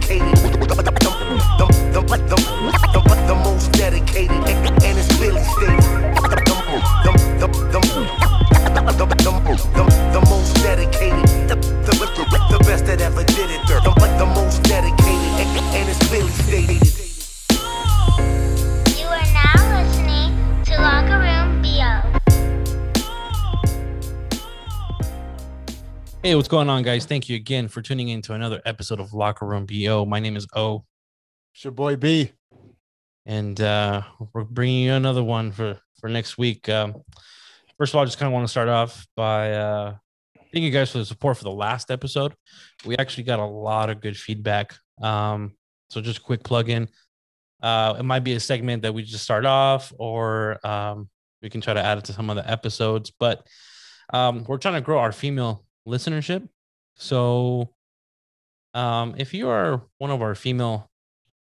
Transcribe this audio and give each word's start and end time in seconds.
dedicated. 0.00 0.87
Hey, 26.28 26.34
what's 26.34 26.46
going 26.46 26.68
on, 26.68 26.82
guys? 26.82 27.06
Thank 27.06 27.30
you 27.30 27.36
again 27.36 27.68
for 27.68 27.80
tuning 27.80 28.08
in 28.08 28.20
to 28.20 28.34
another 28.34 28.60
episode 28.66 29.00
of 29.00 29.14
Locker 29.14 29.46
Room 29.46 29.64
BO. 29.64 30.04
My 30.04 30.20
name 30.20 30.36
is 30.36 30.46
O, 30.54 30.84
It's 31.54 31.64
your 31.64 31.70
boy 31.70 31.96
B. 31.96 32.32
and 33.24 33.58
uh, 33.58 34.02
we're 34.34 34.44
bringing 34.44 34.84
you 34.84 34.92
another 34.92 35.24
one 35.24 35.52
for 35.52 35.80
for 35.98 36.10
next 36.10 36.36
week. 36.36 36.68
Um, 36.68 36.96
first 37.78 37.92
of 37.92 37.96
all, 37.96 38.02
I 38.02 38.04
just 38.04 38.18
kind 38.18 38.26
of 38.26 38.34
want 38.34 38.44
to 38.44 38.50
start 38.50 38.68
off 38.68 39.06
by 39.16 39.52
uh, 39.54 39.94
thank 40.52 40.66
you 40.66 40.70
guys 40.70 40.90
for 40.90 40.98
the 40.98 41.06
support 41.06 41.38
for 41.38 41.44
the 41.44 41.50
last 41.50 41.90
episode. 41.90 42.34
We 42.84 42.94
actually 42.98 43.24
got 43.24 43.38
a 43.38 43.46
lot 43.46 43.88
of 43.88 44.02
good 44.02 44.18
feedback. 44.18 44.74
Um, 45.00 45.56
so 45.88 46.02
just 46.02 46.18
a 46.18 46.22
quick 46.22 46.44
plug 46.44 46.68
in. 46.68 46.90
Uh, 47.62 47.96
it 47.98 48.02
might 48.02 48.22
be 48.22 48.34
a 48.34 48.40
segment 48.40 48.82
that 48.82 48.92
we 48.92 49.02
just 49.02 49.24
start 49.24 49.46
off, 49.46 49.94
or 49.98 50.58
um, 50.62 51.08
we 51.40 51.48
can 51.48 51.62
try 51.62 51.72
to 51.72 51.82
add 51.82 51.96
it 51.96 52.04
to 52.04 52.12
some 52.12 52.28
of 52.28 52.36
the 52.36 52.46
episodes. 52.46 53.10
But 53.18 53.46
um, 54.12 54.44
we're 54.46 54.58
trying 54.58 54.74
to 54.74 54.82
grow 54.82 54.98
our 54.98 55.12
female 55.12 55.64
listenership. 55.88 56.48
So 56.94 57.74
um, 58.74 59.14
if 59.18 59.34
you 59.34 59.48
are 59.48 59.82
one 59.98 60.10
of 60.10 60.22
our 60.22 60.34
female 60.34 60.90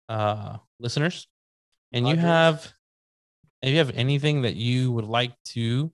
uh, 0.09 0.57
listeners 0.79 1.27
and 1.91 2.07
you 2.07 2.15
have 2.15 2.71
if 3.61 3.71
you 3.71 3.77
have 3.77 3.91
anything 3.95 4.43
that 4.43 4.55
you 4.55 4.91
would 4.91 5.05
like 5.05 5.31
to 5.45 5.91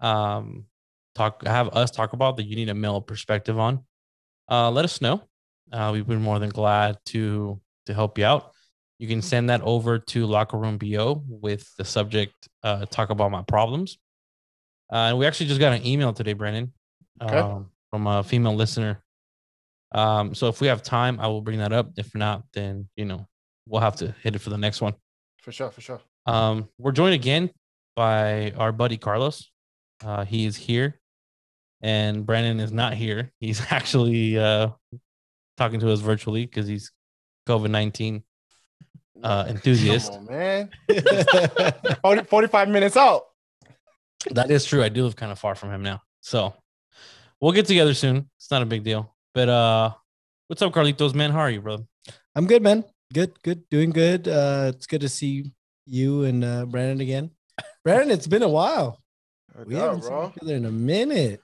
um 0.00 0.64
talk 1.14 1.44
have 1.44 1.68
us 1.76 1.90
talk 1.90 2.12
about 2.12 2.36
that 2.36 2.44
you 2.44 2.54
need 2.54 2.68
a 2.68 2.74
male 2.74 3.00
perspective 3.00 3.58
on 3.58 3.84
uh 4.48 4.70
let 4.70 4.84
us 4.84 5.00
know. 5.00 5.20
Uh 5.72 5.90
we'd 5.92 6.06
be 6.06 6.16
more 6.16 6.38
than 6.38 6.50
glad 6.50 6.96
to 7.06 7.60
to 7.86 7.94
help 7.94 8.16
you 8.16 8.24
out. 8.24 8.52
You 8.98 9.08
can 9.08 9.22
send 9.22 9.50
that 9.50 9.60
over 9.62 9.98
to 9.98 10.26
locker 10.26 10.56
room 10.56 10.78
bo 10.78 11.22
with 11.28 11.68
the 11.76 11.84
subject 11.84 12.34
uh 12.62 12.86
talk 12.86 13.10
about 13.10 13.30
my 13.30 13.42
problems. 13.42 13.98
Uh, 14.90 15.10
and 15.10 15.18
we 15.18 15.26
actually 15.26 15.46
just 15.46 15.60
got 15.60 15.74
an 15.74 15.84
email 15.84 16.14
today 16.14 16.32
brandon 16.32 16.72
Okay. 17.22 17.38
um, 17.38 17.70
from 17.90 18.06
a 18.06 18.22
female 18.22 18.54
listener 18.54 19.02
um 19.92 20.34
so 20.34 20.48
if 20.48 20.60
we 20.60 20.66
have 20.66 20.82
time 20.82 21.18
i 21.20 21.26
will 21.26 21.40
bring 21.40 21.58
that 21.58 21.72
up 21.72 21.90
if 21.96 22.14
not 22.14 22.42
then 22.52 22.88
you 22.96 23.04
know 23.06 23.26
we'll 23.66 23.80
have 23.80 23.96
to 23.96 24.14
hit 24.22 24.34
it 24.36 24.40
for 24.40 24.50
the 24.50 24.58
next 24.58 24.80
one 24.80 24.94
For 25.42 25.52
sure, 25.52 25.70
for 25.70 25.80
sure. 25.80 26.00
um, 26.26 26.68
we're 26.78 26.92
joined 26.92 27.14
again 27.14 27.50
by 27.96 28.52
our 28.56 28.70
buddy 28.72 28.96
Carlos. 28.98 29.50
Uh, 30.04 30.24
he 30.24 30.46
is 30.46 30.56
here, 30.56 31.00
and 31.82 32.24
Brandon 32.24 32.60
is 32.60 32.70
not 32.70 32.94
here. 32.94 33.32
He's 33.40 33.60
actually 33.70 34.38
uh, 34.38 34.68
talking 35.56 35.80
to 35.80 35.90
us 35.90 36.00
virtually 36.00 36.46
because 36.46 36.68
he's 36.68 36.92
COVID 37.48 37.70
nineteen 37.70 38.22
uh, 39.24 39.46
enthusiast. 39.48 40.12
On, 40.12 40.26
man. 40.26 40.70
40, 42.02 42.24
45 42.24 42.68
minutes 42.68 42.96
out. 42.96 43.22
That 44.30 44.50
is 44.50 44.64
true. 44.64 44.82
I 44.84 44.88
do 44.90 45.04
live 45.04 45.16
kind 45.16 45.32
of 45.32 45.38
far 45.38 45.54
from 45.56 45.70
him 45.72 45.82
now, 45.82 46.00
so 46.20 46.54
we'll 47.40 47.52
get 47.52 47.66
together 47.66 47.94
soon. 47.94 48.28
It's 48.36 48.50
not 48.50 48.62
a 48.62 48.66
big 48.66 48.84
deal. 48.84 49.14
But 49.34 49.48
uh, 49.48 49.92
what's 50.46 50.62
up, 50.62 50.72
Carlitos? 50.72 51.14
Man, 51.14 51.30
how 51.30 51.40
are 51.40 51.50
you, 51.50 51.60
brother? 51.60 51.84
I'm 52.34 52.46
good, 52.46 52.62
man. 52.62 52.84
Good, 53.12 53.40
good, 53.42 53.68
doing 53.70 53.90
good. 53.90 54.28
Uh, 54.28 54.72
it's 54.74 54.86
good 54.86 55.00
to 55.00 55.08
see 55.08 55.52
you 55.86 56.24
and 56.24 56.44
uh, 56.44 56.66
Brandon 56.66 57.00
again. 57.00 57.30
Brandon, 57.84 58.10
it's 58.10 58.26
been 58.26 58.42
a 58.42 58.48
while. 58.48 59.00
We 59.66 59.74
Yeah, 59.74 59.82
haven't 59.82 60.02
seen 60.02 60.12
each 60.36 60.42
other 60.42 60.54
in 60.56 60.64
a 60.66 60.70
minute. 60.70 61.40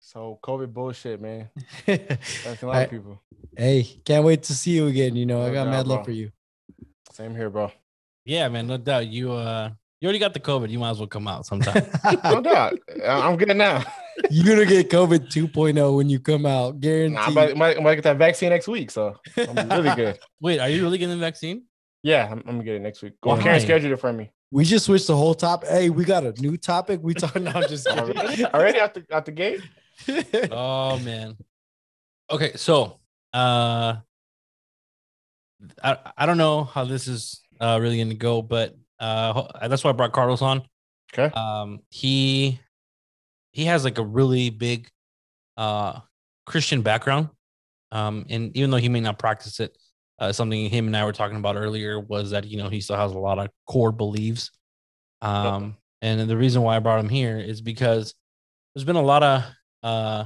So 0.00 0.38
COVID 0.42 0.72
bullshit, 0.72 1.20
man. 1.20 1.48
That's 1.86 2.62
a 2.62 2.66
lot 2.66 2.76
I- 2.76 2.82
of 2.82 2.90
people. 2.90 3.22
hey, 3.56 3.82
can't 4.04 4.24
wait 4.24 4.42
to 4.44 4.54
see 4.54 4.72
you 4.72 4.86
again. 4.88 5.16
You 5.16 5.26
know, 5.26 5.42
I 5.42 5.52
got 5.52 5.64
doubt, 5.64 5.70
mad 5.70 5.86
love 5.86 5.98
bro. 5.98 6.04
for 6.04 6.10
you. 6.10 6.30
Same 7.12 7.34
here, 7.34 7.50
bro. 7.50 7.70
Yeah, 8.24 8.48
man, 8.48 8.66
no 8.66 8.76
doubt. 8.76 9.06
You 9.06 9.32
uh, 9.32 9.70
you 10.00 10.06
already 10.06 10.18
got 10.18 10.34
the 10.34 10.40
COVID. 10.40 10.70
You 10.70 10.78
might 10.78 10.90
as 10.90 10.98
well 10.98 11.06
come 11.08 11.26
out 11.28 11.46
sometime. 11.46 11.84
No 12.24 12.40
doubt. 12.40 12.78
I- 13.04 13.28
I'm 13.28 13.36
good 13.36 13.56
now. 13.56 13.82
You're 14.30 14.44
gonna 14.56 14.66
get 14.66 14.90
COVID 14.90 15.28
2.0 15.32 15.96
when 15.96 16.08
you 16.10 16.20
come 16.20 16.44
out, 16.46 16.74
Nah, 16.74 16.80
guaranteed. 16.80 17.18
I'm, 17.18 17.32
about, 17.32 17.50
I'm 17.50 17.56
about- 17.56 17.76
I'm 17.76 17.80
about 17.80 17.90
to 17.90 17.96
get 17.96 18.02
that 18.04 18.18
vaccine 18.18 18.50
next 18.50 18.68
week, 18.68 18.90
so 18.90 19.16
I'm 19.36 19.68
really 19.68 19.94
good. 19.96 20.18
Wait, 20.40 20.58
are 20.60 20.68
you 20.68 20.82
really 20.82 20.98
getting 20.98 21.18
the 21.18 21.20
vaccine? 21.24 21.64
Yeah, 22.02 22.26
I'm, 22.30 22.38
I'm 22.40 22.44
gonna 22.56 22.64
get 22.64 22.74
it 22.76 22.80
next 22.82 23.02
week. 23.02 23.14
Go 23.20 23.30
on, 23.30 23.38
Why? 23.38 23.42
Karen 23.44 23.60
scheduled 23.60 23.92
it 23.92 23.96
for 24.00 24.12
me. 24.12 24.30
we 24.50 24.64
just 24.64 24.86
switched 24.86 25.06
the 25.06 25.16
whole 25.16 25.34
top. 25.34 25.64
Hey, 25.66 25.88
we 25.90 26.04
got 26.04 26.24
a 26.24 26.32
new 26.42 26.56
topic. 26.56 27.00
We 27.02 27.14
talk 27.14 27.36
now. 27.40 27.60
Just 27.62 27.86
Already, 27.86 28.44
already 28.54 28.80
out 28.80 28.94
the 28.94 29.04
out 29.10 29.24
the 29.24 29.32
gate. 29.32 29.60
oh 30.50 30.98
man. 30.98 31.36
Okay, 32.30 32.52
so 32.56 32.98
uh 33.32 33.96
I 35.82 35.96
I 36.16 36.26
don't 36.26 36.38
know 36.38 36.64
how 36.64 36.84
this 36.84 37.06
is 37.08 37.40
uh 37.60 37.78
really 37.80 37.98
gonna 37.98 38.14
go, 38.14 38.42
but 38.42 38.76
uh 38.98 39.46
that's 39.68 39.84
why 39.84 39.90
I 39.90 39.92
brought 39.92 40.12
Carlos 40.12 40.42
on. 40.42 40.62
Okay. 41.14 41.32
Um 41.34 41.80
he 41.90 42.58
he 43.52 43.66
has 43.66 43.84
like 43.84 43.98
a 43.98 44.04
really 44.04 44.50
big 44.50 44.88
uh 45.56 46.00
Christian 46.46 46.82
background. 46.82 47.28
Um 47.90 48.26
and 48.28 48.56
even 48.56 48.70
though 48.70 48.78
he 48.78 48.88
may 48.88 49.00
not 49.00 49.18
practice 49.18 49.60
it, 49.60 49.76
uh 50.18 50.32
something 50.32 50.68
him 50.68 50.86
and 50.86 50.96
I 50.96 51.04
were 51.04 51.12
talking 51.12 51.36
about 51.36 51.56
earlier 51.56 52.00
was 52.00 52.30
that 52.30 52.46
you 52.46 52.58
know 52.58 52.68
he 52.68 52.80
still 52.80 52.96
has 52.96 53.12
a 53.12 53.18
lot 53.18 53.38
of 53.38 53.48
core 53.66 53.92
beliefs. 53.92 54.50
Um 55.20 55.76
and 56.00 56.28
the 56.28 56.36
reason 56.36 56.62
why 56.62 56.76
I 56.76 56.80
brought 56.80 57.00
him 57.00 57.08
here 57.08 57.38
is 57.38 57.60
because 57.60 58.14
there's 58.74 58.84
been 58.84 58.96
a 58.96 59.02
lot 59.02 59.22
of 59.22 59.44
uh 59.82 60.24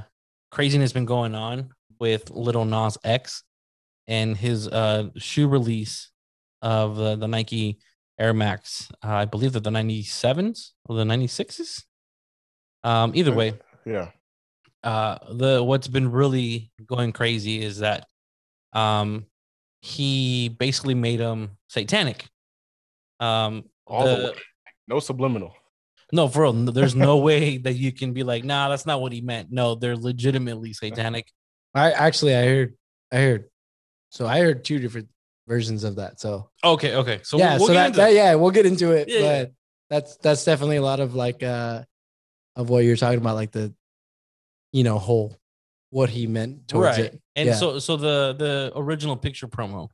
craziness 0.51 0.93
been 0.93 1.05
going 1.05 1.35
on 1.35 1.69
with 1.99 2.29
Little 2.29 2.65
Nas 2.65 2.97
X 3.03 3.43
and 4.07 4.35
his 4.37 4.67
uh 4.67 5.09
shoe 5.17 5.47
release 5.47 6.09
of 6.61 6.99
uh, 6.99 7.15
the 7.15 7.27
Nike 7.27 7.79
Air 8.19 8.33
Max. 8.33 8.89
Uh, 9.03 9.09
I 9.09 9.25
believe 9.25 9.53
that 9.53 9.63
the 9.63 9.69
97s 9.69 10.71
or 10.85 10.95
the 10.95 11.03
96s. 11.03 11.83
Um 12.87 13.11
either 13.15 13.33
way, 13.33 13.53
Yeah. 13.85 14.09
uh 14.83 15.17
the 15.33 15.63
what's 15.63 15.87
been 15.89 16.09
really 16.11 16.71
going 16.85 17.11
crazy 17.11 17.61
is 17.61 17.79
that 17.79 18.07
um 18.73 19.25
he 19.81 20.49
basically 20.49 20.95
made 20.95 21.19
him 21.19 21.57
satanic. 21.67 22.25
Um 23.19 23.65
All 23.85 24.05
the, 24.05 24.15
the- 24.15 24.23
way. 24.31 24.33
No 24.87 24.99
subliminal. 25.01 25.53
no, 26.13 26.29
for 26.29 26.43
real. 26.43 26.53
There's 26.53 26.95
no 26.95 27.17
way 27.17 27.57
that 27.57 27.73
you 27.73 27.91
can 27.91 28.13
be 28.13 28.23
like, 28.23 28.45
nah, 28.45 28.69
that's 28.69 28.85
not 28.85 29.01
what 29.01 29.11
he 29.11 29.19
meant. 29.19 29.51
No, 29.51 29.75
they're 29.75 29.97
legitimately 29.97 30.71
satanic. 30.83 31.25
I 31.75 31.91
actually, 31.91 32.33
I 32.35 32.45
heard, 32.45 32.73
I 33.11 33.17
heard. 33.17 33.43
So 34.09 34.25
I 34.25 34.39
heard 34.39 34.63
two 34.63 34.79
different 34.79 35.09
versions 35.45 35.83
of 35.83 35.97
that. 35.97 36.21
So 36.21 36.49
Okay, 36.63 36.95
okay. 36.95 37.19
So 37.23 37.37
yeah, 37.37 37.51
we'll, 37.57 37.59
we'll 37.59 37.67
so 37.67 37.73
get 37.73 37.79
that, 37.79 37.87
into 37.87 37.97
that 37.99 38.13
yeah, 38.13 38.35
we'll 38.35 38.51
get 38.51 38.65
into 38.65 38.91
it. 38.91 39.09
Yeah, 39.09 39.19
yeah. 39.19 39.43
but 39.43 39.51
that's 39.89 40.15
that's 40.23 40.45
definitely 40.45 40.77
a 40.77 40.81
lot 40.81 41.01
of 41.01 41.13
like 41.15 41.43
uh 41.43 41.83
of 42.57 42.69
what 42.69 42.83
you're 42.83 42.97
talking 42.97 43.19
about, 43.19 43.35
like 43.35 43.51
the 43.51 43.73
you 44.73 44.83
know 44.83 44.97
whole 44.97 45.37
what 45.91 46.09
he 46.09 46.27
meant 46.27 46.67
towards 46.67 46.97
right. 46.97 47.05
it. 47.05 47.21
And 47.35 47.47
Yeah. 47.47 47.55
so 47.55 47.79
so 47.79 47.95
the 47.95 48.35
the 48.37 48.71
original 48.75 49.15
picture 49.15 49.47
promo. 49.47 49.89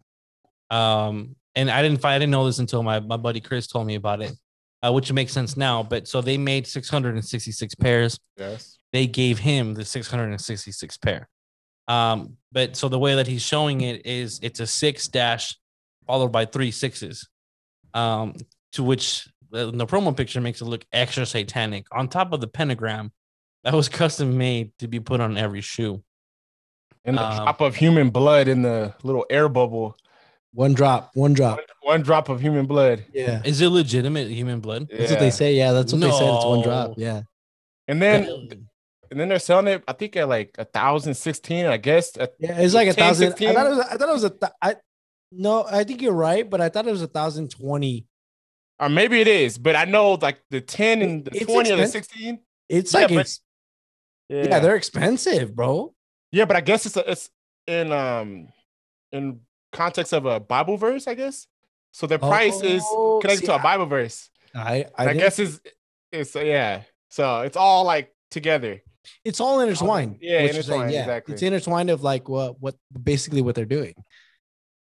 Um, 0.72 1.36
and 1.56 1.70
I 1.70 1.84
didn't 1.84 2.02
find 2.02 2.16
I 2.16 2.20
didn't 2.20 2.32
know 2.32 2.46
this 2.46 2.58
until 2.60 2.82
my 2.82 3.00
my 3.00 3.18
buddy 3.18 3.40
Chris 3.40 3.68
told 3.68 3.86
me 3.86 3.96
about 3.96 4.22
it, 4.22 4.34
uh, 4.82 4.92
which 4.92 5.12
makes 5.12 5.32
sense 5.32 5.56
now. 5.56 5.84
But 5.84 6.08
so 6.08 6.22
they 6.22 6.38
made 6.38 6.66
666 6.66 7.76
pairs. 7.76 8.20
Yes. 8.38 8.80
They 8.92 9.06
gave 9.06 9.40
him 9.40 9.74
the 9.74 9.86
666 9.86 10.98
pair. 10.98 11.28
Um, 11.88 12.38
but 12.52 12.76
so 12.76 12.88
the 12.88 13.00
way 13.00 13.16
that 13.16 13.28
he's 13.28 13.42
showing 13.42 13.82
it 13.82 14.06
is 14.06 14.40
it's 14.42 14.60
a 14.62 14.68
six 14.68 15.08
dash 15.08 15.56
followed 16.08 16.32
by 16.32 16.46
three 16.46 16.72
sixes. 16.72 17.28
Um, 17.94 18.34
to 18.72 18.84
which 18.84 19.28
the, 19.54 19.72
the 19.72 19.86
promo 19.86 20.16
picture 20.16 20.42
makes 20.42 20.60
it 20.62 20.66
look 20.66 20.86
extra 20.92 21.26
satanic 21.26 21.86
on 21.92 22.08
top 22.10 22.34
of 22.34 22.42
the 22.42 22.48
pentagram 22.48 23.12
that 23.64 23.74
was 23.74 23.88
custom 24.02 24.38
made 24.38 24.72
to 24.80 24.88
be 24.88 25.00
put 25.00 25.22
on 25.22 25.38
every 25.38 25.62
shoe. 25.62 26.04
And 27.06 27.18
the 27.18 27.24
Um, 27.24 27.36
drop 27.38 27.62
of 27.62 27.76
human 27.76 28.10
blood 28.10 28.48
in 28.48 28.62
the 28.64 28.94
little 29.04 29.26
air 29.30 29.48
bubble. 29.50 29.96
One 30.54 30.74
drop, 30.74 31.12
one 31.16 31.34
drop. 31.34 31.58
One, 31.58 31.66
one 31.82 32.02
drop 32.02 32.30
of 32.30 32.40
human 32.40 32.66
blood. 32.66 33.06
Yeah. 33.14 33.42
Is 33.44 33.60
it 33.62 33.70
legitimate 33.70 34.28
human 34.30 34.60
blood? 34.60 34.88
That's 34.92 35.12
what 35.12 35.20
they 35.20 35.32
say. 35.32 35.54
Yeah, 35.56 35.72
that's 35.72 35.92
what 35.94 36.02
they 36.02 36.12
said. 36.12 36.34
It's 36.36 36.46
one 36.46 36.62
drop. 36.62 36.94
Yeah. 36.98 37.22
And 37.88 38.02
then 38.02 38.28
and 39.12 39.20
then 39.20 39.30
they're 39.30 39.40
selling 39.40 39.68
it, 39.68 39.84
I 39.88 39.94
think 39.94 40.16
at 40.16 40.28
like 40.30 40.56
a 40.58 40.66
thousand 40.66 41.16
sixteen, 41.16 41.66
I 41.66 41.78
guess. 41.78 42.16
at- 42.18 42.34
Yeah, 42.40 42.60
it's 42.60 42.74
like 42.74 42.88
a 42.88 42.94
15, 42.94 43.04
thousand. 43.04 43.34
I 43.34 43.54
thought 43.54 43.66
it 43.66 43.70
was. 43.70 43.80
I 43.80 43.98
thought 43.98 44.10
it 44.10 44.14
was 44.14 44.24
a. 44.24 44.30
Th- 44.30 44.52
I 44.62 44.76
no, 45.32 45.66
I 45.70 45.84
think 45.84 46.02
you're 46.02 46.14
right, 46.14 46.48
but 46.50 46.62
I 46.62 46.70
thought 46.70 46.88
it 46.88 46.92
was 46.92 47.02
a 47.02 47.08
thousand 47.08 47.50
twenty. 47.52 48.06
Or 48.80 48.90
maybe 48.90 49.22
it 49.22 49.28
is, 49.28 49.58
but 49.58 49.76
I 49.76 49.86
know 49.86 50.14
like 50.14 50.40
the 50.50 50.60
10 50.62 51.02
and 51.02 51.26
the 51.26 51.32
It's 51.36 51.46
20 51.46 51.72
or 51.72 51.76
the 51.78 51.88
16. 51.88 52.40
It's 52.70 52.94
Yeah, 52.94 53.00
like 53.00 53.10
but- 53.10 53.18
it's 53.22 53.42
yeah. 54.30 54.60
they're 54.60 54.76
expensive, 54.76 55.56
bro. 55.56 55.94
Yeah, 56.32 56.46
but 56.46 56.56
I 56.58 56.62
guess 56.62 56.86
it's 56.86 56.98
a, 56.98 57.12
it's 57.12 57.30
in 57.68 57.92
um 57.92 58.48
in 59.12 59.40
context 59.72 60.14
of 60.14 60.26
a 60.26 60.40
Bible 60.40 60.78
verse, 60.78 61.08
I 61.08 61.14
guess. 61.14 61.48
So 61.92 62.08
the 62.08 62.18
price 62.18 62.62
is 62.62 62.82
Oh, 62.88 63.20
connected 63.22 63.42
see, 63.42 63.48
to 63.48 63.56
a 63.56 63.60
Bible 63.60 63.86
verse. 63.86 64.30
I 64.56 64.86
I, 64.98 65.10
I, 65.10 65.14
guess 65.14 65.38
is 65.38 65.62
it's 66.12 66.34
yeah. 66.36 66.82
So 67.10 67.42
it's 67.42 67.56
all 67.58 67.84
like 67.84 68.12
together. 68.32 68.82
it's 69.24 69.40
all 69.40 69.60
intertwined. 69.60 70.18
Yeah, 70.22 70.42
what 70.44 70.54
you're 70.54 70.64
saying, 70.64 70.82
intertwined, 70.82 70.96
exactly. 70.96 71.34
It's 71.34 71.44
intertwined 71.44 71.90
of 71.92 72.02
like 72.02 72.28
what 72.28 72.60
what 72.60 72.76
basically 73.02 73.42
what 73.44 73.54
they're 73.54 73.66
doing, 73.66 73.94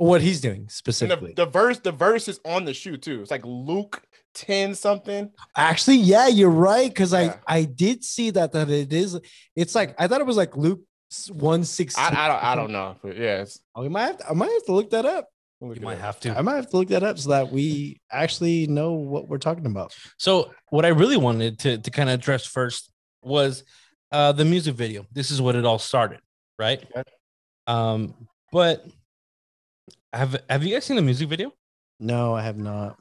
what 0.07 0.21
he's 0.21 0.41
doing 0.41 0.63
And 0.63 0.71
specifically. 0.71 1.33
the, 1.37 1.45
the 1.45 1.51
verse, 1.51 1.79
the 1.79 1.93
verse 1.93 2.27
is 2.29 2.41
on 2.45 2.65
the 2.65 2.75
shoe 2.75 2.97
too. 2.97 3.21
It's 3.23 3.31
like 3.31 3.45
Luke 3.45 4.03
10 4.35 4.75
something. 4.75 5.31
Actually, 5.57 5.99
yeah, 5.99 6.27
you're 6.29 6.51
right 6.51 6.89
because 6.89 7.13
Yeah. 7.13 7.37
I 7.47 7.59
I 7.59 7.65
did 7.65 8.03
see 8.03 8.31
that 8.31 8.53
that 8.53 8.71
it 8.71 8.93
is. 8.93 9.19
It's 9.55 9.75
like 9.75 9.95
I 10.01 10.09
thought 10.09 10.21
it 10.21 10.27
was 10.27 10.37
like 10.37 10.57
Luke 10.57 10.81
one 11.31 11.63
sixteen. 11.65 12.03
I, 12.05 12.25
I 12.25 12.29
don't 12.29 12.43
I 12.45 12.55
don't 12.55 12.73
know. 12.73 12.97
But 13.03 13.17
yeah, 13.19 13.43
it's, 13.43 13.61
We 13.77 13.89
might 13.91 14.03
have 14.07 14.19
to, 14.19 14.31
I 14.31 14.33
might 14.33 14.51
have 14.51 14.65
to 14.67 14.73
look 14.73 14.91
that 14.91 15.05
up. 15.05 15.29
we'll 15.61 15.69
look 15.71 15.79
You 15.79 15.85
might 15.85 15.97
up. 15.97 16.01
have 16.01 16.21
to. 16.21 16.37
I 16.37 16.41
might 16.43 16.57
have 16.57 16.71
to 16.71 16.77
look 16.79 16.89
that 16.89 17.03
up 17.03 17.19
so 17.19 17.29
that 17.31 17.53
we 17.53 18.01
actually 18.11 18.67
know 18.67 18.93
what 18.95 19.29
we're 19.29 19.39
talking 19.39 19.67
about. 19.67 19.95
So 20.17 20.51
what 20.71 20.85
I 20.87 20.89
really 20.89 21.19
wanted 21.19 21.59
to 21.61 21.79
to 21.79 21.91
kind 21.91 22.09
of 22.09 22.15
address 22.15 22.47
first 22.47 22.91
was 23.23 23.63
uh 24.11 24.33
the 24.33 24.45
music 24.47 24.75
video. 24.75 25.05
This 25.13 25.31
is 25.31 25.41
what 25.43 25.55
it 25.55 25.65
all 25.67 25.79
started, 25.79 26.21
right? 26.59 26.83
Okay. 26.97 27.03
Um, 27.67 28.15
but 28.51 28.85
have 30.13 30.43
have 30.49 30.63
you 30.65 30.75
guys 30.75 30.85
seen 30.85 30.97
the 30.97 31.03
music 31.03 31.29
video? 31.29 31.53
No, 32.01 32.35
I 32.35 32.43
have 32.43 32.59
not. 32.59 32.99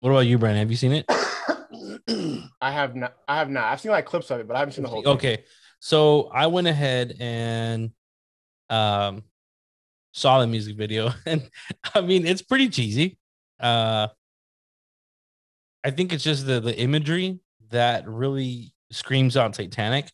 What 0.00 0.10
about 0.10 0.20
you, 0.20 0.38
Brandon? 0.38 0.60
Have 0.60 0.70
you 0.70 0.76
seen 0.76 0.92
it? 0.92 1.06
I 2.60 2.70
have 2.70 2.94
not 2.96 3.14
I 3.28 3.38
have 3.38 3.50
not. 3.50 3.64
I've 3.64 3.80
seen 3.80 3.92
like 3.92 4.06
clips 4.06 4.30
of 4.30 4.40
it, 4.40 4.48
but 4.48 4.56
I 4.56 4.60
haven't 4.60 4.74
seen 4.74 4.84
the 4.84 4.90
whole 4.90 5.02
thing. 5.02 5.12
Okay. 5.12 5.44
So 5.80 6.30
I 6.32 6.46
went 6.46 6.66
ahead 6.66 7.16
and 7.20 7.90
um 8.70 9.22
saw 10.12 10.40
the 10.40 10.46
music 10.46 10.76
video 10.76 11.10
and 11.26 11.48
I 11.94 12.00
mean 12.00 12.26
it's 12.26 12.42
pretty 12.42 12.68
cheesy. 12.68 13.18
Uh 13.60 14.08
I 15.84 15.90
think 15.90 16.12
it's 16.12 16.24
just 16.24 16.46
the 16.46 16.60
the 16.60 16.76
imagery 16.78 17.40
that 17.70 18.06
really 18.08 18.74
screams 18.90 19.36
out 19.36 19.54
Titanic. 19.54 20.10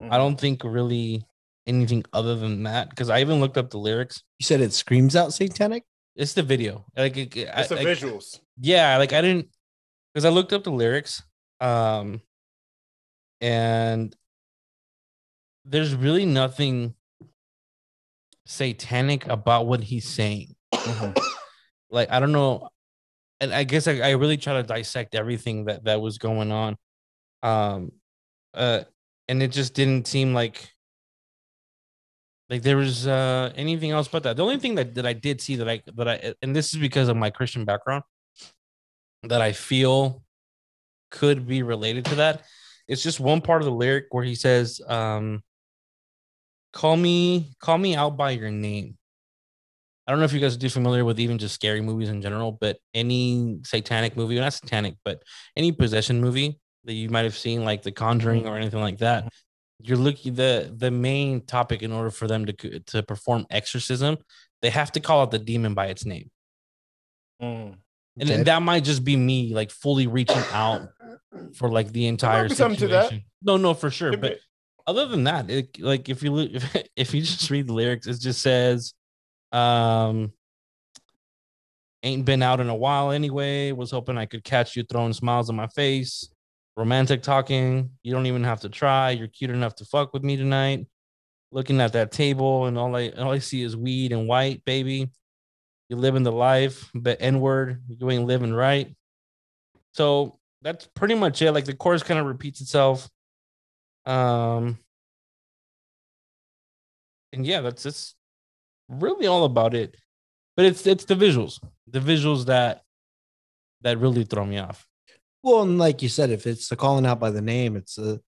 I 0.00 0.04
Mhm. 0.04 0.10
don't 0.10 0.40
think 0.40 0.64
really 0.64 1.24
anything 1.66 2.04
other 2.12 2.34
than 2.34 2.64
that 2.64 2.90
because 2.90 3.08
I 3.10 3.20
even 3.20 3.40
looked 3.40 3.56
up 3.56 3.70
the 3.70 3.78
lyrics. 3.78 4.22
You 4.38 4.44
said 4.44 4.60
it 4.60 4.72
screams 4.72 5.14
out 5.16 5.32
satanic. 5.32 5.84
It's 6.16 6.32
the 6.34 6.42
video. 6.42 6.84
Like 6.96 7.16
it- 7.16 7.48
I- 7.48 7.60
It's 7.60 7.68
the 7.70 7.78
I- 7.80 7.84
visuals. 7.84 8.40
yeah 8.60 8.96
like 8.98 9.12
i 9.14 9.20
didn't 9.22 9.48
because 10.12 10.24
i 10.26 10.28
looked 10.28 10.52
up 10.52 10.62
the 10.64 10.70
lyrics 10.70 11.22
um 11.60 12.20
and 13.40 14.14
there's 15.64 15.94
really 15.94 16.26
nothing 16.26 16.94
satanic 18.46 19.26
about 19.28 19.66
what 19.66 19.82
he's 19.82 20.06
saying 20.08 20.54
Mhm. 20.74 21.16
like 21.90 22.10
i 22.10 22.18
don't 22.20 22.32
know 22.32 22.68
and 23.40 23.54
i 23.54 23.64
guess 23.64 23.86
I, 23.86 24.00
I 24.00 24.10
really 24.10 24.36
try 24.36 24.54
to 24.54 24.62
dissect 24.62 25.14
everything 25.14 25.64
that 25.66 25.84
that 25.84 26.00
was 26.00 26.18
going 26.18 26.50
on 26.52 26.76
um 27.42 27.92
uh 28.54 28.80
and 29.28 29.42
it 29.42 29.48
just 29.52 29.74
didn't 29.74 30.06
seem 30.06 30.34
like 30.34 30.70
like 32.52 32.62
there 32.62 32.76
was 32.76 33.06
uh 33.06 33.50
anything 33.56 33.90
else 33.90 34.06
but 34.06 34.22
that? 34.24 34.36
The 34.36 34.42
only 34.42 34.58
thing 34.58 34.74
that, 34.76 34.94
that 34.96 35.06
i 35.06 35.14
did 35.14 35.40
see 35.40 35.56
that 35.56 35.68
i 35.68 35.82
that 35.96 36.08
i 36.08 36.34
and 36.42 36.54
this 36.54 36.74
is 36.74 36.78
because 36.78 37.08
of 37.08 37.16
my 37.16 37.30
christian 37.30 37.64
background 37.64 38.04
that 39.22 39.40
i 39.40 39.52
feel 39.52 40.22
could 41.12 41.46
be 41.46 41.62
related 41.62 42.04
to 42.06 42.16
that. 42.16 42.42
It's 42.88 43.02
just 43.02 43.20
one 43.20 43.40
part 43.40 43.62
of 43.62 43.66
the 43.66 43.72
lyric 43.72 44.06
where 44.10 44.24
he 44.24 44.34
says 44.34 44.80
um 44.88 45.42
call 46.72 46.96
me 46.96 47.54
call 47.60 47.78
me 47.78 47.94
out 47.94 48.16
by 48.16 48.32
your 48.32 48.50
name. 48.50 48.96
I 50.06 50.10
don't 50.10 50.18
know 50.18 50.24
if 50.24 50.32
you 50.32 50.40
guys 50.40 50.56
are 50.56 50.58
too 50.58 50.68
familiar 50.68 51.04
with 51.04 51.20
even 51.20 51.38
just 51.38 51.54
scary 51.54 51.80
movies 51.80 52.08
in 52.08 52.20
general 52.20 52.50
but 52.50 52.78
any 52.92 53.60
satanic 53.64 54.16
movie 54.16 54.40
not 54.40 54.52
satanic 54.52 54.96
but 55.04 55.22
any 55.56 55.70
possession 55.70 56.20
movie 56.20 56.58
that 56.84 56.94
you 56.94 57.08
might 57.08 57.22
have 57.22 57.36
seen 57.36 57.64
like 57.64 57.82
the 57.82 57.92
conjuring 57.92 58.48
or 58.48 58.56
anything 58.56 58.80
like 58.80 58.98
that 58.98 59.28
you're 59.80 59.96
looking 59.96 60.34
the 60.34 60.72
the 60.76 60.90
main 60.90 61.40
topic 61.40 61.82
in 61.82 61.92
order 61.92 62.10
for 62.10 62.26
them 62.28 62.46
to 62.46 62.78
to 62.80 63.02
perform 63.02 63.46
exorcism 63.50 64.16
they 64.60 64.70
have 64.70 64.92
to 64.92 65.00
call 65.00 65.22
out 65.22 65.30
the 65.30 65.38
demon 65.38 65.74
by 65.74 65.86
its 65.86 66.04
name 66.04 66.30
Mhm. 67.42 67.76
and 68.20 68.30
Okay. 68.30 68.42
that 68.44 68.62
might 68.62 68.84
just 68.84 69.02
be 69.04 69.16
me 69.16 69.52
like 69.54 69.70
fully 69.70 70.06
reaching 70.06 70.42
out 70.52 70.88
for 71.54 71.70
like 71.70 71.90
the 71.92 72.06
entire 72.06 72.48
be 72.48 72.54
to 72.54 72.64
that. 72.88 73.04
situation. 73.06 73.24
No, 73.42 73.56
no, 73.56 73.74
for 73.74 73.90
sure. 73.90 74.16
But 74.16 74.38
other 74.86 75.06
than 75.06 75.24
that, 75.24 75.50
it, 75.50 75.80
like 75.80 76.08
if 76.08 76.22
you 76.22 76.30
look, 76.32 76.50
if, 76.52 76.76
if 76.96 77.14
you 77.14 77.22
just 77.22 77.50
read 77.50 77.66
the 77.66 77.72
lyrics, 77.72 78.06
it 78.06 78.20
just 78.20 78.40
says, 78.42 78.94
um, 79.50 80.32
ain't 82.02 82.24
been 82.24 82.42
out 82.42 82.60
in 82.60 82.68
a 82.68 82.74
while 82.76 83.10
anyway. 83.10 83.72
Was 83.72 83.90
hoping 83.90 84.18
I 84.18 84.26
could 84.26 84.44
catch 84.44 84.76
you 84.76 84.82
throwing 84.84 85.12
smiles 85.12 85.48
on 85.50 85.56
my 85.56 85.66
face. 85.68 86.28
Romantic 86.76 87.22
talking. 87.22 87.90
You 88.02 88.12
don't 88.12 88.26
even 88.26 88.44
have 88.44 88.60
to 88.60 88.68
try. 88.68 89.10
You're 89.10 89.28
cute 89.28 89.50
enough 89.50 89.74
to 89.76 89.84
fuck 89.84 90.12
with 90.12 90.22
me 90.22 90.36
tonight. 90.36 90.86
Looking 91.50 91.80
at 91.80 91.92
that 91.92 92.12
table, 92.12 92.66
and 92.66 92.78
all 92.78 92.96
I 92.96 93.10
all 93.10 93.32
I 93.32 93.38
see 93.38 93.62
is 93.62 93.76
weed 93.76 94.12
and 94.12 94.26
white, 94.26 94.64
baby. 94.64 95.10
You're 95.88 95.98
living 95.98 96.22
the 96.22 96.32
life, 96.32 96.90
but 96.94 97.18
N 97.20 97.40
word, 97.40 97.82
you 97.88 98.10
ain't 98.10 98.24
living 98.24 98.54
right. 98.54 98.94
So 99.92 100.38
that's 100.62 100.88
pretty 100.94 101.14
much 101.14 101.42
it. 101.42 101.52
Like 101.52 101.66
the 101.66 101.74
chorus 101.74 102.02
kind 102.02 102.18
of 102.18 102.24
repeats 102.24 102.62
itself. 102.62 103.10
Um, 104.06 104.78
and 107.32 107.46
yeah, 107.46 107.60
that's 107.60 107.84
it's 107.84 108.14
really 108.88 109.26
all 109.26 109.44
about 109.44 109.74
it. 109.74 109.96
But 110.56 110.66
it's 110.66 110.86
it's 110.86 111.04
the 111.04 111.14
visuals, 111.14 111.60
the 111.86 112.00
visuals 112.00 112.46
that 112.46 112.82
that 113.82 113.98
really 113.98 114.24
throw 114.24 114.46
me 114.46 114.58
off. 114.58 114.86
Well, 115.42 115.62
and 115.62 115.78
like 115.78 116.02
you 116.02 116.08
said, 116.08 116.30
if 116.30 116.46
it's 116.46 116.68
the 116.68 116.76
calling 116.76 117.06
out 117.06 117.20
by 117.20 117.30
the 117.30 117.42
name, 117.42 117.76
it's 117.76 117.98
a 117.98 118.20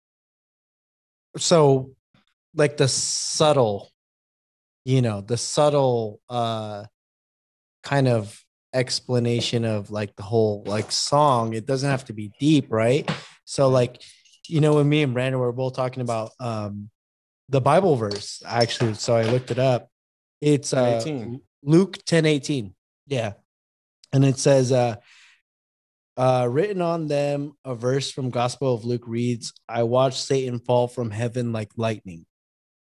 so 1.36 1.92
like 2.54 2.76
the 2.76 2.88
subtle, 2.88 3.90
you 4.84 5.02
know, 5.02 5.20
the 5.20 5.36
subtle 5.36 6.20
uh 6.28 6.84
kind 7.82 8.08
of 8.08 8.38
explanation 8.74 9.64
of 9.64 9.90
like 9.90 10.16
the 10.16 10.22
whole 10.22 10.62
like 10.66 10.90
song. 10.90 11.52
It 11.54 11.66
doesn't 11.66 11.88
have 11.88 12.04
to 12.06 12.12
be 12.12 12.32
deep, 12.40 12.66
right? 12.70 13.10
So 13.44 13.68
like, 13.68 14.02
you 14.48 14.60
know, 14.60 14.74
when 14.74 14.88
me 14.88 15.02
and 15.02 15.12
Brandon 15.12 15.40
were 15.40 15.52
both 15.52 15.74
talking 15.74 16.02
about 16.02 16.30
um 16.40 16.90
the 17.48 17.60
Bible 17.60 17.96
verse, 17.96 18.42
actually, 18.46 18.94
so 18.94 19.14
I 19.14 19.24
looked 19.24 19.50
it 19.50 19.58
up. 19.58 19.90
It's 20.40 20.72
uh 20.72 21.00
18. 21.02 21.40
Luke 21.62 21.98
10 22.06 22.26
18. 22.26 22.74
Yeah. 23.06 23.32
And 24.12 24.24
it 24.24 24.38
says, 24.38 24.72
uh, 24.72 24.96
uh, 26.16 26.46
written 26.50 26.82
on 26.82 27.06
them, 27.06 27.52
a 27.64 27.74
verse 27.74 28.10
from 28.10 28.30
Gospel 28.30 28.74
of 28.74 28.84
Luke 28.84 29.04
reads, 29.06 29.52
I 29.68 29.82
watched 29.84 30.22
Satan 30.22 30.58
fall 30.58 30.88
from 30.88 31.10
heaven 31.10 31.52
like 31.52 31.70
lightning. 31.76 32.26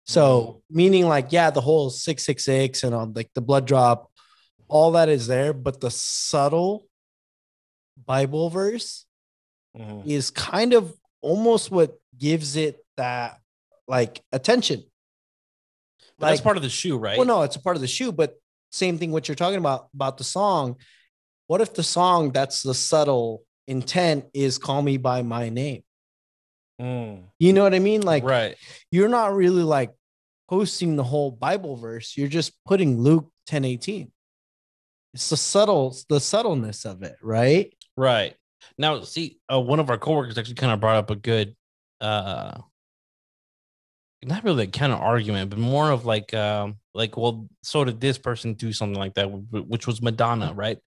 So, 0.06 0.64
meaning 0.72 1.08
like, 1.08 1.28
yeah, 1.32 1.52
the 1.52 1.62
whole 1.62 1.90
666 1.92 2.84
and 2.84 2.96
on 2.96 3.14
like 3.14 3.30
the 3.36 3.42
blood 3.42 3.68
drop, 3.68 4.10
all 4.68 4.94
that 4.94 5.08
is 5.10 5.28
there, 5.28 5.54
but 5.54 5.82
the 5.82 5.92
subtle 5.92 6.88
Bible 8.06 8.50
verse 8.50 9.06
Mhm. 9.78 10.08
is 10.08 10.32
kind 10.32 10.74
of 10.74 10.96
almost 11.22 11.70
what 11.70 12.00
gives 12.18 12.56
it 12.56 12.84
that 12.98 13.40
like 13.88 14.24
attention. 14.32 14.84
But 16.18 16.30
that's 16.30 16.42
part 16.42 16.58
of 16.58 16.64
the 16.64 16.70
shoe, 16.70 16.98
right? 16.98 17.18
Well, 17.18 17.28
no, 17.28 17.44
it's 17.44 17.56
a 17.56 17.62
part 17.62 17.76
of 17.76 17.82
the 17.82 17.88
shoe, 17.88 18.12
but 18.12 18.36
same 18.72 18.98
thing 18.98 19.12
what 19.12 19.28
you're 19.28 19.36
talking 19.36 19.60
about 19.60 19.90
about 19.94 20.18
the 20.18 20.24
song. 20.24 20.78
What 21.50 21.62
if 21.62 21.74
the 21.74 21.82
song 21.82 22.32
that's 22.32 22.62
the 22.62 22.76
subtle 22.76 23.42
intent 23.68 24.26
is 24.36 24.60
call 24.60 24.84
me 24.84 24.98
by 24.98 25.24
my 25.24 25.50
name? 25.50 25.82
Mm. 26.80 27.24
You 27.40 27.54
know 27.54 27.64
what 27.64 27.74
I 27.74 27.80
mean? 27.80 28.02
Like 28.02 28.24
right. 28.24 28.56
you're 28.92 29.10
not 29.10 29.34
really 29.34 29.64
like 29.64 29.90
posting 30.48 30.96
the 30.96 31.04
whole 31.04 31.32
Bible 31.32 31.76
verse. 31.76 32.16
You're 32.16 32.28
just 32.28 32.54
putting 32.68 33.02
Luke 33.02 33.32
10 33.48 33.66
18. 33.66 34.12
It's 35.16 35.32
the 35.32 35.38
subtle, 35.38 35.98
the 36.08 36.20
subtleness 36.20 36.86
of 36.86 37.02
it, 37.02 37.16
right? 37.20 37.76
Right. 37.98 38.36
Now, 38.78 39.02
see, 39.02 39.40
uh, 39.52 39.60
one 39.60 39.80
of 39.80 39.90
our 39.90 39.98
coworkers 39.98 40.38
actually 40.38 40.54
kind 40.54 40.72
of 40.72 40.80
brought 40.80 40.98
up 40.98 41.10
a 41.10 41.16
good, 41.16 41.56
uh, 42.00 42.60
not 44.22 44.44
really 44.44 44.66
a 44.66 44.68
kind 44.68 44.94
of 44.94 45.00
argument, 45.00 45.50
but 45.50 45.58
more 45.58 45.90
of 45.90 46.06
like, 46.06 46.32
um, 46.36 46.76
like, 46.94 47.18
well, 47.18 47.48
so 47.64 47.84
did 47.86 48.00
this 48.00 48.20
person 48.20 48.54
do 48.54 48.72
something 48.72 49.00
like 49.00 49.16
that, 49.16 49.32
which 49.32 49.88
was 49.88 50.00
Madonna, 50.00 50.54
right? 50.54 50.78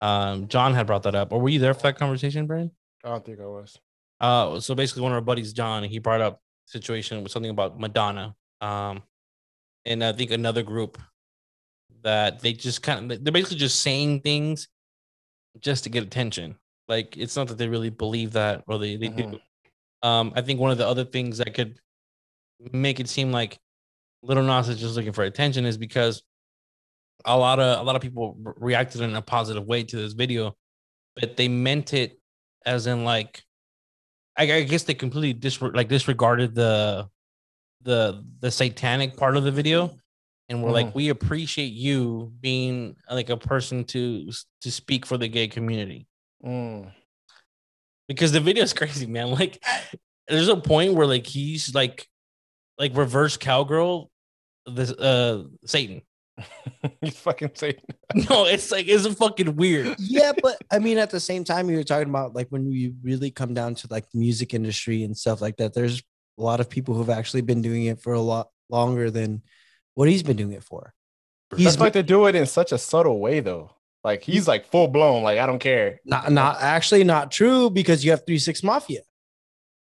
Um, 0.00 0.48
John 0.48 0.74
had 0.74 0.86
brought 0.86 1.02
that 1.04 1.14
up. 1.14 1.32
Or 1.32 1.40
were 1.40 1.48
you 1.48 1.58
there 1.58 1.74
for 1.74 1.82
that 1.82 1.98
conversation, 1.98 2.46
Brian? 2.46 2.70
I 3.04 3.10
don't 3.10 3.24
think 3.24 3.40
I 3.40 3.46
was. 3.46 3.78
Uh, 4.20 4.60
so 4.60 4.74
basically, 4.74 5.02
one 5.02 5.12
of 5.12 5.16
our 5.16 5.22
buddies, 5.22 5.52
John, 5.52 5.84
he 5.84 5.98
brought 5.98 6.20
up 6.20 6.40
situation 6.66 7.22
with 7.22 7.32
something 7.32 7.50
about 7.50 7.78
Madonna. 7.78 8.34
Um, 8.60 9.02
and 9.84 10.04
I 10.04 10.12
think 10.12 10.30
another 10.30 10.62
group 10.62 10.98
that 12.02 12.40
they 12.40 12.52
just 12.52 12.82
kind 12.82 13.10
of 13.10 13.24
they're 13.24 13.32
basically 13.32 13.56
just 13.56 13.82
saying 13.82 14.20
things 14.20 14.68
just 15.60 15.84
to 15.84 15.90
get 15.90 16.02
attention. 16.02 16.56
Like 16.88 17.16
it's 17.16 17.36
not 17.36 17.48
that 17.48 17.58
they 17.58 17.68
really 17.68 17.90
believe 17.90 18.32
that 18.32 18.64
or 18.66 18.78
they, 18.78 18.96
they 18.96 19.08
do. 19.08 19.24
Mhm. 19.24 19.40
Um, 20.06 20.32
I 20.36 20.42
think 20.42 20.60
one 20.60 20.70
of 20.70 20.78
the 20.78 20.86
other 20.86 21.04
things 21.04 21.38
that 21.38 21.54
could 21.54 21.80
make 22.72 23.00
it 23.00 23.08
seem 23.08 23.32
like 23.32 23.58
Little 24.22 24.42
Nas 24.44 24.68
is 24.68 24.80
just 24.80 24.96
looking 24.96 25.12
for 25.12 25.24
attention 25.24 25.64
is 25.64 25.76
because 25.76 26.22
a 27.24 27.36
lot 27.36 27.58
of 27.58 27.80
a 27.80 27.82
lot 27.82 27.96
of 27.96 28.02
people 28.02 28.36
reacted 28.58 29.00
in 29.00 29.14
a 29.14 29.22
positive 29.22 29.66
way 29.66 29.82
to 29.84 29.96
this 29.96 30.12
video, 30.12 30.56
but 31.16 31.36
they 31.36 31.48
meant 31.48 31.92
it 31.94 32.18
as 32.64 32.86
in 32.86 33.04
like, 33.04 33.42
I, 34.36 34.52
I 34.52 34.62
guess 34.62 34.84
they 34.84 34.94
completely 34.94 35.32
dis 35.32 35.60
like 35.60 35.88
disregarded 35.88 36.54
the 36.54 37.08
the 37.82 38.24
the 38.40 38.50
satanic 38.50 39.16
part 39.16 39.36
of 39.36 39.44
the 39.44 39.50
video, 39.52 39.96
and 40.48 40.62
we're 40.62 40.70
like, 40.72 40.86
Mhm. 40.88 40.94
we 40.94 41.08
appreciate 41.10 41.72
you 41.72 42.32
being 42.40 42.96
like 43.10 43.30
a 43.30 43.36
person 43.36 43.84
to 43.84 44.30
to 44.62 44.70
speak 44.70 45.06
for 45.06 45.16
the 45.18 45.28
gay 45.28 45.48
community 45.48 46.06
Mm. 46.44 46.92
because 48.06 48.32
the 48.32 48.40
video 48.40 48.62
is 48.64 48.72
crazy, 48.80 49.06
man. 49.06 49.30
Like, 49.30 49.62
there's 50.28 50.48
a 50.48 50.56
point 50.56 50.94
where 50.94 51.06
like 51.06 51.26
he's 51.26 51.74
like 51.74 52.06
like 52.78 52.96
reverse 52.96 53.36
cowgirl, 53.36 54.10
this 54.66 54.92
uh 54.92 55.44
Satan. 55.64 56.02
you 57.02 57.10
fucking 57.10 57.50
say 57.54 57.76
No, 58.30 58.46
it's 58.46 58.70
like 58.70 58.86
it's 58.88 59.06
fucking 59.14 59.56
weird. 59.56 59.96
yeah, 59.98 60.32
but 60.42 60.58
I 60.70 60.78
mean, 60.78 60.98
at 60.98 61.10
the 61.10 61.20
same 61.20 61.44
time, 61.44 61.68
you 61.70 61.76
were 61.76 61.84
talking 61.84 62.08
about 62.08 62.34
like 62.34 62.48
when 62.48 62.70
you 62.70 62.94
really 63.02 63.30
come 63.30 63.54
down 63.54 63.74
to 63.76 63.88
like 63.90 64.10
the 64.10 64.18
music 64.18 64.54
industry 64.54 65.04
and 65.04 65.16
stuff 65.16 65.40
like 65.40 65.56
that. 65.56 65.74
There's 65.74 66.02
a 66.38 66.42
lot 66.42 66.60
of 66.60 66.70
people 66.70 66.94
who've 66.94 67.10
actually 67.10 67.42
been 67.42 67.62
doing 67.62 67.84
it 67.84 68.00
for 68.00 68.12
a 68.12 68.20
lot 68.20 68.48
longer 68.70 69.10
than 69.10 69.42
what 69.94 70.08
he's 70.08 70.22
been 70.22 70.36
doing 70.36 70.52
it 70.52 70.62
for. 70.62 70.94
He's 71.56 71.64
That's 71.64 71.80
like 71.80 71.92
to 71.94 72.02
do 72.02 72.26
it 72.26 72.34
in 72.34 72.46
such 72.46 72.72
a 72.72 72.78
subtle 72.78 73.20
way 73.20 73.40
though. 73.40 73.70
Like 74.04 74.22
he's 74.22 74.46
like 74.46 74.66
full 74.66 74.88
blown, 74.88 75.22
like 75.22 75.38
I 75.38 75.46
don't 75.46 75.58
care. 75.58 76.00
not 76.04 76.30
not 76.30 76.58
actually 76.60 77.04
not 77.04 77.30
true 77.30 77.68
because 77.68 78.04
you 78.04 78.12
have 78.12 78.24
Three 78.26 78.38
Six 78.38 78.62
Mafia. 78.62 79.00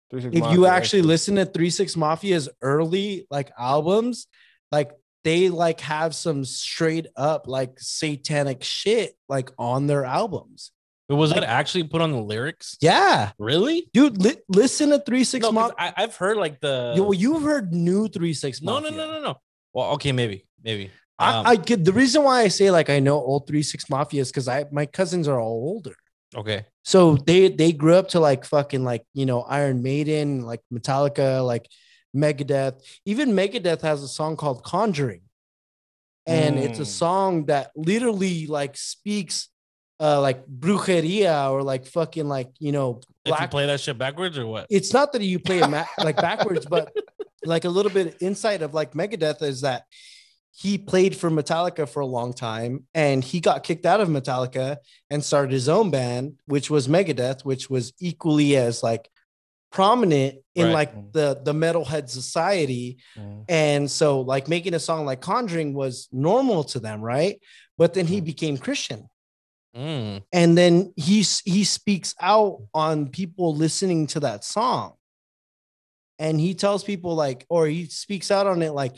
Three 0.09 0.21
Six 0.21 0.35
If 0.35 0.51
you 0.51 0.65
actually 0.65 1.01
listen 1.01 1.35
to 1.35 1.45
Three 1.45 1.69
Six 1.69 1.95
Mafia's 1.95 2.49
early 2.61 3.27
like 3.29 3.51
albums, 3.57 4.27
like 4.71 4.91
they 5.23 5.49
like 5.49 5.81
have 5.81 6.15
some 6.15 6.45
straight 6.45 7.07
up 7.15 7.47
like 7.47 7.79
satanic 7.79 8.63
shit 8.63 9.13
like 9.27 9.51
on 9.57 9.87
their 9.87 10.05
albums. 10.05 10.71
But 11.07 11.15
was 11.15 11.33
that 11.33 11.43
actually 11.43 11.85
put 11.85 12.01
on 12.01 12.11
the 12.11 12.21
lyrics? 12.21 12.77
Yeah, 12.81 13.31
Really? 13.39 13.89
dude, 13.93 14.21
li- 14.21 14.37
listen 14.47 14.89
to 14.91 14.99
Three 14.99 15.23
Six 15.23 15.41
No, 15.43 15.51
Mafia. 15.51 15.75
I, 15.79 15.93
I've 15.97 16.15
heard 16.15 16.37
like 16.37 16.59
the 16.61 16.93
Yo, 16.95 17.11
you've 17.11 17.41
heard 17.41 17.73
new 17.73 18.07
Three 18.07 18.33
Six 18.33 18.61
no, 18.61 18.73
Mafia. 18.79 18.91
no, 18.91 18.97
no, 18.97 19.11
no, 19.13 19.21
no. 19.21 19.35
Well, 19.73 19.91
okay, 19.93 20.11
maybe, 20.11 20.45
maybe. 20.63 20.85
Um, 21.17 21.45
I, 21.47 21.49
I 21.51 21.55
get 21.55 21.83
the 21.83 21.93
reason 21.93 22.23
why 22.23 22.41
I 22.41 22.47
say 22.47 22.69
like 22.71 22.89
I 22.91 22.99
know 22.99 23.15
old 23.15 23.47
Three 23.47 23.63
Six 23.63 23.89
Mafia 23.89 24.21
is 24.21 24.29
because 24.29 24.47
I 24.47 24.65
my 24.71 24.85
cousins 24.85 25.27
are 25.27 25.39
all 25.39 25.49
older. 25.73 25.95
okay. 26.35 26.65
So 26.83 27.17
they 27.17 27.49
they 27.49 27.71
grew 27.71 27.95
up 27.95 28.09
to 28.09 28.19
like 28.19 28.45
fucking 28.45 28.83
like 28.83 29.03
you 29.15 29.25
know 29.25 29.41
Iron 29.41 29.81
Maiden, 29.81 30.41
like 30.43 30.61
Metallica, 30.71 31.43
like 31.45 31.67
Megadeth. 32.15 32.81
Even 33.05 33.31
Megadeth 33.31 33.81
has 33.81 34.03
a 34.03 34.07
song 34.07 34.35
called 34.35 34.63
Conjuring, 34.63 35.21
and 36.25 36.57
it's 36.57 36.79
a 36.79 36.83
Mm. 36.83 36.87
song 36.87 37.45
that 37.45 37.71
literally 37.75 38.47
like 38.47 38.75
speaks 38.77 39.49
uh 40.01 40.21
like 40.21 40.45
brujeria 40.47 41.51
or 41.51 41.61
like 41.61 41.85
fucking 41.85 42.27
like 42.27 42.49
you 42.59 42.71
know 42.71 42.99
If 43.25 43.31
you 43.31 43.33
black. 43.35 43.51
play 43.51 43.65
that 43.65 43.79
shit 43.81 43.97
backwards 43.97 44.37
or 44.37 44.47
what? 44.47 44.65
It's 44.69 44.93
not 44.93 45.11
that 45.13 45.21
you 45.21 45.39
play 45.39 45.59
it 45.59 45.69
ma- 45.69 45.85
like 45.97 46.15
backwards, 46.15 46.65
but 46.65 46.91
like 47.45 47.65
a 47.65 47.69
little 47.69 47.91
bit 47.91 48.17
insight 48.21 48.61
of 48.61 48.73
like 48.73 48.93
Megadeth 48.93 49.41
is 49.41 49.61
that 49.61 49.83
he 50.51 50.77
played 50.77 51.15
for 51.15 51.29
Metallica 51.29 51.87
for 51.87 51.99
a 52.01 52.05
long 52.05 52.33
time 52.33 52.85
and 52.93 53.23
he 53.23 53.39
got 53.39 53.63
kicked 53.63 53.85
out 53.85 54.01
of 54.01 54.09
Metallica 54.09 54.77
and 55.09 55.23
started 55.23 55.51
his 55.53 55.69
own 55.69 55.89
band, 55.89 56.39
which 56.47 56.69
was 56.69 56.87
Megadeth, 56.87 57.45
which 57.45 57.69
was 57.69 57.93
equally 57.99 58.55
as 58.57 58.83
like 58.83 59.09
prominent 59.71 60.39
in 60.55 60.65
Right. 60.67 60.73
like 60.73 61.11
the 61.13 61.39
the 61.43 61.53
metalhead 61.53 62.09
society. 62.09 62.97
Mm. 63.17 63.45
And 63.47 63.91
so 63.91 64.21
like 64.21 64.47
making 64.47 64.73
a 64.73 64.79
song 64.79 65.05
like 65.05 65.21
Conjuring 65.21 65.73
was 65.73 66.07
normal 66.11 66.63
to 66.65 66.79
them, 66.79 67.01
right? 67.01 67.39
But 67.77 67.93
then 67.93 68.07
he 68.07 68.21
became 68.21 68.57
Christian 68.57 69.09
Mm. 69.75 70.23
and 70.33 70.57
then 70.57 70.93
he 70.95 71.23
he 71.45 71.63
speaks 71.63 72.15
out 72.19 72.61
on 72.73 73.07
people 73.09 73.55
listening 73.55 74.07
to 74.07 74.19
that 74.21 74.43
song 74.43 74.93
and 76.17 76.39
he 76.39 76.55
tells 76.55 76.83
people 76.83 77.13
like 77.13 77.45
or 77.49 77.67
he 77.67 77.85
speaks 77.85 78.31
out 78.31 78.47
on 78.47 78.63
it 78.63 78.71
like 78.71 78.97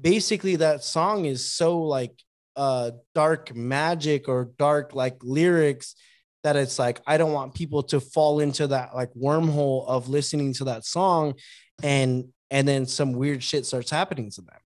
basically 0.00 0.54
that 0.56 0.84
song 0.84 1.24
is 1.24 1.52
so 1.52 1.82
like 1.82 2.12
uh 2.54 2.92
dark 3.14 3.54
magic 3.56 4.28
or 4.28 4.50
dark 4.56 4.94
like 4.94 5.16
lyrics 5.22 5.96
that 6.44 6.56
it's 6.56 6.78
like 6.78 7.00
i 7.06 7.16
don't 7.16 7.32
want 7.32 7.54
people 7.54 7.82
to 7.82 8.00
fall 8.00 8.40
into 8.40 8.66
that 8.66 8.94
like 8.94 9.12
wormhole 9.14 9.86
of 9.86 10.08
listening 10.08 10.52
to 10.52 10.64
that 10.64 10.84
song 10.84 11.34
and 11.82 12.24
and 12.50 12.66
then 12.66 12.86
some 12.86 13.12
weird 13.12 13.42
shit 13.42 13.66
starts 13.66 13.90
happening 13.90 14.30
to 14.30 14.40
them 14.42 14.60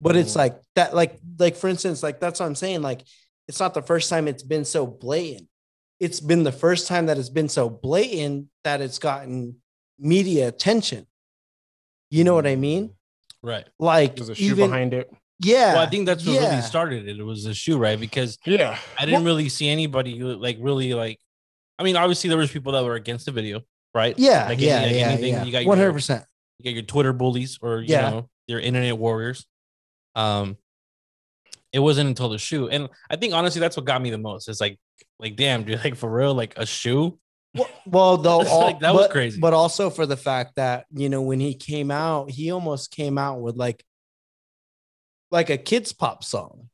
but 0.00 0.16
it's 0.16 0.32
Mm. 0.32 0.36
like 0.36 0.60
that 0.76 0.94
like 0.94 1.18
like 1.38 1.56
for 1.56 1.68
instance 1.68 2.02
like 2.02 2.20
that's 2.20 2.40
what 2.40 2.46
i'm 2.46 2.54
saying 2.54 2.82
like 2.82 3.02
it's 3.48 3.58
not 3.58 3.74
the 3.74 3.82
first 3.82 4.08
time 4.08 4.28
it's 4.28 4.44
been 4.44 4.64
so 4.64 4.86
blatant. 4.86 5.48
It's 5.98 6.20
been 6.20 6.44
the 6.44 6.52
first 6.52 6.86
time 6.86 7.06
that 7.06 7.18
it's 7.18 7.28
been 7.28 7.48
so 7.48 7.68
blatant 7.68 8.46
that 8.62 8.80
it's 8.80 9.00
gotten 9.00 9.56
media 9.98 10.46
attention. 10.46 11.04
You 12.10 12.22
know 12.22 12.34
what 12.34 12.46
I 12.46 12.54
mean? 12.54 12.94
Right. 13.42 13.66
Like 13.80 14.14
There's 14.14 14.28
a 14.28 14.34
shoe 14.36 14.44
even 14.52 14.70
behind 14.70 14.94
it. 14.94 15.12
Yeah. 15.40 15.74
Well, 15.74 15.82
I 15.82 15.86
think 15.90 16.06
that's 16.06 16.24
what 16.24 16.34
yeah. 16.34 16.50
really 16.50 16.62
started 16.62 17.08
it. 17.08 17.18
It 17.18 17.22
was 17.22 17.44
the 17.44 17.54
shoe, 17.54 17.78
right? 17.78 17.98
Because 17.98 18.38
Yeah. 18.46 18.78
I 18.98 19.06
didn't 19.06 19.24
really 19.24 19.48
see 19.48 19.68
anybody 19.68 20.18
who 20.18 20.34
like 20.34 20.58
really 20.60 20.94
like. 20.94 21.18
I 21.78 21.82
mean, 21.82 21.96
obviously 21.96 22.28
there 22.28 22.38
was 22.38 22.50
people 22.50 22.72
that 22.72 22.84
were 22.84 22.94
against 22.94 23.24
the 23.26 23.32
video, 23.32 23.62
right? 23.94 24.14
Yeah, 24.18 24.46
Like, 24.48 24.60
yeah, 24.60 24.82
like 24.82 24.92
yeah, 24.92 24.98
anything, 25.08 25.32
yeah. 25.32 25.44
you 25.44 25.52
got 25.52 25.64
hundred 25.64 25.92
percent. 25.92 26.24
you 26.58 26.64
got 26.70 26.74
your 26.74 26.82
Twitter 26.84 27.12
bullies 27.12 27.58
or 27.62 27.80
you 27.80 27.94
Yeah. 27.94 28.10
know 28.10 28.28
your 28.46 28.60
internet 28.60 28.98
warriors. 28.98 29.46
Um, 30.14 30.56
it 31.72 31.78
wasn't 31.78 32.08
until 32.08 32.28
the 32.28 32.38
shoe, 32.38 32.68
and 32.68 32.88
I 33.08 33.16
think 33.16 33.32
honestly 33.32 33.60
that's 33.60 33.76
what 33.76 33.86
got 33.86 34.02
me 34.02 34.10
the 34.10 34.18
most. 34.18 34.48
It's 34.48 34.60
like, 34.60 34.78
like 35.18 35.36
damn, 35.36 35.62
dude, 35.62 35.82
like 35.84 35.94
for 35.96 36.10
real, 36.10 36.34
like 36.34 36.54
a 36.58 36.66
shoe. 36.66 37.18
Well, 37.86 38.16
though, 38.16 38.42
all, 38.46 38.62
like, 38.62 38.80
that 38.80 38.92
was 38.94 39.08
crazy. 39.08 39.40
But 39.40 39.54
also 39.54 39.88
for 39.88 40.04
the 40.04 40.16
fact 40.16 40.56
that 40.56 40.86
you 40.92 41.08
know 41.08 41.22
when 41.22 41.40
he 41.40 41.54
came 41.54 41.90
out, 41.90 42.30
he 42.30 42.50
almost 42.50 42.90
came 42.90 43.16
out 43.18 43.40
with 43.40 43.56
like 43.56 43.84
like 45.30 45.50
a 45.50 45.58
kids 45.58 45.92
pop 45.92 46.24
song. 46.24 46.68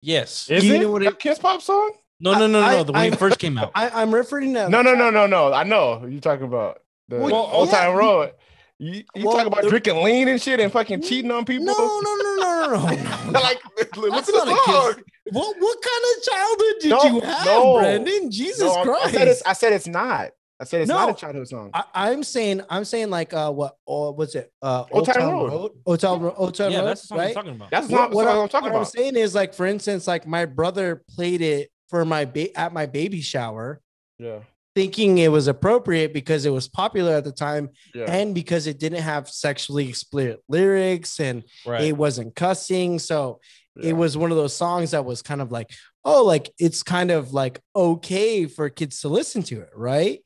Yes. 0.00 0.50
Is 0.50 0.64
You 0.64 0.74
it 0.74 0.80
know 0.82 0.90
what 0.90 1.02
a 1.02 1.08
it- 1.08 1.18
Kiss 1.18 1.38
Pop 1.38 1.62
song? 1.62 1.92
No, 2.20 2.32
no, 2.32 2.40
no, 2.46 2.60
no, 2.60 2.60
I- 2.60 2.76
no. 2.76 2.84
The 2.84 2.92
when 2.92 3.00
I- 3.02 3.06
it 3.06 3.18
first 3.18 3.38
came 3.38 3.56
out. 3.58 3.72
I, 3.74 3.88
I'm 4.02 4.14
referring 4.14 4.52
to 4.54 4.68
No, 4.68 4.82
no, 4.82 4.94
no, 4.94 5.10
no, 5.10 5.26
no. 5.26 5.52
I 5.52 5.64
know 5.64 6.04
you're 6.06 6.20
talking 6.20 6.44
about 6.46 6.80
the 7.08 7.16
Well, 7.16 7.34
old 7.34 7.68
yeah. 7.70 7.74
time 7.86 7.96
road. 7.96 8.32
You, 8.78 9.02
you 9.14 9.24
Well, 9.26 9.36
talk 9.38 9.46
about 9.46 9.62
the- 9.62 9.70
drinking 9.70 10.02
lean 10.02 10.28
and 10.28 10.40
shit 10.40 10.60
and 10.60 10.70
fucking 10.70 11.02
cheating 11.02 11.30
on 11.30 11.44
people. 11.46 11.64
No, 11.66 11.72
no, 11.72 12.00
no, 12.00 12.36
no, 12.36 12.36
no, 12.36 12.86
no, 12.86 13.30
no. 13.30 13.30
like, 13.40 13.60
listen 13.96 14.10
That's 14.10 14.26
to 14.26 14.32
not 14.36 14.44
the 14.46 14.52
a 14.52 14.64
song. 14.72 15.02
What 15.30 15.56
what 15.58 15.78
kind 15.82 16.04
of 16.16 16.22
childhood 16.22 16.74
did 16.80 16.90
No, 16.90 17.02
you 17.04 17.20
have, 17.20 17.46
no. 17.46 17.78
Brandon? 17.78 18.30
Jesus 18.30 18.60
No, 18.60 18.72
I'm- 18.74 18.80
I 18.90 18.92
Christ! 18.92 19.14
said 19.14 19.28
it's. 19.28 19.42
I 19.46 19.52
said 19.54 19.72
it's 19.72 19.86
not. 19.86 20.30
I 20.60 20.64
said 20.64 20.82
it's 20.82 20.88
not 20.88 21.08
a 21.08 21.12
No. 21.12 21.16
childhood 21.16 21.48
song. 21.48 21.70
I, 21.74 21.84
I'm 21.94 22.22
saying 22.22 22.62
I'm 22.70 22.84
saying 22.84 23.10
like 23.10 23.34
uh 23.34 23.50
what 23.50 23.76
or 23.86 24.14
what's 24.14 24.34
it 24.34 24.52
uh 24.62 24.84
Old 24.90 25.06
Town 25.06 25.32
Road. 25.32 25.72
Old 25.84 26.00
Town 26.00 26.20
Road 26.20 26.34
Old 26.36 26.54
Town 26.54 26.70
yeah, 26.72 26.78
Road 26.78 26.86
that's 26.86 27.02
the 27.02 27.08
song 27.08 27.20
I'm 27.20 27.34
talking 27.34 27.54
about. 27.56 27.70
That's 27.70 27.88
not 27.88 28.10
what 28.10 28.26
what 28.26 28.28
I'm, 28.28 28.42
I'm 28.42 28.48
talking 28.48 28.72
what 28.72 28.78
I'm 28.78 28.84
saying 28.84 29.16
is 29.16 29.34
like 29.34 29.52
for 29.52 29.66
instance 29.66 30.06
like 30.06 30.26
my 30.26 30.44
brother 30.46 31.02
played 31.16 31.42
it 31.42 31.70
for 31.88 32.04
my 32.04 32.24
ba- 32.24 32.56
at 32.58 32.72
my 32.72 32.86
baby 32.86 33.20
shower 33.20 33.80
Yeah, 34.18 34.40
thinking 34.74 35.18
it 35.18 35.28
was 35.28 35.48
appropriate 35.48 36.12
because 36.14 36.46
it 36.46 36.50
was 36.50 36.68
popular 36.68 37.14
at 37.14 37.24
the 37.24 37.32
time 37.32 37.70
yeah. 37.94 38.04
and 38.04 38.34
because 38.34 38.66
it 38.66 38.78
didn't 38.78 39.02
have 39.02 39.28
sexually 39.28 39.88
explicit 39.88 40.40
lyrics 40.48 41.20
and 41.20 41.42
right. 41.66 41.82
it 41.82 41.96
wasn't 41.96 42.34
cussing 42.34 42.98
so 42.98 43.40
yeah. 43.76 43.90
it 43.90 43.92
was 43.92 44.16
one 44.16 44.30
of 44.30 44.36
those 44.36 44.56
songs 44.56 44.92
that 44.92 45.04
was 45.04 45.20
kind 45.20 45.42
of 45.42 45.50
like 45.52 45.70
oh 46.04 46.24
like 46.24 46.52
it's 46.58 46.82
kind 46.82 47.10
of 47.10 47.32
like 47.32 47.60
okay 47.74 48.46
for 48.46 48.70
kids 48.70 49.00
to 49.00 49.08
listen 49.08 49.42
to 49.42 49.60
it 49.60 49.70
right 49.74 50.23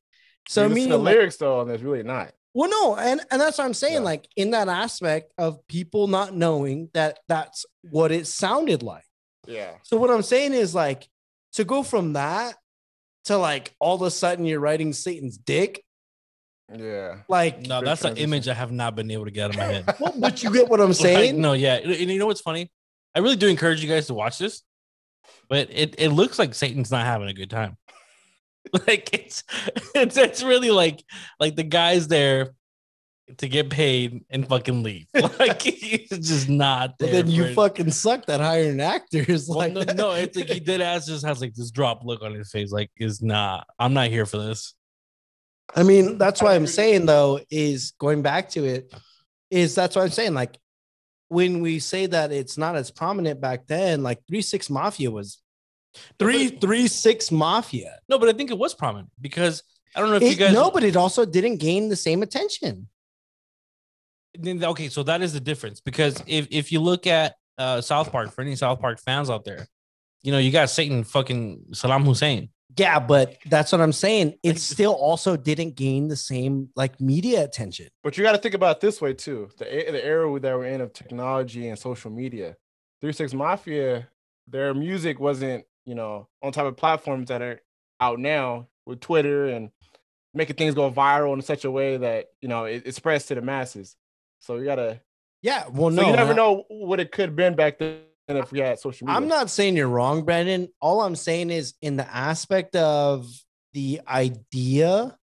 so 0.49 0.62
You 0.62 0.64
I 0.64 0.69
listen 0.69 0.75
mean 0.83 0.88
to 0.90 0.97
like, 0.97 1.14
lyrics 1.14 1.37
though, 1.37 1.61
and 1.61 1.71
it's 1.71 1.83
really 1.83 2.02
not. 2.02 2.33
well 2.55 2.69
no 2.71 2.97
and 2.97 3.21
and 3.31 3.40
that's 3.40 3.59
what 3.59 3.64
i'm 3.67 3.75
saying 3.75 3.95
Yeah. 4.02 4.11
like 4.12 4.26
in 4.37 4.50
that 4.52 4.69
aspect 4.69 5.33
of 5.38 5.64
people 5.69 6.09
not 6.09 6.35
knowing 6.35 6.88
that 6.95 7.21
that's 7.28 7.64
what 7.83 8.11
it 8.11 8.26
sounded 8.26 8.83
like 8.83 9.05
Yeah, 9.47 9.73
so 9.83 9.97
what 9.97 10.11
i'm 10.11 10.23
saying 10.23 10.52
is 10.55 10.75
like 10.75 11.07
to 11.52 11.64
go 11.64 11.83
from 11.83 12.14
that 12.14 12.57
to 13.26 13.37
like 13.37 13.75
all 13.78 13.95
of 13.97 14.02
a 14.02 14.11
sudden 14.11 14.45
you're 14.47 14.61
writing 14.61 14.93
satan's 14.93 15.37
dick 15.38 15.85
yeah. 16.75 17.19
like 17.28 17.61
no, 17.67 17.81
that's 17.83 18.05
an 18.05 18.17
image 18.19 18.47
I 18.49 18.55
have 18.55 18.73
not 18.73 18.95
been 18.95 19.11
able 19.11 19.25
to 19.25 19.31
get 19.31 19.45
out 19.45 19.50
of 19.50 19.57
my 19.57 19.64
head. 19.64 19.95
well, 20.00 20.12
but 20.19 20.43
you 20.43 20.52
get 20.52 20.69
what 20.69 20.81
i'm 20.81 20.88
Like, 20.88 20.97
saying 20.97 21.40
no, 21.40 21.52
yeah. 21.55 21.76
And 21.76 21.93
and 21.93 22.11
you 22.11 22.19
know 22.19 22.26
what's 22.26 22.43
funny? 22.43 22.71
I 23.14 23.21
really 23.21 23.37
do 23.37 23.49
encourage 23.49 23.83
you 23.83 23.88
guys 23.88 24.07
to 24.09 24.14
watch 24.14 24.37
this, 24.38 24.62
but 25.49 25.69
it, 25.71 25.95
it 25.99 26.11
looks 26.11 26.38
like 26.38 26.55
Satan's 26.55 26.90
not 26.90 27.07
having 27.07 27.28
a 27.28 27.33
good 27.33 27.49
time. 27.49 27.78
Like 28.86 29.14
it's 29.14 29.44
it's 29.94 30.16
it's 30.16 30.42
really 30.42 30.70
like 30.70 31.02
like 31.40 31.56
the 31.56 31.62
guy's 31.62 32.08
there 32.08 32.54
to 33.36 33.48
get 33.48 33.70
paid 33.70 34.24
and 34.30 34.46
fucking 34.46 34.82
leave. 34.82 35.06
Like 35.38 35.62
he's 35.62 36.08
just 36.08 36.48
not 36.48 36.98
then 36.98 37.30
you 37.30 37.54
fucking 37.54 37.90
suck 37.90 38.28
at 38.28 38.40
hiring 38.40 38.80
actors 38.80 39.48
Well, 39.48 39.58
like 39.58 39.72
no, 39.72 39.82
no, 39.94 40.10
it's 40.14 40.36
like 40.36 40.48
he 40.48 40.60
did 40.60 40.80
ass 40.80 41.06
just 41.06 41.24
has 41.24 41.40
like 41.40 41.54
this 41.54 41.70
drop 41.70 42.04
look 42.04 42.22
on 42.22 42.34
his 42.34 42.50
face, 42.50 42.72
like 42.72 42.90
is 42.96 43.22
not. 43.22 43.66
I'm 43.78 43.94
not 43.94 44.08
here 44.08 44.26
for 44.26 44.38
this. 44.38 44.74
I 45.74 45.82
mean, 45.82 46.18
that's 46.18 46.42
why 46.42 46.54
I'm 46.54 46.66
saying 46.66 47.06
though, 47.06 47.40
is 47.50 47.92
going 47.98 48.22
back 48.22 48.50
to 48.50 48.64
it, 48.64 48.92
is 49.50 49.74
that's 49.74 49.96
what 49.96 50.02
I'm 50.02 50.10
saying. 50.10 50.34
Like, 50.34 50.58
when 51.28 51.60
we 51.60 51.78
say 51.78 52.06
that 52.06 52.32
it's 52.32 52.56
not 52.56 52.74
as 52.76 52.90
prominent 52.90 53.40
back 53.40 53.66
then, 53.66 54.02
like 54.02 54.18
three 54.26 54.42
six 54.42 54.70
mafia 54.70 55.10
was 55.10 55.38
three 56.18 56.49
three 56.49 56.88
six 56.88 57.30
mafia. 57.30 57.99
No, 58.09 58.18
but 58.18 58.28
I 58.28 58.33
think 58.33 58.50
it 58.50 58.59
was 58.59 58.75
prominent 58.75 59.11
because 59.21 59.62
I 59.95 60.00
don't 60.00 60.11
know 60.11 60.16
if 60.16 60.23
you 60.23 60.37
guys 60.37 60.52
no, 60.52 60.71
but 60.71 60.85
it 60.85 60.97
also 60.97 61.25
didn't 61.25 61.57
gain 61.57 61.88
the 61.88 61.97
same 61.97 62.23
attention. 62.23 62.88
okay, 64.47 64.88
so 64.88 65.02
that 65.04 65.23
is 65.23 65.33
the 65.33 65.40
difference 65.40 65.80
because 65.80 66.23
if 66.26 66.49
if 66.50 66.73
you 66.73 66.80
look 66.80 67.07
at 67.07 67.35
uh 67.57 67.80
South 67.80 68.12
Park 68.12 68.33
for 68.33 68.42
any 68.42 68.57
South 68.57 68.80
Park 68.80 69.00
fans 69.00 69.30
out 69.30 69.45
there, 69.45 69.66
you 70.23 70.33
know 70.33 70.38
you 70.38 70.50
got 70.52 70.71
Satan 70.71 71.04
fucking 71.04 71.64
Saddam 71.73 72.04
Hussein. 72.04 72.50
Yeah, 72.76 73.00
but 73.00 73.38
that's 73.47 73.73
what 73.73 73.80
I'm 73.80 73.92
saying. 73.92 74.35
It 74.42 74.50
Like- 74.50 74.59
still 74.59 74.92
also 74.92 75.37
didn't 75.37 75.75
gain 75.75 76.07
the 76.09 76.16
same 76.16 76.68
like 76.76 77.00
media 77.00 77.42
attention. 77.42 77.88
But 78.04 78.16
you 78.16 78.23
got 78.23 78.33
to 78.33 78.38
think 78.38 78.54
about 78.54 78.76
it 78.76 78.80
this 78.80 79.00
way 79.00 79.14
too: 79.14 79.49
the 79.59 79.64
the 79.64 80.04
era 80.04 80.38
that 80.40 80.57
we're 80.57 80.66
in 80.66 80.80
of 80.80 80.92
technology 80.92 81.68
and 81.68 81.78
social 81.78 82.11
media. 82.11 82.57
Three 83.00 83.12
Six 83.12 83.33
Mafia, 83.33 84.09
their 84.47 84.75
music 84.75 85.18
wasn't 85.18 85.64
you 85.88 85.95
know 85.95 86.28
on 86.42 86.52
type 86.52 86.66
of 86.66 86.76
platforms 86.76 87.28
that 87.28 87.40
are 87.40 87.61
out 87.99 88.18
now 88.18 88.68
with 88.87 89.00
Twitter 89.00 89.47
and 89.47 89.71
making 90.35 90.57
things 90.57 90.75
go 90.75 90.90
viral 90.90 91.33
in 91.35 91.40
such 91.42 91.64
a 91.64 91.71
way 91.71 91.97
that 91.97 92.26
you 92.42 92.49
know 92.49 92.64
it, 92.66 92.83
it 92.85 92.95
spreads 92.95 93.25
to 93.26 93.35
the 93.35 93.40
masses. 93.42 93.97
So 94.40 94.57
you 94.57 94.64
gotta. 94.66 95.00
Yeah, 95.40 95.68
well, 95.68 95.90
So 95.90 96.02
no, 96.02 96.11
you 96.11 96.16
never 96.16 96.33
I- 96.33 96.37
know 96.37 96.64
what 96.68 97.00
it 97.00 97.11
could 97.12 97.30
have 97.30 97.37
been 97.37 97.54
back 97.57 97.78
then 97.78 98.00
if 98.28 98.52
we 98.52 98.59
had 98.59 98.78
social 98.78 99.07
media. 99.07 99.16
I'm 99.16 99.28
not 99.28 99.49
saying 99.50 99.76
you're 99.76 99.88
wrong, 99.88 100.25
Brandon. 100.25 100.68
All 100.80 101.00
I'm 101.00 101.16
saying 101.16 101.50
is 101.50 101.75
in 101.80 101.97
the 101.97 102.07
aspect 102.14 102.76
of 102.76 103.26
the 103.73 104.00
idea 104.07 105.16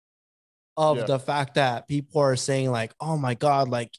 of 0.76 0.98
Yeah. 0.98 1.04
the 1.04 1.18
fact 1.18 1.54
that 1.54 1.88
people 1.88 2.20
are 2.20 2.36
saying 2.36 2.70
like, 2.70 2.94
"Oh 3.00 3.16
my 3.16 3.34
god," 3.34 3.68
like, 3.68 3.90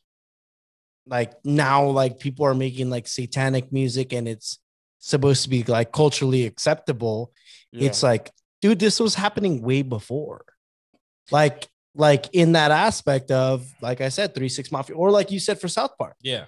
like 1.08 1.34
now, 1.43 1.86
like 1.88 2.20
people 2.20 2.46
are 2.46 2.53
making 2.55 2.89
like 2.89 3.08
satanic 3.08 3.72
music 3.74 4.13
and 4.13 4.27
it's 4.27 4.60
supposed 5.03 5.43
to 5.43 5.50
be 5.50 5.63
like 5.63 5.91
culturally 5.91 6.45
acceptable. 6.45 7.31
Yeah. 7.72 7.88
It's 7.88 8.01
like, 8.03 8.31
dude, 8.62 8.79
this 8.79 9.00
was 9.00 9.15
happening 9.15 9.62
way 9.62 9.81
before. 9.81 10.45
Like, 11.31 11.67
like 11.95 12.25
in 12.33 12.53
that 12.53 12.72
aspect 12.72 13.29
of, 13.31 13.65
like 13.81 14.01
I 14.01 14.10
said, 14.10 14.33
three 14.33 14.50
six 14.50 14.72
mafia, 14.72 14.95
or 14.95 15.12
like 15.12 15.29
you 15.31 15.39
said 15.39 15.60
for 15.60 15.67
South 15.67 15.98
Park 15.98 16.15
Yeah, 16.22 16.45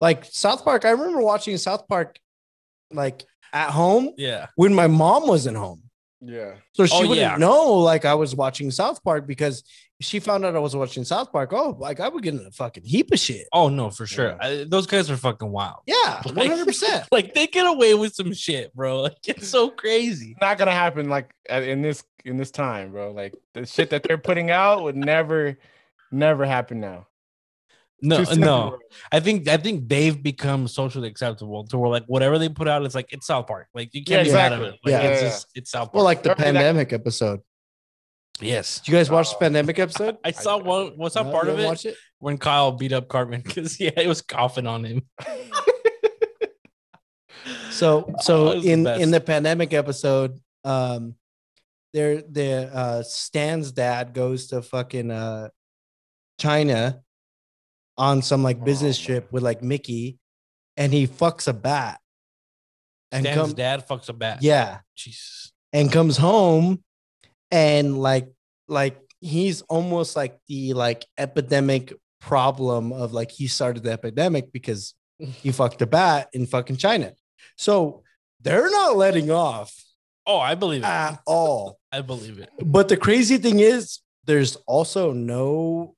like 0.00 0.24
South 0.26 0.64
Park. 0.64 0.84
I 0.84 0.90
remember 0.90 1.20
watching 1.22 1.56
South 1.58 1.86
Park 1.88 2.18
like 2.92 3.24
at 3.52 3.70
home 3.70 4.12
yeah. 4.18 4.46
when 4.56 4.74
my 4.74 4.86
mom 4.88 5.26
wasn't 5.28 5.56
home. 5.56 5.82
yeah. 6.20 6.54
So 6.74 6.86
she 6.86 6.94
Oh, 6.96 7.00
wouldn't 7.08 7.16
yeah. 7.18 7.36
know 7.36 7.74
like 7.74 8.04
I 8.04 8.14
was 8.14 8.34
watching 8.36 8.70
South 8.70 9.02
Park 9.02 9.26
because 9.26 9.62
if 9.62 9.62
she 10.02 10.20
found 10.20 10.44
out 10.44 10.54
I 10.54 10.58
was 10.58 10.76
watching 10.76 11.04
South 11.04 11.32
Park. 11.32 11.52
Oh, 11.52 11.76
like 11.78 12.00
I 12.00 12.08
would 12.08 12.22
get 12.22 12.34
in 12.34 12.44
a 12.44 12.50
fucking 12.50 12.84
heap 12.84 13.10
of 13.12 13.18
shit. 13.18 13.46
Oh 13.52 13.68
no, 13.70 13.88
for 13.90 14.04
sure. 14.06 14.30
Yeah. 14.30 14.38
I, 14.40 14.64
those 14.68 14.86
guys 14.86 15.10
are 15.10 15.16
fucking 15.16 15.50
wild. 15.50 15.80
Yeah, 15.86 16.20
Like- 16.26 16.36
one 16.36 16.46
hundred 16.48 16.66
percent. 16.66 17.06
Like 17.12 17.32
they 17.34 17.46
get 17.46 17.66
away 17.66 17.94
with 17.94 18.14
some 18.14 18.34
shit, 18.34 18.74
bro. 18.74 19.00
Like 19.02 19.16
it's 19.26 19.48
so 19.48 19.70
crazy. 19.70 20.36
not 20.40 20.58
gonna 20.58 20.72
happen 20.72 21.08
like 21.08 21.32
in 21.48 21.80
this 21.80 22.04
in 22.24 22.36
this 22.36 22.50
time, 22.50 22.92
bro. 22.92 23.12
Like 23.12 23.34
the 23.54 23.64
shit 23.64 23.90
that 23.90 24.02
they're 24.02 24.18
putting 24.18 24.50
out 24.50 24.82
would 24.82 24.96
never, 24.96 25.56
never 26.10 26.44
happen 26.44 26.80
now. 26.80 27.06
No, 28.04 28.22
no. 28.36 28.78
I 29.12 29.20
think 29.20 29.46
I 29.46 29.56
think 29.58 29.88
they've 29.88 30.20
become 30.20 30.66
socially 30.66 31.06
acceptable 31.08 31.64
to 31.68 31.78
where 31.78 31.88
like 31.88 32.04
whatever 32.06 32.36
they 32.36 32.48
put 32.48 32.66
out, 32.66 32.84
it's 32.84 32.96
like 32.96 33.12
it's 33.12 33.28
South 33.28 33.46
Park. 33.46 33.68
Like 33.74 33.94
you 33.94 34.02
can't 34.04 34.26
Yeah, 34.26 34.32
be 34.32 34.36
mad 34.36 34.52
at 34.54 34.60
it. 34.62 34.70
Like 34.84 34.92
Yeah. 34.92 35.00
it's 35.02 35.22
Yeah. 35.22 35.28
just 35.28 35.46
it's 35.54 35.70
South 35.70 35.86
Park. 35.86 35.94
Well, 35.94 36.04
like 36.04 36.24
the 36.24 36.30
Remember 36.30 36.42
that- 36.52 36.52
pandemic 36.58 36.92
episode. 36.92 37.40
Yes. 38.40 38.80
Did 38.80 38.88
you 38.88 38.94
guys 38.98 39.10
watch 39.10 39.30
the 39.30 39.36
Oh. 39.36 39.40
pandemic 39.40 39.78
episode? 39.78 40.16
I 40.24 40.30
saw 40.32 40.58
one. 40.58 40.96
Was 40.96 41.14
that 41.14 41.26
No, 41.26 41.32
part 41.32 41.48
of 41.48 41.58
it 41.58 41.66
Watch 41.66 41.86
it? 41.86 41.96
when 42.18 42.38
Kyle 42.38 42.72
beat 42.72 42.92
up 42.92 43.08
Cartman 43.08 43.42
because 43.42 43.78
yeah, 43.80 43.90
it 43.96 44.06
was 44.08 44.22
coughing 44.22 44.66
on 44.66 44.84
him. 44.84 45.02
So 47.70 48.04
Oh, 48.08 48.14
so 48.20 48.50
it 48.52 48.54
was 48.56 48.64
the 48.64 48.70
in 48.72 48.86
in 48.86 49.10
the 49.10 49.20
pandemic 49.20 49.72
episode, 49.72 50.38
um, 50.64 51.16
there 51.92 52.22
the 52.22 52.70
uh 52.72 53.02
Stan's 53.02 53.72
dad 53.72 54.12
goes 54.14 54.48
to 54.48 54.62
fucking 54.62 55.10
uh 55.10 55.48
China 56.38 57.00
on 57.98 58.22
some 58.22 58.42
like 58.42 58.62
business 58.64 59.00
Oh, 59.02 59.06
trip 59.06 59.32
with 59.32 59.42
like 59.42 59.62
Mickey, 59.62 60.18
and 60.76 60.92
he 60.92 61.06
fucks 61.08 61.48
a 61.48 61.52
bat. 61.52 61.98
And 63.10 63.24
Stan's 63.24 63.36
come 63.40 63.52
dad 63.54 63.88
fucks 63.88 64.08
a 64.08 64.12
bat. 64.12 64.38
yeah, 64.42 64.80
Jesus. 64.96 65.52
and 65.72 65.90
comes 65.90 66.16
home, 66.18 66.84
and 67.52 67.98
like 68.00 68.28
like 68.66 68.98
he's 69.20 69.62
almost 69.62 70.16
like 70.16 70.38
the 70.48 70.72
like 70.74 71.06
epidemic 71.18 71.92
problem 72.20 72.92
of 72.92 73.12
like 73.12 73.30
he 73.30 73.46
started 73.46 73.84
the 73.84 73.92
epidemic 73.92 74.52
because 74.52 74.94
he 75.18 75.52
fucked 75.60 75.82
a 75.82 75.86
bat 75.86 76.28
in 76.32 76.46
fucking 76.46 76.76
China. 76.76 77.12
So 77.56 78.02
they're 78.40 78.70
not 78.70 78.96
letting 78.96 79.30
off 79.30 79.72
Oh, 80.26 80.38
I 80.38 80.54
believe 80.54 80.82
it. 80.82 80.86
at 80.86 81.20
all. 81.26 81.78
I 81.90 82.00
believe 82.00 82.38
it. 82.38 82.48
But 82.64 82.88
the 82.88 82.96
crazy 82.96 83.38
thing 83.38 83.58
is, 83.58 84.00
there's 84.24 84.54
also 84.66 85.12
no 85.12 85.96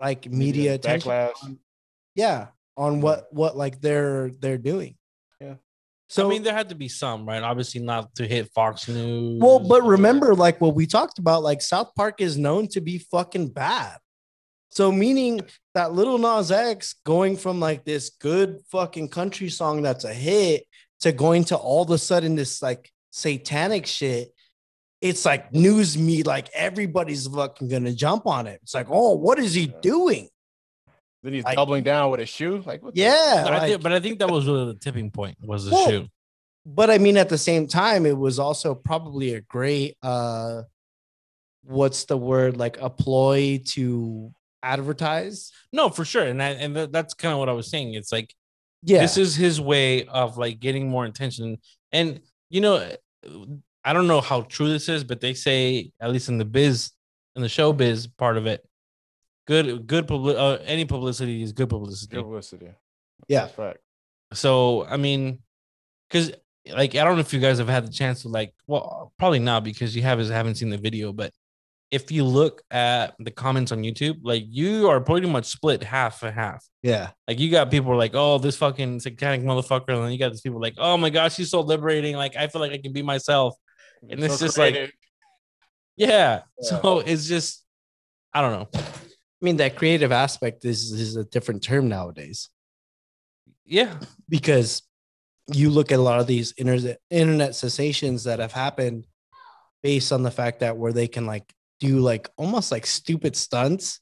like 0.00 0.26
media 0.26 0.72
Media 0.72 0.74
attention. 0.74 1.12
on- 1.12 1.58
yeah, 2.16 2.48
on 2.76 2.94
hmm. 2.96 3.00
what 3.00 3.26
what 3.32 3.56
like 3.56 3.80
they're 3.80 4.30
they're 4.40 4.58
doing. 4.58 4.96
Yeah. 6.10 6.14
So 6.14 6.26
I 6.26 6.30
mean, 6.30 6.42
there 6.42 6.54
had 6.54 6.68
to 6.70 6.74
be 6.74 6.88
some, 6.88 7.24
right? 7.26 7.42
Obviously, 7.42 7.80
not 7.80 8.14
to 8.16 8.26
hit 8.26 8.50
Fox 8.52 8.88
News. 8.88 9.40
well, 9.40 9.60
but 9.60 9.82
remember, 9.82 10.34
like 10.34 10.60
what 10.60 10.74
we 10.74 10.86
talked 10.86 11.18
about, 11.18 11.42
like 11.42 11.62
South 11.62 11.94
Park 11.94 12.20
is 12.20 12.36
known 12.36 12.66
to 12.68 12.80
be 12.80 12.98
fucking 12.98 13.48
bad. 13.48 13.96
So 14.72 14.92
meaning 14.92 15.40
that 15.74 15.92
little 15.92 16.18
Nas 16.18 16.50
X 16.50 16.94
going 17.04 17.36
from 17.36 17.58
like 17.60 17.84
this 17.84 18.10
good 18.10 18.60
fucking 18.70 19.08
country 19.08 19.48
song 19.48 19.82
that's 19.82 20.04
a 20.04 20.14
hit 20.14 20.64
to 21.00 21.12
going 21.12 21.44
to 21.44 21.56
all 21.56 21.82
of 21.82 21.90
a 21.90 21.98
sudden 21.98 22.36
this 22.36 22.62
like 22.62 22.90
satanic 23.10 23.86
shit. 23.86 24.32
It's 25.00 25.24
like 25.24 25.52
news 25.52 25.96
me, 25.96 26.22
like 26.22 26.50
everybody's 26.54 27.26
fucking 27.26 27.68
gonna 27.68 27.92
jump 27.92 28.26
on 28.26 28.46
it. 28.46 28.60
It's 28.62 28.74
like, 28.74 28.88
oh, 28.90 29.14
what 29.14 29.38
is 29.38 29.54
he 29.54 29.66
doing? 29.80 30.28
Then 31.22 31.34
he's 31.34 31.44
Like- 31.44 31.56
doubling 31.56 31.82
down 31.84 32.10
with 32.10 32.20
a 32.20 32.26
shoe. 32.26 32.62
Like 32.64 32.82
what 32.82 32.94
the- 32.94 33.00
Yeah, 33.02 33.44
I 33.48 33.66
think, 33.68 33.82
but 33.82 33.92
I 33.92 34.00
think 34.00 34.18
that 34.20 34.30
was 34.30 34.46
really 34.46 34.66
the 34.72 34.78
tipping 34.78 35.10
point 35.10 35.36
was 35.42 35.64
the 35.66 35.72
Well, 35.72 35.88
shoe. 35.88 36.06
but 36.64 36.90
I 36.90 36.98
mean, 36.98 37.16
at 37.16 37.28
the 37.28 37.38
same 37.38 37.66
time, 37.66 38.06
it 38.06 38.16
was 38.16 38.38
also 38.38 38.74
probably 38.74 39.34
a 39.34 39.40
great 39.42 39.96
uh 40.02 40.62
what's 41.62 42.04
the 42.06 42.16
word 42.16 42.56
like 42.56 42.78
a 42.80 42.88
ploy 42.88 43.60
to 43.64 44.32
advertise. 44.62 45.52
No, 45.72 45.88
for 45.90 46.04
sure, 46.04 46.24
and 46.26 46.42
I, 46.42 46.50
and 46.50 46.74
that's 46.76 47.14
kind 47.14 47.32
of 47.32 47.38
what 47.38 47.48
I 47.48 47.52
was 47.52 47.68
saying. 47.70 47.94
It's 47.94 48.12
like 48.12 48.34
Yeah. 48.82 49.00
this 49.02 49.16
is 49.18 49.36
his 49.36 49.60
way 49.60 50.04
of 50.06 50.38
like 50.38 50.58
getting 50.60 50.88
more 50.88 51.04
attention, 51.04 51.58
and 51.92 52.20
you 52.48 52.60
know, 52.62 52.90
I 53.84 53.92
don't 53.92 54.06
know 54.06 54.20
how 54.20 54.42
true 54.42 54.68
this 54.68 54.88
is, 54.88 55.04
but 55.04 55.20
they 55.20 55.34
say 55.34 55.92
at 56.00 56.10
least 56.10 56.28
in 56.30 56.38
the 56.38 56.44
biz, 56.44 56.90
in 57.36 57.42
the 57.42 57.48
show 57.48 57.72
biz 57.72 58.06
part 58.06 58.36
of 58.38 58.46
it, 58.46 58.64
good 59.50 59.86
good 59.92 60.06
publi- 60.06 60.38
uh, 60.38 60.58
any 60.74 60.84
publicity 60.84 61.42
is 61.42 61.52
good 61.52 61.68
publicity. 61.68 62.14
Good 62.16 62.22
publicity. 62.22 62.70
Yeah. 63.28 63.40
That's 63.42 63.52
fact. 63.54 63.78
So 64.32 64.84
I 64.86 64.96
mean, 64.96 65.40
because 66.08 66.32
like 66.80 66.94
I 66.94 67.02
don't 67.04 67.16
know 67.16 67.20
if 67.20 67.32
you 67.34 67.40
guys 67.40 67.58
have 67.58 67.68
had 67.68 67.84
the 67.86 67.92
chance 67.92 68.22
to 68.22 68.28
like, 68.28 68.52
well, 68.66 69.12
probably 69.18 69.40
not 69.40 69.64
because 69.64 69.94
you 69.96 70.02
have 70.02 70.18
haven't 70.28 70.54
seen 70.56 70.70
the 70.70 70.78
video, 70.78 71.12
but 71.12 71.32
if 71.90 72.12
you 72.12 72.22
look 72.24 72.62
at 72.70 73.14
the 73.18 73.32
comments 73.32 73.72
on 73.72 73.82
YouTube, 73.82 74.18
like 74.22 74.44
you 74.46 74.88
are 74.88 75.00
pretty 75.00 75.28
much 75.28 75.46
split 75.46 75.82
half 75.82 76.22
and 76.22 76.32
half. 76.32 76.64
yeah. 76.82 77.10
Like 77.26 77.40
you 77.40 77.50
got 77.50 77.68
people 77.72 77.96
like, 77.96 78.12
oh, 78.14 78.38
this 78.38 78.56
fucking 78.56 79.00
satanic 79.00 79.40
motherfucker, 79.42 79.88
and 79.94 80.04
then 80.04 80.12
you 80.12 80.18
got 80.18 80.30
these 80.30 80.40
people 80.46 80.60
like, 80.60 80.74
oh 80.78 80.96
my 80.96 81.10
gosh, 81.10 81.34
she's 81.34 81.50
so 81.50 81.60
liberating. 81.62 82.14
Like 82.14 82.36
I 82.36 82.46
feel 82.46 82.60
like 82.60 82.70
I 82.72 82.78
can 82.78 82.92
be 82.92 83.02
myself. 83.02 83.56
And 84.08 84.22
it's 84.22 84.38
just 84.38 84.56
like- 84.56 84.76
Yeah. 84.76 84.86
Yeah. 85.96 86.42
So 86.62 87.00
it's 87.00 87.26
just, 87.26 87.64
I 88.32 88.40
don't 88.42 88.52
know. 88.52 88.80
I 89.40 89.44
mean, 89.44 89.56
that 89.56 89.76
creative 89.76 90.12
aspect 90.12 90.64
is, 90.64 90.92
is 90.92 91.16
a 91.16 91.24
different 91.24 91.62
term 91.62 91.88
nowadays. 91.88 92.50
Yeah. 93.64 93.98
because 94.28 94.82
you 95.52 95.70
look 95.70 95.92
at 95.92 95.98
a 95.98 96.02
lot 96.02 96.20
of 96.20 96.26
these 96.26 96.54
internet 96.56 96.98
internet 97.08 97.54
sensations 97.54 98.24
that 98.24 98.38
have 98.38 98.52
happened 98.52 99.06
based 99.82 100.12
on 100.12 100.22
the 100.22 100.30
fact 100.30 100.60
that 100.60 100.76
where 100.76 100.92
they 100.92 101.08
can 101.08 101.26
like 101.26 101.52
do 101.78 102.00
like 102.00 102.28
almost 102.36 102.70
like 102.70 102.86
stupid 102.86 103.34
stunts, 103.36 104.00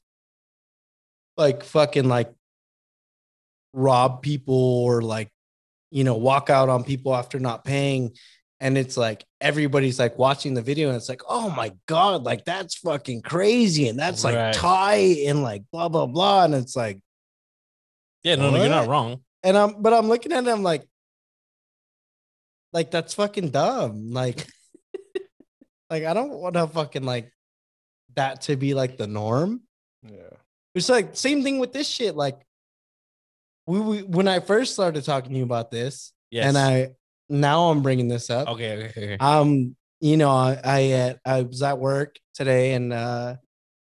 like 1.37 1.63
fucking 1.63 2.07
like 2.07 2.31
rob 3.73 4.21
people 4.21 4.55
or 4.55 5.01
like 5.01 5.29
you 5.91 6.03
know 6.03 6.15
walk 6.15 6.49
out 6.49 6.69
on 6.69 6.83
people 6.83 7.15
after 7.15 7.39
not 7.39 7.63
paying 7.63 8.11
and 8.61 8.77
it's 8.77 8.97
like 8.97 9.25
everybody's 9.39 9.97
like 9.99 10.17
watching 10.17 10.53
the 10.53 10.61
video 10.61 10.87
and 10.89 10.97
it's 10.97 11.07
like 11.09 11.21
oh 11.29 11.49
my 11.49 11.71
god 11.87 12.23
like 12.23 12.43
that's 12.45 12.75
fucking 12.75 13.21
crazy 13.21 13.87
and 13.87 13.97
that's 13.97 14.23
like 14.23 14.35
Right. 14.35 14.53
tie 14.53 15.15
and 15.27 15.41
like 15.43 15.63
blah 15.71 15.87
blah 15.89 16.05
blah 16.07 16.43
and 16.45 16.53
it's 16.55 16.75
like 16.75 16.99
Yeah. 18.23 18.35
No, 18.35 18.49
no, 18.51 18.57
you're 18.57 18.69
not 18.69 18.87
wrong. 18.87 19.21
and 19.43 19.57
I'm 19.57 19.81
but 19.81 19.93
I'm 19.93 20.07
looking 20.07 20.31
at 20.33 20.45
it 20.45 20.49
I'm 20.49 20.63
like 20.63 20.83
like 22.73 22.91
that's 22.91 23.13
fucking 23.13 23.49
dumb 23.49 24.11
like 24.11 24.45
like 25.89 26.03
I 26.03 26.13
don't 26.13 26.29
want 26.31 26.55
to 26.55 26.67
fucking 26.67 27.03
like 27.03 27.31
that 28.15 28.41
to 28.41 28.55
be 28.55 28.73
like 28.73 28.97
the 28.97 29.07
norm 29.07 29.61
Yeah. 30.03 30.35
it's 30.75 30.89
like 30.89 31.15
same 31.15 31.43
thing 31.43 31.59
with 31.59 31.73
this 31.73 31.87
shit 31.87 32.15
like 32.15 32.39
we, 33.67 33.79
we 33.79 34.03
when 34.03 34.27
I 34.27 34.39
first 34.39 34.73
started 34.73 35.03
talking 35.05 35.31
to 35.31 35.37
you 35.37 35.43
about 35.43 35.69
this, 35.69 36.11
Yes. 36.31 36.47
and 36.47 36.57
I 36.57 36.95
now 37.29 37.69
I'm 37.69 37.81
bringing 37.81 38.07
this 38.07 38.29
up. 38.29 38.47
Okay. 38.49 38.73
Okay. 38.73 38.87
okay. 38.87 39.17
Um, 39.19 39.75
you 40.01 40.17
know, 40.17 40.29
I 40.29 40.59
I, 40.63 40.91
uh, 40.91 41.13
I 41.25 41.41
was 41.43 41.61
at 41.61 41.77
work 41.77 42.17
today, 42.33 42.73
and 42.73 42.91
uh, 42.91 43.35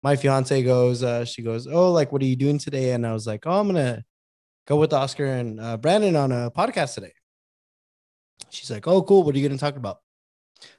my 0.03 0.17
fiance 0.17 0.63
goes, 0.63 1.03
uh, 1.03 1.25
she 1.25 1.43
goes, 1.43 1.67
oh, 1.67 1.93
like, 1.93 2.13
what 2.13 2.23
are 2.23 2.27
you 2.27 2.37
doing 2.37 2.59
today? 2.59 2.93
And 2.93 3.07
I 3.07 3.13
was 3.13 3.27
like, 3.27 3.47
oh, 3.47 3.61
I'm 3.61 3.67
gonna 3.67 4.05
go 4.67 4.77
with 4.77 4.93
Oscar 4.93 5.27
and 5.27 5.61
uh, 5.61 5.77
Brandon 5.77 6.17
on 6.17 6.33
a 6.33 6.51
podcast 6.51 6.95
today. 6.95 7.13
She's 8.51 8.71
like, 8.71 8.87
oh, 8.87 9.03
cool. 9.03 9.23
What 9.23 9.35
are 9.35 9.39
you 9.39 9.49
gonna 9.49 9.59
talk 9.59 9.77
about? 9.77 9.99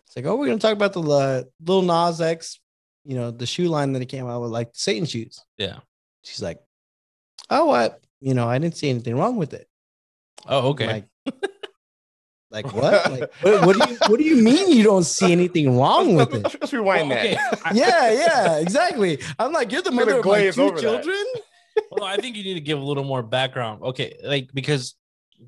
It's 0.06 0.16
like, 0.16 0.26
oh, 0.26 0.36
we're 0.36 0.48
gonna 0.48 0.60
talk 0.60 0.74
about 0.74 0.94
the 0.94 1.02
uh, 1.02 1.44
little 1.60 1.84
Nas 1.84 2.22
X, 2.22 2.60
you 3.04 3.16
know, 3.16 3.32
the 3.32 3.46
shoe 3.46 3.68
line 3.68 3.94
that 3.94 4.00
he 4.00 4.06
came 4.06 4.28
out 4.28 4.42
with, 4.42 4.52
like 4.52 4.70
Satan 4.74 5.06
shoes. 5.06 5.44
Yeah. 5.58 5.80
She's 6.24 6.42
like, 6.42 6.60
oh, 7.50 7.66
what? 7.66 8.02
You 8.22 8.34
know, 8.34 8.48
I 8.48 8.58
didn't 8.58 8.78
see 8.78 8.90
anything 8.90 9.18
wrong 9.18 9.36
with 9.36 9.54
it. 9.54 9.68
Oh, 10.48 10.70
okay. 10.70 11.04
Like, 12.50 12.66
like 12.66 12.74
what? 12.76 13.12
Like, 13.12 13.34
what, 13.42 13.66
what 13.66 13.76
do 13.78 13.92
you 13.92 13.98
what 14.08 14.18
do 14.20 14.24
you 14.24 14.42
mean 14.42 14.72
you 14.72 14.84
don't 14.84 15.04
see 15.04 15.32
anything 15.32 15.78
wrong 15.78 16.16
with 16.16 16.34
it? 16.34 16.44
let's 16.62 16.72
rewind 16.74 17.10
Well, 17.10 17.18
okay. 17.18 17.34
that. 17.36 17.62
I- 17.66 17.74
Yeah, 17.74 18.12
yeah, 18.12 18.58
exactly. 18.60 19.20
I'm 19.38 19.52
like, 19.52 19.72
you're 19.72 19.82
the 19.82 19.92
We're 19.92 20.06
gonna 20.06 20.18
mother 20.18 20.20
of 20.20 20.26
my 20.26 20.52
two 20.52 20.62
over 20.64 20.76
that. 20.76 20.82
children. 20.82 21.26
well, 21.92 22.06
I 22.06 22.18
think 22.18 22.36
you 22.38 22.44
need 22.44 22.54
to 22.56 22.62
give 22.62 22.80
a 22.80 22.84
little 22.84 23.04
more 23.04 23.22
background. 23.22 23.84
Okay, 23.84 24.16
like 24.24 24.50
because 24.54 24.96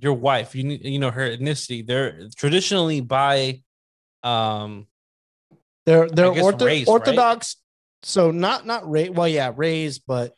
your 0.01 0.13
wife, 0.13 0.55
you 0.55 0.67
you 0.69 0.99
know, 0.99 1.09
her 1.09 1.29
ethnicity, 1.35 1.85
they're 1.87 2.27
traditionally 2.35 3.01
by, 3.01 3.61
um, 4.23 4.85
They're 5.85 6.07
they're 6.09 6.31
guess 6.33 6.43
ortho- 6.43 6.65
raised, 6.65 6.87
right? 6.87 6.93
orthodox. 6.93 7.55
So 8.03 8.31
not 8.31 8.65
not 8.65 8.89
raised. 8.89 9.15
Well, 9.15 9.27
yeah, 9.27 9.51
raised, 9.55 10.03
but 10.05 10.35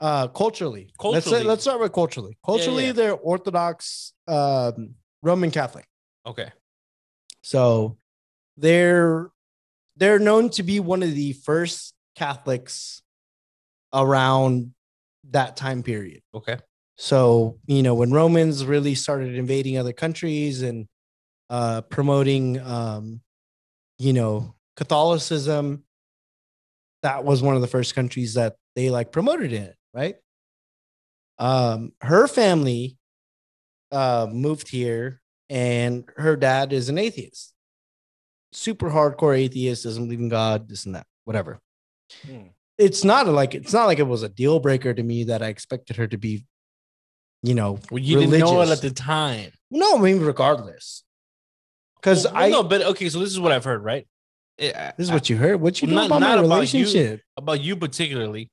uh 0.00 0.28
culturally. 0.28 0.92
Let's 1.02 1.24
say, 1.24 1.30
Culturally. 1.30 1.44
let's 1.48 1.62
start 1.62 1.80
with 1.80 1.92
culturally. 1.92 2.36
Culturally, 2.44 2.86
yeah. 2.86 2.92
they're 2.92 3.14
Orthodox 3.14 4.12
um 4.28 4.94
Roman 5.22 5.50
Catholic. 5.50 5.86
Okay, 6.26 6.52
So 7.42 7.98
they're 8.56 9.30
they're 9.96 10.18
known 10.18 10.50
to 10.50 10.62
be 10.62 10.80
one 10.80 11.02
of 11.02 11.14
the 11.14 11.32
first 11.34 11.94
Catholics 12.16 13.02
around 13.92 14.74
that 15.30 15.56
time 15.56 15.82
period. 15.82 16.22
okay, 16.34 16.58
So, 16.96 17.58
you 17.66 17.82
know, 17.82 17.94
when 17.94 18.12
Romans 18.12 18.64
really 18.64 18.94
started 18.94 19.34
invading 19.34 19.78
other 19.78 19.92
countries 19.92 20.62
and 20.62 20.88
uh, 21.50 21.82
promoting, 21.82 22.60
um, 22.60 23.20
you 23.98 24.12
know, 24.12 24.54
Catholicism, 24.76 25.84
that 27.02 27.24
was 27.24 27.42
one 27.42 27.56
of 27.56 27.62
the 27.62 27.68
first 27.68 27.94
countries 27.94 28.34
that 28.34 28.56
they 28.76 28.90
like 28.90 29.12
promoted 29.12 29.52
it, 29.52 29.76
right? 29.94 30.16
Um, 31.38 31.92
her 32.00 32.28
family 32.28 32.98
uh, 33.90 34.28
moved 34.30 34.68
here, 34.68 35.21
and 35.52 36.04
her 36.16 36.34
dad 36.34 36.72
is 36.72 36.88
an 36.88 36.96
atheist, 36.98 37.52
super 38.52 38.88
hardcore 38.90 39.36
atheist, 39.38 39.84
doesn't 39.84 40.04
believe 40.04 40.20
in 40.20 40.28
God, 40.30 40.68
this 40.68 40.86
and 40.86 40.94
that, 40.94 41.06
whatever. 41.24 41.60
Hmm. 42.26 42.48
It's 42.78 43.04
not 43.04 43.28
like 43.28 43.54
it's 43.54 43.72
not 43.72 43.84
like 43.86 43.98
it 43.98 44.06
was 44.06 44.22
a 44.22 44.28
deal 44.28 44.58
breaker 44.58 44.92
to 44.94 45.02
me 45.02 45.24
that 45.24 45.42
I 45.42 45.48
expected 45.48 45.96
her 45.96 46.06
to 46.08 46.16
be, 46.16 46.46
you 47.42 47.54
know, 47.54 47.78
well, 47.90 47.98
you 47.98 48.18
didn't 48.18 48.40
know 48.40 48.62
it 48.62 48.70
at 48.70 48.80
the 48.80 48.90
time. 48.90 49.52
No, 49.70 49.98
I 49.98 50.00
mean, 50.00 50.20
regardless. 50.20 51.04
Because 51.96 52.24
Well, 52.24 52.36
I, 52.36 52.48
no, 52.48 52.62
but 52.62 52.82
okay, 52.82 53.08
so 53.08 53.20
this 53.20 53.30
is 53.30 53.38
what 53.38 53.52
I've 53.52 53.64
heard, 53.64 53.84
right? 53.84 54.06
It- 54.58 54.74
this 54.96 55.06
is 55.06 55.12
what 55.12 55.28
you 55.30 55.36
heard. 55.36 55.60
What 55.60 55.80
you 55.82 55.88
know 55.88 55.94
Not- 55.94 56.06
about 56.06 56.20
my 56.20 56.26
not 56.28 56.38
about 56.38 56.44
you. 56.74 56.80
relationship? 56.84 57.20
about 57.36 57.60
you 57.60 57.76
particularly 57.76 58.50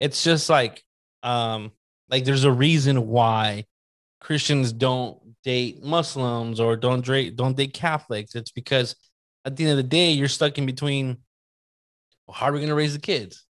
it's 0.00 0.22
just 0.24 0.48
like 0.48 0.82
um 1.22 1.72
like 2.08 2.24
there's 2.24 2.44
a 2.44 2.52
reason 2.52 3.06
why 3.08 3.64
christians 4.20 4.72
don't 4.72 5.19
date 5.44 5.82
muslims 5.82 6.60
or 6.60 6.76
don't 6.76 7.04
date 7.04 7.36
don't 7.36 7.56
date 7.56 7.72
catholics 7.72 8.34
it's 8.34 8.50
because 8.50 8.94
at 9.44 9.56
the 9.56 9.64
end 9.64 9.70
of 9.70 9.76
the 9.76 9.82
day 9.82 10.10
you're 10.10 10.28
stuck 10.28 10.58
in 10.58 10.66
between 10.66 11.16
well, 12.26 12.34
how 12.34 12.46
are 12.46 12.52
we 12.52 12.58
going 12.58 12.68
to 12.68 12.74
raise 12.74 12.92
the 12.92 13.00
kids 13.00 13.46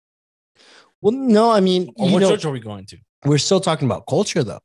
Well, 1.00 1.12
no, 1.12 1.50
I 1.50 1.60
mean, 1.60 1.92
or 1.96 2.10
what 2.10 2.20
know, 2.20 2.30
church 2.30 2.44
are 2.44 2.50
we 2.50 2.60
going 2.60 2.86
to 2.86 2.98
we're 3.24 3.38
still 3.38 3.60
talking 3.60 3.86
about 3.86 4.06
culture, 4.06 4.44
though. 4.44 4.60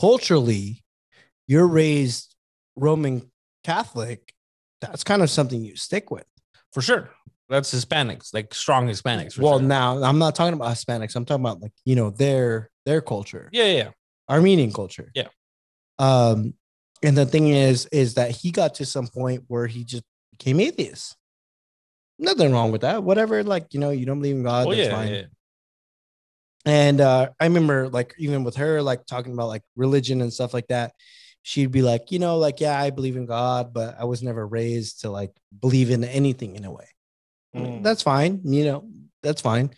Culturally, 0.00 0.82
you're 1.46 1.66
raised 1.66 2.34
Roman 2.76 3.30
Catholic. 3.64 4.32
That's 4.80 5.04
kind 5.04 5.22
of 5.22 5.30
something 5.30 5.62
you 5.62 5.76
stick 5.76 6.10
with. 6.10 6.24
for 6.72 6.82
sure 6.82 7.10
that's 7.48 7.74
hispanics 7.74 8.32
like 8.32 8.54
strong 8.54 8.88
hispanics 8.88 9.38
well, 9.38 9.58
sure. 9.58 9.68
now 9.68 10.02
I'm 10.02 10.18
not 10.18 10.34
talking 10.34 10.54
about 10.54 10.74
Hispanics. 10.74 11.14
I'm 11.16 11.26
talking 11.26 11.44
about 11.44 11.60
like 11.60 11.72
you 11.84 11.96
know 11.96 12.10
their 12.10 12.70
their 12.86 13.02
culture, 13.02 13.50
yeah 13.52 13.66
yeah 13.66 13.90
Armenian 14.28 14.72
culture. 14.72 15.10
Yeah. 15.14 15.28
Um, 15.98 16.54
and 17.02 17.16
the 17.16 17.26
thing 17.26 17.48
is, 17.48 17.86
is 17.86 18.14
that 18.14 18.30
he 18.30 18.50
got 18.50 18.74
to 18.76 18.86
some 18.86 19.08
point 19.08 19.44
where 19.48 19.66
he 19.66 19.84
just 19.84 20.04
became 20.30 20.60
atheist. 20.60 21.16
Nothing 22.18 22.52
wrong 22.52 22.70
with 22.70 22.82
that. 22.82 23.02
Whatever, 23.02 23.42
like 23.42 23.74
you 23.74 23.80
know, 23.80 23.90
you 23.90 24.06
don't 24.06 24.20
believe 24.20 24.36
in 24.36 24.44
God. 24.44 24.66
oh 24.66 24.70
that's 24.70 24.88
yeah, 24.88 24.94
fine. 24.94 25.12
yeah 25.12 25.22
And 26.64 27.00
uh, 27.00 27.30
I 27.40 27.44
remember 27.44 27.88
like 27.88 28.14
even 28.18 28.44
with 28.44 28.56
her, 28.56 28.80
like 28.82 29.06
talking 29.06 29.32
about 29.32 29.48
like 29.48 29.62
religion 29.76 30.20
and 30.20 30.32
stuff 30.32 30.54
like 30.54 30.68
that. 30.68 30.92
She'd 31.44 31.72
be 31.72 31.82
like, 31.82 32.12
you 32.12 32.20
know, 32.20 32.38
like, 32.38 32.60
yeah, 32.60 32.80
I 32.80 32.90
believe 32.90 33.16
in 33.16 33.26
God, 33.26 33.74
but 33.74 33.96
I 33.98 34.04
was 34.04 34.22
never 34.22 34.46
raised 34.46 35.00
to 35.00 35.10
like 35.10 35.32
believe 35.60 35.90
in 35.90 36.04
anything 36.04 36.54
in 36.54 36.64
a 36.64 36.70
way. 36.70 36.86
Mm. 37.56 37.82
That's 37.82 38.02
fine, 38.02 38.40
you 38.44 38.64
know, 38.64 38.88
that's 39.24 39.40
fine. 39.40 39.70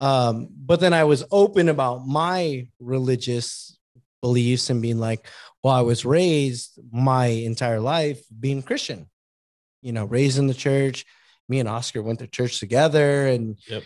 Um, 0.00 0.48
but 0.52 0.78
then 0.78 0.94
I 0.94 1.04
was 1.04 1.24
open 1.32 1.68
about 1.68 2.06
my 2.06 2.68
religious 2.78 3.76
beliefs 4.22 4.70
and 4.70 4.82
being 4.82 4.98
like, 4.98 5.26
well, 5.62 5.74
I 5.74 5.80
was 5.82 6.04
raised 6.04 6.78
my 6.92 7.26
entire 7.26 7.80
life 7.80 8.22
being 8.38 8.62
Christian, 8.62 9.08
you 9.82 9.92
know, 9.92 10.04
raised 10.04 10.38
in 10.38 10.46
the 10.46 10.54
church. 10.54 11.04
Me 11.48 11.58
and 11.60 11.68
Oscar 11.68 12.02
went 12.02 12.20
to 12.20 12.26
church 12.26 12.60
together 12.60 13.26
and 13.26 13.58
Yep. 13.66 13.82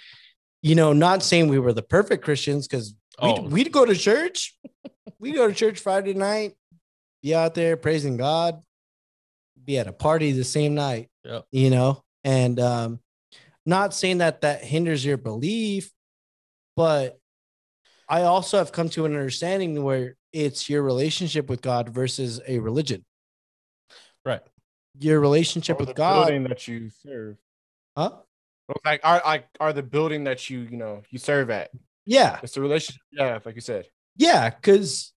you 0.62 0.74
know, 0.74 0.92
not 0.92 1.22
saying 1.22 1.48
we 1.48 1.58
were 1.58 1.72
the 1.72 1.82
perfect 1.82 2.24
Christians 2.24 2.66
because 2.68 2.94
we'd, 3.22 3.38
Oh. 3.38 3.42
we'd 3.42 3.72
go 3.72 3.84
to 3.84 3.94
church. 3.94 4.56
we'd 5.18 5.34
go 5.34 5.48
to 5.48 5.54
church 5.54 5.80
Friday 5.80 6.14
night, 6.14 6.54
be 7.22 7.34
out 7.34 7.54
there 7.54 7.76
praising 7.76 8.16
God, 8.16 8.60
be 9.64 9.78
at 9.78 9.86
a 9.86 9.92
party 9.92 10.32
the 10.32 10.44
same 10.44 10.74
night, 10.74 11.08
Yep. 11.24 11.46
you 11.52 11.70
know, 11.70 12.04
and 12.22 12.60
um, 12.60 13.00
not 13.66 13.94
saying 13.94 14.18
that 14.18 14.42
that 14.42 14.62
hinders 14.62 15.04
your 15.04 15.16
belief, 15.16 15.90
but 16.76 17.18
I 18.08 18.22
also 18.22 18.58
have 18.58 18.72
come 18.72 18.90
to 18.90 19.06
an 19.06 19.12
understanding 19.14 19.82
where 19.82 20.16
it's 20.34 20.68
your 20.68 20.82
relationship 20.82 21.48
with 21.48 21.62
God 21.62 21.88
versus 21.88 22.40
a 22.46 22.58
religion. 22.58 23.04
Right. 24.24 24.42
Your 24.98 25.20
relationship 25.20 25.76
Or 25.76 25.80
with 25.80 25.88
the 25.88 25.94
God, 25.94 26.26
building 26.26 26.42
that 26.44 26.66
you 26.68 26.90
serve. 26.90 27.36
huh? 27.96 28.10
Like 28.84 29.00
are 29.04 29.22
like 29.24 29.46
are 29.60 29.72
the 29.72 29.82
building 29.82 30.24
that 30.24 30.48
you 30.50 30.60
you 30.60 30.76
know 30.76 31.02
you 31.10 31.18
serve 31.18 31.50
at. 31.50 31.70
Yeah, 32.06 32.38
It's 32.42 32.54
the 32.54 32.60
relationship. 32.60 33.00
Yeah, 33.12 33.38
like 33.44 33.54
you 33.54 33.60
said. 33.60 33.86
yeah, 34.16 34.50
because 34.50 35.12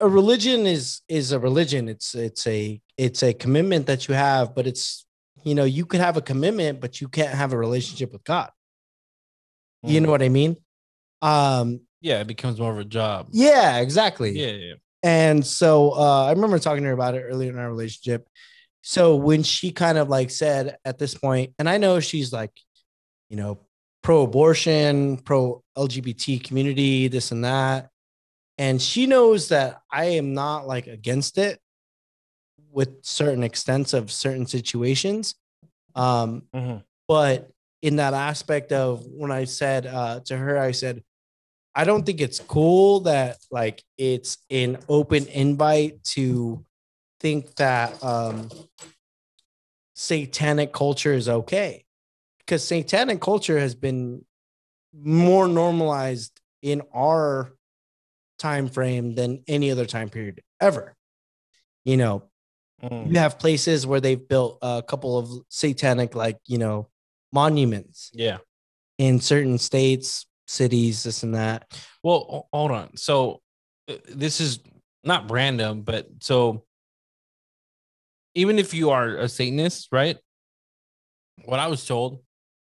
a 0.00 0.08
religion 0.08 0.66
is 0.66 1.00
is 1.08 1.32
a 1.32 1.38
religion. 1.38 1.88
It's 1.88 2.14
it's 2.14 2.46
a 2.46 2.80
it's 2.96 3.22
a 3.22 3.32
commitment 3.32 3.86
that 3.86 4.08
you 4.08 4.14
have, 4.14 4.54
but 4.54 4.66
it's 4.66 5.06
you 5.44 5.54
know 5.54 5.64
you 5.64 5.86
could 5.86 6.00
have 6.00 6.16
a 6.16 6.22
commitment, 6.22 6.80
but 6.80 7.00
you 7.00 7.08
can't 7.08 7.34
have 7.34 7.52
a 7.52 7.56
relationship 7.58 8.12
with 8.12 8.24
God. 8.24 8.50
You 9.84 10.00
Mm. 10.00 10.04
know 10.04 10.10
what 10.10 10.22
I 10.22 10.28
mean? 10.28 10.56
Um, 11.22 11.80
yeah 12.02 12.20
it 12.20 12.26
becomes 12.26 12.60
more 12.60 12.72
of 12.72 12.78
a 12.78 12.84
job 12.84 13.28
yeah, 13.30 13.78
exactly. 13.78 14.32
yeah 14.32 14.50
yeah 14.50 14.74
And 15.02 15.44
so 15.44 15.92
uh, 15.92 16.26
I 16.26 16.30
remember 16.32 16.58
talking 16.58 16.82
to 16.82 16.88
her 16.88 16.94
about 16.94 17.14
it 17.14 17.22
earlier 17.22 17.50
in 17.50 17.58
our 17.58 17.68
relationship. 17.68 18.28
So 18.82 19.16
when 19.16 19.42
she 19.42 19.72
kind 19.72 19.96
of 19.98 20.08
like 20.08 20.30
said 20.30 20.76
at 20.84 20.98
this 20.98 21.14
point, 21.14 21.54
and 21.58 21.68
I 21.68 21.78
know 21.78 22.00
she's 22.00 22.32
like, 22.32 22.52
you 23.30 23.36
know, 23.36 23.58
pro 24.02 24.22
abortion, 24.22 25.16
pro 25.18 25.62
LGBT 25.78 26.42
community, 26.42 27.08
this 27.08 27.30
and 27.32 27.44
that. 27.44 27.88
And 28.58 28.82
she 28.82 29.06
knows 29.06 29.48
that 29.48 29.80
I 29.90 30.04
am 30.20 30.34
not 30.34 30.66
like 30.66 30.86
against 30.88 31.38
it 31.38 31.58
with 32.70 33.04
certain 33.04 33.42
extents 33.42 33.92
of 33.92 34.10
certain 34.10 34.46
situations. 34.46 35.34
Um, 35.94 36.42
Mhm. 36.54 36.82
but 37.08 37.50
in 37.82 37.96
that 37.96 38.14
aspect 38.14 38.72
of 38.72 39.04
when 39.06 39.30
I 39.30 39.44
said 39.44 39.86
uh, 39.86 40.20
to 40.26 40.36
her, 40.36 40.58
I 40.58 40.72
said, 40.72 41.02
I 41.74 41.84
don't 41.84 42.04
think 42.04 42.20
it's 42.20 42.38
cool 42.38 43.00
that 43.00 43.38
like 43.50 43.82
it's 43.96 44.38
an 44.50 44.78
open 44.88 45.26
invite 45.26 46.04
to 46.04 46.64
think 47.20 47.54
that 47.56 48.02
um, 48.04 48.50
satanic 49.94 50.72
culture 50.72 51.12
is 51.12 51.28
okay 51.28 51.84
because 52.38 52.66
satanic 52.66 53.20
culture 53.20 53.58
has 53.58 53.74
been 53.74 54.24
more 54.92 55.48
normalized 55.48 56.38
in 56.60 56.82
our 56.94 57.52
time 58.38 58.68
frame 58.68 59.14
than 59.14 59.42
any 59.46 59.70
other 59.70 59.86
time 59.86 60.08
period 60.10 60.40
ever. 60.60 60.94
You 61.84 61.96
know, 61.96 62.22
Mm. 62.82 63.12
you 63.12 63.18
have 63.20 63.38
places 63.38 63.86
where 63.86 64.00
they've 64.00 64.28
built 64.28 64.58
a 64.60 64.82
couple 64.82 65.16
of 65.16 65.30
satanic 65.48 66.16
like 66.16 66.38
you 66.46 66.58
know 66.58 66.88
monuments 67.32 68.10
yeah 68.12 68.38
in 68.98 69.20
certain 69.20 69.56
states 69.56 70.26
cities 70.52 71.02
this 71.02 71.22
and 71.22 71.34
that 71.34 71.66
Well, 72.02 72.48
hold 72.52 72.70
on. 72.70 72.96
So 72.96 73.40
this 74.08 74.40
is 74.40 74.60
not 75.04 75.30
random, 75.30 75.82
but 75.82 76.08
so 76.20 76.64
even 78.34 78.58
if 78.58 78.72
you 78.72 78.90
are 78.90 79.16
a 79.16 79.28
Satanist, 79.28 79.88
right? 79.92 80.16
What 81.44 81.58
I 81.58 81.66
was 81.66 81.86
told 81.86 82.20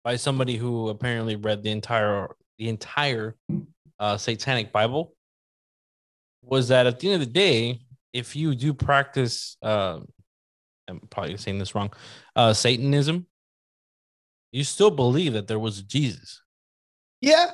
by 0.04 0.16
somebody 0.16 0.56
who 0.56 0.88
apparently 0.88 1.36
read 1.36 1.62
the 1.62 1.70
entire 1.70 2.28
the 2.58 2.68
entire 2.68 3.36
uh, 3.98 4.16
Satanic 4.16 4.72
Bible 4.72 5.14
was 6.42 6.68
that 6.68 6.86
at 6.86 7.00
the 7.00 7.08
end 7.10 7.22
of 7.22 7.26
the 7.26 7.32
day, 7.32 7.80
if 8.12 8.36
you 8.36 8.54
do 8.54 8.74
practice, 8.74 9.56
uh, 9.62 10.00
I'm 10.88 11.00
probably 11.10 11.36
saying 11.36 11.58
this 11.58 11.74
wrong, 11.74 11.92
uh, 12.36 12.52
Satanism, 12.52 13.26
you 14.50 14.64
still 14.64 14.90
believe 14.90 15.32
that 15.32 15.48
there 15.48 15.58
was 15.58 15.78
a 15.78 15.82
Jesus. 15.82 16.42
Yeah. 17.20 17.52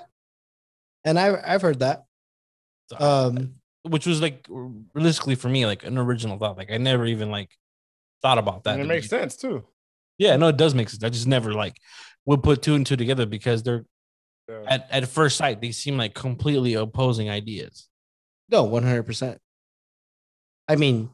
And 1.04 1.18
I 1.18 1.36
I've 1.44 1.62
heard 1.62 1.80
that. 1.80 2.04
Um 2.98 3.54
which 3.84 4.06
was 4.06 4.20
like 4.20 4.46
realistically 4.94 5.34
for 5.34 5.48
me 5.48 5.64
like 5.66 5.84
an 5.84 5.96
original 5.98 6.38
thought. 6.38 6.56
Like 6.56 6.70
I 6.70 6.76
never 6.78 7.06
even 7.06 7.30
like 7.30 7.50
thought 8.22 8.38
about 8.38 8.64
that. 8.64 8.74
And 8.74 8.82
it 8.82 8.86
makes 8.86 9.06
be- 9.06 9.08
sense 9.10 9.36
too. 9.36 9.66
Yeah, 10.18 10.36
no, 10.36 10.48
it 10.48 10.56
does 10.56 10.74
make 10.74 10.88
sense. 10.88 11.04
I 11.04 11.10
just 11.10 11.26
never 11.28 11.52
like 11.52 11.76
would 12.26 12.42
put 12.42 12.60
two 12.62 12.74
and 12.74 12.84
two 12.86 12.96
together 12.96 13.24
because 13.26 13.62
they're 13.62 13.84
Yeah. 14.48 14.64
at, 14.66 14.88
at 14.90 15.08
first 15.08 15.36
sight 15.36 15.60
they 15.60 15.72
seem 15.72 15.96
like 15.96 16.14
completely 16.14 16.74
opposing 16.74 17.30
ideas. 17.30 17.88
no, 18.50 18.66
100%. 18.66 19.38
I 20.68 20.76
mean 20.76 21.10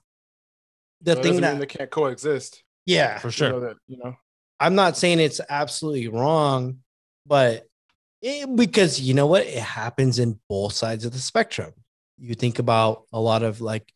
the 1.03 1.15
So 1.17 1.23
thing 1.23 1.41
that 1.43 1.51
mean 1.53 1.61
they 1.61 1.67
can't 1.67 1.91
coexist. 1.91 2.63
yeah, 2.87 3.19
For 3.19 3.29
You 3.29 3.33
sure. 3.33 3.51
know 3.51 3.61
that, 3.61 3.77
you 3.87 3.99
know. 3.99 4.15
I'm 4.59 4.75
not 4.75 4.97
saying 4.97 5.19
it's 5.21 5.41
absolutely 5.51 6.09
wrong, 6.09 6.79
but 7.27 7.67
it, 8.25 8.57
because 8.57 8.99
you 8.99 9.13
know 9.13 9.27
what, 9.27 9.47
it 9.47 9.63
happens 9.63 10.19
in 10.19 10.41
both 10.49 10.73
sides 10.73 11.05
of 11.05 11.13
the 11.13 11.19
spectrum. 11.19 11.73
You 12.17 12.35
think 12.35 12.59
about 12.59 13.03
a 13.13 13.21
lot 13.21 13.43
of 13.43 13.61
like 13.61 13.93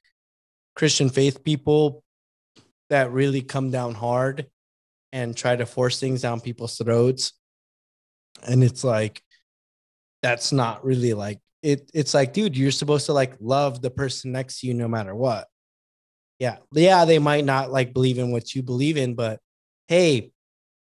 Christian 0.76 1.08
faith 1.08 1.42
people 1.42 2.04
that 2.90 3.10
really 3.10 3.40
come 3.40 3.70
down 3.70 3.94
hard 3.94 4.46
and 5.12 5.34
try 5.34 5.56
to 5.56 5.64
force 5.64 5.98
things 5.98 6.20
down 6.20 6.42
people's 6.42 6.76
throats, 6.76 7.32
and 8.46 8.62
it's 8.62 8.84
like 8.84 9.22
that's 10.22 10.52
not 10.52 10.84
really 10.84 11.14
like 11.14 11.40
it. 11.62 11.90
It's 11.94 12.12
like, 12.12 12.34
dude, 12.34 12.56
you're 12.56 12.70
supposed 12.70 13.06
to 13.06 13.14
like 13.14 13.34
love 13.40 13.80
the 13.80 13.90
person 13.90 14.32
next 14.32 14.60
to 14.60 14.66
you 14.66 14.74
no 14.74 14.88
matter 14.88 15.14
what. 15.14 15.48
Yeah, 16.38 16.58
yeah, 16.72 17.06
they 17.06 17.18
might 17.18 17.46
not 17.46 17.70
like 17.72 17.94
believe 17.94 18.18
in 18.18 18.30
what 18.30 18.54
you 18.54 18.62
believe 18.62 18.98
in, 18.98 19.14
but 19.14 19.40
hey, 19.86 20.32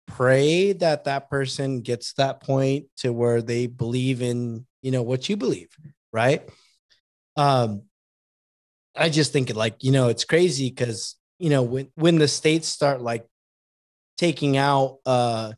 pray 0.07 0.73
that 0.73 1.05
that 1.05 1.31
person 1.31 1.81
gets 1.81 2.13
that 2.15 2.43
point 2.43 2.87
to 2.99 3.13
where 3.13 3.41
they 3.43 3.67
believe 3.67 4.23
in 4.23 4.67
you 4.83 4.91
know 4.91 5.03
what 5.03 5.29
you 5.29 5.37
believe 5.37 5.69
right? 6.13 6.49
Um 7.37 7.83
i 8.95 9.09
just 9.09 9.33
think 9.33 9.49
it 9.49 9.57
like 9.57 9.83
you 9.83 9.91
know 9.91 10.09
it's 10.09 10.25
crazy 10.25 10.69
because 10.69 11.17
you 11.39 11.49
know 11.49 11.63
when 11.63 11.89
when 11.95 12.19
the 12.19 12.29
states 12.29 12.69
start 12.69 13.01
like 13.01 13.27
taking 14.19 14.59
out 14.59 14.99
uh 15.07 15.51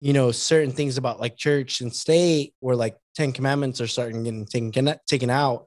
you 0.00 0.12
know 0.12 0.30
certain 0.30 0.70
things 0.70 0.96
about 0.96 1.18
like 1.18 1.36
church 1.36 1.80
and 1.80 1.92
state 1.92 2.54
where 2.60 2.76
like 2.76 2.96
10 3.16 3.32
commandments 3.32 3.80
are 3.80 3.88
starting 3.88 4.22
getting 4.22 4.46
taken 4.46 4.94
taken 5.08 5.30
out 5.30 5.66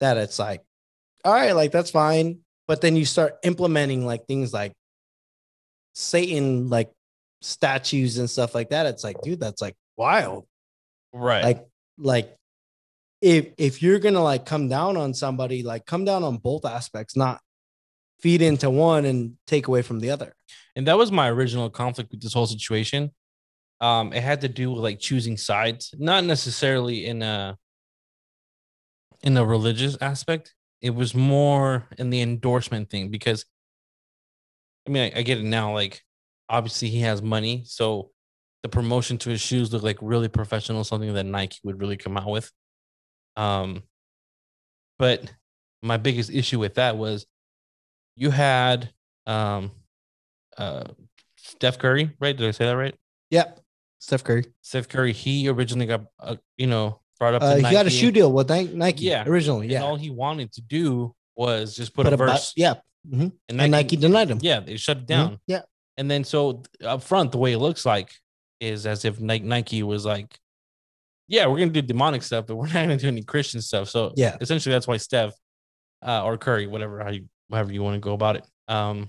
that 0.00 0.16
it's 0.16 0.38
like 0.38 0.62
all 1.24 1.32
right 1.32 1.52
like 1.52 1.72
that's 1.72 1.90
fine. 1.90 2.40
But 2.66 2.80
then 2.80 2.96
you 2.96 3.04
start 3.04 3.34
implementing 3.42 4.06
like 4.06 4.26
things 4.26 4.52
like 4.52 4.72
satan 5.92 6.68
like 6.70 6.90
statues 7.44 8.18
and 8.18 8.28
stuff 8.30 8.54
like 8.54 8.70
that 8.70 8.86
it's 8.86 9.04
like 9.04 9.20
dude 9.22 9.38
that's 9.40 9.60
like 9.60 9.76
wild 9.96 10.46
Right. 11.12 11.44
like 11.44 11.66
like 11.98 12.36
if 13.20 13.48
if 13.58 13.82
you're 13.82 13.98
gonna 13.98 14.22
like 14.22 14.46
come 14.46 14.68
down 14.68 14.96
on 14.96 15.14
somebody 15.14 15.62
like 15.62 15.86
come 15.86 16.04
down 16.04 16.24
on 16.24 16.38
both 16.38 16.64
aspects 16.64 17.16
not 17.16 17.40
feed 18.20 18.40
into 18.42 18.70
one 18.70 19.04
and 19.04 19.36
take 19.46 19.68
away 19.68 19.82
from 19.82 20.00
the 20.00 20.10
other 20.10 20.34
and 20.76 20.88
that 20.88 20.98
was 20.98 21.12
my 21.12 21.30
original 21.30 21.70
conflict 21.70 22.10
with 22.10 22.20
this 22.20 22.32
whole 22.34 22.46
situation. 22.46 23.12
Um, 23.80 24.12
it 24.12 24.22
had 24.22 24.40
to 24.40 24.48
do 24.48 24.70
with 24.72 24.82
like 24.82 24.98
choosing 24.98 25.36
sides, 25.36 25.94
not 25.98 26.24
necessarily 26.24 27.06
in 27.06 27.22
a 27.22 27.56
in 29.22 29.36
a 29.36 29.44
religious 29.44 29.96
aspect. 30.00 30.54
It 30.80 30.94
was 30.94 31.14
more 31.14 31.86
in 31.98 32.10
the 32.10 32.20
endorsement 32.20 32.90
thing 32.90 33.10
because 33.10 33.44
I 34.86 34.90
mean 34.90 35.12
I, 35.14 35.20
I 35.20 35.22
get 35.22 35.38
it 35.38 35.44
now. 35.44 35.74
Like 35.74 36.02
obviously 36.48 36.88
he 36.88 37.00
has 37.00 37.22
money, 37.22 37.62
so 37.66 38.10
the 38.62 38.68
promotion 38.68 39.18
to 39.18 39.30
his 39.30 39.40
shoes 39.40 39.72
look 39.72 39.82
like 39.82 39.98
really 40.00 40.28
professional, 40.28 40.84
something 40.84 41.12
that 41.14 41.24
Nike 41.24 41.58
would 41.64 41.80
really 41.80 41.96
come 41.96 42.16
out 42.16 42.28
with. 42.30 42.50
Um, 43.36 43.82
but 44.98 45.32
my 45.82 45.96
biggest 45.96 46.30
issue 46.30 46.58
with 46.58 46.74
that 46.74 46.96
was 46.96 47.26
you 48.16 48.30
had 48.30 48.90
um 49.26 49.72
uh 50.56 50.84
Steph 51.36 51.78
Curry, 51.78 52.14
right? 52.20 52.36
Did 52.36 52.48
I 52.48 52.52
say 52.52 52.66
that 52.66 52.76
right? 52.76 52.94
yep 53.30 53.58
steph 54.00 54.22
curry 54.22 54.44
Steph 54.60 54.86
Curry, 54.86 55.12
he 55.14 55.48
originally 55.48 55.86
got 55.86 56.02
uh, 56.20 56.36
you 56.58 56.66
know 56.66 57.00
brought 57.18 57.34
up 57.34 57.42
uh, 57.42 57.56
he 57.56 57.62
Nike, 57.62 57.74
got 57.74 57.86
a 57.86 57.90
shoe 57.90 58.10
deal 58.12 58.30
with 58.30 58.50
nike 58.50 59.04
Yeah. 59.06 59.24
originally 59.26 59.64
and 59.66 59.72
yeah 59.72 59.82
all 59.82 59.96
he 59.96 60.10
wanted 60.10 60.52
to 60.52 60.60
do 60.60 61.14
was 61.34 61.74
just 61.74 61.94
put, 61.94 62.04
Put 62.04 62.12
a 62.12 62.16
verse. 62.18 62.52
yeah 62.54 62.74
mhm. 63.08 63.32
and 63.48 63.60
and 63.60 63.72
nike 63.72 63.96
denied 63.96 64.28
him 64.30 64.38
yeah, 64.42 64.60
they 64.60 64.76
shut 64.76 64.98
it 64.98 65.02
Mhm. 65.04 65.06
down. 65.06 65.38
yeah 65.46 65.62
And 65.96 66.10
then 66.10 66.24
so 66.24 66.62
up 66.84 67.02
front, 67.02 67.32
the 67.32 67.38
way 67.38 67.52
it 67.52 67.58
looks 67.58 67.86
like 67.86 68.12
is 68.60 68.86
as 68.86 69.04
if 69.04 69.20
Nike, 69.20 69.44
Nike 69.44 69.82
was 69.82 70.04
like, 70.04 70.38
yeah, 71.28 71.46
we're 71.46 71.58
gonna 71.58 71.70
do 71.70 71.82
demonic 71.82 72.22
stuff, 72.22 72.46
but 72.46 72.56
we're 72.56 72.66
not 72.72 72.74
gonna 72.74 72.96
do 72.96 73.08
any 73.08 73.22
Christian 73.22 73.60
stuff. 73.60 73.88
So 73.88 74.12
Yeah. 74.16 74.36
essentially 74.40 74.72
that's 74.72 74.86
why 74.88 74.96
Steph 74.96 75.32
uh, 76.06 76.24
or 76.24 76.36
Curry, 76.36 76.66
whatever 76.66 77.02
how 77.02 77.10
you 77.10 77.26
however 77.50 77.72
you 77.72 77.82
want 77.82 77.94
to 77.94 78.00
go 78.00 78.12
about 78.14 78.36
it, 78.36 78.44
um, 78.68 79.08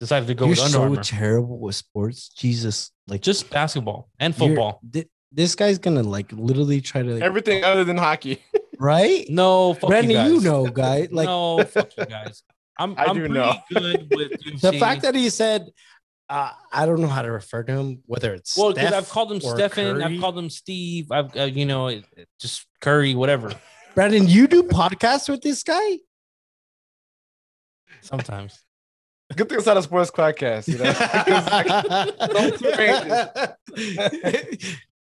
decided 0.00 0.26
to 0.26 0.34
go 0.34 0.46
you're 0.46 0.50
with 0.50 0.60
Under 0.60 0.72
so 0.72 0.82
Armour. 0.82 1.02
terrible 1.02 1.58
with 1.58 1.74
sports 1.76 2.28
jesus 2.30 2.90
like 3.06 3.20
Just 3.22 3.48
basketball 3.50 4.08
and 4.18 4.34
football. 4.34 4.80
thi- 4.92 5.08
this 5.32 5.54
guy's 5.54 5.78
gonna 5.78 6.02
like 6.02 6.30
literally 6.32 6.80
try 6.80 7.02
to 7.02 7.14
like, 7.14 7.22
Everything 7.22 7.64
other 7.64 7.84
than 7.84 7.96
hockey. 7.96 8.42
right 8.78 9.24
No, 9.30 9.74
fuck 9.74 9.90
Brandon, 9.90 10.10
you, 10.10 10.16
you, 10.18 10.34
guys. 10.40 10.44
know, 10.44 10.66
guy. 10.66 11.08
Like 11.12 11.26
no, 11.26 11.64
fuck 11.64 11.90
you 11.96 12.06
guys. 12.06 12.42
I'm, 12.78 12.94
I 12.98 13.04
I'm 13.04 13.14
do 13.14 13.20
pretty 13.20 13.34
know. 13.34 13.54
good 13.72 14.08
with 14.14 14.32
UFC. 14.44 14.60
the 14.60 14.72
fact 14.74 15.02
that 15.02 15.14
he 15.14 15.30
said, 15.30 15.70
uh, 16.28 16.50
I 16.72 16.86
don't 16.86 17.00
know 17.00 17.06
how 17.08 17.22
to 17.22 17.30
refer 17.30 17.62
to 17.62 17.72
him, 17.72 18.02
whether 18.06 18.32
it's 18.34 18.56
well, 18.56 18.72
because 18.72 18.92
I've 18.92 19.08
called 19.08 19.30
him 19.32 19.40
or 19.44 19.56
Stefan, 19.56 20.02
I've 20.02 20.20
called 20.20 20.36
him 20.38 20.50
Steve, 20.50 21.12
I've 21.12 21.36
uh, 21.36 21.42
you 21.44 21.66
know 21.66 21.88
it- 21.88 22.04
it- 22.16 22.28
just 22.40 22.66
Curry, 22.80 23.14
whatever. 23.14 23.52
Brandon. 23.94 24.26
You 24.26 24.48
do 24.48 24.62
podcasts 24.64 25.28
with 25.28 25.42
this 25.42 25.62
guy? 25.62 25.98
Sometimes 28.00 28.58
Good 29.36 29.48
thing 29.48 29.58
it's 29.58 29.66
not 29.66 29.76
a 29.76 29.82
sports 29.82 30.10
podcast, 30.10 30.68
you 30.68 30.78
know. 30.78 30.92
'Cause 32.34 33.54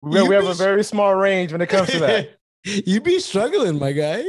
we, 0.02 0.10
You 0.20 0.28
we 0.28 0.34
have 0.34 0.44
be 0.44 0.50
a 0.50 0.54
very 0.54 0.84
small 0.84 1.14
range 1.14 1.52
when 1.52 1.60
it 1.60 1.68
comes 1.68 1.90
to 1.90 1.98
that. 2.00 2.30
you 2.64 3.00
be 3.00 3.18
struggling, 3.18 3.78
my 3.78 3.92
guy. 3.92 4.22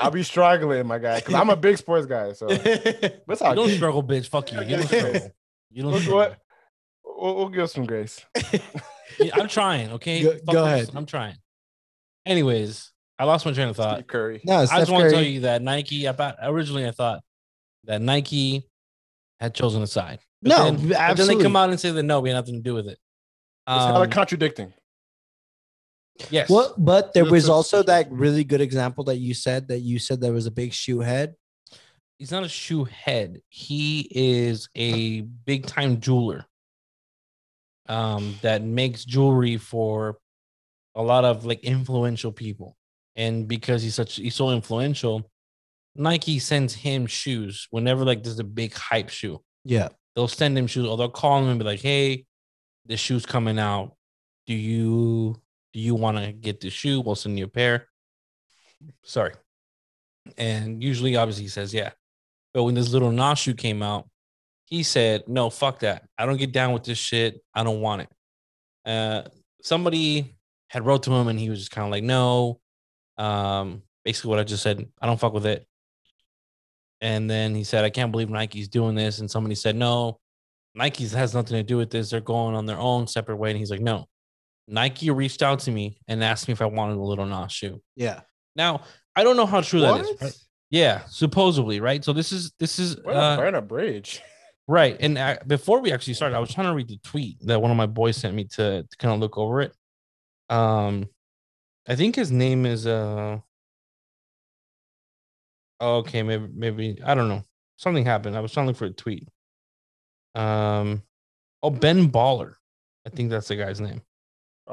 I'll 0.00 0.10
be 0.10 0.22
struggling, 0.22 0.86
my 0.86 0.98
guy, 0.98 1.18
because 1.20 1.34
I'm 1.34 1.50
a 1.50 1.56
big 1.56 1.76
sports 1.78 2.06
guy. 2.06 2.32
So, 2.32 2.46
that's 3.26 3.40
how 3.40 3.50
you 3.50 3.56
don't 3.56 3.70
struggle, 3.70 4.02
bitch. 4.02 4.28
Fuck 4.28 4.52
you. 4.52 4.60
You 4.62 4.76
don't 4.76 4.86
struggle. 4.86 5.32
You 5.70 5.82
don't 5.82 5.92
Look 5.92 6.02
struggle. 6.02 6.18
what 6.20 6.38
we'll, 7.04 7.36
we'll 7.36 7.48
give 7.48 7.70
some 7.70 7.84
grace. 7.86 8.24
Yeah, 9.20 9.32
I'm 9.34 9.46
trying. 9.48 9.90
Okay, 9.92 10.22
Go- 10.22 10.38
go 10.50 10.64
ahead. 10.64 10.90
I'm 10.94 11.04
trying. 11.04 11.36
Anyways, 12.24 12.90
I 13.18 13.24
lost 13.24 13.44
my 13.44 13.52
train 13.52 13.68
of 13.68 13.76
thought. 13.76 13.96
Steve 13.98 14.06
Curry. 14.06 14.40
no, 14.42 14.54
I 14.56 14.64
Steph 14.64 14.78
just 14.78 14.90
want 14.90 15.04
to 15.04 15.10
tell 15.10 15.22
you 15.22 15.40
that 15.40 15.60
Nike. 15.60 16.06
About 16.06 16.36
originally, 16.42 16.86
I 16.86 16.92
thought 16.92 17.20
that 17.84 18.00
Nike 18.00 18.66
had 19.38 19.54
chosen 19.54 19.82
a 19.82 19.86
side. 19.86 20.20
But 20.40 20.48
No, 20.48 20.64
then, 20.70 20.88
but 20.88 21.16
then 21.16 21.26
they 21.26 21.36
come 21.42 21.56
out 21.56 21.68
and 21.68 21.78
say 21.78 21.90
that 21.90 22.02
no, 22.02 22.20
we 22.20 22.30
had 22.30 22.36
nothing 22.36 22.54
to 22.54 22.62
do 22.62 22.72
with 22.74 22.86
it. 22.86 22.92
It's 22.92 22.98
kind 23.66 23.96
Um, 23.98 24.02
of 24.02 24.10
contradicting. 24.10 24.72
Yes. 26.30 26.48
Well, 26.50 26.74
but 26.78 27.14
there 27.14 27.24
was 27.24 27.48
also 27.48 27.82
that 27.84 28.10
really 28.10 28.44
good 28.44 28.60
example 28.60 29.04
that 29.04 29.16
you 29.16 29.34
said 29.34 29.68
that 29.68 29.80
you 29.80 29.98
said 29.98 30.20
there 30.20 30.32
was 30.32 30.46
a 30.46 30.50
big 30.50 30.72
shoe 30.72 31.00
head. 31.00 31.34
he's 32.18 32.30
not 32.30 32.44
a 32.44 32.48
shoe 32.48 32.84
head. 32.84 33.40
He 33.48 34.08
is 34.10 34.68
a 34.76 35.22
big 35.22 35.66
time 35.66 36.00
jeweler. 36.00 36.46
Um, 37.88 38.36
that 38.42 38.62
makes 38.62 39.04
jewelry 39.04 39.56
for 39.56 40.18
a 40.94 41.02
lot 41.02 41.24
of 41.24 41.44
like 41.44 41.60
influential 41.64 42.30
people, 42.30 42.76
and 43.16 43.48
because 43.48 43.82
he's 43.82 43.96
such 43.96 44.16
he's 44.16 44.36
so 44.36 44.50
influential, 44.50 45.28
Nike 45.96 46.38
sends 46.38 46.74
him 46.74 47.06
shoes 47.06 47.66
whenever 47.70 48.04
like 48.04 48.22
there's 48.22 48.38
a 48.38 48.44
big 48.44 48.72
hype 48.72 49.08
shoe. 49.08 49.42
Yeah. 49.64 49.88
They'll 50.14 50.28
send 50.28 50.56
him 50.56 50.68
shoes, 50.68 50.86
or 50.86 50.96
they'll 50.96 51.08
call 51.08 51.42
him 51.42 51.48
and 51.48 51.58
be 51.58 51.64
like, 51.64 51.80
"Hey, 51.80 52.26
this 52.86 53.00
shoe's 53.00 53.26
coming 53.26 53.58
out. 53.58 53.96
Do 54.46 54.54
you 54.54 55.41
do 55.72 55.80
you 55.80 55.94
want 55.94 56.18
to 56.18 56.32
get 56.32 56.60
this 56.60 56.72
shoe? 56.72 57.00
We'll 57.00 57.14
send 57.14 57.38
you 57.38 57.46
a 57.46 57.48
pair." 57.48 57.88
Sorry. 59.04 59.34
And 60.36 60.82
usually, 60.82 61.16
obviously, 61.16 61.44
he 61.44 61.48
says, 61.48 61.72
"Yeah." 61.74 61.90
But 62.54 62.64
when 62.64 62.74
this 62.74 62.90
little 62.90 63.10
Nas 63.10 63.38
shoe 63.38 63.54
came 63.54 63.82
out, 63.82 64.08
he 64.66 64.82
said, 64.82 65.28
"No, 65.28 65.50
fuck 65.50 65.80
that. 65.80 66.08
I 66.18 66.26
don't 66.26 66.36
get 66.36 66.52
down 66.52 66.72
with 66.72 66.84
this 66.84 66.98
shit. 66.98 67.42
I 67.54 67.64
don't 67.64 67.80
want 67.80 68.02
it." 68.02 68.08
Uh, 68.84 69.22
somebody 69.62 70.36
had 70.68 70.86
wrote 70.86 71.04
to 71.04 71.12
him, 71.12 71.28
and 71.28 71.38
he 71.38 71.50
was 71.50 71.60
just 71.60 71.70
kind 71.70 71.86
of 71.86 71.90
like, 71.90 72.04
"No, 72.04 72.60
um, 73.18 73.82
basically 74.04 74.30
what 74.30 74.38
I 74.38 74.44
just 74.44 74.62
said. 74.62 74.86
I 75.00 75.06
don't 75.06 75.20
fuck 75.20 75.32
with 75.32 75.46
it. 75.46 75.66
And 77.00 77.28
then 77.28 77.54
he 77.54 77.64
said, 77.64 77.84
I 77.84 77.90
can't 77.90 78.12
believe 78.12 78.30
Nike's 78.30 78.68
doing 78.68 78.94
this. 78.94 79.18
And 79.18 79.30
somebody 79.30 79.54
said, 79.54 79.76
No, 79.76 80.20
Nike's 80.74 81.12
has 81.12 81.34
nothing 81.34 81.56
to 81.56 81.62
do 81.62 81.76
with 81.76 81.90
this. 81.90 82.10
They're 82.10 82.20
going 82.20 82.54
on 82.54 82.66
their 82.66 82.78
own 82.78 83.06
separate 83.06 83.36
way. 83.36 83.50
And 83.50 83.58
he's 83.58 83.70
like, 83.70 83.80
No. 83.80 84.06
Nike 84.68 85.10
reached 85.10 85.42
out 85.42 85.60
to 85.60 85.70
me 85.70 85.98
and 86.08 86.22
asked 86.22 86.48
me 86.48 86.52
if 86.52 86.62
I 86.62 86.66
wanted 86.66 86.96
a 86.96 87.02
little 87.02 87.26
Nas 87.26 87.52
shoe. 87.52 87.82
Yeah. 87.96 88.20
Now, 88.56 88.82
I 89.16 89.24
don't 89.24 89.36
know 89.36 89.46
how 89.46 89.60
true 89.60 89.80
that 89.80 90.00
is. 90.00 90.06
What? 90.08 90.22
right? 90.22 90.36
Yeah, 90.70 91.02
supposedly, 91.08 91.80
right? 91.80 92.02
So 92.02 92.12
this 92.12 92.32
is 92.32 92.52
this 92.58 92.78
is 92.78 92.96
We're 93.04 93.12
uh, 93.12 93.36
burn 93.36 93.54
a 93.54 93.62
bridge. 93.62 94.22
Right. 94.66 94.96
And 95.00 95.18
uh, 95.18 95.36
before 95.46 95.80
we 95.80 95.92
actually 95.92 96.14
started, 96.14 96.36
I 96.36 96.38
was 96.38 96.52
trying 96.52 96.68
to 96.68 96.74
read 96.74 96.88
the 96.88 96.98
tweet 97.02 97.36
that 97.46 97.60
one 97.60 97.70
of 97.70 97.76
my 97.76 97.86
boys 97.86 98.16
sent 98.16 98.34
me 98.34 98.44
to, 98.44 98.82
to 98.82 98.96
kind 98.96 99.12
of 99.12 99.20
look 99.20 99.36
over 99.36 99.60
it. 99.60 99.74
Um, 100.48 101.08
I 101.86 101.94
think 101.94 102.16
his 102.16 102.30
name 102.32 102.64
is 102.64 102.86
uh. 102.86 103.38
Okay, 105.80 106.22
maybe 106.22 106.48
maybe 106.54 106.98
I 107.04 107.14
don't 107.14 107.28
know. 107.28 107.42
Something 107.76 108.04
happened. 108.04 108.36
I 108.36 108.40
was 108.40 108.52
trying 108.52 108.66
to 108.66 108.68
look 108.68 108.76
for 108.76 108.84
a 108.84 108.90
tweet. 108.90 109.28
Um, 110.34 111.02
oh 111.62 111.70
Ben 111.70 112.08
Baller, 112.10 112.54
I 113.04 113.10
think 113.10 113.30
that's 113.30 113.48
the 113.48 113.56
guy's 113.56 113.80
name. 113.80 114.00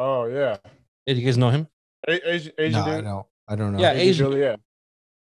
Oh 0.02 0.26
yeah. 0.26 0.58
Did 1.06 1.18
you 1.18 1.26
guys 1.26 1.38
know 1.38 1.50
him? 1.50 1.68
A- 2.08 2.32
Asian, 2.34 2.54
Asian 2.58 2.86
No, 2.86 2.92
I 2.92 3.02
don't. 3.02 3.26
I 3.50 3.56
don't 3.56 3.74
know. 3.74 3.80
Yeah, 3.80 3.92
Asian- 3.92 4.28
Asian. 4.28 4.40
Yeah. 4.40 4.56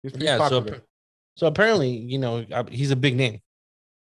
He's 0.04 0.12
Yeah. 0.18 0.38
So 0.48 0.60
popular. 0.60 0.78
appa- 0.78 0.86
so 1.38 1.48
apparently, 1.48 1.90
you 1.90 2.20
know, 2.20 2.46
uh, 2.52 2.64
he's 2.70 2.92
a 2.92 2.96
big 2.96 3.16
name. 3.16 3.40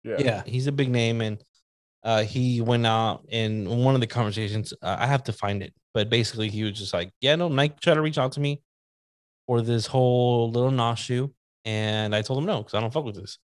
yeah. 0.05 0.17
Yeah. 0.19 0.43
he's 0.47 0.67
a 0.67 0.73
big 0.73 0.91
name 0.91 1.21
and 1.23 1.43
uh 2.03 2.23
he 2.23 2.61
went 2.61 2.87
out 2.87 3.25
in 3.29 3.69
one 3.85 3.95
of 3.95 4.01
the 4.01 4.07
conversations 4.07 4.73
uh, 4.81 4.97
i 4.99 5.07
have 5.07 5.23
to 5.25 5.33
find 5.35 5.63
it 5.63 5.75
but 5.93 6.09
basically 6.09 6.49
he 6.49 6.63
was 6.65 6.73
just 6.73 6.95
like 6.95 7.11
yeah 7.21 7.37
no 7.37 7.49
nike 7.49 7.75
tried 7.83 7.95
to 7.97 8.01
reach 8.01 8.17
out 8.17 8.33
to 8.33 8.41
me 8.41 8.63
for 9.47 9.61
this 9.61 9.85
whole 9.87 10.51
little 10.51 10.71
Nas 10.71 10.99
shoe 10.99 11.31
and 11.67 12.15
i 12.15 12.23
told 12.23 12.39
him 12.39 12.47
no 12.47 12.59
because 12.63 12.73
i 12.73 12.81
don't 12.81 12.91
fuck 12.91 13.05
with 13.05 13.17
this 13.17 13.37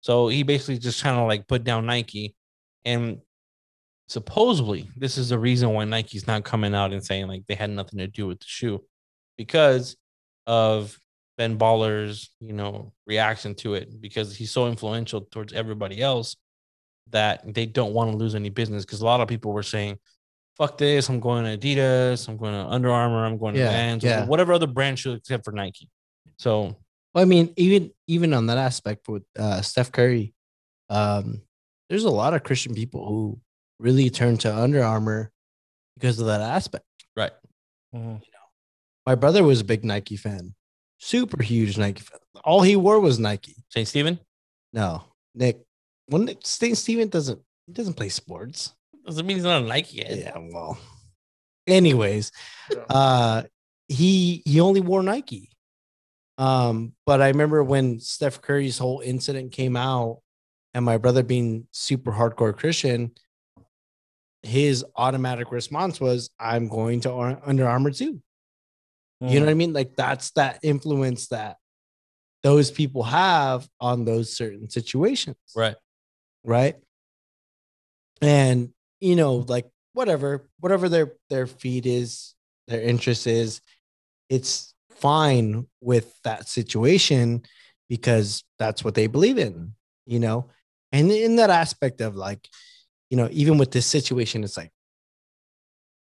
so 0.00 0.28
he 0.28 0.44
basically 0.44 0.78
just 0.78 1.02
kind 1.02 1.18
of 1.18 1.26
like 1.26 1.48
put 1.48 1.64
down 1.64 1.86
nike 1.86 2.36
and 2.84 3.20
supposedly 4.08 4.88
this 4.96 5.16
is 5.16 5.30
the 5.30 5.38
reason 5.38 5.70
why 5.70 5.84
nike's 5.84 6.26
not 6.26 6.44
coming 6.44 6.74
out 6.74 6.92
and 6.92 7.04
saying 7.04 7.26
like 7.26 7.46
they 7.46 7.54
had 7.54 7.70
nothing 7.70 7.98
to 7.98 8.06
do 8.06 8.26
with 8.26 8.38
the 8.38 8.46
shoe 8.46 8.84
because 9.38 9.96
of 10.46 10.98
Ben 11.36 11.56
Baller's, 11.56 12.30
you 12.40 12.52
know, 12.52 12.92
reaction 13.06 13.54
to 13.56 13.74
it 13.74 14.00
because 14.00 14.36
he's 14.36 14.50
so 14.50 14.68
influential 14.68 15.22
towards 15.22 15.52
everybody 15.52 16.00
else 16.00 16.36
that 17.10 17.42
they 17.52 17.66
don't 17.66 17.92
want 17.92 18.10
to 18.10 18.16
lose 18.16 18.34
any 18.34 18.50
business. 18.50 18.84
Because 18.84 19.00
a 19.00 19.04
lot 19.04 19.20
of 19.20 19.28
people 19.28 19.52
were 19.52 19.62
saying, 19.62 19.98
"Fuck 20.56 20.78
this! 20.78 21.08
I'm 21.08 21.20
going 21.20 21.44
to 21.44 21.58
Adidas. 21.58 22.28
I'm 22.28 22.36
going 22.36 22.52
to 22.52 22.70
Under 22.70 22.90
Armour. 22.90 23.24
I'm 23.24 23.38
going 23.38 23.54
to 23.54 23.60
Yeah, 23.60 23.70
Vans. 23.70 24.04
yeah. 24.04 24.26
Whatever 24.26 24.52
other 24.52 24.66
brand 24.66 24.98
shoe 24.98 25.12
except 25.12 25.44
for 25.44 25.52
Nike." 25.52 25.90
So 26.38 26.76
Well, 27.14 27.22
I 27.22 27.24
mean, 27.24 27.52
even 27.56 27.90
even 28.06 28.32
on 28.32 28.46
that 28.46 28.58
aspect 28.58 29.08
with 29.08 29.24
uh, 29.38 29.60
Steph 29.62 29.90
Curry, 29.90 30.34
um, 30.88 31.42
there's 31.88 32.04
a 32.04 32.10
lot 32.10 32.34
of 32.34 32.44
Christian 32.44 32.74
people 32.74 33.06
who 33.06 33.40
really 33.78 34.10
turned 34.10 34.40
to 34.40 34.54
Under 34.56 34.82
Armour 34.82 35.30
because 35.96 36.18
of 36.20 36.26
that 36.26 36.40
aspect. 36.40 36.84
right, 37.16 37.32
Mhm. 37.94 38.20
My 39.06 39.14
brother 39.14 39.44
was 39.44 39.60
a 39.60 39.64
big 39.64 39.84
Nike 39.84 40.16
fan, 40.16 40.54
super 40.98 41.42
huge 41.42 41.76
Nike 41.78 42.00
fan. 42.02 42.18
All 42.44 42.62
he 42.62 42.74
wore 42.76 42.98
was 43.00 43.18
Nike. 43.18 43.56
Saint 43.70 43.86
Stephen 43.88 44.18
No, 44.72 45.04
Nick. 45.34 45.60
Well, 46.08 46.22
Nick 46.22 46.38
St. 46.44 46.76
Stephen 46.76 47.08
doesn't 47.08 47.40
he 47.66 47.72
doesn't 47.72 47.94
play 47.94 48.08
sports. 48.08 48.74
doesn't 49.06 49.26
mean 49.26 49.36
he's 49.36 49.44
not 49.44 49.62
a 49.62 49.66
Nike. 49.66 50.02
Head. 50.04 50.18
Yeah, 50.18 50.38
well. 50.52 50.78
Anyways, 51.66 52.30
Yeah. 52.70 52.84
uh 52.90 53.42
he 53.88 54.42
he 54.46 54.60
only 54.60 54.80
wore 54.80 55.02
Nike. 55.02 55.50
Um, 56.38 56.94
but 57.06 57.22
I 57.22 57.28
remember 57.28 57.62
when 57.62 58.00
Steph 58.00 58.40
Curry's 58.42 58.78
whole 58.78 59.00
incident 59.00 59.52
came 59.52 59.76
out, 59.76 60.20
and 60.74 60.84
my 60.84 60.96
brother 60.98 61.22
being 61.22 61.68
super 61.70 62.10
hardcore 62.12 62.56
Christian, 62.56 63.12
his 64.44 64.84
automatic 64.96 65.50
response 65.50 66.00
was, 66.00 66.30
"I'm 66.38 66.68
going 66.68 67.00
to 67.00 67.12
Ar- 67.12 67.42
Under 67.44 67.66
Armour 67.66 67.90
too." 67.90 68.20
You 69.20 69.40
know 69.40 69.46
what 69.46 69.52
I 69.52 69.54
mm. 69.54 69.58
mean? 69.58 69.72
Like 69.72 69.96
that's 69.96 70.32
that 70.32 70.58
influence 70.62 71.28
that 71.28 71.56
those 72.44 72.70
people 72.70 73.02
have 73.02 73.66
on 73.80 74.04
those 74.04 74.36
certain 74.36 74.70
situations 74.70 75.36
Right. 75.56 75.74
right 76.44 76.76
and 78.22 78.68
you 79.00 79.16
know 79.16 79.36
like 79.36 79.66
whatever 79.94 80.48
whatever 80.60 80.88
their 80.88 81.14
their 81.30 81.48
feed 81.48 81.86
is 81.86 82.34
their 82.68 82.82
interest 82.82 83.26
is 83.26 83.60
it's 84.28 84.74
fine 84.90 85.66
with 85.80 86.14
that 86.22 86.48
situation 86.48 87.42
because 87.88 88.44
that's 88.58 88.84
what 88.84 88.94
they 88.94 89.08
believe 89.08 89.38
in 89.38 89.72
you 90.06 90.20
know 90.20 90.48
and 90.92 91.10
in 91.10 91.36
that 91.36 91.50
aspect 91.50 92.00
of 92.00 92.14
like 92.14 92.46
you 93.10 93.16
know 93.16 93.28
even 93.32 93.58
with 93.58 93.70
this 93.70 93.86
situation 93.86 94.44
it's 94.44 94.56
like 94.56 94.72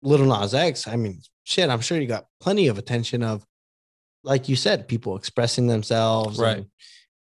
little 0.01 0.27
Nas 0.27 0.53
X 0.53 0.88
I 0.88 0.95
mean 0.95 1.21
shit 1.43 1.69
I'm 1.69 1.81
sure 1.81 1.99
you 1.99 2.07
got 2.07 2.25
plenty 2.39 2.67
of 2.67 2.77
attention 2.77 3.23
of 3.23 3.45
like 4.23 4.49
you 4.49 4.55
said 4.55 4.88
people 4.88 5.15
expressing 5.15 5.67
themselves 5.67 6.39
Right. 6.39 6.57
and, 6.57 6.65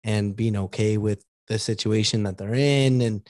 and 0.04 0.36
being 0.36 0.56
okay 0.56 0.96
with 0.98 1.24
the 1.48 1.58
situation 1.58 2.22
that 2.24 2.38
they're 2.38 2.54
in 2.54 3.00
and 3.02 3.28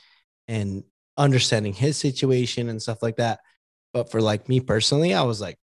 and 0.49 0.85
understanding 1.17 1.73
his 1.73 1.97
situation 1.97 2.69
and 2.69 2.81
stuff 2.81 3.03
like 3.03 3.17
that. 3.17 3.41
But 3.93 4.11
for 4.11 4.21
like 4.21 4.49
me 4.49 4.61
personally, 4.61 5.13
I 5.15 5.23
was 5.23 5.41
like, 5.41 5.59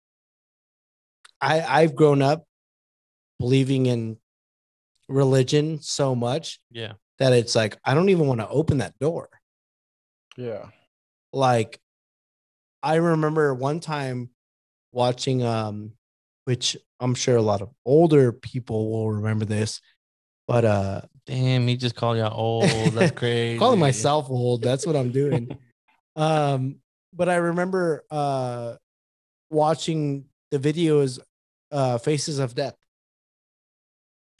I 1.40 1.60
I've 1.60 1.94
grown 1.94 2.22
up 2.22 2.44
believing 3.38 3.86
in 3.86 4.16
religion 5.08 5.80
so 5.80 6.14
much 6.14 6.60
Yeah. 6.70 6.94
that 7.18 7.32
it's 7.32 7.54
like 7.54 7.76
I 7.84 7.94
don't 7.94 8.08
even 8.08 8.26
want 8.26 8.40
to 8.40 8.48
open 8.48 8.78
that 8.78 8.98
door. 8.98 9.28
Yeah. 10.36 10.66
Like 11.32 11.80
I 12.82 12.96
remember 12.96 13.54
one 13.54 13.80
time 13.80 14.30
watching 14.92 15.42
um 15.42 15.92
which 16.44 16.76
I'm 17.00 17.14
sure 17.14 17.36
a 17.36 17.42
lot 17.42 17.60
of 17.62 17.70
older 17.84 18.32
people 18.32 18.90
will 18.90 19.10
remember 19.10 19.44
this, 19.44 19.80
but 20.46 20.64
uh 20.64 21.00
Damn, 21.26 21.66
he 21.66 21.76
just 21.76 21.96
called 21.96 22.18
you 22.18 22.22
old. 22.24 22.92
That's 22.94 23.10
crazy. 23.18 23.58
calling 23.58 23.80
myself 23.80 24.30
old 24.30 24.62
that's 24.62 24.86
what 24.86 24.94
i'm 24.94 25.10
doing 25.10 25.58
um 26.16 26.76
but 27.12 27.28
i 27.28 27.34
remember 27.36 28.04
uh 28.12 28.74
watching 29.50 30.24
the 30.52 30.58
videos 30.58 31.18
uh 31.72 31.98
faces 31.98 32.38
of 32.38 32.54
death 32.54 32.76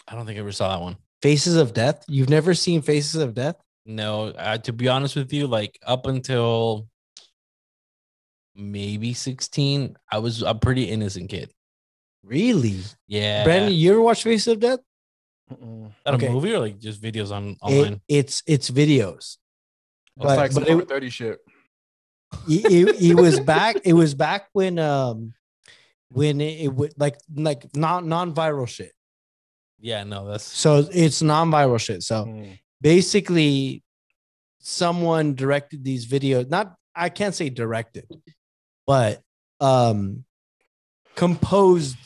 I 0.09 0.15
don't 0.15 0.27
think 0.27 0.37
I 0.37 0.41
ever 0.41 0.53
saw 0.53 0.69
that 0.77 0.81
one. 0.83 0.97
faces 1.23 1.57
of 1.57 1.75
death 1.75 2.05
you've 2.09 2.31
never 2.31 2.55
seen 2.55 2.83
faces 2.83 3.21
of 3.21 3.35
death 3.35 3.57
No, 3.87 4.27
uh, 4.29 4.59
to 4.59 4.73
be 4.73 4.89
honest 4.89 5.15
with 5.15 5.33
you, 5.33 5.47
like 5.47 5.79
up 5.87 6.07
until 6.07 6.89
maybe 8.55 9.15
16, 9.15 9.97
I 10.11 10.19
was 10.19 10.43
a 10.43 10.55
pretty 10.55 10.85
innocent 10.85 11.31
kid. 11.31 11.53
really 12.25 12.81
Yeah. 13.07 13.45
brandon 13.45 13.73
you 13.73 13.93
ever 13.93 14.03
watch 14.03 14.25
faces 14.25 14.49
of 14.49 14.59
death 14.59 14.81
that 15.49 16.15
okay. 16.15 16.27
a 16.27 16.31
movie 16.33 16.53
or 16.53 16.59
like 16.59 16.77
just 16.81 17.01
videos 17.01 17.31
on 17.31 17.51
It- 17.51 17.59
online? 17.63 18.01
it's 18.09 18.43
it's 18.49 18.69
videos 18.69 19.17
It's 19.17 19.39
but, 20.17 20.37
like 20.37 20.53
but 20.55 20.67
some 20.67 20.81
it, 20.81 20.89
30 20.89 21.11
shit. 21.11 21.39
it, 22.49 22.65
it, 22.73 23.03
it 23.11 23.15
was 23.15 23.39
back 23.55 23.77
it 23.85 23.93
was 23.93 24.15
back 24.15 24.49
when 24.55 24.81
um 24.81 25.35
when 26.11 26.41
it, 26.41 26.63
it 26.65 26.69
would 26.75 26.95
like 26.99 27.17
like 27.33 27.63
non 27.77 28.09
non-viral 28.09 28.67
shit 28.67 28.91
yeah, 29.79 30.03
no, 30.05 30.27
that's 30.27 30.43
so 30.45 30.89
it's 30.91 31.21
non-viral 31.23 31.79
shit 31.79 32.03
so 32.03 32.25
Mm. 32.25 32.59
Basically 32.81 33.83
someone 34.59 35.35
directed 35.35 35.85
these 35.85 36.07
videos 36.07 36.49
not 36.51 36.75
i 36.95 37.09
can't 37.09 37.35
say 37.35 37.49
directed 37.49 38.07
but 38.87 39.21
um 39.61 40.25
composed 41.15 41.97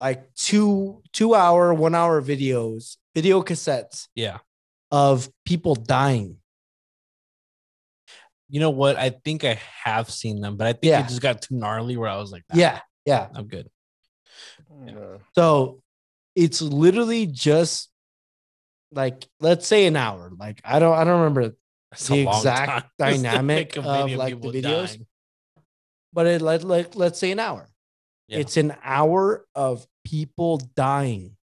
like 0.00 0.32
two 0.34 1.02
two 1.12 1.34
hour 1.34 1.74
one 1.74 1.94
hour 1.94 2.22
videos 2.22 2.96
video 3.14 3.42
cassettes 3.42 4.08
yeah. 4.14 4.38
of 4.90 5.28
people 5.44 5.74
dying 5.74 6.36
You 8.52 8.60
know 8.60 8.68
what? 8.70 8.96
I 8.96 9.08
think 9.24 9.44
I 9.44 9.58
have 9.84 10.10
seen 10.10 10.42
them, 10.42 10.58
but 10.58 10.66
I 10.66 10.72
think 10.74 10.90
Yeah. 10.92 11.00
it 11.00 11.08
just 11.08 11.22
got 11.22 11.40
too 11.40 11.56
gnarly 11.56 11.96
where 11.96 12.10
I 12.10 12.18
was 12.18 12.30
like, 12.30 12.44
nah, 12.52 12.58
yeah 12.60 12.80
yeah 13.06 13.28
I'm 13.34 13.48
good. 13.48 13.68
Yeah. 14.86 15.18
so 15.34 15.80
it's 16.36 16.60
literally 16.60 17.26
just 17.26 17.88
like 18.92 19.26
let's 19.40 19.66
say 19.66 19.86
an 19.86 19.96
hour 19.96 20.30
like 20.38 20.60
i 20.64 20.78
don't 20.78 20.94
i 20.96 21.04
don't 21.04 21.20
remember 21.20 21.54
That's 21.90 22.06
The 22.08 22.20
exact 22.28 22.68
time 22.70 22.82
just 23.12 23.16
to 23.22 23.22
dynamic 23.22 23.76
make 23.76 23.76
a 23.76 23.88
of, 23.88 24.10
like, 24.12 24.40
the 24.40 24.48
videos. 24.48 24.86
dying. 24.88 25.06
but 26.12 26.26
it 26.26 26.42
let 26.42 26.62
like 26.64 26.94
let's 26.94 27.18
say 27.18 27.30
an 27.32 27.38
hour 27.40 27.68
Yeah. 28.28 28.38
it's 28.38 28.56
an 28.56 28.74
hour 28.84 29.46
of 29.54 29.86
people 30.04 30.58
dying 30.76 31.36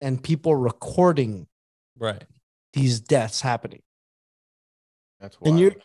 and 0.00 0.22
people 0.22 0.54
recording 0.54 1.46
Right. 1.98 2.24
these 2.72 3.00
deaths 3.00 3.40
happening 3.40 3.82
That's 5.20 5.36
And 5.44 5.58
you're- 5.60 5.76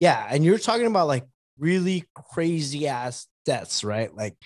yeah 0.00 0.26
and 0.30 0.44
you're 0.44 0.58
talking 0.58 0.86
about 0.86 1.06
like 1.06 1.24
really 1.58 2.04
crazy 2.14 2.88
ass 2.88 3.26
deaths 3.44 3.84
right 3.84 4.14
like 4.16 4.36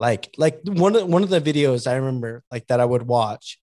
Like 0.00 0.30
like 0.38 0.60
one 0.64 0.94
of 0.96 1.06
one 1.08 1.22
of 1.24 1.28
the 1.28 1.40
videos 1.40 1.86
I 1.90 1.96
remember 1.96 2.42
like 2.52 2.66
that 2.68 2.78
I 2.80 2.84
would 2.84 3.02
watch 3.02 3.58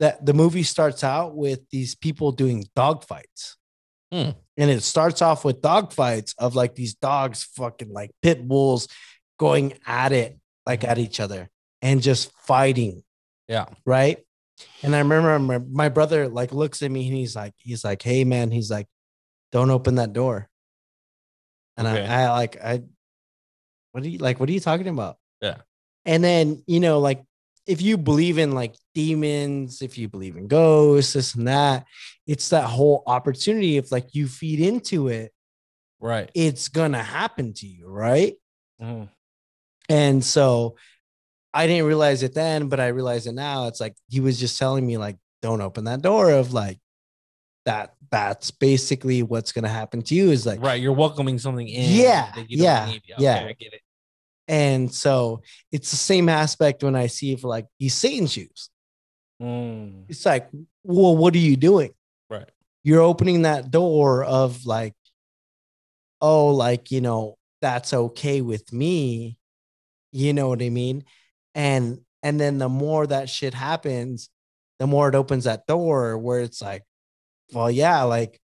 that 0.00 0.24
the 0.24 0.34
movie 0.34 0.62
starts 0.62 1.02
out 1.04 1.34
with 1.36 1.60
these 1.70 1.94
people 1.94 2.32
doing 2.32 2.64
dog 2.74 3.04
fights. 3.04 3.56
Hmm. 4.12 4.30
And 4.58 4.70
it 4.70 4.82
starts 4.82 5.20
off 5.22 5.44
with 5.44 5.60
dog 5.62 5.92
fights 5.92 6.34
of 6.38 6.54
like 6.54 6.74
these 6.74 6.94
dogs 6.94 7.44
fucking 7.44 7.92
like 7.92 8.10
pit 8.22 8.46
bulls 8.46 8.88
going 9.38 9.74
at 9.86 10.12
it 10.12 10.38
like 10.64 10.84
at 10.84 10.98
each 10.98 11.20
other 11.20 11.48
and 11.82 12.02
just 12.02 12.30
fighting 12.46 13.02
Yeah. 13.48 13.66
right? 13.84 14.18
And 14.82 14.94
I 14.96 15.00
remember 15.00 15.38
my, 15.38 15.58
my 15.58 15.88
brother 15.90 16.28
like 16.28 16.52
looks 16.52 16.82
at 16.82 16.90
me 16.90 17.08
and 17.08 17.16
he's 17.16 17.36
like, 17.36 17.52
he's 17.58 17.84
like, 17.84 18.00
hey 18.02 18.24
man, 18.24 18.50
he's 18.50 18.70
like, 18.70 18.86
don't 19.52 19.70
open 19.70 19.96
that 19.96 20.12
door. 20.14 20.48
And 21.76 21.86
Okay. 21.86 22.06
I, 22.06 22.24
I 22.24 22.30
like, 22.30 22.56
I, 22.62 22.82
what 23.92 24.04
are 24.04 24.08
you 24.08 24.18
like? 24.18 24.40
What 24.40 24.48
are 24.48 24.52
you 24.52 24.60
talking 24.60 24.88
about? 24.88 25.18
Yeah. 25.42 25.56
And 26.06 26.22
then 26.24 26.62
you 26.66 26.80
know, 26.80 27.00
like, 27.00 27.22
if 27.66 27.82
you 27.82 27.98
believe 27.98 28.38
in 28.38 28.52
like 28.52 28.74
demons, 28.94 29.82
if 29.82 29.98
you 29.98 30.08
believe 30.08 30.36
in 30.36 30.46
ghosts, 30.48 31.14
this 31.14 31.34
and 31.34 31.48
that, 31.48 31.84
it's 32.26 32.48
that 32.50 32.64
whole 32.64 33.02
opportunity. 33.06 33.76
If 33.76 33.90
like 33.90 34.14
you 34.14 34.28
feed 34.28 34.60
into 34.60 35.08
it, 35.08 35.32
Right. 36.00 36.30
it's 36.34 36.68
gonna 36.68 37.02
happen 37.02 37.52
to 37.54 37.66
you, 37.66 37.88
right? 37.88 38.34
Mhm. 38.80 39.08
And 39.88 40.24
so 40.24 40.76
I 41.54 41.66
didn't 41.66 41.86
realize 41.86 42.22
it 42.22 42.34
then, 42.34 42.68
but 42.68 42.80
I 42.80 42.88
realize 42.88 43.26
it 43.26 43.32
now. 43.32 43.66
It's 43.68 43.80
like 43.80 43.94
he 44.08 44.20
was 44.20 44.38
just 44.38 44.58
telling 44.58 44.86
me, 44.86 44.98
like, 44.98 45.16
don't 45.42 45.60
open 45.60 45.84
that 45.84 46.02
door 46.02 46.30
of 46.30 46.52
like 46.52 46.78
that. 47.64 47.94
That's 48.10 48.50
basically 48.50 49.22
what's 49.22 49.52
gonna 49.52 49.68
happen 49.68 50.02
to 50.02 50.14
you. 50.14 50.30
Is 50.30 50.46
like, 50.46 50.60
right. 50.60 50.80
You're 50.80 50.92
welcoming 50.92 51.38
something 51.38 51.66
in. 51.66 51.90
Yeah, 51.92 52.30
that 52.34 52.50
you 52.50 52.58
don't 52.58 52.64
yeah, 52.64 52.92
yeah. 53.18 53.46
I 53.46 53.52
get 53.54 53.72
it. 53.72 53.80
And 54.48 54.92
so 54.92 55.42
it's 55.72 55.90
the 55.90 55.96
same 55.96 56.28
aspect 56.28 56.82
when 56.82 56.94
I 56.94 57.08
see 57.08 57.34
for 57.36 57.48
like 57.48 57.66
these 57.78 57.94
Satan 57.94 58.26
shoes. 58.26 58.70
Mm. 59.42 60.04
It's 60.08 60.24
like, 60.24 60.48
well, 60.82 61.16
what 61.16 61.34
are 61.34 61.38
you 61.38 61.56
doing? 61.56 61.92
Right. 62.30 62.48
You're 62.84 63.02
opening 63.02 63.42
that 63.42 63.70
door 63.70 64.24
of 64.24 64.64
like, 64.64 64.94
oh, 66.22 66.48
like, 66.48 66.90
you 66.90 67.00
know, 67.00 67.36
that's 67.60 67.92
okay 67.92 68.40
with 68.40 68.72
me. 68.72 69.36
You 70.12 70.32
know 70.32 70.48
what 70.48 70.62
I 70.62 70.70
mean? 70.70 71.04
And 71.54 72.00
and 72.22 72.40
then 72.40 72.58
the 72.58 72.68
more 72.68 73.06
that 73.06 73.28
shit 73.28 73.54
happens, 73.54 74.30
the 74.78 74.86
more 74.86 75.08
it 75.08 75.14
opens 75.14 75.44
that 75.44 75.66
door 75.66 76.16
where 76.18 76.40
it's 76.40 76.62
like, 76.62 76.82
well, 77.52 77.70
yeah, 77.70 78.02
like 78.02 78.40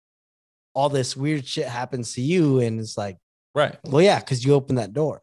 all 0.73 0.89
this 0.89 1.15
weird 1.15 1.45
shit 1.45 1.67
happens 1.67 2.13
to 2.13 2.21
you. 2.21 2.59
And 2.59 2.79
it's 2.79 2.97
like, 2.97 3.17
Right. 3.53 3.77
well, 3.85 4.01
yeah, 4.01 4.19
because 4.19 4.45
you 4.45 4.53
open 4.53 4.75
that 4.75 4.93
door. 4.93 5.21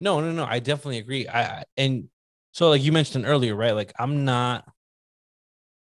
No, 0.00 0.20
no, 0.20 0.32
no. 0.32 0.44
I 0.44 0.58
definitely 0.58 0.98
agree. 0.98 1.26
I, 1.28 1.42
I 1.60 1.64
and 1.76 2.08
so 2.52 2.68
like 2.70 2.82
you 2.82 2.92
mentioned 2.92 3.26
earlier, 3.26 3.54
right? 3.54 3.72
Like 3.72 3.92
I'm 3.98 4.24
not 4.24 4.66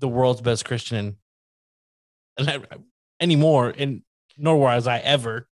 the 0.00 0.08
world's 0.08 0.40
best 0.40 0.64
Christian, 0.64 1.16
and 2.36 2.48
I, 2.50 2.58
anymore, 3.20 3.72
and 3.76 4.02
nor 4.36 4.56
was 4.58 4.86
I 4.86 4.98
ever. 4.98 5.48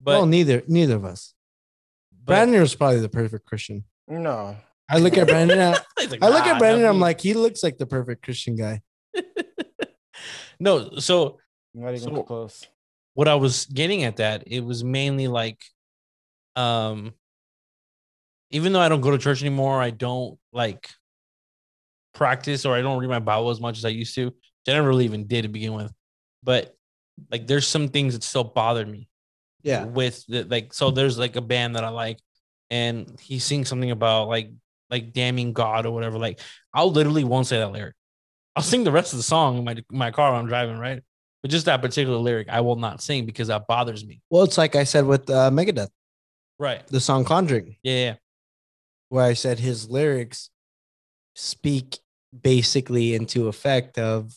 But, 0.00 0.12
well, 0.12 0.26
neither 0.26 0.62
neither 0.68 0.96
of 0.96 1.04
us. 1.04 1.34
but- 2.12 2.26
Brandon 2.26 2.62
is 2.62 2.74
probably 2.74 3.00
the 3.00 3.08
perfect 3.08 3.46
Christian. 3.46 3.84
No. 4.08 4.56
I 4.88 4.98
look 4.98 5.16
at 5.18 5.26
Brandon. 5.26 5.58
I, 5.98 6.04
like, 6.06 6.22
I 6.22 6.28
look 6.28 6.44
"Nah, 6.44 6.52
at 6.52 6.58
Brandon. 6.60 6.82
not 6.84 6.90
I'm 6.90 7.00
like, 7.00 7.20
he 7.20 7.34
looks 7.34 7.62
like 7.64 7.76
the 7.76 7.86
perfect 7.86 8.22
Christian 8.22 8.54
guy. 8.54 8.82
no. 10.60 10.96
So 10.98 11.38
Not 11.74 11.94
even 11.94 12.14
So- 12.14 12.22
close. 12.22 12.64
what 13.14 13.28
I 13.28 13.34
was 13.34 13.66
getting 13.66 14.04
at 14.04 14.16
that 14.18 14.44
it 14.46 14.60
was 14.60 14.84
mainly 14.84 15.28
like, 15.28 15.60
um, 16.54 17.12
even 18.50 18.72
though 18.72 18.80
I 18.80 18.88
don't 18.88 19.00
go 19.00 19.10
to 19.10 19.18
church 19.18 19.42
anymore, 19.42 19.80
I 19.80 19.90
don't 19.90 20.38
like 20.52 20.88
practice 22.14 22.64
or 22.64 22.74
I 22.74 22.80
don't 22.82 22.98
read 22.98 23.10
my 23.10 23.18
Bible 23.18 23.50
as 23.50 23.60
much 23.60 23.78
as 23.78 23.84
I 23.84 23.88
used 23.90 24.14
to. 24.14 24.26
which 24.26 24.34
I 24.68 24.72
never 24.72 24.88
really 24.88 25.04
even 25.04 25.26
did 25.26 25.42
to 25.42 25.48
begin 25.48 25.74
with, 25.74 25.92
but 26.42 26.74
like 27.30 27.46
there's 27.46 27.66
some 27.66 27.88
things 27.88 28.14
that 28.14 28.22
still 28.22 28.44
bothered 28.44 28.88
me. 28.88 29.08
Yeah. 29.62 29.84
with 29.84 30.24
the, 30.28 30.44
like 30.44 30.72
so 30.72 30.92
there's 30.92 31.18
like 31.18 31.34
a 31.34 31.40
band 31.40 31.74
that 31.74 31.82
I 31.82 31.88
like 31.88 32.20
and 32.70 33.18
he 33.20 33.40
sings 33.40 33.68
something 33.68 33.90
about 33.90 34.28
like 34.28 34.52
like 34.90 35.12
damning 35.12 35.52
God 35.52 35.86
or 35.86 35.90
whatever. 35.92 36.18
Like 36.18 36.38
I'll 36.72 36.92
literally 36.92 37.24
won't 37.24 37.48
say 37.48 37.58
that 37.58 37.72
lyric. 37.72 37.94
I'll 38.54 38.62
sing 38.62 38.84
the 38.84 38.92
rest 38.92 39.12
of 39.12 39.16
the 39.18 39.24
song 39.24 39.58
in 39.58 39.64
my 39.64 39.76
my 39.90 40.10
car 40.12 40.30
when 40.32 40.40
I'm 40.40 40.46
driving, 40.46 40.78
right? 40.78 41.02
But 41.42 41.50
just 41.50 41.66
that 41.66 41.82
particular 41.82 42.16
lyric, 42.18 42.48
I 42.48 42.60
will 42.60 42.76
not 42.76 43.02
sing 43.02 43.26
because 43.26 43.48
that 43.48 43.66
bothers 43.66 44.06
me. 44.06 44.20
Well, 44.30 44.44
it's 44.44 44.56
like 44.56 44.76
I 44.76 44.84
said 44.84 45.04
with 45.04 45.28
uh, 45.28 45.50
Megadeth, 45.50 45.90
Right. 46.58 46.86
the 46.86 47.00
song 47.00 47.24
Conjuring, 47.24 47.76
Yeah. 47.82 47.94
yeah. 47.94 48.14
Where 49.08 49.24
I 49.24 49.34
said 49.34 49.58
his 49.58 49.88
lyrics 49.88 50.50
speak 51.34 51.98
basically 52.42 53.14
into 53.14 53.48
effect 53.48 53.98
of 53.98 54.32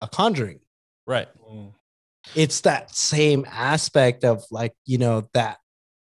a 0.00 0.08
conjuring. 0.08 0.60
Right. 1.06 1.28
Mm. 1.50 1.72
It's 2.34 2.62
that 2.62 2.94
same 2.94 3.46
aspect 3.48 4.24
of 4.24 4.44
like, 4.50 4.74
you 4.84 4.98
know, 4.98 5.28
that 5.34 5.58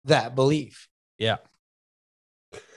that 0.04 0.34
belief. 0.34 0.88
Yeah. 1.18 1.36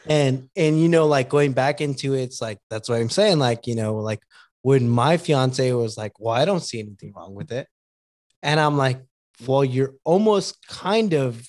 And 0.08 0.50
and 0.56 0.80
you 0.80 0.88
know, 0.88 1.08
like 1.08 1.30
going 1.30 1.54
back 1.54 1.82
into 1.82 2.14
it, 2.14 2.24
it's 2.24 2.42
like 2.42 2.60
that's 2.70 2.90
what 2.90 3.00
I'm 3.00 3.10
saying. 3.10 3.40
Like, 3.40 3.68
you 3.68 3.76
know, 3.76 3.96
like 3.96 4.22
when 4.62 4.90
my 4.90 5.18
fiance 5.18 5.72
was 5.74 5.98
like, 5.98 6.14
Well, 6.20 6.34
I 6.34 6.46
don't 6.46 6.64
see 6.64 6.80
anything 6.80 7.14
wrong 7.16 7.36
with 7.36 7.52
it. 7.52 7.68
And 8.42 8.60
I'm 8.60 8.78
like, 8.78 9.02
Well, 9.46 9.66
you're 9.66 9.94
almost 10.04 10.66
kind 10.68 11.14
of 11.14 11.48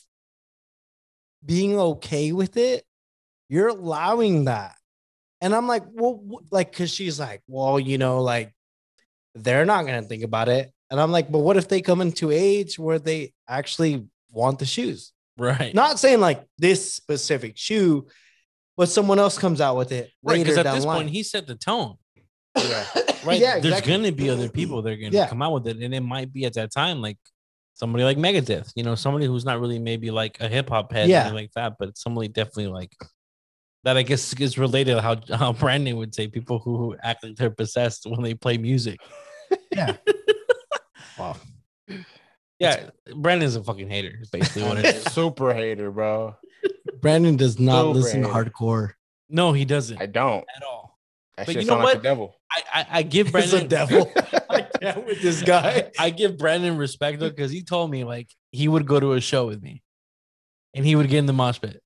being 1.44 1.78
okay 1.78 2.32
with 2.32 2.56
it. 2.56 2.84
You're 3.48 3.68
allowing 3.68 4.44
that. 4.44 4.74
And 5.40 5.54
I'm 5.54 5.66
like, 5.66 5.84
well, 5.92 6.22
like, 6.50 6.72
cause 6.72 6.90
she's 6.92 7.18
like, 7.20 7.42
well, 7.46 7.78
you 7.78 7.96
know, 7.98 8.20
like 8.22 8.52
they're 9.34 9.64
not 9.64 9.86
gonna 9.86 10.02
think 10.02 10.24
about 10.24 10.48
it. 10.48 10.72
And 10.90 11.00
I'm 11.00 11.12
like, 11.12 11.30
but 11.30 11.38
what 11.40 11.56
if 11.56 11.68
they 11.68 11.80
come 11.80 12.00
into 12.00 12.30
age 12.30 12.78
where 12.78 12.98
they 12.98 13.32
actually 13.48 14.06
want 14.32 14.58
the 14.58 14.66
shoes? 14.66 15.12
Right. 15.36 15.72
Not 15.74 15.98
saying 15.98 16.20
like 16.20 16.44
this 16.58 16.92
specific 16.92 17.56
shoe, 17.56 18.06
but 18.76 18.88
someone 18.88 19.18
else 19.18 19.38
comes 19.38 19.60
out 19.60 19.76
with 19.76 19.92
it 19.92 20.10
right. 20.22 20.38
Because 20.38 20.58
at 20.58 20.64
this 20.74 20.84
line. 20.84 20.98
point, 21.02 21.10
he 21.10 21.22
set 21.22 21.46
the 21.46 21.54
tone. 21.54 21.96
Yeah. 22.56 22.84
Right. 23.24 23.40
Yeah, 23.40 23.54
There's 23.54 23.66
exactly. 23.78 23.92
gonna 23.92 24.12
be 24.12 24.30
other 24.30 24.48
people 24.48 24.80
that 24.80 24.92
are 24.92 24.96
gonna 24.96 25.10
Yeah. 25.10 25.26
come 25.28 25.42
out 25.42 25.52
with 25.52 25.66
it. 25.66 25.78
And 25.82 25.92
it 25.92 26.00
might 26.02 26.32
be 26.32 26.44
at 26.44 26.54
that 26.54 26.70
time 26.72 27.02
like 27.02 27.18
somebody 27.74 28.04
like 28.04 28.16
Megadeth, 28.16 28.70
you 28.76 28.84
know, 28.84 28.94
somebody 28.94 29.26
who's 29.26 29.44
not 29.44 29.60
really 29.60 29.80
maybe 29.80 30.12
like 30.12 30.40
a 30.40 30.48
hip 30.48 30.68
hop 30.68 30.92
head 30.92 31.06
or 31.06 31.10
Yeah. 31.10 31.30
like 31.32 31.50
that, 31.56 31.74
but 31.80 31.98
somebody 31.98 32.28
definitely 32.28 32.68
like 32.68 32.92
that 33.84 33.96
I 33.96 34.02
guess 34.02 34.32
is 34.34 34.58
related 34.58 34.94
to 34.94 35.02
how, 35.02 35.16
how 35.34 35.52
Brandon 35.52 35.96
would 35.96 36.14
say 36.14 36.26
people 36.28 36.58
who, 36.58 36.76
who 36.76 36.96
act 37.02 37.24
like 37.24 37.36
they're 37.36 37.50
possessed 37.50 38.06
when 38.06 38.22
they 38.22 38.34
play 38.34 38.58
music. 38.58 38.98
Yeah. 39.72 39.96
wow. 41.18 41.36
Yeah, 42.58 42.90
Brandon's 43.14 43.54
a 43.54 43.62
fucking 43.62 43.88
hater, 43.88 44.18
is 44.20 44.30
basically 44.30 44.64
what 44.64 44.78
it 44.78 44.84
is. 44.86 45.04
Super 45.12 45.54
hater, 45.54 45.92
bro. 45.92 46.34
Brandon 47.00 47.36
does 47.36 47.60
not 47.60 47.82
So 47.82 47.90
listen 47.92 48.22
to 48.22 48.28
hardcore. 48.28 48.90
No, 49.28 49.52
he 49.52 49.64
doesn't 49.64 50.00
I 50.00 50.06
don't. 50.06 50.44
at 50.56 50.62
all. 50.64 50.98
That 51.36 51.46
But 51.46 51.54
you 51.54 51.60
know 51.62 51.66
sound 51.68 51.84
like 51.84 51.94
what? 51.94 52.02
devil. 52.02 52.34
I, 52.50 52.62
I, 52.80 52.86
I 52.90 53.02
give 53.02 53.28
It's 53.28 53.32
Brandon 53.32 53.64
a 53.64 53.68
devil. 53.68 54.12
I 54.50 54.66
with 55.06 55.22
this 55.22 55.42
guy. 55.42 55.90
I 55.98 56.10
give 56.10 56.36
Brandon 56.36 56.76
respect 56.76 57.20
though, 57.20 57.30
because 57.30 57.52
he 57.52 57.62
told 57.62 57.90
me 57.90 58.04
like 58.04 58.28
he 58.50 58.66
would 58.66 58.86
go 58.86 58.98
to 58.98 59.12
a 59.12 59.20
show 59.20 59.46
with 59.46 59.62
me 59.62 59.82
and 60.74 60.84
he 60.84 60.96
would 60.96 61.08
get 61.08 61.18
in 61.18 61.26
the 61.26 61.32
mosh 61.32 61.60
pit. 61.60 61.80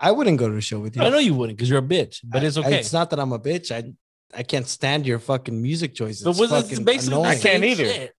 I 0.00 0.12
wouldn't 0.12 0.38
go 0.38 0.48
to 0.48 0.56
a 0.56 0.60
show 0.60 0.78
with 0.78 0.96
you. 0.96 1.02
I 1.02 1.08
know 1.10 1.18
you 1.18 1.34
wouldn't 1.34 1.56
because 1.58 1.68
you're 1.68 1.80
a 1.80 1.82
bitch, 1.82 2.20
but 2.24 2.44
it's 2.44 2.56
I- 2.56 2.60
okay. 2.60 2.78
it's 2.78 2.92
not 2.92 3.10
that 3.10 3.18
I'm 3.20 3.32
a 3.32 3.38
bitch. 3.38 3.70
I 3.72 3.92
I 4.36 4.42
can't 4.42 4.66
stand 4.66 5.06
your 5.06 5.18
fucking 5.18 5.60
music 5.60 5.94
choices. 5.94 6.22
but 6.22 6.36
was 6.36 6.52
it's 6.70 6.78
basically 6.80 7.14
annoying. 7.16 7.30
I 7.30 7.36
can't 7.38 7.64
either. 7.64 7.84
shit. 7.86 8.12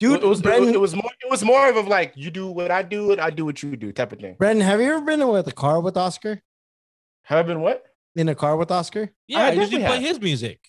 dude. 0.00 0.22
it 0.22 0.26
was, 0.26 0.38
it 0.38 0.42
Brandon, 0.44 0.72
it 0.72 0.80
was 0.80 0.94
more 0.94 1.10
it 1.22 1.28
was 1.30 1.42
more 1.44 1.68
of 1.68 1.86
like 1.88 2.12
you 2.16 2.30
do 2.30 2.46
what 2.48 2.70
I 2.70 2.82
do 2.82 3.10
and 3.12 3.20
I 3.20 3.30
do 3.30 3.44
what 3.44 3.62
you 3.62 3.76
do 3.76 3.90
type 3.92 4.12
of 4.12 4.20
thing. 4.20 4.36
Brandon, 4.38 4.64
have 4.66 4.80
you 4.80 4.86
ever 4.94 5.04
been 5.04 5.26
with 5.28 5.46
a 5.48 5.52
car 5.52 5.80
with 5.80 5.96
Oscar? 5.96 6.40
Have 7.24 7.38
I 7.40 7.42
been 7.42 7.60
what? 7.60 7.84
In 8.16 8.28
a 8.28 8.34
car 8.34 8.56
with 8.56 8.70
Oscar? 8.70 9.10
Yeah, 9.26 9.40
I 9.40 9.48
I 9.48 9.52
usually 9.52 9.78
play 9.82 9.96
have. 9.96 10.02
his 10.02 10.20
music. 10.20 10.60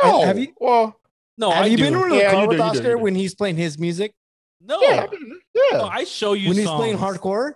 Have- 0.00 0.12
No. 0.12 0.24
have 0.26 0.38
you- 0.38 0.52
Well, 0.60 1.00
No, 1.38 1.50
have 1.50 1.64
I 1.64 1.66
you 1.68 1.76
do. 1.76 1.84
been 1.84 1.94
in 1.94 2.12
a 2.12 2.16
Yeah, 2.16 2.30
car 2.32 2.42
you 2.42 2.48
with 2.48 2.56
do, 2.58 2.62
you 2.64 2.70
do, 2.72 2.78
Oscar 2.78 2.90
you 2.90 2.96
do. 2.96 3.02
when 3.02 3.14
he's 3.14 3.34
playing 3.34 3.56
his 3.56 3.78
music? 3.78 4.12
no, 4.60 4.80
yeah, 4.82 5.02
I 5.04 5.06
been- 5.06 5.40
yeah. 5.54 5.78
no, 5.78 5.84
I 5.86 6.04
show 6.04 6.32
you 6.34 6.48
when 6.48 6.58
he's 6.58 6.68
playing 6.68 6.98
hardcore? 6.98 7.54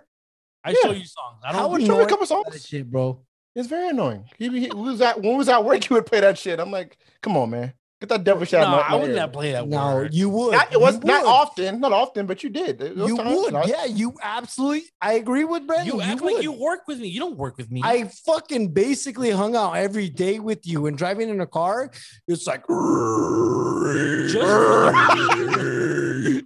I 0.63 0.69
Yeah. 0.71 0.75
show 0.83 0.91
you 0.91 1.05
songs. 1.05 1.39
I 1.43 1.51
don't. 1.53 1.71
would 1.71 1.81
You 1.81 1.87
showed 1.87 1.93
me 1.93 1.99
a 1.99 2.05
annoying 2.05 2.09
couple 2.09 2.43
that 2.43 2.51
songs. 2.53 2.65
shit, 2.67 2.89
bro. 2.91 3.21
It's 3.55 3.67
very 3.67 3.89
annoying. 3.89 4.25
He, 4.37 4.47
he, 4.49 4.59
he 4.61 4.71
was 4.73 5.01
at 5.01 5.21
when 5.21 5.37
was 5.37 5.49
at 5.49 5.63
work, 5.65 5.83
he 5.87 5.93
would 5.93 6.05
play 6.05 6.19
that 6.21 6.37
shit. 6.37 6.59
I'm 6.59 6.71
like, 6.71 6.97
come 7.21 7.35
on, 7.35 7.49
man, 7.49 7.73
get 7.99 8.07
that 8.09 8.23
devil 8.23 8.45
shit. 8.45 8.61
no, 8.61 8.67
out 8.67 8.89
my, 8.89 8.95
I 8.95 8.99
would 8.99 9.09
ear. 9.09 9.15
not 9.17 9.33
play 9.33 9.51
that. 9.51 9.67
No, 9.67 9.95
word. 9.95 10.13
you 10.13 10.29
would. 10.29 10.53
Not, 10.53 10.71
it 10.71 10.79
was 10.79 10.95
You 10.95 11.01
not 11.03 11.23
would. 11.23 11.29
often, 11.29 11.79
not 11.81 11.91
often, 11.91 12.25
but 12.27 12.43
you 12.43 12.49
did. 12.49 12.79
Those 12.79 13.09
You 13.09 13.17
times, 13.17 13.35
would. 13.37 13.53
know, 13.53 13.65
Yeah, 13.65 13.83
you 13.85 14.13
absolutely. 14.21 14.83
I 15.01 15.13
agree 15.13 15.43
with 15.43 15.67
Brandon. 15.67 15.87
You 15.95 16.01
act 16.01 16.21
like 16.21 16.41
you 16.41 16.53
work 16.53 16.87
with 16.87 16.99
me. 16.99 17.09
You 17.09 17.19
don't 17.19 17.35
work 17.37 17.57
with 17.57 17.69
me. 17.69 17.81
I 17.83 18.05
fucking 18.25 18.69
basically 18.71 19.31
hung 19.31 19.55
out 19.57 19.73
every 19.73 20.07
day 20.09 20.39
with 20.39 20.65
you 20.65 20.85
and 20.85 20.97
driving 20.97 21.27
in 21.29 21.41
a 21.41 21.47
car. 21.47 21.91
It's 22.29 22.47
like, 22.47 22.63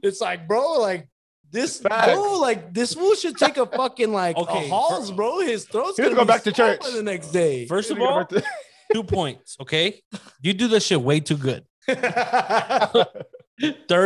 it's 0.04 0.22
like, 0.22 0.48
bro, 0.48 0.74
like 0.80 1.08
This 1.56 1.80
Facts. 1.80 2.12
bro, 2.12 2.38
like 2.40 2.74
this 2.74 2.96
fool 2.96 3.16
should 3.16 3.38
take 3.38 3.56
a 3.56 3.66
fucking 3.78 4.12
like 4.12 4.36
Okay, 4.36 4.66
a 4.66 4.70
Halls, 4.70 5.10
bro. 5.10 5.40
His 5.40 5.64
throat's 5.64 5.96
He 5.96 6.04
has 6.04 6.10
gonna 6.10 6.20
go 6.22 6.26
be 6.26 6.28
back 6.28 6.44
to 6.44 6.54
swollen 6.54 6.80
church. 6.82 6.94
the 6.94 7.02
next 7.02 7.30
day. 7.30 7.66
First 7.66 7.92
of 7.92 8.02
all, 8.02 8.28
two 8.94 9.04
points. 9.04 9.56
Okay, 9.62 10.02
you 10.42 10.54
do 10.54 10.68
this 10.68 10.86
shit 10.86 11.02
way 11.02 11.22
too 11.22 11.38
good. 11.38 11.66
Third 11.88 12.02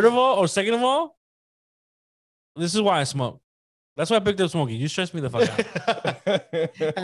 of 0.06 0.14
all, 0.14 0.38
or 0.38 0.48
second 0.48 0.76
of 0.76 0.84
all, 0.84 1.18
this 2.56 2.76
is 2.76 2.82
why 2.82 3.00
I 3.00 3.04
smoke. 3.04 3.42
That's 3.98 4.12
why 4.12 4.18
I 4.18 4.20
picked 4.20 4.40
up 4.42 4.52
smoking. 4.52 4.76
You 4.76 4.88
stress 4.88 5.12
me 5.12 5.22
the 5.22 5.32
fuck 5.32 5.50
out. 5.50 5.66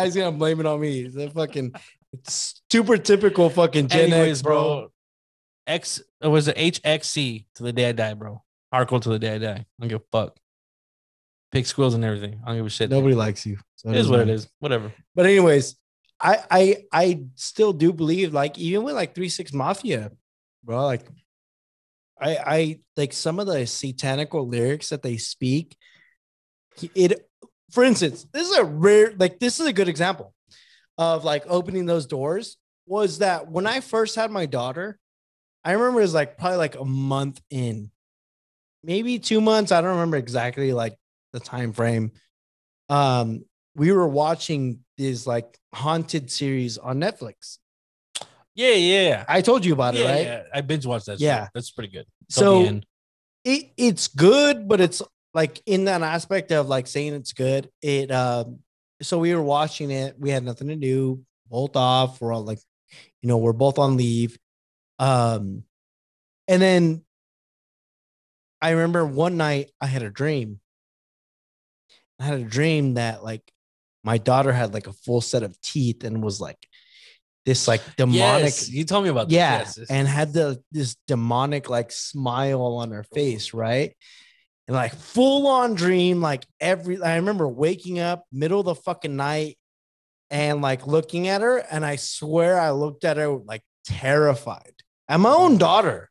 He's 0.05 0.15
gonna 0.15 0.31
blame 0.31 0.59
it 0.59 0.67
on 0.67 0.79
me. 0.79 0.99
It's 1.01 1.15
a 1.15 1.27
fucking 1.31 1.73
it's 2.13 2.61
super 2.71 2.97
typical 2.97 3.49
fucking 3.49 3.87
Gen 3.87 4.13
Anyways, 4.13 4.37
X, 4.37 4.41
bro. 4.43 4.91
X 5.65 6.03
was 6.21 6.45
the 6.45 6.53
HXC 6.53 7.45
to 7.55 7.63
the 7.63 7.73
day 7.73 7.89
I 7.89 7.93
die, 7.93 8.13
bro. 8.13 8.43
Hardcore 8.75 9.01
to 9.01 9.09
the 9.09 9.19
day 9.19 9.35
I 9.35 9.37
die. 9.37 9.51
I 9.51 9.65
don't 9.79 9.89
give 9.89 10.01
a 10.01 10.05
fuck. 10.11 10.35
Pick 11.51 11.65
squirrels 11.65 11.93
and 11.93 12.03
everything. 12.03 12.41
I 12.43 12.49
don't 12.49 12.57
give 12.57 12.65
a 12.65 12.69
shit. 12.69 12.89
Nobody 12.89 13.15
likes 13.15 13.45
you. 13.45 13.57
So 13.75 13.89
it 13.89 13.95
is 13.95 14.09
what 14.09 14.19
it 14.19 14.29
is. 14.29 14.49
Whatever. 14.59 14.91
But 15.15 15.25
anyways, 15.25 15.75
I 16.19 16.39
I 16.51 16.77
I 16.91 17.21
still 17.35 17.71
do 17.71 17.93
believe 17.93 18.33
like 18.33 18.57
even 18.57 18.83
with 18.83 18.95
like 18.95 19.15
three 19.15 19.29
six 19.29 19.53
mafia, 19.53 20.11
bro. 20.63 20.83
Like 20.83 21.05
I 22.19 22.37
I 22.37 22.79
like 22.97 23.13
some 23.13 23.39
of 23.39 23.47
the 23.47 23.65
satanical 23.65 24.47
lyrics 24.47 24.89
that 24.89 25.01
they 25.01 25.15
speak. 25.17 25.77
It 26.93 27.29
for 27.71 27.83
instance, 27.83 28.27
this 28.33 28.49
is 28.49 28.57
a 28.57 28.65
rare 28.65 29.13
like 29.17 29.39
this 29.39 29.59
is 29.59 29.67
a 29.67 29.73
good 29.73 29.87
example 29.87 30.33
of 30.97 31.23
like 31.23 31.45
opening 31.47 31.85
those 31.85 32.05
doors. 32.05 32.57
Was 32.87 33.19
that 33.19 33.49
when 33.49 33.65
I 33.65 33.79
first 33.79 34.15
had 34.15 34.31
my 34.31 34.45
daughter? 34.45 34.99
I 35.63 35.71
remember 35.71 35.99
it 35.99 36.03
was 36.03 36.13
like 36.13 36.37
probably 36.37 36.57
like 36.57 36.75
a 36.75 36.85
month 36.85 37.41
in, 37.49 37.89
maybe 38.85 39.19
two 39.19 39.41
months. 39.41 39.71
I 39.71 39.81
don't 39.81 39.91
remember 39.91 40.17
exactly 40.17 40.73
like 40.73 40.95
the 41.33 41.39
time 41.39 41.73
frame. 41.73 42.11
Um, 42.89 43.45
we 43.75 43.91
were 43.91 44.07
watching 44.07 44.79
this 44.97 45.27
like 45.27 45.57
haunted 45.73 46.31
series 46.31 46.77
on 46.77 46.99
Netflix. 46.99 47.57
Yeah, 48.53 48.73
yeah. 48.73 49.25
I 49.27 49.41
told 49.41 49.65
you 49.65 49.73
about 49.73 49.95
yeah, 49.95 50.01
it, 50.01 50.05
right? 50.05 50.25
yeah. 50.25 50.43
I 50.53 50.61
binge 50.61 50.85
watched 50.85 51.07
that. 51.07 51.19
Yeah. 51.19 51.49
That's 51.53 51.71
pretty 51.71 51.91
good. 51.91 52.05
So- 52.29 52.63
Till. 52.63 52.81
It 53.47 53.73
it's 53.77 54.07
good, 54.07 54.67
but 54.67 54.81
it's 54.81 55.03
like 55.35 55.61
in 55.67 55.85
that 55.85 56.01
aspect 56.01 56.51
of 56.51 56.67
like 56.67 56.87
saying 56.87 57.13
it's 57.13 57.31
good. 57.31 57.69
It 57.79 58.09
um 58.09 58.57
so 59.03 59.19
we 59.19 59.35
were 59.35 59.43
watching 59.43 59.91
it, 59.91 60.15
we 60.17 60.31
had 60.31 60.43
nothing 60.43 60.69
to 60.69 60.75
do, 60.75 61.23
both 61.47 61.75
off, 61.75 62.19
we're 62.19 62.33
all 62.33 62.43
like, 62.43 62.57
you 63.21 63.29
know, 63.29 63.37
we're 63.37 63.53
both 63.53 63.77
on 63.77 63.97
leave. 63.97 64.39
Um 64.97 65.61
and 66.47 66.59
then 66.59 67.04
I 68.65 68.71
remember 68.71 69.05
one 69.05 69.37
night 69.37 69.69
I 69.79 69.85
had 69.85 70.01
a 70.01 70.09
dream. 70.09 70.59
I 72.19 72.23
had 72.23 72.39
a 72.39 72.43
dream 72.43 72.95
that 72.95 73.23
like 73.23 73.43
my 74.03 74.17
daughter 74.17 74.51
had 74.51 74.73
like 74.73 74.87
a 74.87 74.93
full 74.93 75.21
set 75.21 75.43
of 75.43 75.61
teeth 75.61 76.03
and 76.03 76.23
was 76.23 76.41
like 76.41 76.57
this 77.45 77.67
like 77.67 77.83
demonic 77.95 78.45
Yes, 78.45 78.67
you 78.67 78.83
told 78.83 79.03
me 79.03 79.11
about 79.11 79.29
this. 79.29 79.35
yeah 79.35 79.59
Yes, 79.59 79.79
and 79.87 80.07
had 80.07 80.33
the 80.33 80.63
this 80.71 80.95
demonic 81.05 81.69
like 81.69 81.91
smile 81.91 82.63
on 82.63 82.89
her 82.89 83.03
face 83.03 83.53
right 83.53 83.95
and 84.67 84.75
like 84.75 84.95
full 84.95 85.45
on 85.45 85.75
dream 85.75 86.19
like 86.19 86.43
every 86.59 86.99
i 87.03 87.17
remember 87.17 87.47
waking 87.47 87.99
up 87.99 88.23
middle 88.31 88.61
of 88.61 88.65
the 88.65 88.73
fucking 88.73 89.15
night 89.15 89.59
and 90.31 90.63
like 90.63 90.87
looking 90.87 91.27
at 91.27 91.41
her 91.41 91.57
and 91.57 91.85
i 91.85 91.97
swear 91.97 92.59
i 92.59 92.71
looked 92.71 93.03
at 93.05 93.17
her 93.17 93.29
like 93.29 93.61
terrified 93.85 94.73
at 95.07 95.19
my 95.19 95.29
own 95.29 95.51
mm-hmm. 95.51 95.59
daughter 95.59 96.09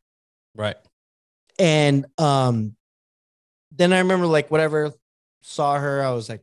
right. 0.54 0.76
And 1.58 2.06
um 2.18 2.74
then 3.72 3.92
i 3.92 3.98
remember 3.98 4.26
like 4.26 4.50
whatever 4.50 4.92
saw 5.42 5.78
her 5.78 6.02
i 6.02 6.10
was 6.10 6.28
like 6.28 6.42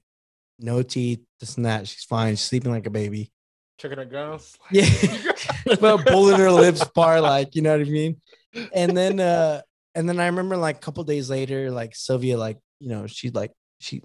no 0.60 0.82
teeth 0.84 1.22
this 1.40 1.58
and 1.58 1.66
that 1.66 1.88
she's 1.88 2.04
fine 2.04 2.34
she's 2.34 2.42
sleeping 2.42 2.72
like 2.72 2.86
a 2.86 2.92
baby 2.92 3.32
Checking 3.78 3.98
her 3.98 4.06
gums. 4.06 4.56
yeah 4.72 4.86
but 5.80 6.06
pulling 6.06 6.40
her 6.40 6.52
lips 6.52 6.82
apart, 6.82 7.24
like 7.24 7.56
you 7.56 7.62
know 7.62 7.78
what 7.78 7.88
I 7.88 7.90
mean. 7.90 8.22
And 8.74 8.96
then 8.96 9.20
uh 9.20 9.62
and 9.96 10.08
then 10.08 10.20
I 10.20 10.28
remember 10.28 10.58
like 10.58 10.78
a 10.78 10.80
couple 10.80 11.04
days 11.04 11.30
later, 11.30 11.72
like 11.72 11.96
Sylvia, 11.96 12.38
like, 12.38 12.60
you 12.80 12.90
know, 12.90 13.08
she 13.08 13.30
like 13.32 13.52
she 13.80 14.02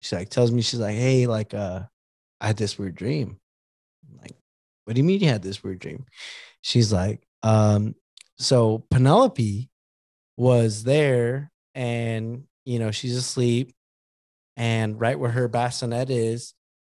she 0.00 0.16
like 0.16 0.30
tells 0.30 0.50
me, 0.50 0.62
she's 0.62 0.80
like, 0.80 0.96
Hey, 0.96 1.26
like 1.26 1.54
uh 1.54 1.82
I 2.40 2.46
had 2.46 2.56
this 2.56 2.78
weird 2.78 2.94
dream. 2.94 3.38
I'm 4.08 4.18
like, 4.22 4.36
what 4.84 4.94
do 4.94 5.00
you 5.00 5.04
mean 5.04 5.20
you 5.20 5.28
had 5.28 5.42
this 5.42 5.62
weird 5.62 5.80
dream? 5.80 6.06
She's 6.62 6.92
like, 6.92 7.26
um, 7.42 7.94
so 8.38 8.84
Penelope 8.90 9.68
was 10.38 10.84
there 10.84 11.50
and 11.74 12.44
you 12.64 12.78
know 12.78 12.90
she's 12.92 13.16
asleep, 13.16 13.74
and 14.56 14.98
right 14.98 15.18
where 15.18 15.30
her 15.30 15.48
bassinet 15.48 16.08
is, 16.10 16.54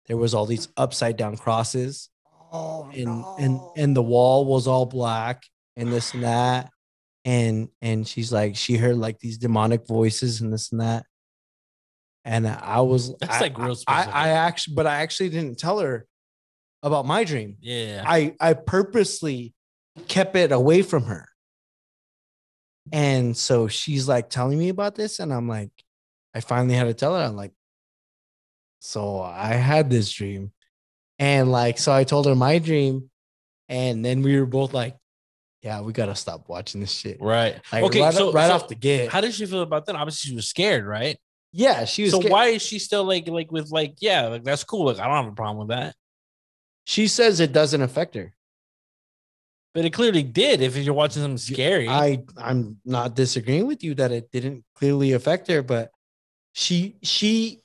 there 0.07 0.17
was 0.17 0.35
all 0.35 0.47
these 0.47 0.69
upside 0.77 1.17
down 1.17 1.37
crosses. 1.37 2.09
Oh, 2.53 2.91
and 2.95 3.25
and 3.39 3.61
and 3.77 3.97
the 3.97 4.03
wall 4.03 4.45
was 4.45 4.67
all 4.67 4.87
black 4.87 5.43
and 5.77 5.91
this 5.91 6.15
and 6.15 6.23
that. 6.25 6.71
And 7.25 7.69
and 7.81 8.07
she's 8.07 8.33
like 8.33 8.57
she 8.57 8.77
heard 8.77 8.97
like 8.97 9.19
these 9.21 9.39
demonic 9.39 9.87
voices 9.87 10.41
and 10.41 10.53
this 10.53 10.73
and 10.73 10.81
that. 10.81 11.05
And 12.25 12.47
i 12.47 12.81
was 12.81 13.17
That's, 13.19 13.37
I- 13.37 13.41
like, 13.41 13.59
real 13.59 13.77
I. 13.87 14.05
I 14.05 14.29
actually 14.31 14.75
but 14.75 14.87
i 14.87 15.01
actually 15.01 15.31
didn't 15.31 15.59
tell 15.59 15.79
her 15.79 16.07
about 16.83 17.07
my 17.07 17.25
dream. 17.25 17.57
Yeah. 17.61 18.03
i 18.07 18.35
i 18.41 18.53
purposely 18.55 19.55
kept 20.09 20.35
it 20.37 20.51
away 20.53 20.83
from 20.83 21.05
her 21.05 21.29
and 22.93 23.37
so 23.37 23.69
she's 23.69 24.09
like 24.09 24.31
telling 24.31 24.59
me 24.59 24.69
about 24.69 24.95
this 24.95 25.21
and 25.21 25.33
i'm 25.33 25.49
like 25.49 25.71
i 26.35 26.41
finally 26.41 26.75
had 26.75 26.85
to 26.85 26.95
tell 26.95 27.15
her 27.15 27.23
i'm 27.23 27.37
like 27.37 27.53
so 28.81 29.21
i 29.21 29.49
had 29.55 29.91
this 29.91 30.11
dream 30.11 30.51
and 31.19 31.51
like 31.53 31.79
so 31.79 31.93
i 31.93 32.05
told 32.05 32.27
her 32.27 32.35
my 32.35 32.59
dream 32.59 33.11
and 33.69 34.05
then 34.05 34.23
we 34.23 34.39
were 34.39 34.47
both 34.47 34.73
like 34.73 34.97
yeah 35.63 35.81
we 35.81 35.93
gotta 35.93 36.15
stop 36.15 36.49
watching 36.49 36.81
this 36.81 36.91
shit 36.91 37.19
right. 37.21 37.61
like, 37.73 37.85
okay. 37.85 38.01
right, 38.01 38.15
so 38.15 38.33
right 38.33 38.49
so 38.49 38.55
off 38.55 38.69
the 38.69 38.75
get 38.75 39.11
How 39.11 39.21
did 39.21 39.35
she 39.35 39.45
feel 39.45 39.61
about 39.63 39.85
that? 39.87 39.95
Obviously, 39.95 40.31
she 40.31 40.35
was 40.35 40.49
scared, 40.49 40.87
right? 40.87 41.19
yeah 41.53 41.85
she 41.85 42.03
was 42.05 42.13
So 42.13 42.21
scared. 42.21 42.33
why 42.33 42.47
is 42.47 42.63
she 42.63 42.79
still 42.79 43.05
like 43.05 43.29
like 43.29 43.53
with 43.53 43.71
like 43.71 43.97
yeah 44.01 44.29
like 44.29 44.45
that's 44.45 44.65
cool 44.65 44.87
like 44.87 44.99
I 44.99 45.07
don't 45.07 45.25
have 45.25 45.33
a 45.33 45.37
problem 45.37 45.59
with 45.59 45.77
that 45.77 45.95
she 46.85 47.09
says 47.09 47.41
it 47.41 47.53
doesn't 47.53 47.83
affect 47.83 48.15
her 48.15 48.33
but 49.75 49.85
it 49.85 49.91
clearly 49.91 50.23
did 50.23 50.61
if 50.61 50.77
you're 50.77 50.95
watching 50.95 51.23
something 51.23 51.39
scary. 51.39 51.89
I 51.89 52.23
I'm 52.37 52.79
not 52.85 53.15
disagreeing 53.15 53.67
with 53.67 53.85
you 53.85 53.95
that 53.97 54.13
it 54.13 54.31
didn't 54.31 54.65
clearly 54.75 55.13
affect 55.13 55.49
her, 55.49 55.63
but 55.63 55.91
she 56.53 56.97
she 57.03 57.61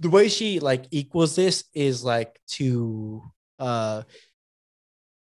the 0.00 0.10
way 0.10 0.28
she 0.28 0.60
like 0.60 0.86
equals 0.90 1.34
this 1.36 1.64
is 1.74 2.04
like 2.04 2.38
to 2.46 3.22
uh 3.58 4.02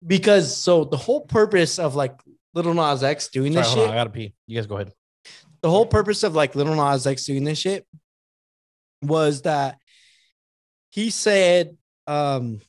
because 0.06 0.56
so 0.56 0.86
the 0.86 0.98
whole 0.98 1.22
purpose 1.22 1.80
of 1.80 1.96
like 1.96 2.20
Little 2.54 2.74
Nas 2.74 3.04
X 3.04 3.28
doing 3.28 3.54
Sorry, 3.54 3.64
this 3.64 3.74
hold 3.74 3.80
on, 3.80 3.86
shit, 3.88 3.94
I 3.94 3.98
gotta 3.98 4.10
pee. 4.10 4.34
You 4.48 4.56
guys 4.56 4.68
go 4.68 4.76
ahead. 4.76 4.94
The 5.62 5.70
whole 5.70 5.86
purpose 5.86 6.24
of 6.24 6.36
like 6.36 6.56
Little 6.56 6.76
Nas 6.76 7.06
X 7.06 7.26
doing 7.26 7.44
this 7.44 7.60
shit 7.60 7.86
was 9.02 9.44
that 9.44 9.78
he 10.92 11.10
said 11.10 11.78
um 12.08 12.60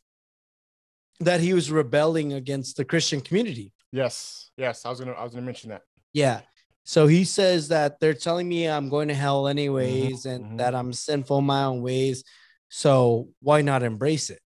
that 1.20 1.40
he 1.40 1.54
was 1.54 1.70
rebelling 1.70 2.32
against 2.32 2.76
the 2.76 2.84
Christian 2.84 3.20
community. 3.20 3.72
Yes, 3.92 4.50
yes. 4.56 4.84
I 4.84 4.90
was 4.90 5.00
gonna, 5.00 5.12
I 5.12 5.22
was 5.22 5.32
gonna 5.32 5.46
mention 5.46 5.70
that. 5.70 5.82
Yeah. 6.12 6.40
So 6.84 7.06
he 7.06 7.24
says 7.24 7.68
that 7.68 8.00
they're 8.00 8.14
telling 8.14 8.48
me 8.48 8.66
I'm 8.66 8.88
going 8.88 9.08
to 9.08 9.14
hell 9.14 9.46
anyways 9.46 10.26
and 10.26 10.44
mhm. 10.44 10.58
that 10.58 10.74
I'm 10.74 10.92
sinful 10.92 11.38
in 11.38 11.44
my 11.44 11.64
own 11.64 11.82
ways. 11.82 12.24
So 12.68 13.28
why 13.40 13.62
not 13.62 13.82
embrace 13.82 14.30
it? 14.30 14.40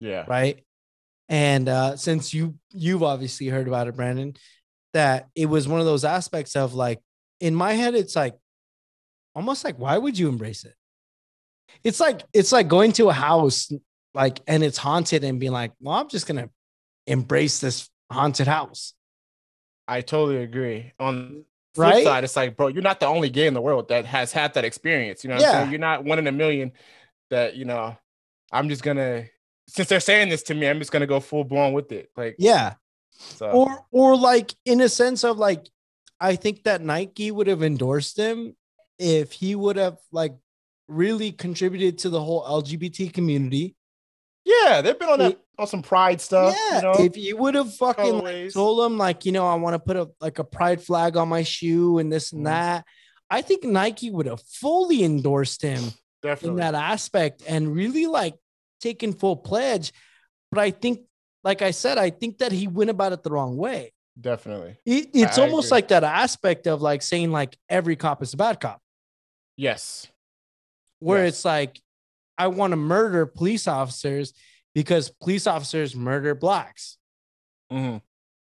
Yeah, 0.00 0.24
Right. 0.28 0.64
And 1.28 1.68
uh, 1.68 1.96
since 1.96 2.32
you 2.32 2.54
you've 2.70 3.02
obviously 3.02 3.48
heard 3.48 3.68
about 3.68 3.86
it, 3.86 3.96
Brandon, 3.96 4.34
that 4.94 5.28
it 5.34 5.46
was 5.46 5.68
one 5.68 5.80
of 5.80 5.86
those 5.86 6.04
aspects 6.04 6.56
of 6.56 6.74
like 6.74 7.00
in 7.40 7.54
my 7.54 7.74
head, 7.74 7.94
it's 7.94 8.16
like 8.16 8.34
almost 9.34 9.64
like 9.64 9.78
why 9.78 9.98
would 9.98 10.18
you 10.18 10.28
embrace 10.28 10.64
it? 10.64 10.74
It's 11.84 12.00
like 12.00 12.22
it's 12.32 12.52
like 12.52 12.68
going 12.68 12.92
to 12.92 13.10
a 13.10 13.12
house 13.12 13.70
like 14.14 14.40
and 14.46 14.62
it's 14.62 14.78
haunted 14.78 15.24
and 15.24 15.38
being 15.40 15.52
like, 15.52 15.72
well, 15.80 15.94
I'm 15.96 16.08
just 16.08 16.26
gonna 16.26 16.50
embrace 17.06 17.58
this 17.60 17.88
haunted 18.10 18.46
house. 18.46 18.94
I 19.86 20.00
totally 20.02 20.42
agree. 20.42 20.92
On 20.98 21.16
the 21.28 21.44
flip 21.74 21.86
Right? 21.94 22.04
side, 22.04 22.24
it's 22.24 22.36
like, 22.36 22.56
bro, 22.56 22.68
you're 22.68 22.82
not 22.82 23.00
the 23.00 23.06
only 23.06 23.30
gay 23.30 23.46
in 23.46 23.54
the 23.54 23.60
world 23.60 23.88
that 23.88 24.04
has 24.06 24.32
had 24.32 24.54
that 24.54 24.64
experience. 24.64 25.24
You 25.24 25.28
know, 25.28 25.36
what 25.36 25.44
I'm 25.44 25.52
Yeah. 25.52 25.58
saying? 25.60 25.70
you're 25.70 25.80
not 25.80 26.04
one 26.04 26.18
in 26.18 26.26
a 26.26 26.32
million. 26.32 26.72
That 27.30 27.56
you 27.56 27.64
know, 27.64 27.96
I'm 28.52 28.68
just 28.68 28.82
gonna 28.82 29.26
since 29.68 29.88
they're 29.88 30.00
saying 30.00 30.30
this 30.30 30.42
to 30.44 30.54
me, 30.54 30.66
I'm 30.66 30.78
just 30.78 30.90
gonna 30.92 31.06
go 31.06 31.20
full 31.20 31.44
blown 31.44 31.74
with 31.74 31.92
it. 31.92 32.10
Like, 32.16 32.36
Yeah. 32.38 32.74
so 33.12 33.50
or 33.50 33.84
or 33.90 34.16
like 34.16 34.54
in 34.64 34.80
a 34.80 34.88
sense 34.88 35.24
of 35.24 35.38
like 35.38 35.66
i 36.20 36.34
think 36.36 36.62
that 36.64 36.80
nike 36.82 37.30
would 37.30 37.46
have 37.48 37.62
endorsed 37.64 38.16
him 38.16 38.56
if 38.98 39.32
he 39.32 39.54
would 39.56 39.76
have 39.76 39.98
like 40.12 40.34
really 40.88 41.32
contributed 41.32 41.98
to 41.98 42.08
the 42.10 42.20
whole 42.20 42.44
lgbt 42.44 43.12
community 43.12 43.74
yeah, 44.64 44.80
they've 44.80 44.98
been 44.98 45.08
on 45.08 45.18
that 45.18 45.38
on 45.58 45.66
some 45.66 45.82
pride 45.82 46.20
stuff. 46.20 46.54
yeah 46.70 46.76
you 46.76 46.82
know, 46.82 46.92
if 47.04 47.16
you 47.16 47.36
would 47.36 47.54
have 47.54 47.72
fucking 47.74 48.18
like, 48.20 48.52
told 48.52 48.78
them 48.84 48.96
like 48.96 49.26
you 49.26 49.32
know 49.32 49.44
i 49.46 49.54
want 49.56 49.74
to 49.74 49.78
put 49.80 49.96
a 49.96 50.08
like 50.20 50.38
a 50.38 50.44
pride 50.44 50.80
flag 50.80 51.16
on 51.16 51.28
my 51.28 51.42
shoe 51.42 51.98
and 51.98 52.12
this 52.12 52.32
and 52.32 52.42
Mhm. 52.42 52.50
that 52.50 52.84
I 53.30 53.42
think 53.42 53.62
Nike 53.64 54.10
would 54.10 54.24
have 54.24 54.40
fully 54.40 55.04
endorsed 55.04 55.60
him 55.60 55.82
Definitely. 56.22 56.48
in 56.48 56.56
that 56.56 56.74
aspect 56.74 57.42
and 57.46 57.74
really 57.74 58.06
like 58.06 58.34
taken 58.80 59.12
full 59.12 59.36
pledge. 59.36 59.92
But 60.50 60.60
I 60.60 60.70
think, 60.70 61.00
like 61.44 61.60
I 61.60 61.72
said, 61.72 61.98
I 61.98 62.08
think 62.08 62.38
that 62.38 62.52
he 62.52 62.66
went 62.68 62.88
about 62.88 63.12
it 63.12 63.22
the 63.22 63.30
wrong 63.30 63.58
way. 63.58 63.92
Definitely. 64.18 64.78
It, 64.86 65.10
it's 65.12 65.36
I 65.36 65.42
almost 65.42 65.66
agree. 65.66 65.76
like 65.76 65.88
that 65.88 66.04
aspect 66.04 66.66
of 66.66 66.80
like 66.80 67.02
saying 67.02 67.30
like 67.30 67.54
every 67.68 67.96
cop 67.96 68.22
is 68.22 68.32
a 68.32 68.38
bad 68.38 68.60
cop, 68.60 68.80
Yes. 69.58 70.06
where 71.00 71.24
Yes. 71.26 71.34
it's 71.34 71.44
like 71.44 71.82
I 72.38 72.46
want 72.48 72.70
to 72.72 72.76
murder 72.76 73.26
police 73.26 73.66
officers 73.66 74.32
because 74.74 75.10
police 75.10 75.46
officers 75.46 75.94
murder 75.96 76.34
blacks. 76.34 76.96
Mhm. 77.72 78.00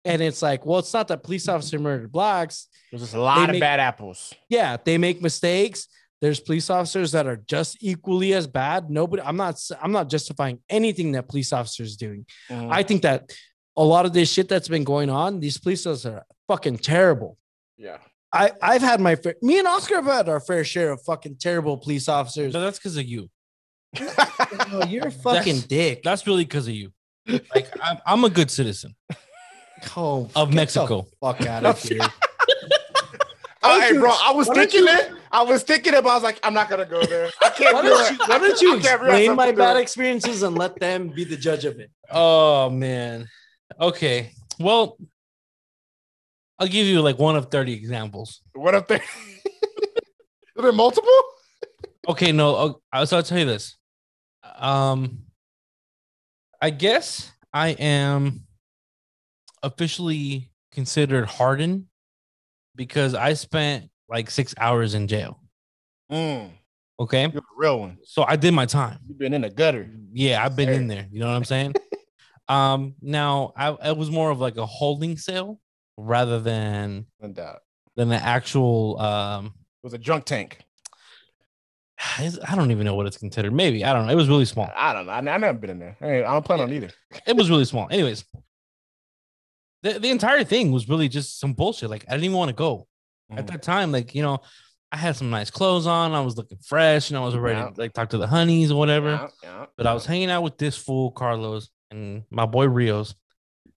And 0.05 0.21
it's 0.21 0.41
like, 0.41 0.65
well, 0.65 0.79
it's 0.79 0.93
not 0.93 1.07
that 1.09 1.23
police 1.23 1.47
officer 1.47 1.79
murdered 1.79 2.11
blacks. 2.11 2.67
There's 2.91 3.01
just 3.03 3.13
a 3.13 3.21
lot 3.21 3.49
of 3.49 3.53
make- 3.53 3.59
bad 3.61 3.79
apples. 3.79 4.34
Yeah, 4.49 4.77
they 4.84 4.97
make 4.97 5.21
mistakes. 5.21 5.88
There's 6.21 6.39
police 6.39 6.69
officers 6.69 7.11
that 7.11 7.27
are 7.27 7.38
just 7.47 7.77
equally 7.81 8.34
as 8.34 8.47
bad. 8.47 8.89
Nobody, 8.89 9.21
I'm 9.23 9.36
not, 9.38 9.59
I'm 9.81 9.91
not 9.91 10.09
justifying 10.09 10.59
anything 10.69 11.11
that 11.13 11.27
police 11.27 11.51
officers 11.51 11.97
doing. 11.97 12.25
Mhm. 12.49 12.71
I 12.71 12.84
think 12.84 13.01
that 13.01 13.31
a 13.75 13.84
lot 13.84 14.05
of 14.05 14.13
this 14.13 14.31
shit 14.31 14.47
that's 14.47 14.67
been 14.69 14.84
going 14.86 15.09
on, 15.09 15.39
these 15.39 15.57
police 15.57 15.86
officers 15.86 16.05
are 16.05 16.25
fucking 16.47 16.77
terrible. 16.79 17.38
yeah. 17.77 17.97
I, 18.36 18.51
I've 18.63 18.81
had 18.81 18.99
my 18.99 19.15
fair, 19.15 19.36
me 19.43 19.59
and 19.59 19.67
Oscar 19.67 19.97
have 20.01 20.05
had 20.05 20.27
our 20.27 20.39
fair 20.39 20.63
share 20.63 20.91
of 20.91 21.03
fucking 21.03 21.36
terrible 21.38 21.77
police 21.77 22.09
officers. 22.09 22.51
So 22.53 22.61
that's 22.61 22.79
because 22.79 22.97
of 22.97 23.05
you. 23.05 23.29
You're 24.87 25.07
a 25.07 25.11
fucking 25.23 25.61
dick. 25.61 26.03
That's 26.03 26.25
really 26.27 26.45
because 26.45 26.67
of 26.67 26.73
you. 26.73 26.91
Like 27.27 27.69
I'm, 27.81 27.97
I'm 28.05 28.23
a 28.25 28.29
good 28.29 28.51
citizen 28.51 28.95
Oh, 29.95 30.29
of 30.35 30.49
get 30.49 30.49
the 30.51 30.55
Mexico. 30.55 31.07
Fuck 31.21 31.45
out 31.45 31.65
of 31.65 31.81
here. 31.81 31.99
Don't 33.63 33.81
hey, 33.81 33.93
you 33.93 33.99
bro, 34.01 34.09
I 34.11 34.31
was 34.33 34.47
why 34.49 34.55
don't 34.55 34.69
thinking 34.71 34.87
you- 34.89 34.99
it. 34.99 35.11
I 35.31 35.41
was 35.41 35.63
thinking 35.63 35.93
it, 35.93 36.03
but 36.03 36.09
I 36.09 36.13
was 36.15 36.23
like, 36.23 36.37
I'm 36.43 36.53
not 36.53 36.69
gonna 36.69 36.85
go 36.85 37.01
there. 37.05 37.29
I 37.41 37.49
can't 37.57 37.73
Why 37.73 37.81
do 37.81 37.87
don't 37.89 38.05
it. 38.05 38.11
you, 38.11 38.17
why 38.27 38.37
don't 38.39 38.61
you 38.61 38.77
I 38.77 38.79
can't 38.81 38.99
bring 39.01 39.11
explain 39.13 39.29
my 39.29 39.35
myself 39.35 39.55
bad 39.57 39.73
do 39.73 39.79
it. 39.79 39.81
experiences 39.81 40.43
and 40.43 40.57
let 40.57 40.77
them 40.79 41.07
be 41.09 41.23
the 41.23 41.37
judge 41.37 41.63
of 41.65 41.79
it? 41.79 41.89
Oh 42.11 42.69
man. 42.69 43.29
Okay. 43.79 44.31
Well, 44.59 44.97
I'll 46.59 46.67
give 46.67 46.85
you 46.85 47.01
like 47.01 47.17
one 47.17 47.35
of 47.37 47.49
30 47.49 47.71
examples. 47.73 48.41
What 48.53 48.75
if 48.75 48.87
they? 48.87 48.95
Are 50.57 50.61
there 50.61 50.71
multiple? 50.73 51.09
Okay, 52.07 52.31
no. 52.33 52.79
uh, 52.91 53.05
So 53.05 53.17
I'll 53.17 53.23
tell 53.23 53.39
you 53.39 53.45
this. 53.45 53.75
Um, 54.64 55.26
I 56.61 56.70
guess 56.70 57.32
I 57.53 57.70
am 57.72 58.47
officially 59.61 60.51
considered 60.72 61.26
hardened 61.26 61.86
because 62.76 63.14
I 63.14 63.34
spent 63.34 63.89
like 64.09 64.30
six 64.32 64.55
hours 64.57 64.93
in 64.93 65.07
jail. 65.07 65.39
Mm, 66.11 66.51
Okay, 66.99 67.22
you're 67.24 67.41
a 67.41 67.57
real 67.57 67.80
one. 67.80 67.97
so 68.05 68.24
I 68.24 68.36
did 68.36 68.53
my 68.53 68.66
time. 68.66 68.99
You've 69.07 69.18
been 69.20 69.34
in 69.34 69.41
the 69.41 69.49
gutter. 69.49 69.89
Yeah, 70.14 70.43
I've 70.43 70.55
been 70.55 70.70
in 70.70 70.88
there. 70.88 71.07
You 71.11 71.20
know 71.20 71.28
what 71.28 71.36
I'm 71.36 71.43
saying? 71.43 71.74
um, 72.47 72.95
now 73.01 73.51
I 73.57 73.89
it 73.89 73.97
was 73.97 74.09
more 74.11 74.32
of 74.32 74.39
like 74.39 74.57
a 74.57 74.66
holding 74.66 75.18
cell 75.18 75.59
rather 75.97 76.39
than 76.39 77.05
than 77.20 78.09
the 78.09 78.16
actual 78.16 78.99
um 78.99 79.45
It 79.47 79.84
was 79.84 79.93
a 79.93 79.97
junk 79.97 80.26
tank. 80.26 80.59
I 82.17 82.55
don't 82.55 82.71
even 82.71 82.85
know 82.85 82.95
what 82.95 83.05
it's 83.07 83.17
considered. 83.17 83.53
Maybe 83.53 83.83
I 83.85 83.93
don't 83.93 84.05
know. 84.05 84.11
It 84.11 84.15
was 84.15 84.29
really 84.29 84.45
small. 84.45 84.69
I 84.75 84.93
don't 84.93 85.05
know. 85.05 85.11
I, 85.11 85.17
I 85.17 85.37
never 85.37 85.53
been 85.57 85.69
in 85.71 85.79
there. 85.79 85.95
Hey, 85.99 86.23
I 86.23 86.33
don't 86.33 86.45
plan 86.45 86.59
on 86.59 86.71
either. 86.71 86.89
It 87.25 87.35
was 87.35 87.49
really 87.49 87.65
small. 87.65 87.87
Anyways, 87.89 88.25
the, 89.83 89.99
the 89.99 90.09
entire 90.09 90.43
thing 90.43 90.71
was 90.71 90.87
really 90.89 91.07
just 91.09 91.39
some 91.39 91.53
bullshit. 91.53 91.89
Like 91.89 92.05
I 92.07 92.11
didn't 92.11 92.25
even 92.25 92.37
want 92.37 92.49
to 92.49 92.55
go 92.55 92.87
at 93.31 93.45
Mhm. 93.45 93.51
that 93.51 93.61
time. 93.63 93.91
Like 93.91 94.15
you 94.15 94.21
know, 94.21 94.39
I 94.91 94.97
had 94.97 95.15
some 95.15 95.29
nice 95.29 95.49
clothes 95.49 95.87
on. 95.87 96.13
I 96.13 96.21
was 96.21 96.37
looking 96.37 96.57
fresh, 96.65 97.09
and 97.09 97.17
I 97.17 97.21
was 97.21 97.35
ready 97.35 97.59
Yeah. 97.59 97.69
to 97.69 97.79
like 97.81 97.93
talk 97.93 98.09
to 98.09 98.17
the 98.17 98.27
honeys 98.27 98.71
or 98.71 98.77
whatever. 98.77 99.11
Yeah, 99.11 99.27
yeah, 99.43 99.65
But 99.77 99.87
I 99.87 99.93
was 99.93 100.05
hanging 100.05 100.29
out 100.29 100.43
with 100.43 100.57
this 100.57 100.77
fool 100.77 101.11
Carlos 101.11 101.69
and 101.91 102.23
my 102.29 102.45
boy 102.45 102.65
Rios. 102.67 103.15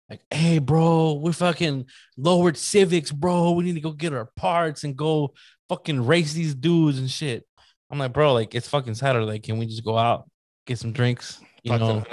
Like, 0.09 0.21
hey, 0.31 0.59
bro, 0.59 1.15
we 1.15 1.33
fucking 1.33 1.87
lowered 2.17 2.57
Civics, 2.57 3.11
bro. 3.11 3.53
We 3.53 3.65
need 3.65 3.75
to 3.75 3.81
go 3.81 3.91
get 3.91 4.13
our 4.13 4.27
parts 4.37 4.85
and 4.85 4.95
go 4.97 5.35
fucking 5.69 6.07
race 6.07 6.33
these 6.33 6.55
dudes 6.55 7.01
and 7.01 7.11
shit. 7.11 7.45
I'm 7.91 7.99
like, 7.99 8.13
bro, 8.13 8.33
like 8.33 8.55
it's 8.55 8.69
fucking 8.69 8.95
Saturday. 8.95 9.27
Like, 9.27 9.43
can 9.43 9.59
we 9.59 9.67
just 9.67 9.85
go 9.85 9.97
out, 9.97 10.29
get 10.67 10.79
some 10.79 10.93
drinks? 10.93 11.41
You 11.63 11.73
Talk 11.73 11.81
know, 11.81 12.05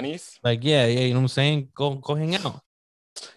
like, 0.42 0.64
yeah, 0.64 0.86
yeah, 0.86 1.00
you 1.00 1.10
know 1.10 1.20
what 1.20 1.24
I'm 1.24 1.28
saying? 1.28 1.68
Go, 1.74 1.94
go 1.94 2.14
hang 2.14 2.34
out. 2.34 2.60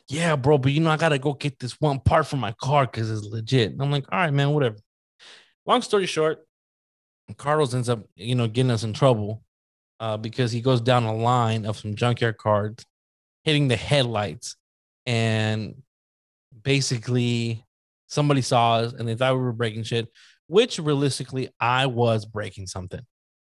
Yeah, 0.07 0.35
bro, 0.35 0.57
but 0.57 0.71
you 0.71 0.79
know, 0.79 0.89
I 0.89 0.97
gotta 0.97 1.19
go 1.19 1.33
get 1.33 1.59
this 1.59 1.79
one 1.79 1.99
part 1.99 2.25
for 2.27 2.37
my 2.37 2.53
car 2.61 2.85
because 2.85 3.11
it's 3.11 3.25
legit. 3.25 3.71
And 3.71 3.81
I'm 3.81 3.91
like, 3.91 4.05
all 4.11 4.19
right, 4.19 4.33
man, 4.33 4.51
whatever. 4.51 4.77
Long 5.65 5.81
story 5.81 6.05
short, 6.05 6.39
Carlos 7.35 7.73
ends 7.73 7.89
up, 7.89 8.03
you 8.15 8.35
know, 8.35 8.47
getting 8.47 8.71
us 8.71 8.83
in 8.83 8.93
trouble 8.93 9.43
uh, 9.99 10.17
because 10.17 10.51
he 10.51 10.61
goes 10.61 10.81
down 10.81 11.03
a 11.03 11.15
line 11.15 11.65
of 11.65 11.77
some 11.77 11.95
junkyard 11.95 12.37
cars, 12.37 12.75
hitting 13.43 13.67
the 13.67 13.75
headlights, 13.75 14.55
and 15.05 15.75
basically 16.63 17.63
somebody 18.07 18.41
saw 18.41 18.75
us 18.75 18.93
and 18.93 19.07
they 19.07 19.15
thought 19.15 19.33
we 19.33 19.41
were 19.41 19.51
breaking 19.51 19.83
shit, 19.83 20.07
which 20.47 20.79
realistically 20.79 21.49
I 21.59 21.85
was 21.85 22.25
breaking 22.25 22.67
something, 22.67 23.01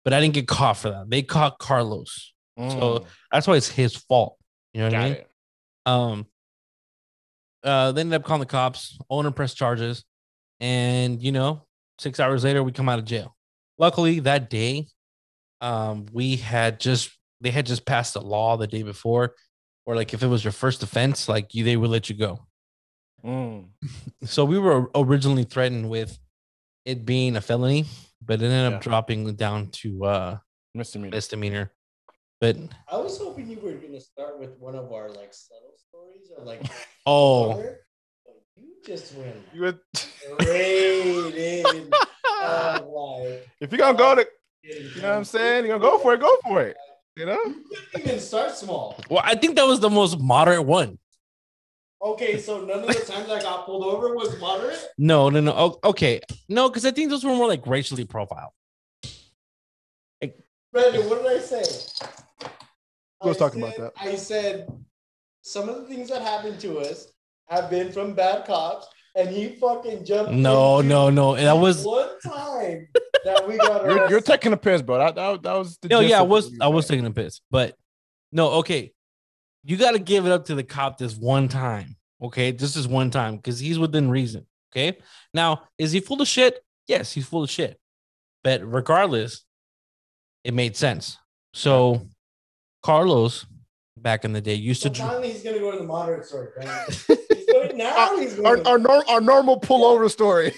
but 0.04 0.12
I 0.12 0.20
didn't 0.20 0.34
get 0.34 0.46
caught 0.48 0.76
for 0.76 0.90
that. 0.90 1.08
They 1.08 1.22
caught 1.22 1.58
Carlos. 1.58 2.32
So 2.58 2.64
Mm, 2.64 3.06
that's 3.32 3.46
why 3.46 3.56
it's 3.56 3.68
his 3.68 3.96
fault. 3.96 4.36
You 4.74 4.80
know 4.82 4.86
what 4.88 4.94
I 4.94 5.04
mean? 5.04 5.12
it. 5.14 5.30
Um, 5.86 6.26
uh, 7.64 7.92
they 7.92 8.00
ended 8.02 8.20
up 8.20 8.24
calling 8.24 8.40
the 8.40 8.46
cops. 8.46 8.98
Owner 9.08 9.30
pressed 9.30 9.56
charges, 9.56 10.04
and 10.60 11.22
you 11.22 11.32
know, 11.32 11.66
six 11.98 12.20
hours 12.20 12.44
later, 12.44 12.62
we 12.62 12.72
come 12.72 12.88
out 12.88 12.98
of 12.98 13.04
jail. 13.04 13.36
Luckily, 13.78 14.20
that 14.20 14.50
day, 14.50 14.86
um, 15.60 16.06
we 16.12 16.36
had 16.36 16.80
just 16.80 17.10
they 17.40 17.50
had 17.50 17.66
just 17.66 17.84
passed 17.86 18.16
a 18.16 18.20
law 18.20 18.56
the 18.56 18.66
day 18.66 18.82
before, 18.82 19.34
where 19.84 19.96
like 19.96 20.12
if 20.14 20.22
it 20.22 20.26
was 20.26 20.44
your 20.44 20.52
first 20.52 20.82
offense, 20.82 21.28
like 21.28 21.54
you 21.54 21.64
they 21.64 21.76
would 21.76 21.90
let 21.90 22.08
you 22.10 22.16
go. 22.16 22.46
Mm, 23.24 23.68
So 24.24 24.44
we 24.44 24.58
were 24.58 24.90
originally 24.94 25.44
threatened 25.44 25.88
with 25.90 26.18
it 26.84 27.04
being 27.04 27.36
a 27.36 27.40
felony, 27.40 27.84
but 28.24 28.40
it 28.40 28.46
ended 28.46 28.70
Yeah. 28.72 28.76
up 28.76 28.82
dropping 28.82 29.34
down 29.34 29.68
to 29.82 30.04
uh 30.04 30.38
misdemeanor. 30.74 31.14
misdemeanor. 31.16 31.72
But 32.40 32.56
I 32.90 32.96
was 32.96 33.18
hoping 33.18 33.48
you 33.50 33.58
were 33.60 33.72
gonna 33.72 34.00
start 34.00 34.38
with 34.38 34.56
one 34.58 34.74
of 34.74 34.92
our 34.92 35.08
like 35.10 35.34
subtle 35.34 35.74
stories 35.76 36.30
or 36.36 36.44
like 36.44 36.62
oh, 37.06 37.52
horror, 37.52 37.80
but 38.24 38.36
you 38.56 38.74
just 38.86 39.14
went 39.14 39.36
You 39.54 39.60
would, 39.62 39.78
straight 39.94 41.34
in 41.34 41.90
of 42.42 42.86
like 42.86 43.46
if 43.60 43.70
you're 43.70 43.78
gonna 43.78 43.98
go 43.98 44.14
to, 44.14 44.26
you 44.62 45.02
know 45.02 45.08
what 45.10 45.16
I'm 45.16 45.24
saying? 45.24 45.66
You're 45.66 45.78
gonna 45.78 45.90
go 45.90 45.98
for 45.98 46.14
it. 46.14 46.20
Go 46.20 46.34
for 46.44 46.62
it. 46.62 46.76
You 47.16 47.26
know. 47.26 47.38
You 47.44 47.64
couldn't 47.92 48.06
even 48.08 48.20
start 48.20 48.52
small. 48.52 48.98
well, 49.10 49.20
I 49.22 49.34
think 49.34 49.56
that 49.56 49.66
was 49.66 49.80
the 49.80 49.90
most 49.90 50.18
moderate 50.18 50.64
one. 50.64 50.98
Okay, 52.02 52.38
so 52.38 52.64
none 52.64 52.80
of 52.80 52.86
the 52.86 52.94
times 52.94 53.28
I 53.28 53.40
got 53.40 53.66
pulled 53.66 53.84
over 53.84 54.14
was 54.14 54.38
moderate. 54.40 54.78
No, 54.96 55.28
no, 55.28 55.40
no. 55.40 55.52
Oh, 55.54 55.78
okay, 55.90 56.20
no, 56.48 56.68
because 56.68 56.86
I 56.86 56.92
think 56.92 57.10
those 57.10 57.24
were 57.24 57.34
more 57.34 57.48
like 57.48 57.66
racially 57.66 58.04
profiled. 58.04 58.52
Brandon, 60.72 61.08
what 61.08 61.22
did 61.22 61.32
I 61.32 61.40
say? 61.40 61.62
Who 63.20 63.28
was 63.28 63.36
I 63.36 63.40
talking 63.40 63.62
about 63.62 63.76
that? 63.76 63.92
I 63.96 64.14
said 64.14 64.68
some 65.42 65.68
of 65.68 65.76
the 65.76 65.82
things 65.86 66.08
that 66.10 66.22
happened 66.22 66.60
to 66.60 66.78
us 66.78 67.08
have 67.48 67.68
been 67.68 67.92
from 67.92 68.14
bad 68.14 68.46
cops, 68.46 68.86
and 69.16 69.28
he 69.28 69.56
fucking 69.56 70.04
jumped. 70.04 70.32
No, 70.32 70.80
no, 70.80 71.10
no. 71.10 71.34
That 71.34 71.54
was 71.54 71.84
one 71.84 72.08
time 72.20 72.88
that 73.24 73.46
we 73.48 73.58
got 73.58 73.84
You're, 73.90 74.08
you're 74.10 74.20
taking 74.20 74.52
a 74.52 74.56
piss, 74.56 74.80
bro. 74.80 74.98
That, 74.98 75.16
that, 75.16 75.42
that 75.42 75.54
was 75.54 75.76
the 75.78 75.88
no, 75.88 76.00
yeah, 76.00 76.20
I 76.20 76.22
was 76.22 76.52
you 76.52 76.58
I 76.60 76.68
was 76.68 76.86
taking 76.86 77.04
a 77.06 77.10
piss, 77.10 77.40
but 77.50 77.76
no, 78.32 78.50
okay. 78.60 78.92
You 79.62 79.76
got 79.76 79.92
to 79.92 79.98
give 79.98 80.26
it 80.26 80.32
up 80.32 80.46
to 80.46 80.54
the 80.54 80.62
cop 80.62 80.98
this 80.98 81.16
one 81.16 81.48
time, 81.48 81.96
okay? 82.22 82.50
This 82.50 82.76
is 82.76 82.88
one 82.88 83.10
time, 83.10 83.36
because 83.36 83.58
he's 83.58 83.78
within 83.78 84.10
reason. 84.10 84.46
Okay. 84.72 84.98
Now, 85.34 85.62
is 85.78 85.92
he 85.92 86.00
full 86.00 86.22
of 86.22 86.28
shit? 86.28 86.64
Yes, 86.86 87.12
he's 87.12 87.26
full 87.26 87.42
of 87.42 87.50
shit. 87.50 87.78
But 88.42 88.62
regardless, 88.64 89.44
it 90.44 90.54
made 90.54 90.76
sense. 90.76 91.18
So, 91.52 92.06
Carlos, 92.82 93.46
back 93.96 94.24
in 94.24 94.32
the 94.32 94.40
day, 94.40 94.54
used 94.54 94.82
to. 94.82 94.88
So 94.88 94.94
dr- 94.94 95.08
finally, 95.08 95.32
he's 95.32 95.42
gonna 95.42 95.58
go 95.58 95.72
to 95.72 95.78
the 95.78 95.84
moderate 95.84 96.24
story. 96.24 96.48
Brandon. 96.54 96.86
he's 97.34 97.46
going 97.52 97.76
now. 97.76 98.16
He's 98.16 98.38
our, 98.40 98.56
going. 98.56 98.66
our, 98.66 98.78
nor- 98.78 99.10
our 99.10 99.20
normal 99.20 99.60
pullover 99.60 100.10
story. 100.10 100.54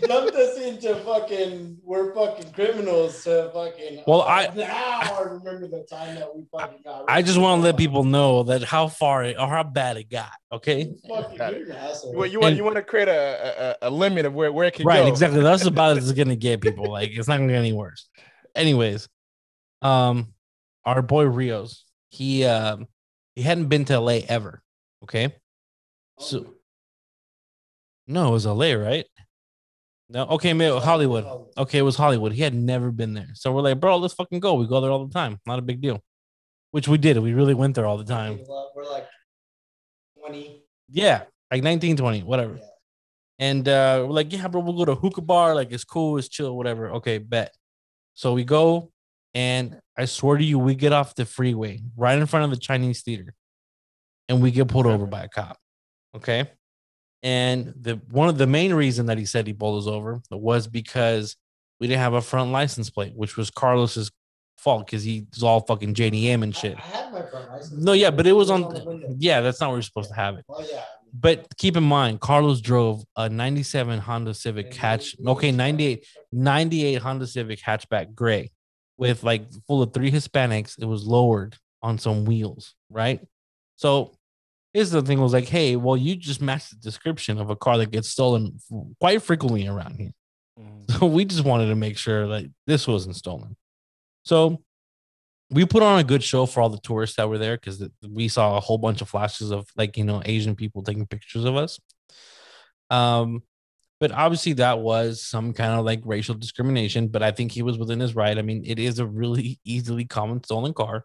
He 0.00 0.06
jumped 0.06 0.34
us 0.34 0.58
into 0.58 0.94
fucking. 0.96 1.78
We're 1.82 2.14
fucking 2.14 2.52
criminals. 2.52 3.22
To 3.24 3.50
fucking. 3.54 4.02
Well, 4.06 4.22
I- 4.22 4.48
now 4.54 4.66
I 4.72 5.20
remember 5.22 5.66
the 5.68 5.84
time 5.90 6.16
that 6.16 6.34
we 6.34 6.44
fucking 6.52 6.80
got. 6.84 7.04
I 7.08 7.22
just 7.22 7.38
want 7.38 7.60
to 7.60 7.64
let 7.64 7.76
people 7.76 8.04
know 8.04 8.42
that 8.44 8.62
how 8.62 8.88
far 8.88 9.24
it, 9.24 9.36
or 9.38 9.46
how 9.48 9.62
bad 9.62 9.96
it 9.96 10.10
got. 10.10 10.32
Okay. 10.52 10.94
Fucking, 11.08 11.36
Got 11.38 11.56
you're 11.58 11.66
an 11.70 11.76
asshole. 11.76 12.12
You, 12.12 12.18
want- 12.18 12.32
you 12.32 12.40
want 12.40 12.48
And- 12.50 12.56
you 12.58 12.64
want 12.64 12.76
to 12.76 12.82
create 12.82 13.08
a, 13.08 13.76
a, 13.82 13.88
a 13.88 13.90
limit 13.90 14.24
of 14.26 14.34
where, 14.34 14.52
where 14.52 14.66
it 14.66 14.74
can 14.74 14.86
right 14.86 15.02
go. 15.02 15.08
exactly 15.08 15.40
that's 15.40 15.64
about 15.66 15.96
as 15.96 16.08
it's 16.10 16.16
gonna 16.16 16.36
get 16.36 16.60
people 16.60 16.90
like 16.90 17.10
it's 17.12 17.28
not 17.28 17.36
gonna 17.38 17.52
get 17.52 17.58
any 17.58 17.72
worse 17.72 18.08
anyways 18.54 19.08
um 19.82 20.32
our 20.84 21.02
boy 21.02 21.24
rios 21.24 21.84
he 22.10 22.44
um 22.44 22.86
he 23.34 23.42
hadn't 23.42 23.66
been 23.68 23.84
to 23.84 23.98
la 23.98 24.12
ever 24.28 24.62
okay 25.02 25.34
so 26.20 26.54
no 28.06 28.28
it 28.28 28.32
was 28.32 28.46
la 28.46 28.72
right 28.74 29.06
No, 30.14 30.22
okay, 30.26 30.52
maybe 30.52 30.78
Hollywood. 30.78 31.26
Okay, 31.58 31.78
it 31.78 31.82
was 31.82 31.96
Hollywood. 31.96 32.32
He 32.32 32.42
had 32.42 32.54
never 32.54 32.92
been 32.92 33.14
there. 33.14 33.30
So 33.34 33.52
we're 33.52 33.62
like, 33.62 33.80
bro, 33.80 33.96
let's 33.96 34.14
fucking 34.14 34.38
go. 34.38 34.54
We 34.54 34.68
go 34.68 34.80
there 34.80 34.92
all 34.92 35.04
the 35.04 35.12
time. 35.12 35.40
Not 35.44 35.58
a 35.58 35.62
big 35.62 35.80
deal. 35.80 36.00
Which 36.70 36.86
we 36.86 36.98
did. 36.98 37.18
We 37.18 37.34
really 37.34 37.54
went 37.54 37.74
there 37.74 37.84
all 37.84 37.98
the 37.98 38.04
time. 38.04 38.38
We're 38.76 38.88
like 38.88 39.08
20. 40.20 40.62
Yeah, 40.88 41.24
like 41.50 41.64
19, 41.64 41.96
20, 41.96 42.22
whatever. 42.22 42.54
Yeah. 42.54 42.64
And 43.40 43.68
uh, 43.68 44.04
we're 44.06 44.14
like, 44.14 44.32
yeah, 44.32 44.46
bro, 44.46 44.60
we'll 44.60 44.76
go 44.76 44.84
to 44.84 44.94
hookah 44.94 45.22
bar. 45.22 45.56
Like, 45.56 45.72
it's 45.72 45.82
cool, 45.82 46.16
it's 46.16 46.28
chill, 46.28 46.56
whatever. 46.56 46.90
Okay, 46.92 47.18
bet. 47.18 47.52
So 48.14 48.34
we 48.34 48.44
go, 48.44 48.92
and 49.34 49.80
I 49.98 50.04
swear 50.04 50.38
to 50.38 50.44
you, 50.44 50.60
we 50.60 50.76
get 50.76 50.92
off 50.92 51.16
the 51.16 51.24
freeway 51.24 51.80
right 51.96 52.16
in 52.16 52.26
front 52.26 52.44
of 52.44 52.50
the 52.50 52.56
Chinese 52.56 53.02
theater, 53.02 53.34
and 54.28 54.40
we 54.40 54.52
get 54.52 54.68
pulled 54.68 54.86
over 54.86 55.06
by 55.06 55.24
a 55.24 55.28
cop. 55.28 55.58
Okay. 56.16 56.48
And 57.24 57.72
the 57.80 57.94
one 58.10 58.28
of 58.28 58.36
the 58.36 58.46
main 58.46 58.74
reason 58.74 59.06
that 59.06 59.16
he 59.16 59.24
said 59.24 59.46
he 59.46 59.54
pulled 59.54 59.82
us 59.82 59.88
over 59.88 60.20
was 60.30 60.66
because 60.68 61.36
we 61.80 61.86
didn't 61.86 62.02
have 62.02 62.12
a 62.12 62.20
front 62.20 62.52
license 62.52 62.90
plate, 62.90 63.14
which 63.16 63.38
was 63.38 63.50
Carlos's 63.50 64.12
fault 64.58 64.86
because 64.86 65.02
he's 65.02 65.42
all 65.42 65.60
fucking 65.60 65.94
JDM 65.94 66.42
and 66.42 66.54
shit. 66.54 66.76
I 66.76 66.80
had 66.80 67.12
my 67.12 67.22
front 67.22 67.50
license. 67.50 67.82
No, 67.82 67.92
yeah, 67.92 68.10
but 68.10 68.26
it 68.26 68.32
was 68.32 68.50
on. 68.50 69.16
Yeah, 69.18 69.40
that's 69.40 69.58
not 69.58 69.70
where 69.70 69.78
you're 69.78 69.82
supposed 69.82 70.10
to 70.10 70.16
have 70.16 70.36
it. 70.36 70.44
Oh 70.50 70.62
yeah. 70.70 70.84
But 71.18 71.46
keep 71.56 71.76
in 71.78 71.84
mind, 71.84 72.20
Carlos 72.20 72.60
drove 72.60 73.04
a 73.16 73.28
97 73.28 74.00
Honda 74.00 74.34
Civic 74.34 74.74
hatch. 74.74 75.16
Okay, 75.24 75.50
98, 75.50 76.04
98 76.32 76.94
Honda 76.96 77.26
Civic 77.26 77.60
hatchback 77.60 78.14
gray 78.14 78.50
with 78.98 79.22
like 79.22 79.50
full 79.66 79.80
of 79.80 79.94
three 79.94 80.10
Hispanics. 80.10 80.76
It 80.78 80.86
was 80.86 81.06
lowered 81.06 81.56
on 81.82 81.98
some 81.98 82.26
wheels, 82.26 82.74
right? 82.90 83.20
So 83.76 84.14
here's 84.74 84.90
the 84.90 85.00
thing 85.00 85.20
was 85.20 85.32
like, 85.32 85.48
hey, 85.48 85.76
well, 85.76 85.96
you 85.96 86.16
just 86.16 86.42
matched 86.42 86.70
the 86.70 86.76
description 86.76 87.38
of 87.38 87.48
a 87.48 87.56
car 87.56 87.78
that 87.78 87.92
gets 87.92 88.10
stolen 88.10 88.58
quite 89.00 89.22
frequently 89.22 89.66
around 89.66 89.96
here. 89.96 90.12
Mhm. 90.60 90.90
So 90.90 91.06
we 91.06 91.24
just 91.24 91.44
wanted 91.44 91.68
to 91.68 91.76
make 91.76 91.96
sure 91.96 92.26
that 92.28 92.50
this 92.66 92.86
wasn't 92.86 93.16
stolen. 93.16 93.56
So 94.24 94.62
we 95.50 95.64
put 95.64 95.82
on 95.82 96.00
a 96.00 96.04
good 96.04 96.22
show 96.22 96.46
for 96.46 96.60
all 96.60 96.68
the 96.68 96.78
tourists 96.78 97.16
that 97.16 97.28
were 97.28 97.38
there 97.38 97.56
because 97.56 97.82
we 98.08 98.28
saw 98.28 98.56
a 98.56 98.60
whole 98.60 98.78
bunch 98.78 99.00
of 99.00 99.08
flashes 99.08 99.52
of 99.52 99.68
like 99.76 99.96
you 99.96 100.04
know 100.04 100.20
Asian 100.24 100.56
people 100.56 100.82
taking 100.82 101.06
pictures 101.06 101.44
of 101.44 101.56
us. 101.56 101.78
Um, 102.90 103.42
but 104.00 104.10
obviously 104.10 104.54
that 104.54 104.80
was 104.80 105.22
some 105.22 105.52
kind 105.52 105.78
of 105.78 105.84
like 105.84 106.00
racial 106.04 106.34
discrimination. 106.34 107.08
But 107.08 107.22
I 107.22 107.30
think 107.30 107.52
he 107.52 107.62
was 107.62 107.78
within 107.78 108.00
his 108.00 108.16
right. 108.16 108.36
I 108.36 108.42
mean, 108.42 108.62
it 108.66 108.78
is 108.78 108.98
a 108.98 109.06
really 109.06 109.60
easily 109.64 110.04
common 110.04 110.42
stolen 110.42 110.74
car, 110.74 111.04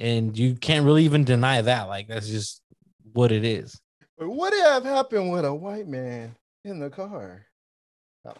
and 0.00 0.36
you 0.36 0.54
can't 0.54 0.84
really 0.84 1.04
even 1.04 1.24
deny 1.24 1.60
that. 1.62 1.88
Like 1.88 2.08
that's 2.08 2.28
just 2.28 2.62
what 3.12 3.32
it 3.32 3.44
is. 3.44 3.78
But 4.18 4.28
what 4.30 4.52
have 4.52 4.84
happened 4.84 5.30
with 5.32 5.44
a 5.44 5.54
white 5.54 5.88
man 5.88 6.34
in 6.64 6.78
the 6.78 6.90
car? 6.90 7.46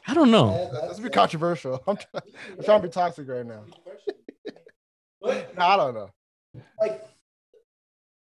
I 0.07 0.13
don't 0.13 0.31
know. 0.31 0.69
Let's 0.73 1.01
be 1.01 1.09
controversial. 1.09 1.83
I'm 1.87 1.97
trying, 1.97 2.35
I'm 2.59 2.65
trying 2.65 2.83
to 2.83 2.89
be 2.89 2.93
toxic 2.93 3.29
right 3.29 3.47
now. 3.47 3.63
But 5.23 5.57
No, 5.57 5.65
I 5.67 5.77
don't 5.77 5.95
know. 5.95 6.11
like, 6.81 7.07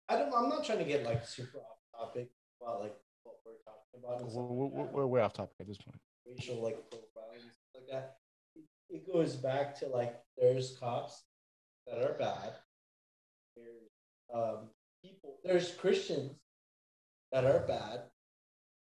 I 0.09 0.17
don't. 0.17 0.33
I'm 0.35 0.49
not 0.49 0.63
trying 0.63 0.79
to 0.79 0.83
get 0.83 1.03
like 1.03 1.25
super 1.27 1.59
off 1.59 1.77
topic 2.09 2.29
about 2.61 2.81
like 2.81 2.95
what 3.23 3.35
we're 3.45 3.53
talking 3.63 4.03
about. 4.03 4.21
and 4.21 4.31
stuff 4.31 4.41
We're, 4.43 4.65
like 4.65 4.73
we're, 4.93 5.01
we're 5.01 5.07
way 5.07 5.21
off 5.21 5.33
topic 5.33 5.55
at 5.59 5.67
this 5.67 5.77
point. 5.77 5.97
racial 6.27 6.61
like 6.61 6.77
profiling 6.91 7.41
and 7.41 7.51
stuff 7.51 7.73
like 7.75 7.87
that. 7.91 8.17
It, 8.55 8.63
it 8.89 9.11
goes 9.11 9.35
back 9.35 9.77
to 9.79 9.87
like 9.87 10.19
there's 10.37 10.77
cops 10.79 11.23
that 11.87 11.97
are 11.97 12.13
bad. 12.19 12.53
There's 13.55 13.89
um, 14.33 14.69
people. 15.03 15.37
There's 15.43 15.71
Christians 15.73 16.33
that 17.31 17.45
are 17.45 17.65
bad 17.67 18.01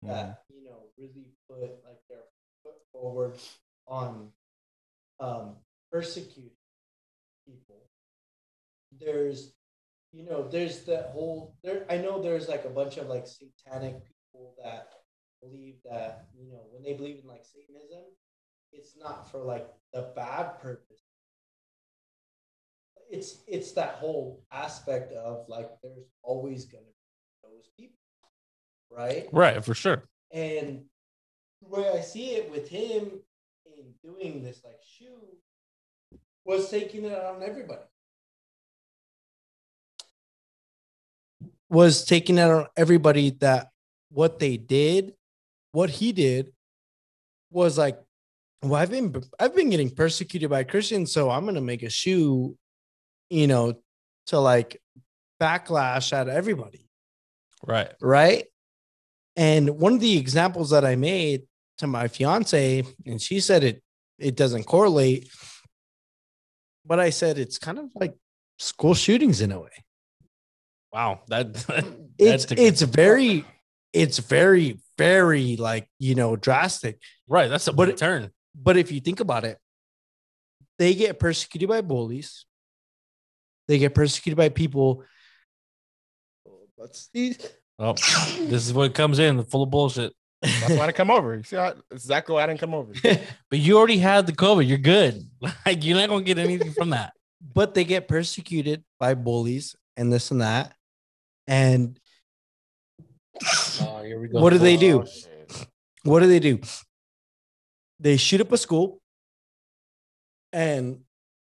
that 0.03 0.43
you 0.51 0.65
know 0.65 0.87
really 0.99 1.33
put 1.49 1.61
like 1.61 2.01
their 2.09 2.25
foot 2.63 2.75
forward 2.93 3.35
on 3.87 4.29
um, 5.21 5.57
persecuting 5.91 6.51
people. 7.47 7.83
There's 9.01 9.53
you 10.13 10.25
know 10.25 10.49
there's 10.49 10.85
that 10.85 11.11
whole 11.13 11.57
there. 11.63 11.85
I 11.91 11.99
know 11.99 12.23
there's 12.23 12.49
like 12.49 12.65
a 12.65 12.71
bunch 12.71 12.97
of 12.97 13.09
like 13.09 13.27
satanic 13.27 13.95
people 14.05 14.55
that 14.63 14.89
believe 15.43 15.77
that 15.91 16.27
you 16.39 16.51
know 16.51 16.63
when 16.71 16.83
they 16.83 16.95
believe 16.95 17.21
in 17.23 17.29
like 17.29 17.45
Satanism, 17.45 18.05
it's 18.73 18.97
not 18.99 19.31
for 19.31 19.39
like 19.39 19.69
the 19.93 20.13
bad 20.15 20.59
purpose. 20.61 21.06
It's 23.11 23.39
it's 23.47 23.73
that 23.73 23.95
whole 23.95 24.43
aspect 24.53 25.13
of 25.13 25.49
like 25.49 25.71
there's 25.83 26.07
always 26.23 26.65
gonna 26.65 26.85
be 26.85 27.49
those 27.49 27.69
people, 27.79 27.97
right? 28.91 29.29
Right, 29.33 29.65
for 29.65 29.75
sure. 29.75 30.09
And 30.33 30.85
the 31.63 31.69
way 31.69 31.89
I 31.97 32.01
see 32.01 32.31
it 32.33 32.51
with 32.51 32.69
him 32.69 33.11
in 33.67 33.95
doing 34.03 34.43
this 34.43 34.61
like 34.65 34.81
shoe 34.85 35.39
was 36.45 36.71
taking 36.71 37.05
it 37.05 37.19
on 37.19 37.43
everybody. 37.43 37.83
Was 41.69 42.05
taking 42.05 42.39
it 42.39 42.43
on 42.43 42.67
everybody 42.77 43.31
that 43.41 43.71
what 44.11 44.39
they 44.39 44.57
did, 44.57 45.15
what 45.73 45.91
he 45.91 46.13
did 46.13 46.53
was 47.51 47.77
like, 47.77 47.99
well, 48.63 48.77
I've 48.77 48.91
been 48.91 49.15
I've 49.39 49.55
been 49.55 49.71
getting 49.71 49.91
persecuted 49.91 50.51
by 50.51 50.65
Christians, 50.65 51.13
so 51.13 51.31
I'm 51.31 51.45
gonna 51.45 51.61
make 51.61 51.83
a 51.83 51.91
shoe, 51.91 52.57
you 53.31 53.47
know, 53.47 53.75
to 54.29 54.39
like 54.39 54.81
backlash 55.41 56.13
at 56.13 56.29
everybody 56.29 56.89
Right. 57.67 57.93
right? 58.01 58.45
And 59.37 59.71
one 59.79 59.93
of 59.95 60.01
the 60.01 60.17
examples 60.17 60.71
that 60.71 60.85
I 60.85 60.97
made 60.97 61.43
to 61.79 61.87
my 61.87 62.09
fiance, 62.09 62.83
and 63.05 63.21
she 63.21 63.41
said 63.41 63.65
it 63.65 63.83
it 64.19 64.35
doesn't 64.35 64.65
correlate, 64.65 65.29
but 66.87 66.99
I 66.99 67.11
said 67.11 67.39
it's 67.39 67.59
kind 67.59 67.79
of 67.79 67.91
like 67.95 68.15
school 68.59 68.95
shootings 68.95 69.41
in 69.43 69.53
a 69.53 69.61
way. 69.61 69.85
Wow. 70.93 71.21
That, 71.29 71.53
that 71.55 71.85
It's 72.19 72.47
it's 72.51 72.81
very 72.81 73.45
it's 73.93 74.19
very 74.19 74.79
very 74.97 75.57
like 75.57 75.87
you 75.99 76.15
know 76.15 76.37
drastic. 76.37 76.99
right. 77.29 77.49
That's 77.49 77.67
a 77.69 77.73
but 77.73 77.97
turn. 77.99 78.31
But 78.55 78.79
if 78.79 78.91
you 78.91 79.01
think 79.01 79.21
about 79.21 79.45
it, 79.45 79.59
they 80.79 80.95
get 80.95 81.19
persecuted 81.19 81.69
by 81.69 81.83
bullies. 81.83 82.47
They 83.69 83.79
get 83.79 83.95
persecuted 83.95 84.37
by 84.37 84.49
people. 84.49 85.03
What's 86.77 87.09
these? 87.13 87.39
Oh, 87.79 87.93
this 87.93 88.67
is 88.67 88.73
what 88.73 88.95
comes 88.95 89.19
in 89.19 89.43
full 89.45 89.65
of 89.65 89.71
bullshit. 89.71 90.13
That's 90.43 90.71
why 90.71 90.81
I 90.83 90.87
didn't 90.87 90.97
come 90.97 91.11
over. 91.11 91.35
You 91.37 91.43
see 91.43 91.57
how 91.57 91.75
exactly 91.91 92.35
why 92.35 92.45
I 92.45 92.47
didn't 92.47 92.61
come 92.61 92.75
over. 92.75 92.93
But 93.51 93.59
you 93.59 93.77
already 93.79 93.99
had 93.99 94.27
the 94.27 94.33
COVID. 94.33 94.67
You're 94.67 94.79
good. 94.79 95.29
Like 95.67 95.85
you're 95.85 95.97
not 95.97 96.09
gonna 96.09 96.25
get 96.25 96.39
anything 96.39 96.73
from 96.73 96.91
that. 96.91 97.13
but 97.55 97.75
they 97.75 97.85
get 97.85 98.09
persecuted 98.09 98.85
by 98.99 99.15
bullies 99.15 99.75
and 99.97 100.13
this 100.13 100.31
and 100.31 100.41
that. 100.41 100.73
And 101.47 101.99
Oh, 103.81 104.03
here 104.03 104.19
we 104.19 104.29
go. 104.29 104.41
What 104.41 104.51
do 104.51 104.59
they 104.59 104.77
do? 104.77 105.05
Oh, 105.05 105.65
what 106.05 106.21
do 106.21 106.27
they 106.27 106.41
do? 106.41 106.61
They 108.01 108.17
shoot 108.17 108.41
up 108.41 108.53
a 108.53 108.59
school 108.59 109.01
and 110.53 111.01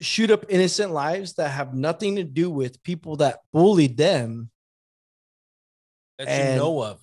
shoot 0.04 0.30
up 0.30 0.44
innocent 0.48 0.92
lives 0.92 1.34
that 1.34 1.48
have 1.50 1.74
nothing 1.74 2.16
to 2.16 2.24
do 2.24 2.50
with 2.50 2.82
people 2.82 3.16
that 3.16 3.40
bullied 3.52 3.96
them. 3.96 4.50
That 6.18 6.28
and- 6.28 6.54
you 6.54 6.58
know 6.60 6.82
of. 6.82 7.00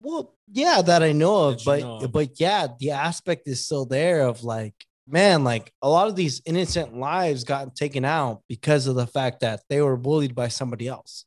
Well, 0.00 0.34
yeah, 0.50 0.82
that 0.82 1.02
I 1.04 1.12
know 1.12 1.44
of, 1.48 1.58
That 1.58 1.60
you 1.60 1.64
but 1.64 1.80
know 1.80 1.96
of. 2.06 2.12
but 2.12 2.40
yeah, 2.40 2.66
the 2.80 2.90
aspect 2.90 3.46
is 3.46 3.64
still 3.64 3.86
there 3.86 4.22
of 4.26 4.42
like, 4.42 4.74
man, 5.06 5.44
like 5.44 5.72
a 5.80 5.88
lot 5.88 6.08
of 6.08 6.16
these 6.16 6.42
innocent 6.44 6.96
lives 6.96 7.44
got 7.44 7.76
taken 7.76 8.04
out 8.04 8.42
because 8.48 8.88
of 8.88 8.96
the 8.96 9.06
fact 9.06 9.40
that 9.40 9.60
they 9.68 9.80
were 9.80 9.96
bullied 9.96 10.34
by 10.34 10.48
somebody 10.48 10.88
else. 10.88 11.24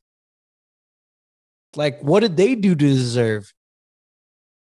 Like, 1.77 2.01
what 2.01 2.19
did 2.19 2.35
they 2.35 2.55
do 2.55 2.75
to 2.75 2.75
deserve 2.75 3.53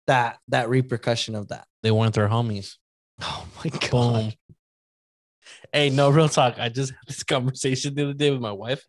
that 0.06 0.38
that 0.48 0.68
repercussion 0.68 1.34
of 1.34 1.48
that? 1.48 1.66
They 1.82 1.90
weren't 1.90 2.14
their 2.14 2.28
homies. 2.28 2.76
Oh 3.24 3.46
my 3.64 3.70
god! 3.70 3.90
Boom. 3.90 4.32
Hey, 5.72 5.90
no 5.90 6.10
real 6.10 6.28
talk. 6.28 6.56
I 6.58 6.68
just 6.68 6.90
had 6.92 6.98
this 7.06 7.22
conversation 7.34 7.94
the 7.94 8.04
other 8.04 8.12
day 8.12 8.30
with 8.30 8.40
my 8.40 8.52
wife. 8.52 8.84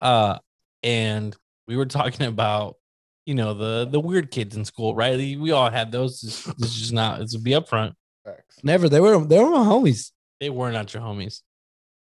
Uh, 0.00 0.38
and 0.82 1.34
we 1.66 1.76
were 1.76 1.86
talking 1.86 2.26
about, 2.26 2.76
you 3.24 3.34
know, 3.34 3.54
the 3.54 3.86
the 3.90 4.00
weird 4.00 4.30
kids 4.30 4.56
in 4.56 4.64
school, 4.64 4.94
right? 4.94 5.16
We 5.16 5.50
all 5.52 5.70
had 5.70 5.92
those. 5.92 6.20
This, 6.20 6.42
this 6.58 6.70
is 6.70 6.80
just 6.80 6.92
not. 6.92 7.20
This 7.20 7.34
would 7.34 7.44
be 7.44 7.52
upfront. 7.52 7.92
Facts. 8.24 8.58
Never. 8.62 8.88
They 8.88 9.00
were 9.00 9.24
they 9.24 9.38
were 9.38 9.50
my 9.50 9.58
homies. 9.64 10.10
They 10.40 10.50
were 10.50 10.70
not 10.72 10.92
your 10.92 11.02
homies. 11.02 11.40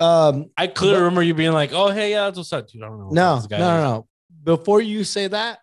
Um, 0.01 0.47
I 0.57 0.67
clearly 0.67 0.97
But- 0.97 1.03
remember 1.03 1.23
you 1.23 1.35
being 1.35 1.53
like, 1.53 1.73
"Oh, 1.73 1.91
hey, 1.91 2.11
yeah, 2.13 2.25
that's 2.25 2.39
what's 2.39 2.53
up, 2.53 2.67
dude." 2.69 2.83
I 2.83 2.87
don't 2.89 2.99
know. 2.99 3.09
no, 3.11 3.41
no, 3.51 3.59
no, 3.59 3.83
no. 3.83 4.07
Before 4.43 4.81
you 4.81 5.05
say 5.05 5.29
that, 5.29 5.59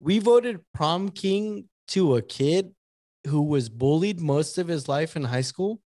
we 0.00 0.18
voted 0.18 0.60
prom 0.74 1.08
king 1.08 1.68
to 1.88 2.16
a 2.16 2.22
kid 2.22 2.74
who 3.28 3.42
was 3.42 3.68
bullied 3.68 4.20
most 4.20 4.58
of 4.58 4.66
his 4.68 4.88
life 4.88 5.14
in 5.16 5.24
high 5.24 5.40
school, 5.40 5.80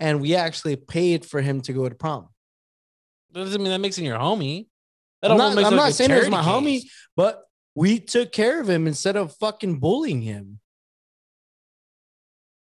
and 0.00 0.20
we 0.20 0.34
actually 0.34 0.76
paid 0.76 1.24
for 1.24 1.40
him 1.40 1.60
to 1.62 1.72
go 1.72 1.88
to 1.88 1.94
prom. 1.94 2.28
That 3.32 3.44
doesn't 3.44 3.62
mean 3.62 3.70
that 3.70 3.78
makes 3.80 3.96
him 3.96 4.04
your 4.04 4.18
homie. 4.18 4.66
That 5.22 5.30
I'm 5.30 5.36
not, 5.36 5.56
I'm 5.58 5.74
it 5.74 5.76
not 5.76 5.92
saying 5.92 6.10
it 6.10 6.18
was 6.18 6.30
my 6.30 6.42
charity 6.42 6.66
homie, 6.66 6.90
but 7.14 7.42
we 7.74 8.00
took 8.00 8.32
care 8.32 8.60
of 8.60 8.68
him 8.68 8.86
instead 8.86 9.16
of 9.16 9.36
fucking 9.36 9.78
bullying 9.78 10.22
him. 10.22 10.58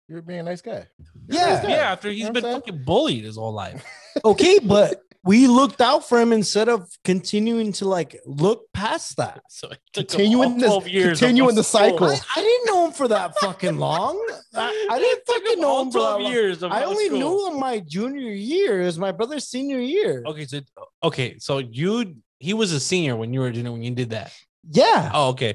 You're 0.09 0.23
being 0.23 0.41
a 0.41 0.43
nice 0.43 0.61
guy. 0.61 0.87
Yeah. 1.29 1.67
Yeah, 1.67 1.93
after 1.93 2.11
he's 2.11 2.21
You 2.21 2.25
know 2.27 2.33
been 2.33 2.45
what 2.45 2.53
fucking 2.65 2.83
bullied 2.85 3.25
his 3.25 3.37
whole 3.37 3.53
life. 3.53 3.85
Okay, 4.25 4.59
but 4.59 5.03
we 5.29 5.47
looked 5.47 5.83
out 5.83 6.09
for 6.09 6.19
him 6.19 6.33
instead 6.33 6.71
of 6.71 6.89
continuing 7.05 7.71
to 7.73 7.85
like 7.87 8.19
look 8.25 8.61
past 8.73 9.19
that. 9.19 9.41
So 9.51 9.69
it 9.69 9.79
took 9.93 10.09
Continuing 10.09 10.53
all 10.53 10.59
this- 10.59 10.69
12 10.69 10.89
years 10.89 11.19
continuing 11.19 11.55
the 11.55 11.63
cycle. 11.65 12.07
I, 12.07 12.19
I 12.37 12.41
didn't 12.41 12.67
know 12.67 12.87
him 12.87 12.93
for 12.93 13.09
that 13.09 13.37
fucking 13.39 13.77
long. 13.79 14.17
I, 14.55 14.89
I 14.91 14.99
didn't 14.99 15.19
It 15.19 15.27
took 15.27 15.43
fucking 15.45 15.61
know 15.61 15.83
him 15.83 15.91
for 15.91 16.01
that 16.01 16.17
12 16.19 16.33
years 16.33 16.63
of 16.63 16.73
I 16.73 16.85
only 16.85 17.07
school. 17.09 17.19
knew 17.19 17.49
him 17.49 17.61
my 17.61 17.81
junior 17.81 18.33
year. 18.33 18.81
It 18.83 18.87
was 18.87 18.99
my 18.99 19.13
brother's 19.13 19.47
senior 19.49 19.81
year. 19.81 20.23
Okay, 20.27 20.47
so 20.47 20.61
okay, 21.05 21.39
so 21.39 21.59
you 21.59 22.17
he 22.39 22.55
was 22.55 22.73
a 22.73 22.81
senior 22.81 23.15
when 23.17 23.35
you 23.35 23.41
were 23.41 23.51
doing 23.53 23.71
when 23.71 23.83
you 23.83 23.91
did 24.03 24.11
that. 24.11 24.33
Yeah. 24.71 25.11
Oh, 25.13 25.29
okay. 25.35 25.53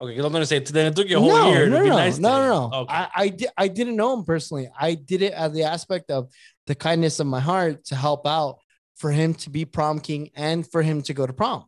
Okay, 0.00 0.12
because 0.12 0.24
I'm 0.26 0.32
gonna 0.32 0.46
say 0.46 0.60
then 0.60 0.86
it 0.92 0.94
took 0.96 1.08
you 1.08 1.16
a 1.16 1.20
whole 1.20 1.28
no, 1.28 1.50
year 1.50 1.66
no, 1.68 1.82
be 1.82 1.88
no, 1.88 1.96
nice. 1.96 2.18
no, 2.18 2.34
no, 2.46 2.68
no. 2.70 2.76
Okay. 2.82 2.94
I, 2.94 3.08
I, 3.24 3.28
di- 3.30 3.54
I 3.56 3.66
didn't 3.68 3.96
know 3.96 4.12
him 4.16 4.24
personally. 4.24 4.68
I 4.78 4.94
did 4.94 5.22
it 5.22 5.32
as 5.32 5.50
the 5.52 5.64
aspect 5.64 6.10
of 6.12 6.30
the 6.68 6.76
kindness 6.76 7.18
of 7.18 7.26
my 7.26 7.40
heart 7.40 7.84
to 7.86 7.96
help 7.96 8.24
out 8.26 8.58
for 8.98 9.10
him 9.10 9.34
to 9.34 9.50
be 9.50 9.64
prom 9.64 10.00
king 10.00 10.30
and 10.34 10.70
for 10.70 10.82
him 10.82 11.02
to 11.02 11.14
go 11.14 11.26
to 11.26 11.32
prom. 11.32 11.64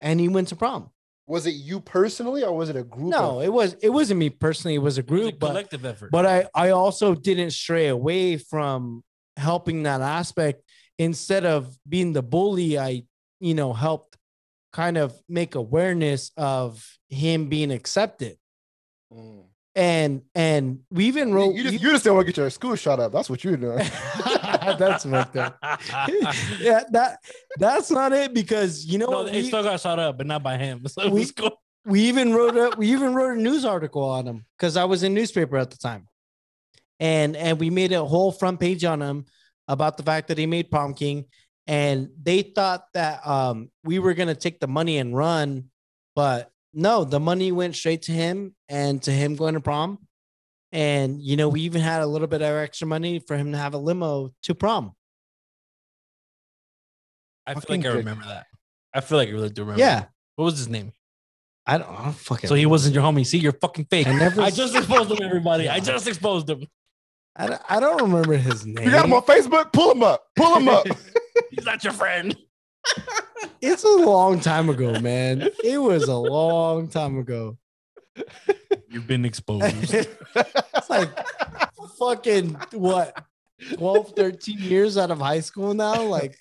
And 0.00 0.18
he 0.18 0.28
went 0.28 0.48
to 0.48 0.56
prom. 0.56 0.90
Was 1.28 1.46
it 1.46 1.52
you 1.54 1.78
personally 1.80 2.42
or 2.42 2.52
was 2.56 2.68
it 2.68 2.76
a 2.76 2.82
group? 2.82 3.06
No, 3.08 3.38
of- 3.38 3.44
it 3.44 3.52
was 3.52 3.76
it 3.80 3.90
wasn't 3.90 4.18
me 4.18 4.30
personally. 4.30 4.74
It 4.74 4.78
was 4.78 4.98
a 4.98 5.00
It 5.00 5.10
was 5.10 5.20
a 5.20 5.22
group, 5.30 5.38
but 5.38 5.48
collective 5.48 5.84
effort. 5.84 6.10
but 6.10 6.26
I 6.26 6.48
I 6.54 6.70
also 6.70 7.14
didn't 7.14 7.52
stray 7.52 7.86
away 7.88 8.36
from 8.38 9.04
helping 9.36 9.84
that 9.84 10.00
aspect. 10.00 10.62
Instead 10.98 11.46
of 11.46 11.76
being 11.88 12.12
the 12.12 12.22
bully, 12.22 12.78
I 12.78 13.04
you 13.40 13.54
know 13.54 13.72
helped 13.72 14.16
kind 14.72 14.96
of 14.98 15.14
make 15.28 15.54
awareness 15.54 16.32
of 16.36 16.84
him 17.08 17.48
being 17.48 17.70
accepted. 17.70 18.36
Mm. 19.12 19.44
And 19.74 20.22
and 20.34 20.80
we 20.90 21.06
even 21.06 21.30
You, 21.30 21.34
wrote 21.34 21.54
you 21.54 21.62
just, 21.62 21.82
you 21.82 21.90
just 21.92 22.04
didn't 22.04 22.16
want 22.16 22.26
to 22.26 22.32
get 22.32 22.36
your 22.36 22.50
school 22.50 22.76
shut 22.76 23.00
up. 23.00 23.10
That's 23.10 23.30
what 23.30 23.42
you're 23.42 23.56
doing. 23.56 23.78
that's 24.78 25.04
fucked 25.04 25.36
up. 25.36 25.56
yeah, 26.60 26.82
that 26.90 27.18
that's 27.58 27.90
not 27.90 28.12
it 28.12 28.34
because 28.34 28.84
you 28.84 28.98
know 28.98 29.06
no, 29.06 29.22
what? 29.22 29.28
it 29.28 29.42
we, 29.42 29.48
still 29.48 29.62
got 29.62 29.80
shot 29.80 29.98
up, 29.98 30.18
but 30.18 30.26
not 30.26 30.42
by 30.42 30.58
him. 30.58 30.82
So 30.88 31.08
We- 31.08 31.24
cool. 31.30 31.58
we 31.86 32.02
even 32.02 32.34
wrote 32.34 32.54
a 32.56 32.76
we 32.76 32.92
even 32.92 33.14
wrote 33.14 33.38
a 33.38 33.40
news 33.40 33.64
article 33.64 34.04
on 34.04 34.26
him 34.26 34.44
because 34.58 34.76
I 34.76 34.84
was 34.84 35.02
in 35.04 35.14
newspaper 35.14 35.56
at 35.56 35.70
the 35.70 35.78
time, 35.78 36.06
and 37.00 37.34
and 37.34 37.58
we 37.58 37.70
made 37.70 37.92
a 37.92 38.04
whole 38.04 38.30
front 38.30 38.60
page 38.60 38.84
on 38.84 39.00
him 39.00 39.24
about 39.68 39.96
the 39.96 40.02
fact 40.02 40.28
that 40.28 40.36
he 40.36 40.44
made 40.44 40.70
prom 40.70 40.92
king, 40.92 41.24
and 41.66 42.10
they 42.22 42.42
thought 42.42 42.84
that 42.92 43.26
um 43.26 43.70
we 43.84 43.98
were 43.98 44.12
gonna 44.12 44.34
take 44.34 44.60
the 44.60 44.68
money 44.68 44.98
and 44.98 45.16
run, 45.16 45.70
but 46.14 46.50
no, 46.74 47.04
the 47.04 47.20
money 47.20 47.52
went 47.52 47.74
straight 47.76 48.02
to 48.02 48.12
him 48.12 48.54
and 48.68 49.02
to 49.02 49.10
him 49.10 49.36
going 49.36 49.54
to 49.54 49.60
prom, 49.60 49.98
and 50.72 51.20
you 51.20 51.36
know 51.36 51.48
we 51.48 51.62
even 51.62 51.80
had 51.80 52.02
a 52.02 52.06
little 52.06 52.28
bit 52.28 52.42
of 52.42 52.48
extra 52.56 52.86
money 52.86 53.18
for 53.18 53.36
him 53.36 53.52
to 53.52 53.58
have 53.58 53.74
a 53.74 53.78
limo 53.78 54.32
to 54.44 54.54
prom. 54.54 54.92
I 57.46 57.54
feel 57.54 57.60
Fucking 57.62 57.76
like 57.82 57.86
I 57.86 57.88
dick. 57.90 57.98
remember 57.98 58.24
that. 58.26 58.46
I 58.94 59.00
feel 59.00 59.18
like 59.18 59.28
I 59.28 59.32
really 59.32 59.50
do 59.50 59.62
remember. 59.62 59.80
Yeah, 59.80 60.00
that. 60.00 60.10
What 60.36 60.44
was 60.46 60.58
his 60.58 60.68
name? 60.68 60.92
I 61.66 61.78
don't, 61.78 61.88
I 61.90 62.04
don't 62.04 62.12
fucking. 62.14 62.48
So 62.48 62.54
he 62.54 62.66
wasn't 62.66 62.94
your 62.94 63.04
homie. 63.04 63.26
See, 63.26 63.38
you're 63.38 63.52
fucking 63.52 63.86
fake. 63.90 64.06
I 64.06 64.14
never 64.14 64.42
I 64.42 64.50
just 64.50 64.74
exposed 64.74 65.10
him, 65.10 65.18
everybody. 65.22 65.68
I 65.68 65.80
just 65.80 66.06
exposed 66.08 66.48
him. 66.50 66.66
I 67.36 67.46
don't, 67.46 67.62
I 67.68 67.80
don't 67.80 68.02
remember 68.02 68.36
his 68.36 68.66
name. 68.66 68.84
you 68.84 68.90
got 68.90 69.04
him 69.06 69.12
on 69.12 69.22
Facebook? 69.22 69.72
Pull 69.72 69.92
him 69.92 70.02
up. 70.02 70.24
Pull 70.36 70.54
him 70.56 70.68
up. 70.68 70.86
He's 71.50 71.64
not 71.64 71.82
your 71.82 71.92
friend. 71.92 72.36
It's 73.60 73.84
a 73.84 73.88
long 73.88 74.40
time 74.40 74.68
ago, 74.68 74.98
man. 75.00 75.48
It 75.62 75.78
was 75.78 76.04
a 76.08 76.16
long 76.16 76.88
time 76.88 77.18
ago. 77.18 77.58
You've 78.88 79.06
been 79.06 79.24
exposed. 79.24 79.94
it's 79.94 80.90
like 80.90 81.08
fucking 81.98 82.56
what 82.72 83.24
12, 83.74 84.12
13 84.16 84.58
years 84.58 84.98
out 84.98 85.10
of 85.10 85.18
high 85.18 85.40
school 85.40 85.74
now. 85.74 86.02
Like, 86.02 86.36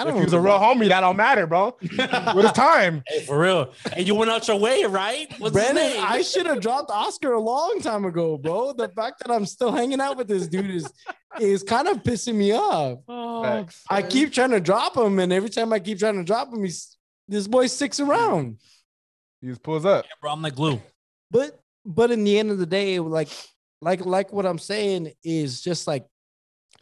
I 0.00 0.08
if 0.08 0.14
don't 0.14 0.16
he 0.18 0.24
was 0.24 0.32
a 0.32 0.40
real 0.40 0.58
homie, 0.58 0.88
that 0.88 1.00
don't 1.00 1.16
matter, 1.16 1.46
bro. 1.46 1.76
With 1.80 2.44
his 2.44 2.52
time. 2.52 3.02
Hey, 3.06 3.20
for 3.24 3.38
real. 3.38 3.72
And 3.92 4.06
you 4.06 4.14
went 4.14 4.30
out 4.30 4.46
your 4.48 4.58
way, 4.58 4.84
right? 4.84 5.28
What's 5.38 5.54
his 5.56 5.64
Brandon, 5.72 5.84
name? 5.84 6.04
I 6.06 6.22
should 6.22 6.46
have 6.46 6.60
dropped 6.60 6.90
Oscar 6.90 7.32
a 7.32 7.40
long 7.40 7.80
time 7.82 8.04
ago, 8.04 8.36
bro. 8.38 8.72
The 8.72 8.88
fact 8.88 9.20
that 9.24 9.30
I'm 9.32 9.46
still 9.46 9.72
hanging 9.72 10.00
out 10.00 10.16
with 10.16 10.28
this 10.28 10.46
dude 10.46 10.70
is 10.70 10.90
is 11.38 11.62
kind 11.62 11.86
of 11.88 12.02
pissing 12.02 12.34
me 12.34 12.52
off. 12.52 12.98
Oh, 13.08 13.66
I 13.88 14.02
keep 14.02 14.32
trying 14.32 14.50
to 14.50 14.60
drop 14.60 14.96
him, 14.96 15.18
and 15.20 15.32
every 15.32 15.50
time 15.50 15.72
I 15.72 15.78
keep 15.78 15.98
trying 15.98 16.16
to 16.16 16.24
drop 16.24 16.52
him, 16.52 16.64
he's 16.64 16.96
this 17.28 17.46
boy 17.46 17.66
sticks 17.68 18.00
around. 18.00 18.58
He 19.40 19.46
just 19.48 19.62
pulls 19.62 19.84
up. 19.86 20.04
yeah, 20.04 20.10
bro, 20.20 20.32
I'm 20.32 20.42
like 20.42 20.54
glue. 20.56 20.80
but 21.30 21.60
but 21.86 22.10
in 22.10 22.24
the 22.24 22.38
end 22.38 22.50
of 22.50 22.58
the 22.58 22.66
day 22.66 22.98
like 22.98 23.30
like 23.80 24.04
like 24.04 24.32
what 24.34 24.44
i'm 24.44 24.58
saying 24.58 25.10
is 25.24 25.62
just 25.62 25.86
like 25.86 26.04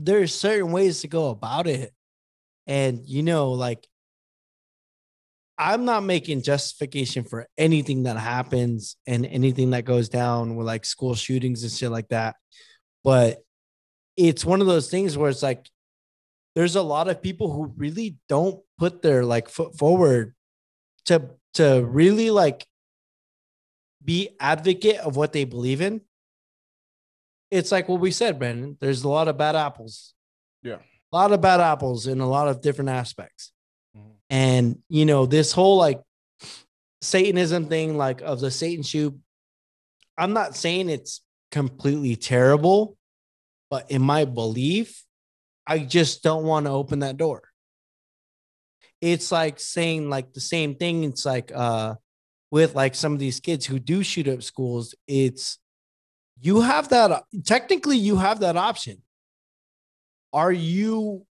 there's 0.01 0.35
certain 0.35 0.73
ways 0.73 1.03
to 1.03 1.07
go 1.09 1.31
about 1.31 1.69
it 1.69 1.93
and 2.69 3.01
you 3.05 3.23
know 3.25 3.51
like 3.51 3.85
i'm 5.59 5.85
not 5.85 6.05
making 6.05 6.43
justification 6.43 7.25
for 7.25 7.49
anything 7.59 8.05
that 8.05 8.17
happens 8.17 8.97
and 9.07 9.27
anything 9.27 9.71
that 9.71 9.85
goes 9.85 10.09
down 10.09 10.55
with 10.55 10.67
like 10.67 10.85
school 10.85 11.15
shootings 11.17 11.65
and 11.65 11.73
shit 11.73 11.91
like 11.91 12.09
that 12.09 12.37
but 13.03 13.39
it's 14.17 14.45
one 14.45 14.61
of 14.61 14.67
those 14.67 14.91
things 14.91 15.17
where 15.19 15.31
it's 15.31 15.43
like 15.43 15.69
there's 16.55 16.77
a 16.77 16.83
lot 16.83 17.09
of 17.09 17.23
people 17.23 17.53
who 17.53 17.73
really 17.77 18.17
don't 18.29 18.61
put 18.79 19.01
their 19.03 19.25
like 19.25 19.49
foot 19.49 19.77
forward 19.79 20.35
to 21.05 21.31
to 21.55 21.85
really 21.87 22.31
like 22.31 22.67
be 24.05 24.31
advocate 24.41 24.99
of 24.99 25.17
what 25.17 25.33
they 25.33 25.45
believe 25.45 25.81
in. 25.81 26.01
It's 27.51 27.73
like 27.73 27.89
what 27.89 28.01
we 28.01 28.11
said, 28.11 28.39
Brandon. 28.39 28.77
There's 28.81 29.05
a 29.05 29.09
lot 29.09 29.29
of 29.29 29.39
bad 29.39 29.57
apples. 29.57 30.15
Yeah. 30.63 30.79
A 31.13 31.17
lot 31.17 31.33
of 31.33 31.41
bad 31.41 31.61
apples 31.61 32.07
in 32.07 32.21
a 32.21 32.29
lot 32.29 32.49
of 32.49 32.61
different 32.61 32.91
aspects. 32.91 33.53
Mhm. 33.97 34.13
And 34.31 34.83
you 34.89 35.05
know, 35.07 35.27
this 35.27 35.53
whole 35.53 35.77
like 35.77 36.03
Satanism 37.01 37.69
thing, 37.69 37.97
like 37.97 38.21
of 38.23 38.41
the 38.41 38.51
Satan 38.51 38.83
shoe, 38.83 39.19
I'm 40.17 40.33
not 40.33 40.57
saying 40.57 40.89
it's 40.89 41.21
completely 41.53 42.17
terrible, 42.17 42.97
but 43.71 43.91
in 43.91 44.03
my 44.03 44.25
belief, 44.25 45.05
I 45.67 45.79
just 45.79 46.23
don't 46.23 46.45
want 46.45 46.67
to 46.67 46.73
open 46.73 46.99
that 47.01 47.17
door. 47.17 47.43
It's 49.01 49.31
like 49.31 49.61
saying 49.61 50.11
like 50.11 50.33
the 50.33 50.41
same 50.41 50.75
thing. 50.75 51.05
It's 51.05 51.25
like 51.25 51.53
uh 51.55 51.95
with 52.51 52.75
like 52.75 52.95
some 52.95 53.13
of 53.13 53.19
these 53.19 53.41
kids 53.41 53.67
who 53.67 53.79
do 53.79 54.03
shoot 54.03 54.27
up 54.27 54.43
schools, 54.43 54.95
it's 55.07 55.59
you 56.41 56.63
have 56.63 56.89
that 56.89 57.25
technically 57.45 57.97
you 57.97 58.17
have 58.17 58.41
that 58.41 58.57
option. 58.57 59.03
Are 60.33 60.53
you 60.53 61.25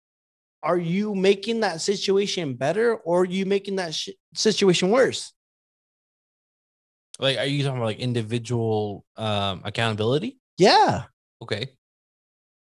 are 0.64 0.78
you 0.78 1.14
making 1.14 1.60
that 1.60 1.80
situation 1.82 2.56
better 2.56 2.96
or 2.96 3.22
are 3.22 3.26
you 3.26 3.46
making 3.46 3.76
that 3.76 3.94
sh- 3.94 4.10
situation 4.34 4.90
worse? 4.90 5.32
Like, 7.20 7.38
are 7.38 7.46
you 7.46 7.64
talking 7.64 7.78
about 7.78 7.86
like 7.86 8.00
individual 8.00 9.06
um 9.16 9.62
accountability? 9.64 10.38
Yeah. 10.58 11.04
Okay. 11.42 11.68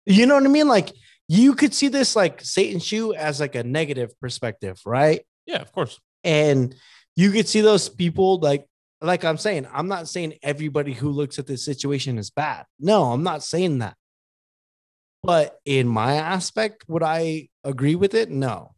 You 0.05 0.25
know 0.25 0.35
what 0.35 0.43
I 0.45 0.49
mean? 0.49 0.67
Like 0.67 0.91
you 1.27 1.55
could 1.55 1.73
see 1.73 1.87
this 1.87 2.15
like 2.15 2.41
Satan 2.41 2.79
shoe 2.79 3.13
as 3.15 3.39
like 3.39 3.55
a 3.55 3.63
negative 3.63 4.11
perspective, 4.19 4.79
right? 4.85 5.25
Yeah, 5.45 5.61
of 5.61 5.71
course. 5.71 5.99
and 6.23 6.75
you 7.15 7.31
could 7.31 7.47
see 7.47 7.61
those 7.61 7.87
people 7.87 8.39
like 8.39 8.65
like 9.01 9.23
i'm 9.23 9.37
saying 9.37 9.67
i'm 9.71 9.87
not 9.87 10.07
saying 10.09 10.33
everybody 10.41 10.91
who 10.91 11.09
looks 11.09 11.37
at 11.39 11.45
this 11.45 11.63
situation 11.63 12.17
is 12.17 12.29
bad 12.31 12.65
no 12.79 13.03
i'm 13.13 13.21
not 13.23 13.43
saying 13.43 13.79
that 13.79 13.95
but 15.25 15.59
in 15.65 15.87
my 15.87 16.15
aspect 16.15 16.85
would 16.87 17.03
i 17.03 17.47
agree 17.63 17.95
with 17.95 18.13
it 18.13 18.29
no 18.29 18.73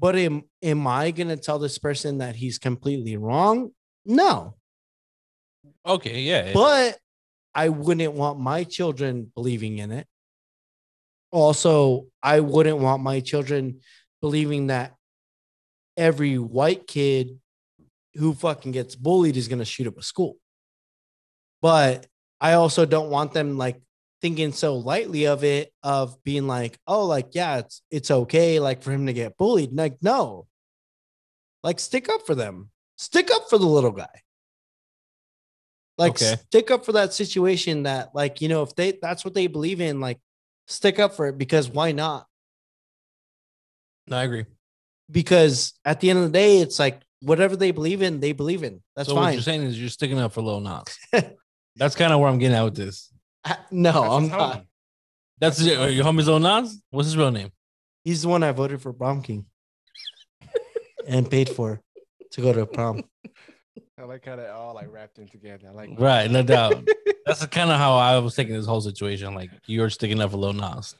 but 0.00 0.16
am, 0.16 0.42
am 0.62 0.86
i 0.86 1.10
going 1.10 1.28
to 1.28 1.36
tell 1.36 1.58
this 1.58 1.78
person 1.78 2.18
that 2.18 2.36
he's 2.36 2.58
completely 2.58 3.16
wrong 3.16 3.70
no 4.04 4.54
Okay, 5.86 6.20
yeah. 6.20 6.52
but 6.52 6.98
I 7.54 7.70
wouldn't 7.70 8.12
want 8.12 8.38
my 8.38 8.64
children 8.64 9.32
believing 9.34 9.78
in 9.78 9.90
it. 9.90 10.06
Also, 11.30 12.06
I 12.22 12.40
wouldn't 12.40 12.78
want 12.78 13.02
my 13.02 13.20
children 13.20 13.80
believing 14.20 14.68
that 14.68 14.94
every 15.96 16.38
white 16.38 16.86
kid 16.86 17.38
who 18.14 18.34
fucking 18.34 18.72
gets 18.72 18.94
bullied 18.96 19.36
is 19.36 19.48
going 19.48 19.58
to 19.58 19.64
shoot 19.64 19.86
up 19.86 19.98
a 19.98 20.02
school. 20.02 20.36
But 21.60 22.06
I 22.40 22.52
also 22.54 22.84
don't 22.84 23.10
want 23.10 23.32
them 23.32 23.58
like 23.58 23.80
thinking 24.20 24.52
so 24.52 24.76
lightly 24.76 25.26
of 25.26 25.44
it 25.44 25.72
of 25.82 26.22
being 26.24 26.46
like, 26.46 26.78
"Oh, 26.86 27.06
like 27.06 27.34
yeah, 27.34 27.58
it's 27.58 27.82
it's 27.90 28.10
okay 28.10 28.60
like 28.60 28.82
for 28.82 28.92
him 28.92 29.06
to 29.06 29.12
get 29.12 29.36
bullied." 29.36 29.72
Like 29.72 29.98
no. 30.02 30.46
Like 31.62 31.80
stick 31.80 32.08
up 32.08 32.24
for 32.26 32.34
them. 32.34 32.70
Stick 32.96 33.30
up 33.32 33.48
for 33.50 33.58
the 33.58 33.66
little 33.66 33.90
guy 33.92 34.22
like 35.98 36.12
Okay. 36.12 36.36
stick 36.46 36.70
up 36.70 36.84
for 36.84 36.92
that 36.92 37.12
situation 37.12 37.82
that 37.82 38.14
like 38.14 38.40
you 38.40 38.48
know 38.48 38.62
if 38.62 38.74
they 38.76 38.92
that's 39.02 39.24
what 39.24 39.34
they 39.34 39.48
believe 39.48 39.80
in 39.80 40.00
like 40.00 40.18
stick 40.68 40.98
up 40.98 41.14
for 41.14 41.26
it 41.26 41.36
because 41.36 41.68
why 41.68 41.92
not 41.92 42.26
no, 44.06 44.16
I 44.16 44.22
agree. 44.22 44.46
because 45.10 45.74
at 45.84 46.00
the 46.00 46.08
end 46.08 46.20
of 46.20 46.24
the 46.26 46.30
day 46.30 46.58
it's 46.60 46.78
like 46.78 47.02
whatever 47.20 47.56
they 47.56 47.72
believe 47.72 48.00
in 48.00 48.20
they 48.20 48.32
believe 48.32 48.62
in 48.62 48.80
that's 48.96 49.08
so 49.08 49.16
what 49.16 49.22
fine 49.22 49.32
you're 49.34 49.42
saying 49.42 49.62
is 49.62 49.78
you're 49.78 49.90
sticking 49.90 50.18
up 50.18 50.32
for 50.32 50.40
Lil 50.40 50.60
Nas. 50.60 50.84
That's 51.76 51.94
kind 51.94 52.12
of 52.12 52.18
where 52.18 52.28
I'm 52.28 52.38
getting 52.38 52.56
at 52.56 52.64
with 52.64 52.74
this. 52.76 53.12
I- 53.44 53.58
no, 53.70 53.92
That's 53.92 54.12
I'm 54.14 54.28
not. 54.28 54.56
homie. 54.58 54.64
That's 55.40 55.60
it. 55.60 55.92
Your 55.92 56.04
homie's 56.04 56.26
Lil 56.26 56.40
Nas? 56.40 56.80
What's 56.90 57.06
his 57.06 57.16
real 57.16 57.30
name? 57.30 57.50
He's 58.04 58.22
the 58.22 58.28
one 58.28 58.42
I 58.42 58.52
voted 58.52 58.80
for 58.82 58.92
prom 58.92 59.22
king 59.22 59.46
and 61.06 61.30
paid 61.30 61.48
for 61.48 61.80
to 62.32 62.40
go 62.40 62.52
to 62.52 62.62
a 62.62 62.66
prom. 62.66 63.02
I 63.98 64.02
like 64.04 64.24
how 64.24 64.36
they 64.36 64.46
all 64.46 64.74
like 64.74 64.90
wrapped 64.92 65.18
in 65.18 65.28
together. 65.28 65.68
I 65.68 65.72
like 65.72 65.90
Right, 65.98 66.30
no 66.30 66.42
doubt. 66.42 66.86
That's 67.26 67.44
kind 67.46 67.70
of 67.70 67.78
how 67.78 67.96
I 67.96 68.18
was 68.18 68.34
taking 68.34 68.54
this 68.54 68.66
whole 68.66 68.80
situation. 68.80 69.34
Like 69.34 69.50
you're 69.66 69.90
sticking 69.90 70.20
up 70.20 70.30
for 70.30 70.36
Lil 70.36 70.52
Nas. 70.54 70.94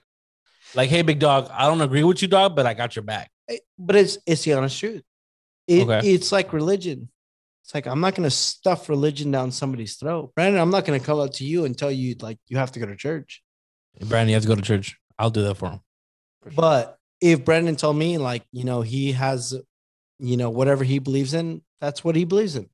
Like, 0.74 0.90
hey, 0.90 1.00
big 1.02 1.18
dog, 1.18 1.48
I 1.52 1.66
don't 1.66 1.80
agree 1.80 2.04
with 2.04 2.20
you, 2.20 2.28
dog, 2.28 2.54
but 2.54 2.66
I 2.66 2.74
got 2.74 2.94
your 2.94 3.02
back. 3.04 3.30
Eh, 3.48 3.56
But 3.78 3.96
it's 3.96 4.18
it's 4.26 4.42
the 4.44 4.52
honest 4.54 4.78
truth. 4.78 5.02
It, 5.66 5.88
Okay. 5.88 6.12
It's 6.12 6.30
like 6.32 6.52
religion. 6.52 7.08
It's 7.68 7.74
like 7.74 7.86
I'm 7.86 8.00
not 8.00 8.14
gonna 8.14 8.30
stuff 8.30 8.88
religion 8.88 9.30
down 9.30 9.52
somebody's 9.52 9.96
throat. 9.96 10.32
Brandon, 10.34 10.58
I'm 10.58 10.70
not 10.70 10.86
gonna 10.86 10.98
come 11.00 11.18
up 11.18 11.32
to 11.34 11.44
you 11.44 11.66
and 11.66 11.76
tell 11.76 11.90
you 11.90 12.14
like 12.18 12.38
you 12.48 12.56
have 12.56 12.72
to 12.72 12.80
go 12.80 12.86
to 12.86 12.96
church. 12.96 13.42
Brandon, 14.06 14.30
you 14.30 14.34
have 14.36 14.42
to 14.44 14.48
go 14.48 14.54
to 14.54 14.62
church. 14.62 14.96
I'll 15.18 15.28
do 15.28 15.42
that 15.42 15.56
for 15.56 15.68
him. 15.72 15.80
For 16.40 16.50
sure. 16.50 16.56
But 16.56 16.98
if 17.20 17.44
Brandon 17.44 17.76
told 17.76 17.98
me 17.98 18.16
like, 18.16 18.46
you 18.52 18.64
know, 18.64 18.80
he 18.80 19.12
has, 19.12 19.54
you 20.18 20.38
know, 20.38 20.48
whatever 20.48 20.82
he 20.82 20.98
believes 20.98 21.34
in, 21.34 21.60
that's 21.78 22.02
what 22.02 22.16
he 22.16 22.24
believes 22.24 22.56
in. 22.56 22.70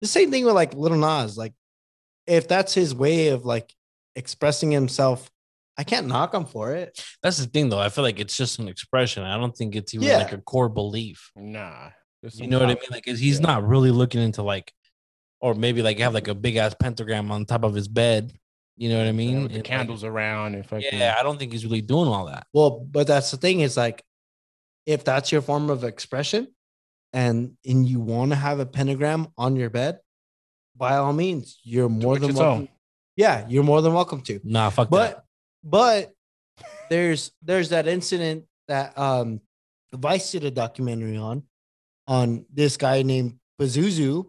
The 0.00 0.08
same 0.08 0.32
thing 0.32 0.44
with 0.44 0.54
like 0.54 0.74
Lil 0.74 0.96
Nas. 0.96 1.38
Like, 1.38 1.54
if 2.26 2.48
that's 2.48 2.74
his 2.74 2.92
way 2.96 3.28
of 3.28 3.44
like 3.46 3.72
expressing 4.16 4.72
himself, 4.72 5.30
I 5.76 5.84
can't 5.84 6.08
knock 6.08 6.34
him 6.34 6.44
for 6.44 6.74
it. 6.74 7.00
That's 7.22 7.38
the 7.38 7.46
thing, 7.46 7.68
though. 7.68 7.78
I 7.78 7.88
feel 7.88 8.02
like 8.02 8.18
it's 8.18 8.36
just 8.36 8.58
an 8.58 8.66
expression. 8.66 9.22
I 9.22 9.36
don't 9.36 9.56
think 9.56 9.76
it's 9.76 9.94
even 9.94 10.08
Yeah. 10.08 10.16
like 10.18 10.32
a 10.32 10.38
core 10.38 10.68
belief. 10.68 11.30
nah. 11.36 11.90
There's 12.22 12.34
You 12.38 12.44
some 12.44 12.50
know 12.50 12.58
what 12.60 12.70
I 12.70 12.74
clout. 12.74 12.80
mean? 12.82 12.88
Like, 12.96 13.04
'cause 13.06 13.18
he's 13.18 13.40
Yeah. 13.40 13.46
not 13.46 13.66
really 13.66 13.90
looking 13.90 14.20
into 14.20 14.42
like, 14.42 14.72
or 15.40 15.54
maybe 15.54 15.82
like 15.82 15.98
have 15.98 16.14
like 16.14 16.28
a 16.28 16.34
big 16.34 16.56
ass 16.56 16.74
pentagram 16.80 17.30
on 17.30 17.44
top 17.46 17.62
of 17.64 17.74
his 17.74 17.88
bed. 17.88 18.32
You 18.76 18.88
know 18.90 18.98
what 18.98 19.08
I 19.08 19.12
mean? 19.12 19.42
with 19.42 19.52
the 19.52 19.58
And, 19.58 19.64
like, 19.64 19.64
candles 19.64 20.04
around 20.04 20.54
and 20.54 20.64
fucking 20.64 20.88
yeah, 20.92 21.16
I 21.18 21.22
don't 21.24 21.36
think 21.38 21.52
he's 21.52 21.64
really 21.64 21.80
doing 21.80 22.08
all 22.08 22.26
that. 22.26 22.46
Well, 22.52 22.78
but 22.80 23.06
that's 23.08 23.30
the 23.30 23.36
thing 23.36 23.60
is 23.60 23.76
like, 23.76 24.04
if 24.86 25.04
that's 25.04 25.30
your 25.32 25.42
form 25.42 25.68
of 25.70 25.84
expression, 25.84 26.48
and 27.12 27.56
and 27.66 27.86
you 27.88 28.00
want 28.00 28.30
to 28.32 28.36
have 28.36 28.60
a 28.60 28.66
pentagram 28.66 29.28
on 29.36 29.56
your 29.56 29.70
bed, 29.70 29.98
by 30.76 30.96
all 30.96 31.12
means, 31.12 31.58
you're 31.64 31.88
more 31.88 32.18
than 32.18 32.34
welcome. 32.34 32.62
own. 32.62 32.68
Yeah, 33.16 33.46
you're 33.48 33.64
more 33.64 33.82
than 33.82 33.94
welcome 33.94 34.20
to. 34.22 34.40
Nah, 34.44 34.70
fuck 34.70 34.90
that. 34.90 35.24
but 35.64 36.12
but 36.60 36.64
there's 36.88 37.32
there's 37.42 37.70
that 37.70 37.88
incident 37.88 38.44
that 38.68 38.96
um 38.98 39.40
Vice 39.92 40.30
did 40.32 40.44
a 40.44 40.50
documentary 40.50 41.16
on 41.16 41.42
on 42.08 42.44
this 42.52 42.76
guy 42.76 43.02
named 43.02 43.38
Pazuzu 43.60 44.26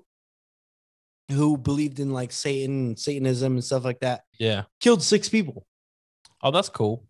who 1.32 1.58
believed 1.58 2.00
in 2.00 2.12
like 2.12 2.32
Satan, 2.32 2.98
Satanism 2.98 3.54
and 3.54 3.64
stuff 3.64 3.84
like 3.86 4.00
that. 4.02 4.22
Yeah. 4.38 4.64
Killed 4.80 5.02
six 5.02 5.30
people. 5.30 5.66
Oh, 6.44 6.52
that's 6.52 6.70
cool. 6.70 7.06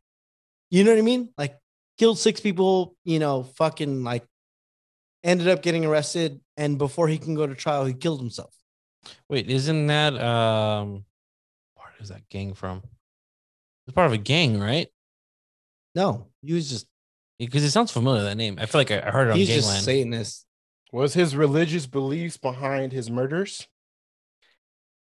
You 0.69 0.83
know 0.83 0.91
what 0.91 0.99
I 0.99 1.03
mean? 1.03 1.29
Like 1.37 1.57
killed 1.97 2.19
six 2.19 2.39
people, 2.39 2.95
you 3.03 3.19
know, 3.19 3.43
fucking 3.43 4.03
like 4.03 4.25
ended 5.23 5.47
up 5.47 5.61
getting 5.61 5.85
arrested 5.85 6.39
and 6.55 6.77
before 6.77 7.07
he 7.07 7.17
can 7.17 7.33
go 7.35 7.47
to 7.47 7.55
trial 7.55 7.85
he 7.85 7.93
killed 7.93 8.19
himself. 8.19 8.53
Wait, 9.29 9.49
isn't 9.49 9.87
that 9.87 10.13
um, 10.21 11.05
where 11.75 11.91
is 12.01 12.09
that 12.09 12.27
gang 12.29 12.53
from? 12.53 12.83
It's 13.87 13.95
part 13.95 14.07
of 14.07 14.13
a 14.13 14.17
gang, 14.17 14.59
right? 14.59 14.87
No, 15.95 16.27
he 16.43 16.53
was 16.53 16.69
just 16.69 16.85
Because 17.39 17.63
it 17.63 17.71
sounds 17.71 17.91
familiar. 17.91 18.21
That 18.23 18.35
name. 18.35 18.57
I 18.59 18.65
feel 18.67 18.79
like 18.81 18.91
I 18.91 18.99
I 18.99 19.09
heard 19.11 19.29
it 19.29 19.31
on 19.31 19.37
he's 19.37 19.47
Gangland. 19.47 19.73
just 19.75 19.85
Satanist. 19.85 20.45
Was 20.91 21.13
his 21.13 21.35
religious 21.35 21.85
beliefs 21.85 22.37
behind 22.37 22.91
his 22.91 23.09
murders? 23.11 23.67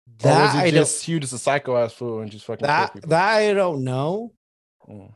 or 0.06 0.12
That 0.30 0.42
was 0.42 0.52
he 0.54 0.58
I 0.60 0.70
just 0.70 1.08
was 1.08 1.20
just 1.20 1.32
a 1.34 1.38
psycho 1.38 1.76
ass 1.76 1.92
fool 1.92 2.20
and 2.20 2.30
just 2.30 2.44
fucking 2.46 2.66
that 2.66 2.94
people? 2.94 3.08
that 3.10 3.36
I 3.36 3.52
don't 3.54 3.84
know. 3.84 4.32
Mm. 4.88 5.12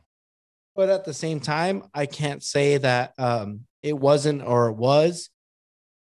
but 0.77 0.91
at 0.91 1.07
the 1.07 1.15
same 1.15 1.41
time 1.41 1.85
i 1.95 2.05
can't 2.05 2.43
say 2.43 2.77
that 2.77 3.15
um 3.19 3.61
it 3.83 3.95
wasn't 3.99 4.43
or 4.43 4.69
it 4.69 4.75
was 4.77 5.31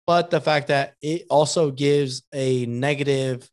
but 0.07 0.32
the 0.32 0.41
fact 0.41 0.70
that 0.70 0.95
it 0.99 1.28
also 1.30 1.70
gives 1.70 2.24
a 2.34 2.66
negative 2.66 3.47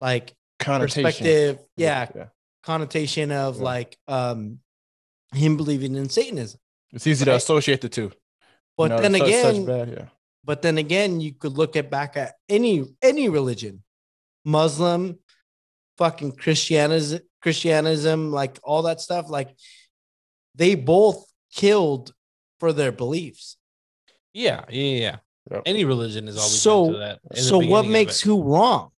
like 0.00 0.34
connotation. 0.58 1.02
perspective 1.04 1.58
yeah 1.76 2.08
yeah. 2.16 2.24
connotation 2.62 3.30
of 3.32 3.58
Yeah. 3.58 3.62
like 3.64 3.98
um 4.08 4.60
him 5.34 5.58
believing 5.58 5.94
in 5.94 6.08
satanism 6.08 6.58
It's 6.92 7.06
easy 7.06 7.26
to 7.26 7.34
associate 7.34 7.82
the 7.82 7.90
two. 7.90 8.02
you 8.04 8.12
but 8.78 8.88
know, 8.88 9.00
then 9.00 9.14
again 9.14 9.66
bad, 9.66 9.88
yeah. 9.90 10.06
But 10.48 10.62
then 10.62 10.78
again 10.78 11.20
you 11.20 11.32
could 11.32 11.52
look 11.60 11.76
at 11.76 11.90
back 11.90 12.16
at 12.16 12.34
any 12.48 12.84
any 13.02 13.28
religion 13.28 13.82
muslim 14.44 15.18
fucking 15.98 16.32
christianism 16.32 17.20
christianism 17.42 18.32
like 18.32 18.58
all 18.64 18.82
that 18.82 19.00
stuff 19.00 19.28
like 19.30 19.50
they 20.54 20.74
both 20.74 21.24
killed 21.54 22.12
for 22.60 22.72
their 22.72 22.90
beliefs 22.92 23.56
Yeah, 24.32 24.64
yeah, 24.68 24.96
yeah. 25.06 25.16
Yep. 25.50 25.62
Any 25.64 25.84
religion 25.84 26.28
is 26.28 26.36
always 26.36 26.60
So- 26.60 26.98
that. 26.98 27.20
so 27.38 27.58
what 27.58 27.86
makes 27.86 28.20
who 28.20 28.42
wrong 28.42 28.90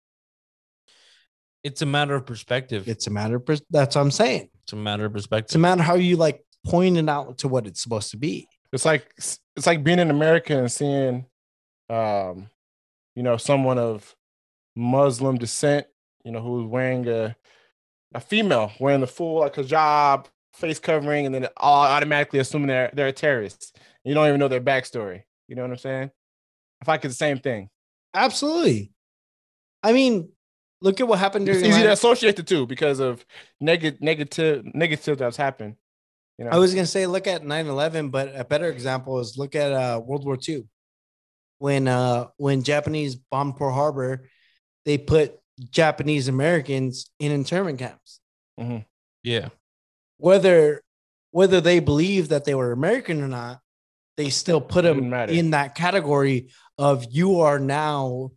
It's 1.64 1.82
a 1.82 1.86
matter 1.86 2.14
of 2.14 2.24
perspective. 2.24 2.82
It's, 2.82 2.90
it's 3.04 3.06
a 3.08 3.10
matter 3.10 3.36
of 3.36 3.44
pers- 3.46 3.62
that's 3.70 3.96
what 3.96 4.02
i'm 4.02 4.10
saying 4.10 4.48
It's 4.64 4.72
a 4.72 4.76
matter 4.76 5.04
of 5.06 5.12
perspective. 5.12 5.44
it's 5.46 5.54
perspective. 5.54 5.58
a 5.58 5.62
matter 5.68 5.82
how 5.82 5.96
you 5.96 6.16
like 6.16 6.38
point 6.66 6.96
it 6.96 7.08
out 7.08 7.38
to 7.38 7.48
what 7.48 7.66
it's 7.66 7.82
supposed 7.82 8.10
to 8.12 8.16
be 8.16 8.46
It's 8.72 8.84
like 8.84 9.04
it's 9.56 9.66
like 9.66 9.82
being 9.82 9.98
an 9.98 10.10
American 10.10 10.58
and 10.58 10.72
seeing, 10.72 11.26
um, 11.88 12.48
you 13.14 13.22
know, 13.22 13.36
someone 13.36 13.78
of 13.78 14.14
Muslim 14.76 15.36
descent, 15.38 15.86
you 16.24 16.32
know, 16.32 16.40
who's 16.40 16.66
wearing 16.66 17.08
a 17.08 17.36
a 18.14 18.20
female 18.20 18.72
wearing 18.80 19.00
the 19.00 19.06
full 19.06 19.40
like 19.40 19.54
hijab, 19.54 20.26
face 20.54 20.78
covering, 20.78 21.26
and 21.26 21.34
then 21.34 21.46
all 21.56 21.84
automatically 21.84 22.38
assuming 22.38 22.68
they're 22.68 22.90
they're 22.92 23.08
a 23.08 23.12
terrorist. 23.12 23.76
You 24.04 24.14
don't 24.14 24.28
even 24.28 24.40
know 24.40 24.48
their 24.48 24.60
backstory. 24.60 25.22
You 25.48 25.56
know 25.56 25.62
what 25.62 25.72
I'm 25.72 25.78
saying? 25.78 26.10
If 26.80 26.88
I 26.88 26.94
it's 26.94 27.04
the 27.04 27.12
same 27.12 27.38
thing. 27.38 27.68
absolutely 28.14 28.90
i 29.82 29.92
mean 29.92 30.28
look 30.80 31.00
at 31.00 31.08
what 31.08 31.18
happened 31.18 31.48
It's 31.48 31.58
during 31.58 31.70
easy 31.70 31.82
to 31.82 31.92
associate 31.92 32.36
the 32.36 32.42
two 32.42 32.66
because 32.66 33.00
of 33.00 33.24
negative 33.60 34.00
negative 34.00 34.64
negative 34.74 35.18
that's 35.18 35.36
happened. 35.36 35.76
You 36.38 36.44
know, 36.44 36.52
I 36.52 36.58
was 36.58 36.72
gonna 36.72 36.86
say 36.86 37.06
look 37.06 37.26
at 37.26 37.42
9-11, 37.42 38.10
but 38.10 38.32
a 38.34 38.44
better 38.44 38.70
example 38.70 39.18
is 39.18 39.36
look 39.36 39.56
at 39.56 39.72
uh, 39.72 40.00
World 40.04 40.24
War 40.24 40.38
II. 40.48 40.64
When 41.58 41.88
uh 41.88 42.28
when 42.36 42.62
Japanese 42.62 43.16
bombed 43.16 43.56
Pearl 43.56 43.72
Harbor, 43.72 44.28
they 44.84 44.96
put 44.98 45.38
Japanese 45.70 46.28
Americans 46.28 47.10
in 47.18 47.32
internment 47.32 47.78
camps. 47.78 48.20
yeah. 49.22 49.48
Whether 50.18 50.82
whether 51.30 51.60
they 51.60 51.80
believe 51.80 52.28
that 52.28 52.44
they 52.44 52.54
were 52.54 52.72
American 52.72 53.22
or 53.22 53.28
not, 53.28 53.60
they 54.16 54.30
still 54.30 54.60
put 54.60 54.82
them 54.82 55.12
in 55.30 55.50
that 55.50 55.74
category 55.74 56.48
of 56.78 57.06
you 57.10 57.40
are 57.40 57.58
now 57.58 58.30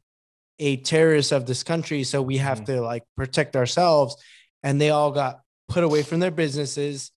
a 0.60 0.78
terrorist 0.78 1.32
of 1.32 1.46
this 1.46 1.64
country, 1.64 2.04
so 2.04 2.22
we 2.22 2.38
have 2.38 2.62
Mhm. 2.62 2.66
to 2.66 2.82
like 2.82 3.04
protect 3.16 3.56
ourselves. 3.56 4.16
And 4.64 4.80
they 4.80 4.90
all 4.92 5.12
got 5.12 5.42
put 5.68 5.84
away 5.84 6.04
from 6.04 6.20
their 6.20 6.30
businesses, 6.32 7.12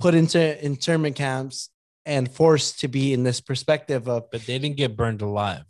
put 0.00 0.14
into 0.14 0.64
internment 0.64 1.14
camps, 1.14 1.70
and 2.06 2.30
forced 2.30 2.80
to 2.80 2.88
be 2.88 3.12
in 3.12 3.24
this 3.24 3.40
perspective 3.40 4.08
of 4.08 4.30
But 4.30 4.46
they 4.46 4.58
didn't 4.58 4.76
get 4.76 4.96
burned 4.96 5.20
alive. 5.20 5.64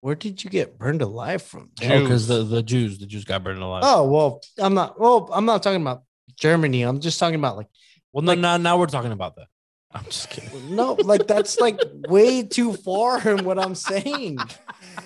where 0.00 0.14
did 0.14 0.44
you 0.44 0.48
get 0.48 0.78
burned 0.78 1.02
alive 1.02 1.42
from? 1.42 1.70
Oh, 1.82 2.00
because 2.00 2.28
the, 2.28 2.44
the 2.44 2.62
Jews, 2.62 2.98
the 2.98 3.06
Jews 3.06 3.24
got 3.24 3.42
burned 3.42 3.60
alive. 3.60 3.82
Oh 3.84 4.08
well, 4.08 4.40
I'm 4.58 4.74
not. 4.74 4.98
Well, 4.98 5.28
I'm 5.32 5.44
not 5.44 5.62
talking 5.62 5.82
about 5.82 6.04
Germany. 6.38 6.82
I'm 6.82 7.00
just 7.00 7.18
talking 7.18 7.34
about 7.34 7.56
like 7.56 7.66
well, 8.12 8.22
no, 8.22 8.32
like- 8.32 8.38
now, 8.38 8.56
now 8.56 8.78
we're 8.78 8.86
talking 8.86 9.12
about 9.12 9.36
that. 9.36 9.48
I'm 9.92 10.04
just 10.04 10.30
kidding. 10.30 10.74
no, 10.74 10.92
like 10.94 11.26
that's 11.26 11.58
like 11.58 11.78
way 12.08 12.42
too 12.42 12.74
far 12.74 13.26
in 13.26 13.44
what 13.44 13.58
I'm 13.58 13.74
saying. 13.74 14.38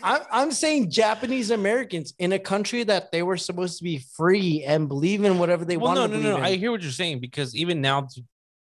I'm, 0.02 0.22
I'm 0.30 0.52
saying 0.52 0.90
Japanese 0.90 1.50
Americans 1.50 2.14
in 2.18 2.32
a 2.32 2.38
country 2.38 2.82
that 2.84 3.12
they 3.12 3.22
were 3.22 3.36
supposed 3.36 3.78
to 3.78 3.84
be 3.84 3.98
free 4.16 4.64
and 4.64 4.88
believe 4.88 5.24
in 5.24 5.38
whatever 5.38 5.64
they 5.64 5.76
well, 5.76 5.94
want 5.94 6.12
no, 6.12 6.18
no, 6.18 6.30
no. 6.30 6.36
in. 6.38 6.44
I 6.44 6.56
hear 6.56 6.72
what 6.72 6.82
you're 6.82 6.90
saying 6.90 7.20
because 7.20 7.54
even 7.54 7.80
now, 7.80 8.08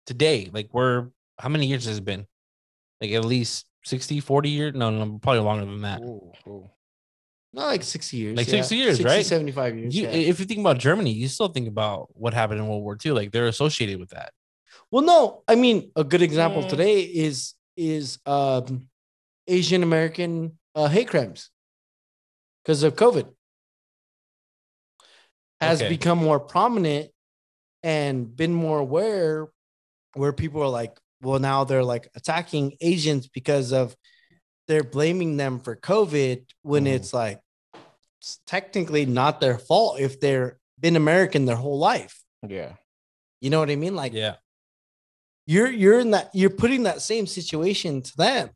today, 0.09 0.49
like 0.53 0.71
we're, 0.73 1.09
how 1.39 1.51
many 1.51 1.67
years 1.67 1.85
has 1.85 1.99
it 1.99 2.05
been? 2.05 2.27
Like 3.01 3.11
at 3.13 3.27
least 3.27 3.67
60, 3.85 4.21
40 4.21 4.49
years? 4.49 4.75
No, 4.75 4.89
no, 4.91 5.19
probably 5.19 5.43
longer 5.43 5.67
than 5.67 5.83
that. 5.83 6.01
Ooh, 6.01 6.33
ooh. 6.47 6.71
Not 7.53 7.67
like 7.67 7.83
60 7.83 8.17
years. 8.17 8.37
Like 8.37 8.49
60 8.49 8.75
years, 8.75 8.97
60, 8.97 9.05
right? 9.05 9.25
75 9.25 9.77
years. 9.77 9.95
You, 9.95 10.05
yeah. 10.05 10.11
If 10.13 10.41
you 10.41 10.47
think 10.47 10.61
about 10.61 10.79
Germany, 10.79 11.13
you 11.13 11.29
still 11.29 11.49
think 11.49 11.69
about 11.69 12.09
what 12.15 12.33
happened 12.33 12.59
in 12.59 12.67
World 12.67 12.83
War 12.83 12.97
II. 13.05 13.13
Like 13.13 13.33
they're 13.33 13.49
associated 13.49 14.01
with 14.01 14.11
that. 14.11 14.33
Well, 14.91 15.05
no, 15.05 15.43
I 15.47 15.55
mean 15.55 15.93
a 15.95 16.05
good 16.05 16.23
example 16.23 16.63
Mm. 16.63 16.69
today 16.69 17.01
is 17.03 17.55
is 17.77 18.19
um 18.27 18.89
Asian 19.47 19.83
American 19.83 20.59
uh, 20.75 20.89
hate 20.89 21.09
crimes 21.09 21.51
because 22.63 22.83
of 22.83 22.97
COVID 22.97 23.33
has 25.61 25.81
Okay. 25.81 25.89
become 25.89 26.19
more 26.19 26.41
prominent 26.41 27.11
and 27.83 28.35
been 28.35 28.55
more 28.55 28.79
aware 28.79 29.49
where 30.15 30.33
people 30.33 30.63
are 30.63 30.69
like, 30.69 30.99
well, 31.23 31.39
now 31.39 31.65
they're 31.65 31.85
like 31.85 32.09
attacking 32.15 32.77
Asians 32.81 33.27
because 33.29 33.73
of 33.73 33.97
they're 34.69 34.85
blaming 34.85 35.37
them 35.37 35.59
for 35.61 35.77
COVID 35.77 36.45
when 36.63 36.85
Mhm. 36.85 36.93
it's 36.95 37.13
like 37.13 37.41
it's 38.21 38.41
technically 38.47 39.07
not 39.07 39.41
their 39.41 39.59
fault 39.59 40.01
if 40.01 40.21
they're 40.21 40.59
been 40.79 40.97
American 40.97 41.45
their 41.45 41.57
whole 41.57 41.79
life. 41.79 42.23
Yeah. 42.47 42.75
You 43.41 43.51
know 43.51 43.61
what 43.61 43.71
I 43.71 43.77
mean? 43.77 43.95
Like 43.97 44.13
Yeah. 44.13 44.37
you're 45.47 45.71
you're 45.71 45.99
in 46.01 46.11
that 46.13 46.31
you're 46.35 46.51
putting 46.51 46.83
that 46.85 47.01
same 47.03 47.27
situation 47.27 48.03
to 48.03 48.17
them 48.17 48.51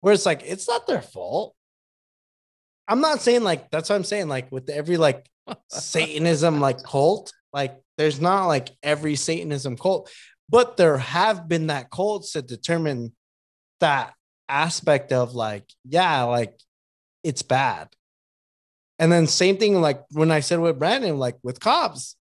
where 0.00 0.12
it's 0.14 0.26
like 0.26 0.42
it's 0.44 0.68
not 0.68 0.86
their 0.86 1.00
fault 1.02 1.54
i'm 2.88 3.00
not 3.00 3.20
saying 3.20 3.42
like 3.42 3.70
that's 3.70 3.88
what 3.88 3.96
i'm 3.96 4.04
saying 4.04 4.28
like 4.28 4.50
with 4.52 4.68
every 4.68 4.96
like 4.96 5.28
satanism 5.68 6.60
like 6.60 6.82
cult 6.82 7.32
like 7.52 7.80
there's 8.00 8.20
not 8.20 8.46
like 8.46 8.70
every 8.82 9.14
satanism 9.14 9.76
cult 9.76 10.10
but 10.48 10.78
there 10.78 10.96
have 10.96 11.46
been 11.46 11.66
that 11.66 11.90
cults 11.90 12.32
that 12.32 12.48
determine 12.48 13.12
that 13.80 14.14
aspect 14.48 15.12
of 15.12 15.34
like 15.34 15.64
yeah 15.84 16.22
like 16.22 16.58
it's 17.22 17.42
bad 17.42 17.88
and 18.98 19.12
then 19.12 19.26
same 19.26 19.58
thing 19.58 19.80
like 19.80 20.02
when 20.12 20.30
i 20.30 20.40
said 20.40 20.58
with 20.58 20.78
brandon 20.78 21.18
like 21.18 21.36
with 21.42 21.60
cops 21.60 22.16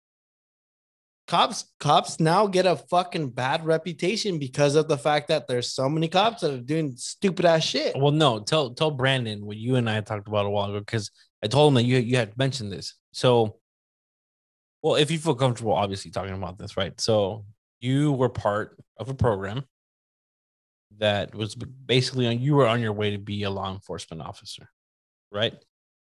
cops 1.29 1.67
cops 1.79 2.19
now 2.19 2.49
get 2.49 2.67
a 2.67 2.75
fucking 2.75 3.29
bad 3.29 3.65
reputation 3.65 4.39
because 4.39 4.75
of 4.75 4.89
the 4.89 4.99
fact 4.99 5.29
that 5.29 5.47
there's 5.47 5.71
so 5.71 5.89
many 5.89 6.09
cops 6.09 6.41
that 6.41 6.53
are 6.53 6.59
doing 6.59 6.95
stupid 6.97 7.45
ass 7.45 7.63
shit. 7.63 7.95
Well, 7.97 8.13
no, 8.13 8.41
tell 8.41 8.71
tell 8.71 8.91
Brandon 8.91 9.45
what 9.45 9.59
you 9.59 9.77
and 9.77 9.89
I 9.89 10.01
talked 10.01 10.27
about 10.27 10.47
a 10.47 10.51
while 10.51 10.71
ago 10.71 10.81
because 10.81 11.11
I 11.45 11.47
told 11.47 11.71
him 11.71 11.75
that 11.75 11.85
you 11.85 11.99
you 11.99 12.17
had 12.17 12.37
mentioned 12.37 12.73
this. 12.73 12.95
So, 13.13 13.59
well, 14.83 14.95
if 14.97 15.11
you 15.11 15.19
feel 15.19 15.35
comfortable, 15.35 15.73
obviously 15.73 16.11
talking 16.11 16.35
about 16.35 16.59
this, 16.59 16.77
right? 16.77 16.99
So 17.01 17.45
you 17.81 18.13
were 18.13 18.29
part 18.29 18.77
of 18.97 19.09
a 19.09 19.15
program 19.15 19.65
that 20.99 21.35
was 21.35 21.55
basically 21.55 22.27
on 22.27 22.41
you 22.41 22.55
were 22.55 22.67
on 22.67 22.81
your 22.81 22.93
way 22.93 23.11
to 23.13 23.19
be 23.19 23.43
a 23.45 23.51
law 23.51 23.73
enforcement 23.73 24.23
officer, 24.23 24.69
right? 25.31 25.55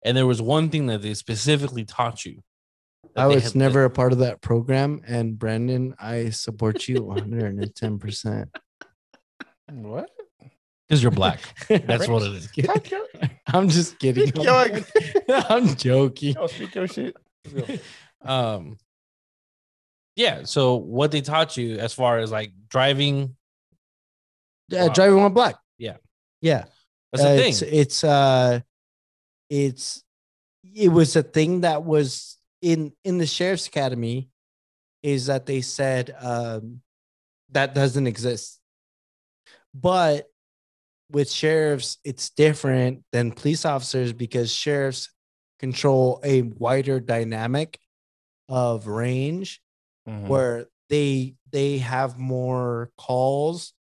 And 0.06 0.16
there 0.16 0.28
was 0.28 0.42
one 0.42 0.70
thing 0.70 0.86
that 0.88 1.02
they 1.02 1.14
specifically 1.14 1.84
taught 1.84 2.26
you. 2.26 2.42
I 3.16 3.26
was 3.28 3.44
had- 3.46 3.56
never 3.56 3.84
a 3.84 3.90
part 3.90 4.12
of 4.12 4.20
that 4.20 4.42
program, 4.42 5.02
and 5.08 5.38
Brandon, 5.40 5.96
I 6.00 6.30
support 6.30 6.88
you 6.88 7.04
110. 7.04 7.98
percent 8.00 8.50
What? 9.72 10.10
because 10.88 11.02
you're 11.02 11.12
black. 11.12 11.40
That's 11.68 12.08
what 12.08 12.24
it 12.24 12.34
is. 12.34 12.50
I'm 13.48 13.68
just 13.70 13.98
kidding. 14.00 14.32
Yo, 14.42 14.54
I- 14.54 14.86
I'm 15.50 15.76
joking. 15.76 16.36
Yo, 16.36 16.48
speak 16.48 16.76
your 16.76 16.88
shit. 16.88 17.16
Um 18.28 18.78
yeah 20.16 20.44
so 20.44 20.76
what 20.76 21.12
they 21.12 21.22
taught 21.22 21.58
you 21.58 21.78
as 21.78 21.94
far 21.94 22.18
as 22.20 22.32
like 22.32 22.52
driving 22.70 23.36
Uh, 24.72 24.88
Wow. 24.88 24.94
driving 24.94 25.18
while 25.18 25.30
black. 25.30 25.56
Yeah. 25.78 25.98
yeah. 26.42 26.66
that's 27.12 27.24
the 27.24 27.30
Uh, 27.30 27.38
thing 27.38 27.50
It's, 27.54 27.62
it's 27.62 28.04
uh, 28.04 28.60
it's 29.50 30.04
it 30.76 30.90
was 30.90 31.16
a 31.16 31.24
thing 31.24 31.62
that 31.62 31.84
was 31.86 32.38
in 32.62 32.92
in 33.04 33.18
the 33.18 33.26
sheriff's 33.26 33.68
academy, 33.68 34.30
is 35.04 35.28
that 35.28 35.46
they 35.46 35.62
said 35.62 36.14
um 36.20 36.82
that 37.52 37.74
doesn't 37.74 38.08
exist, 38.08 38.60
but 39.74 40.26
with 41.10 41.32
sheriffs 41.32 41.98
it's 42.04 42.30
different 42.32 43.06
than 43.14 43.32
police 43.32 43.64
officers 43.64 44.12
because 44.12 44.52
sheriffs 44.52 45.10
control 45.60 46.20
a 46.26 46.42
wider 46.42 47.00
dynamic 47.00 47.80
of 48.50 48.88
range 48.88 49.62
Mhm. 50.08 50.28
where 50.28 50.68
they 50.90 51.36
they 51.52 51.78
have 51.80 52.18
more 52.18 52.92
calls 52.98 53.74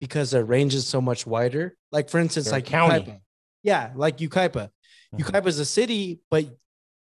because 0.00 0.30
their 0.30 0.44
range 0.44 0.74
is 0.74 0.86
so 0.86 1.00
much 1.00 1.26
wider. 1.26 1.76
Like 1.92 2.08
for 2.08 2.18
instance, 2.18 2.46
They're 2.46 2.54
like 2.54 2.66
county. 2.66 3.00
Yucaipa. 3.04 3.20
Yeah, 3.62 3.92
like 3.94 4.18
Yucaipa. 4.18 4.70
Mhm. 5.14 5.18
Yucaipa 5.20 5.46
is 5.46 5.58
a 5.58 5.64
city, 5.66 6.20
but 6.30 6.46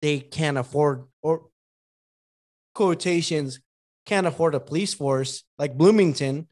they 0.02 0.20
can't 0.20 0.58
afford 0.58 1.06
or 1.22 1.48
quotations 2.74 3.60
can't 4.06 4.26
afford 4.26 4.54
a 4.54 4.60
police 4.60 4.94
force 4.94 5.44
like 5.58 5.76
Bloomington. 5.76 6.48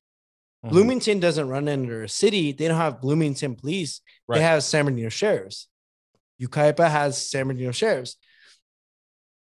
Mhm. 0.65 0.69
Bloomington 0.71 1.21
doesn't 1.21 1.49
run 1.49 1.69
under 1.69 2.03
a 2.05 2.09
city. 2.09 2.53
They 2.53 2.69
don't 2.69 2.77
have 2.77 3.01
Bloomington 3.01 3.57
police. 3.57 4.01
Right. 4.27 4.39
They 4.39 4.45
have 4.45 4.63
San 4.65 4.85
Bernardino 4.85 5.09
sheriffs. 5.09 5.69
Yucaipa 6.41 6.91
has 6.91 7.31
San 7.31 7.47
Bernardino 7.47 7.73
sheriffs. 7.73 8.17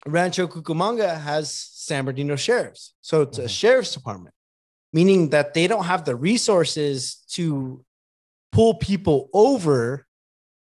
Rancho 0.07 0.46
Cucamonga 0.46 1.20
has 1.20 1.50
San 1.52 2.05
Bernardino 2.05 2.36
sheriffs. 2.36 2.94
So 3.00 3.22
it's 3.22 3.38
a 3.38 3.44
Mhm. 3.44 3.48
sheriff's 3.48 3.92
department, 3.94 4.34
meaning 4.92 5.30
that 5.30 5.55
they 5.55 5.66
don't 5.66 5.84
have 5.84 6.05
the 6.05 6.16
resources 6.16 7.16
to 7.32 7.84
pull 8.52 8.74
people 8.74 9.28
over 9.32 10.07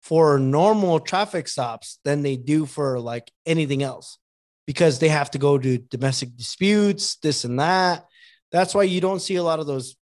for 0.01 0.39
normal 0.39 1.01
traffic 1.01 1.49
stops 1.49 1.99
than 2.05 2.23
they 2.23 2.37
do 2.37 2.65
for 2.67 2.99
like 2.99 3.31
anything 3.45 3.83
else 3.83 4.19
because 4.67 4.99
they 4.99 5.09
have 5.09 5.31
to 5.33 5.39
go 5.39 5.59
to 5.59 5.79
domestic 5.79 6.35
disputes, 6.37 7.17
this 7.17 7.45
and 7.45 7.59
that. 7.61 8.07
That's 8.51 8.75
why 8.75 8.85
you 8.85 9.01
don't 9.01 9.21
see 9.21 9.37
a 9.37 9.43
lot 9.43 9.61
of 9.61 9.67
those 9.67 9.97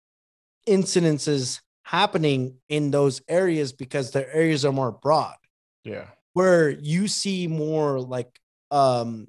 incidences 0.68 1.62
happening 1.84 2.58
in 2.70 2.92
those 2.92 3.22
areas 3.28 3.72
because 3.74 4.12
their 4.12 4.32
areas 4.34 4.66
are 4.66 4.72
more 4.72 4.92
broad 4.92 5.36
Yeah. 5.84 6.08
where 6.34 6.70
you 6.70 7.08
see 7.08 7.48
more 7.48 8.00
like 8.00 8.40
um 8.74 9.28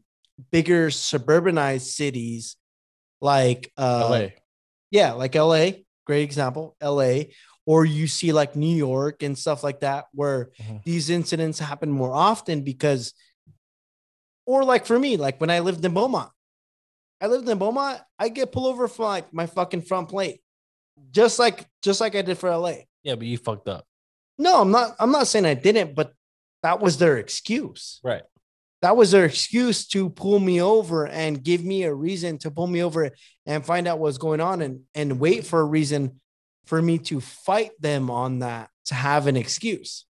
bigger 0.51 0.88
suburbanized 0.88 1.82
cities 2.01 2.57
like 3.20 3.70
uh 3.76 4.09
LA. 4.11 4.26
yeah 4.90 5.12
like 5.12 5.34
la 5.34 5.70
great 6.07 6.22
example 6.22 6.74
la 6.82 7.22
or 7.66 7.84
you 7.84 8.07
see 8.07 8.32
like 8.32 8.57
new 8.57 8.74
york 8.74 9.22
and 9.22 9.36
stuff 9.38 9.62
like 9.62 9.80
that 9.80 10.07
where 10.12 10.51
Mhm. 10.61 10.82
these 10.84 11.11
incidents 11.11 11.59
happen 11.59 11.90
more 11.90 12.12
often 12.12 12.62
because 12.62 13.12
or 14.47 14.64
like 14.64 14.86
for 14.86 14.99
me 14.99 15.16
like 15.16 15.40
when 15.40 15.51
i 15.51 15.61
lived 15.61 15.84
in 15.84 15.92
beaumont 15.95 16.30
i 17.20 17.26
lived 17.26 17.49
in 17.49 17.59
beaumont 17.59 18.01
i 18.18 18.28
get 18.28 18.51
pulled 18.53 18.66
over 18.72 18.88
for 18.88 19.05
like 19.07 19.32
my 19.32 19.47
fucking 19.47 19.82
front 19.82 20.09
plate 20.09 20.40
just 21.11 21.38
like 21.38 21.66
just 21.82 22.01
like 22.01 22.14
i 22.14 22.22
did 22.22 22.38
for 22.38 22.51
la 22.57 22.72
yeah 23.03 23.14
but 23.14 23.26
you 23.26 23.36
fucked 23.38 23.68
up 23.68 23.84
no 24.38 24.61
i'm 24.61 24.70
not 24.70 24.97
i'm 24.99 25.12
not 25.12 25.26
saying 25.26 25.47
i 25.47 25.55
didn't 25.55 25.95
but 25.95 26.12
that 26.62 26.80
was 26.80 26.97
their 26.99 27.18
excuse 27.18 28.01
right 28.03 28.22
that 28.85 28.99
was 28.99 29.12
their 29.12 29.24
excuse 29.24 29.87
to 29.87 30.11
pull 30.11 30.39
me 30.39 30.61
over 30.61 31.07
and 31.07 31.43
give 31.43 31.64
me 31.64 31.85
a 31.85 31.95
reason 31.95 32.37
to 32.37 32.51
pull 32.51 32.66
me 32.66 32.82
over 32.82 33.11
and 33.47 33.64
find 33.64 33.89
out 33.89 33.99
what's 33.99 34.18
going 34.18 34.43
on 34.43 34.61
and 34.61 34.80
and 34.95 35.18
wait 35.18 35.47
for 35.47 35.61
a 35.61 35.64
reason 35.64 36.20
for 36.66 36.82
me 36.82 36.99
to 36.99 37.18
fight 37.18 37.70
them 37.80 38.11
on 38.11 38.41
that 38.41 38.68
to 38.85 38.95
have 38.95 39.26
an 39.26 39.39
excuse 39.39 40.04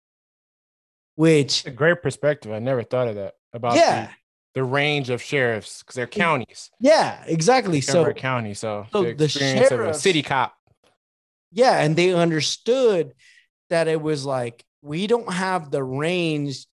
which 1.17 1.67
a 1.67 1.71
great 1.73 2.01
perspective. 2.01 2.53
I 2.53 2.61
never 2.61 2.85
thought 2.85 3.09
of 3.09 3.17
that 3.17 3.35
about 3.53 3.75
yeah 3.75 4.07
the, 4.55 4.61
the 4.61 4.65
range 4.65 5.11
of 5.11 5.21
sheriffs 5.21 5.81
because 5.83 5.97
they're 5.97 6.07
counties. 6.07 6.71
yeah 6.79 7.25
exactly 7.27 7.81
So 7.81 8.13
county. 8.13 8.55
So, 8.55 8.87
so 8.93 9.03
the 9.03 9.15
the 9.15 9.25
experience 9.25 9.73
of 9.73 9.81
a 9.81 9.95
city 9.95 10.23
cop. 10.23 10.55
yeah 11.51 11.83
and 11.83 11.97
they 11.97 12.15
understood 12.15 13.15
that 13.69 13.89
it 13.89 14.01
was 14.01 14.25
like 14.25 14.65
we 14.81 15.09
don't 15.09 15.33
have 15.33 15.73
the 15.73 15.83
range 15.83 16.67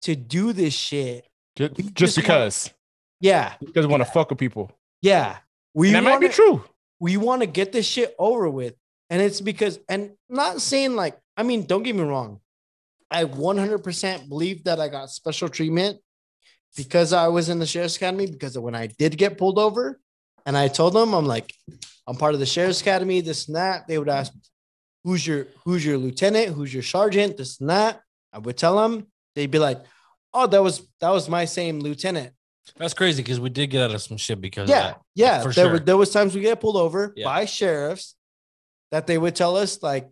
to 0.00 0.16
do 0.16 0.54
this 0.54 0.72
shit 0.72 1.26
Just, 1.56 1.74
just 1.76 1.94
just 1.94 2.16
want- 2.18 2.24
because. 2.24 2.70
yeah 3.20 3.54
Because 3.60 3.86
we 3.86 3.90
want 3.90 4.04
to 4.04 4.10
fuck 4.10 4.30
with 4.30 4.38
people. 4.38 4.70
yeah 5.02 5.38
we 5.74 5.88
And 5.88 5.96
that 5.96 6.02
might 6.04 6.18
be 6.20 6.26
wanna- 6.26 6.34
true. 6.34 6.64
we 7.00 7.16
want 7.16 7.40
to 7.42 7.46
get 7.46 7.72
this 7.72 7.86
shit 7.86 8.14
over 8.18 8.48
with. 8.48 8.74
And 9.10 9.20
it's 9.20 9.40
because, 9.40 9.78
and 9.88 10.12
not 10.28 10.60
saying 10.62 10.96
like, 10.96 11.18
I 11.36 11.42
mean, 11.42 11.66
don't 11.66 11.82
get 11.82 11.94
me 11.96 12.02
wrong. 12.02 12.40
I 13.10 13.24
100% 13.24 14.28
believe 14.28 14.64
that 14.64 14.80
I 14.80 14.88
got 14.88 15.10
special 15.10 15.48
treatment 15.50 15.98
because 16.76 17.12
I 17.12 17.28
was 17.28 17.48
in 17.50 17.58
the 17.58 17.66
sheriff's 17.66 17.96
academy. 17.96 18.26
Because 18.26 18.58
when 18.58 18.74
I 18.74 18.86
did 18.86 19.18
get 19.18 19.36
pulled 19.38 19.58
over 19.58 20.00
and 20.46 20.56
I 20.56 20.68
told 20.68 20.94
them, 20.94 21.12
I'm 21.14 21.26
like, 21.26 21.52
I'm 22.06 22.16
part 22.16 22.32
of 22.34 22.40
the 22.40 22.46
sheriff's 22.46 22.80
academy, 22.80 23.20
this 23.20 23.46
and 23.48 23.56
that, 23.56 23.86
they 23.86 23.98
would 23.98 24.08
ask, 24.08 24.32
who's 25.04 25.26
your, 25.26 25.46
who's 25.64 25.84
your 25.84 25.98
lieutenant? 25.98 26.54
Who's 26.54 26.72
your 26.72 26.82
sergeant? 26.82 27.36
This 27.36 27.60
and 27.60 27.68
that. 27.70 28.00
I 28.32 28.38
would 28.38 28.56
tell 28.56 28.76
them, 28.78 29.06
they'd 29.34 29.50
be 29.50 29.58
like, 29.58 29.78
oh, 30.34 30.46
that 30.46 30.62
was, 30.62 30.86
that 31.00 31.10
was 31.10 31.28
my 31.28 31.44
same 31.44 31.80
lieutenant. 31.80 32.32
that's 32.76 32.94
crazy 32.94 33.22
because 33.22 33.40
we 33.40 33.50
did 33.50 33.68
get 33.68 33.82
out 33.82 33.94
of 33.94 34.02
some 34.02 34.16
shit 34.16 34.40
because 34.40 34.64
of 34.64 34.68
Yeah, 34.70 34.82
that. 34.82 35.00
yeah. 35.14 35.38
for 35.42 35.52
there, 35.52 35.64
sure. 35.66 35.72
were, 35.72 35.78
there 35.80 35.96
was 35.96 36.10
times 36.10 36.34
we 36.34 36.40
get 36.40 36.60
pulled 36.60 36.76
over 36.76 37.12
Yeah. 37.16 37.24
by 37.24 37.44
sheriffs 37.44 38.14
that 38.90 39.06
they 39.06 39.18
would 39.18 39.34
tell 39.34 39.56
us 39.56 39.82
like, 39.82 40.08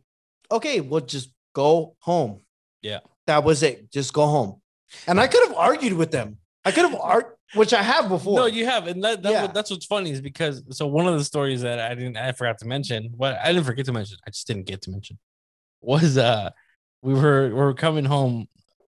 okay, 0.51 0.81
we'll 0.81 1.01
just 1.01 1.31
go 1.55 1.97
home. 2.01 2.41
Yeah. 2.83 3.01
that 3.27 3.45
was 3.45 3.63
it. 3.63 3.93
Just 3.93 4.13
go 4.13 4.27
home. 4.27 4.61
And 5.07 5.21
I 5.21 5.27
could 5.29 5.47
have 5.47 5.57
argued 5.57 5.93
with 5.93 6.11
them. 6.11 6.39
I 6.65 6.73
could 6.73 6.85
have 6.91 6.99
argued, 7.01 7.35
which 7.55 7.73
I 7.73 7.83
have 7.83 8.09
before. 8.09 8.39
No, 8.41 8.47
you 8.47 8.67
have, 8.67 8.87
and 8.89 9.03
that, 9.05 9.23
that 9.23 9.31
Yeah. 9.33 9.47
that's 9.47 9.71
what's 9.71 9.87
funny 9.87 10.11
is 10.11 10.21
because 10.21 10.63
so 10.71 10.87
one 10.87 11.07
of 11.07 11.17
the 11.17 11.25
stories 11.25 11.61
that 11.63 11.79
I 11.79 11.95
didn't 11.95 12.17
I 12.17 12.33
forgot 12.33 12.59
to 12.59 12.67
mention, 12.67 13.11
what 13.17 13.39
I 13.43 13.53
didn't 13.53 13.65
forget 13.67 13.87
to 13.87 13.93
mention, 13.93 14.17
I 14.27 14.31
just 14.31 14.47
didn't 14.47 14.67
get 14.67 14.83
to 14.83 14.91
mention, 14.91 15.19
was 15.81 16.19
uh 16.19 16.51
we 17.03 17.15
were 17.15 17.49
we 17.49 17.55
were 17.55 17.75
coming 17.75 18.05
home 18.05 18.49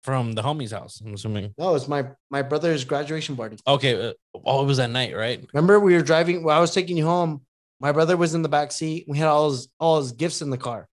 from 0.04 0.32
the 0.32 0.42
homie's 0.42 0.70
house. 0.72 1.00
I'm 1.04 1.14
assuming. 1.14 1.54
no, 1.58 1.74
it's 1.74 1.88
my 1.88 2.06
my 2.30 2.42
brother's 2.42 2.84
graduation 2.84 3.36
party. 3.36 3.56
Okay, 3.66 4.10
uh, 4.10 4.12
oh, 4.44 4.62
it 4.62 4.66
was 4.66 4.76
that 4.76 4.90
night, 4.90 5.16
right? 5.16 5.44
Remember, 5.52 5.80
we 5.80 5.94
were 5.94 6.02
driving. 6.02 6.44
Well, 6.44 6.56
I 6.56 6.60
was 6.60 6.72
taking 6.72 6.96
you 6.96 7.06
home. 7.06 7.42
My 7.80 7.90
brother 7.90 8.16
was 8.16 8.34
in 8.34 8.42
the 8.42 8.48
back 8.48 8.70
seat. 8.70 9.06
We 9.08 9.18
had 9.18 9.28
all 9.28 9.50
his 9.50 9.68
all 9.80 9.98
his 10.00 10.12
gifts 10.12 10.42
in 10.42 10.50
the 10.50 10.58
car. 10.58 10.88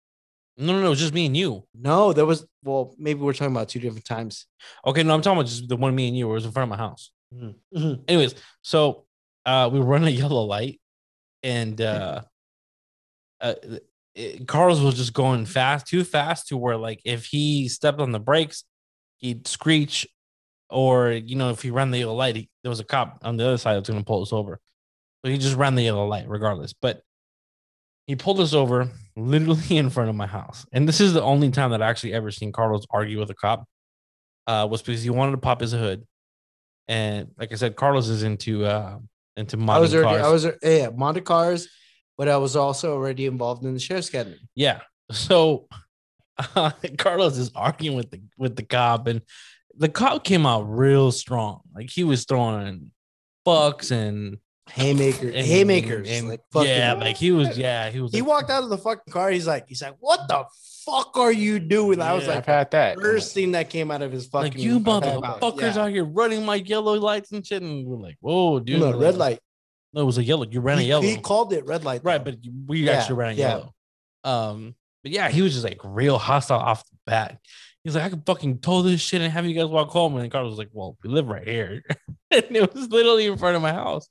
No, 0.58 0.74
no, 0.74 0.82
no, 0.82 0.88
it 0.88 0.90
was 0.90 1.00
just 1.00 1.14
me 1.14 1.26
and 1.26 1.36
you. 1.38 1.66
No, 1.76 2.14
there 2.14 2.26
was. 2.26 2.46
Well, 2.64 2.96
maybe 2.98 3.20
we're 3.20 3.34
talking 3.34 3.56
about 3.56 3.70
two 3.70 3.80
different 3.80 4.06
times. 4.06 4.48
Okay, 4.86 5.04
no, 5.04 5.14
I'm 5.14 5.22
talking 5.22 5.40
about 5.40 5.50
just 5.50 5.68
the 5.68 5.76
one 5.76 5.94
me 5.96 6.08
and 6.08 6.18
you 6.18 6.28
where 6.28 6.36
it 6.36 6.40
was 6.40 6.46
in 6.46 6.52
front 6.52 6.72
of 6.72 6.78
my 6.78 6.84
house. 6.84 7.12
Mhm. 7.34 8.04
Anyways, 8.08 8.36
so 8.62 9.06
uh 9.46 9.70
we 9.72 9.80
were 9.80 9.86
running 9.94 10.08
a 10.08 10.12
yellow 10.18 10.44
light 10.44 10.80
and 11.44 11.80
uh, 11.82 12.22
uh 13.40 13.54
it, 14.14 14.48
Carlos 14.48 14.82
was 14.82 14.96
just 14.96 15.14
going 15.14 15.46
fast, 15.46 15.88
too 15.88 16.04
fast 16.04 16.50
to 16.50 16.58
where 16.58 16.78
like 16.78 17.02
if 17.06 17.26
he 17.26 17.68
stepped 17.70 18.00
on 18.00 18.12
the 18.12 18.20
brakes, 18.20 18.66
he'd 19.22 19.48
screech, 19.48 20.08
or 20.70 21.12
you 21.12 21.36
know, 21.36 21.50
if 21.50 21.62
he 21.62 21.72
ran 21.72 21.92
the 21.92 22.00
yellow 22.00 22.16
light, 22.16 22.36
he, 22.36 22.50
there 22.64 22.70
was 22.70 22.80
a 22.80 22.86
cop 22.86 23.20
on 23.24 23.38
the 23.38 23.46
other 23.46 23.58
side 23.58 23.76
that's 23.76 23.90
gonna 23.90 24.04
pull 24.04 24.22
us 24.22 24.34
over. 24.34 24.60
So 25.24 25.32
he 25.32 25.38
just 25.38 25.56
ran 25.56 25.76
the 25.76 25.84
yellow 25.84 26.08
light 26.08 26.28
regardless. 26.28 26.74
But 26.74 27.02
he 28.08 28.16
pulled 28.16 28.40
us 28.40 28.54
over 28.54 28.90
literally 29.16 29.78
in 29.78 29.90
front 29.90 30.10
of 30.10 30.16
my 30.16 30.28
house. 30.28 30.66
And 30.72 30.88
this 30.88 31.00
is 31.00 31.14
the 31.14 31.22
only 31.22 31.52
time 31.52 31.72
that 31.72 31.82
I 31.82 31.90
actually 31.90 32.14
ever 32.14 32.32
seen 32.32 32.52
Carlos 32.52 32.86
argue 32.90 33.20
with 33.20 33.30
a 33.30 33.36
cop. 33.36 33.66
Uh, 34.48 34.68
was 34.70 34.82
because 34.82 35.04
he 35.04 35.10
wanted 35.10 35.32
to 35.32 35.38
pop 35.38 35.62
his 35.62 35.72
hood. 35.72 36.06
And 36.88 37.30
like 37.38 37.52
I 37.54 37.56
said, 37.56 37.76
Carlos 37.76 38.10
is 38.10 38.24
into 38.24 38.66
uh 38.66 38.98
into 39.38 39.56
modding 39.56 39.70
I 39.70 39.80
was 39.80 39.96
already, 39.96 40.22
cars. 40.22 40.26
I 40.26 40.50
was 40.50 40.58
yeah, 40.64 40.90
Monte 40.90 41.22
cars, 41.22 41.68
but 42.18 42.28
I 42.28 42.38
was 42.38 42.56
also 42.56 42.94
already 42.94 43.28
involved 43.28 43.64
in 43.64 43.74
the 43.74 43.80
sheriff's 43.80 44.10
academy. 44.10 44.40
Yeah. 44.56 44.82
So 45.12 45.68
uh, 46.56 46.72
Carlos 46.98 47.38
is 47.38 47.52
arguing 47.56 47.96
with 47.98 48.12
the 48.12 48.22
with 48.38 48.56
the 48.56 48.64
cop, 48.64 49.08
and 49.08 49.22
the 49.78 49.90
cop 49.90 50.24
came 50.24 50.46
out 50.46 50.64
real 50.64 51.12
strong. 51.12 51.62
Like 51.74 51.90
he 51.90 52.04
was 52.04 52.26
throwing 52.26 52.92
bucks 53.46 53.92
and, 53.92 54.38
haymakers, 54.70 55.34
and- 55.36 55.46
haymakers. 55.46 56.10
and- 56.10 56.30
like 56.30 56.42
fucking, 56.52 56.70
yeah, 56.70 56.94
like 56.94 57.18
he 57.18 57.32
was. 57.32 57.58
Yeah, 57.58 57.90
he 57.90 58.00
was. 58.02 58.12
he 58.12 58.22
like, 58.22 58.30
walked 58.30 58.50
out 58.50 58.64
of 58.64 58.70
the 58.70 58.78
fucking 58.78 59.12
car. 59.12 59.32
He's 59.32 59.48
like, 59.48 59.66
he's 59.68 59.82
like, 59.82 59.96
what 60.00 60.28
the 60.28 60.44
fuck 60.86 61.18
are 61.18 61.32
you 61.32 61.60
doing? 61.60 62.02
I 62.02 62.14
was 62.14 62.28
like, 62.28 62.38
I've 62.38 62.46
had 62.46 62.72
that. 62.72 63.00
first 63.00 63.34
thing 63.34 63.52
that 63.54 63.70
came 63.70 63.92
out 63.92 64.02
of 64.02 64.12
his 64.12 64.28
fucking 64.28 64.54
like 64.54 64.60
you 64.60 64.80
mouth. 64.80 65.04
motherfuckers 65.04 65.76
Yeah. 65.76 65.84
out 65.84 65.92
here 65.92 66.04
running 66.06 66.46
my 66.46 66.56
yellow 66.56 66.94
lights 66.96 67.32
and 67.32 67.46
shit, 67.46 67.62
and 67.62 67.86
we're 67.86 67.98
like, 67.98 68.18
whoa, 68.20 68.60
dude, 68.60 68.80
No, 68.80 68.98
red 68.98 69.16
light. 69.16 69.40
No, 69.94 70.02
it 70.02 70.06
was 70.06 70.18
a 70.18 70.24
yellow. 70.24 70.46
You 70.50 70.62
ran 70.62 70.80
a 70.80 70.82
yellow. 70.82 71.02
he 71.02 71.18
called 71.18 71.52
it 71.54 71.66
red 71.66 71.84
light, 71.84 72.02
right, 72.04 72.24
though. 72.24 72.32
but 72.32 72.40
we 72.68 72.84
Yeah, 72.86 72.94
actually 72.94 73.16
ran 73.16 73.32
a 73.34 73.36
yeah. 73.36 73.48
yellow. 73.50 73.74
Um, 74.24 74.76
but 75.04 75.12
yeah, 75.12 75.30
he 75.30 75.42
was 75.42 75.54
just 75.54 75.66
like 75.66 75.80
real 75.84 76.18
hostile 76.18 76.60
off 76.60 76.88
the 76.90 76.98
bat. 77.06 77.40
He's 77.84 77.96
like, 77.96 78.04
I 78.04 78.10
could 78.10 78.26
fucking 78.26 78.60
tow 78.60 78.84
this 78.84 79.02
shit 79.02 79.22
and 79.22 79.34
have 79.34 79.46
you 79.46 79.56
guys 79.56 79.66
walk 79.66 79.90
home. 79.90 80.16
And 80.18 80.32
Carlos 80.32 80.52
was 80.52 80.60
like, 80.60 80.70
Well, 80.72 80.98
we 81.04 81.10
live 81.10 81.28
right 81.28 81.48
here. 81.48 81.84
and 82.32 82.56
it 82.56 82.74
was 82.74 82.90
literally 82.90 83.26
in 83.26 83.38
front 83.38 83.56
of 83.56 83.62
my 83.62 83.74
house. 83.74 84.08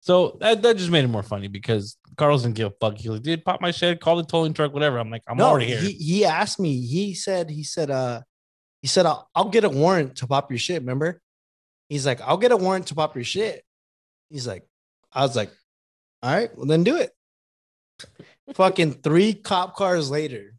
So 0.00 0.36
that, 0.40 0.62
that 0.62 0.76
just 0.76 0.90
made 0.90 1.04
it 1.04 1.08
more 1.08 1.22
funny 1.22 1.48
because 1.48 1.96
Carlos 2.16 2.42
didn't 2.42 2.56
give 2.56 2.68
a 2.68 2.74
fuck. 2.80 2.98
He 2.98 3.08
was 3.08 3.18
like, 3.18 3.24
dude, 3.24 3.44
pop 3.44 3.60
my 3.60 3.70
shed, 3.70 4.00
call 4.00 4.16
the 4.16 4.24
towing 4.24 4.52
truck, 4.52 4.72
whatever. 4.72 4.98
I'm 4.98 5.10
like, 5.10 5.22
I'm 5.28 5.38
no, 5.38 5.46
already 5.46 5.66
here. 5.66 5.80
he 5.80 5.92
he 5.92 6.24
asked 6.24 6.60
me. 6.60 6.80
He 6.80 7.14
said, 7.14 7.50
he 7.50 7.64
said, 7.64 7.90
uh, 7.90 8.22
he 8.80 8.88
said, 8.88 9.06
I'll, 9.06 9.28
I'll 9.34 9.48
get 9.48 9.64
a 9.64 9.68
warrant 9.68 10.16
to 10.16 10.26
pop 10.26 10.50
your 10.50 10.58
shit. 10.58 10.82
Remember? 10.82 11.20
He's 11.88 12.06
like, 12.06 12.20
I'll 12.20 12.36
get 12.36 12.52
a 12.52 12.56
warrant 12.56 12.88
to 12.88 12.94
pop 12.94 13.14
your 13.14 13.24
shit. 13.24 13.64
He's 14.30 14.46
like, 14.46 14.64
I 15.12 15.22
was 15.22 15.34
like, 15.34 15.50
all 16.22 16.32
right, 16.34 16.56
well 16.56 16.66
then 16.66 16.84
do 16.84 16.96
it. 16.96 17.10
Fucking 18.54 18.94
three 19.02 19.34
cop 19.34 19.76
cars 19.76 20.10
later. 20.10 20.54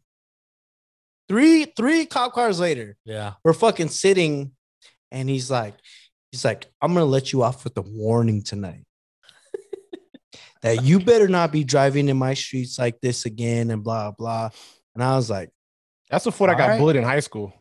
Three 1.28 1.64
three 1.64 2.06
cop 2.06 2.32
cars 2.32 2.58
later, 2.58 2.96
yeah. 3.04 3.34
we're 3.44 3.52
fucking 3.52 3.88
sitting, 3.88 4.50
and 5.12 5.28
he's 5.28 5.50
like, 5.50 5.74
he's 6.32 6.44
like, 6.44 6.66
I'm 6.82 6.92
gonna 6.92 7.04
let 7.04 7.32
you 7.32 7.42
off 7.44 7.62
with 7.62 7.76
a 7.78 7.82
warning 7.82 8.42
tonight. 8.42 8.84
that 10.62 10.82
you 10.82 10.98
better 10.98 11.28
not 11.28 11.52
be 11.52 11.62
driving 11.62 12.08
in 12.08 12.16
my 12.16 12.34
streets 12.34 12.78
like 12.80 13.00
this 13.00 13.26
again, 13.26 13.70
and 13.70 13.84
blah 13.84 14.10
blah. 14.10 14.50
And 14.94 15.04
I 15.04 15.14
was 15.14 15.30
like, 15.30 15.50
That's 16.10 16.24
the 16.24 16.32
foot 16.32 16.50
I 16.50 16.54
got 16.54 16.62
Alright. 16.62 16.80
bullied 16.80 16.96
in 16.96 17.04
high 17.04 17.20
school. 17.20 17.52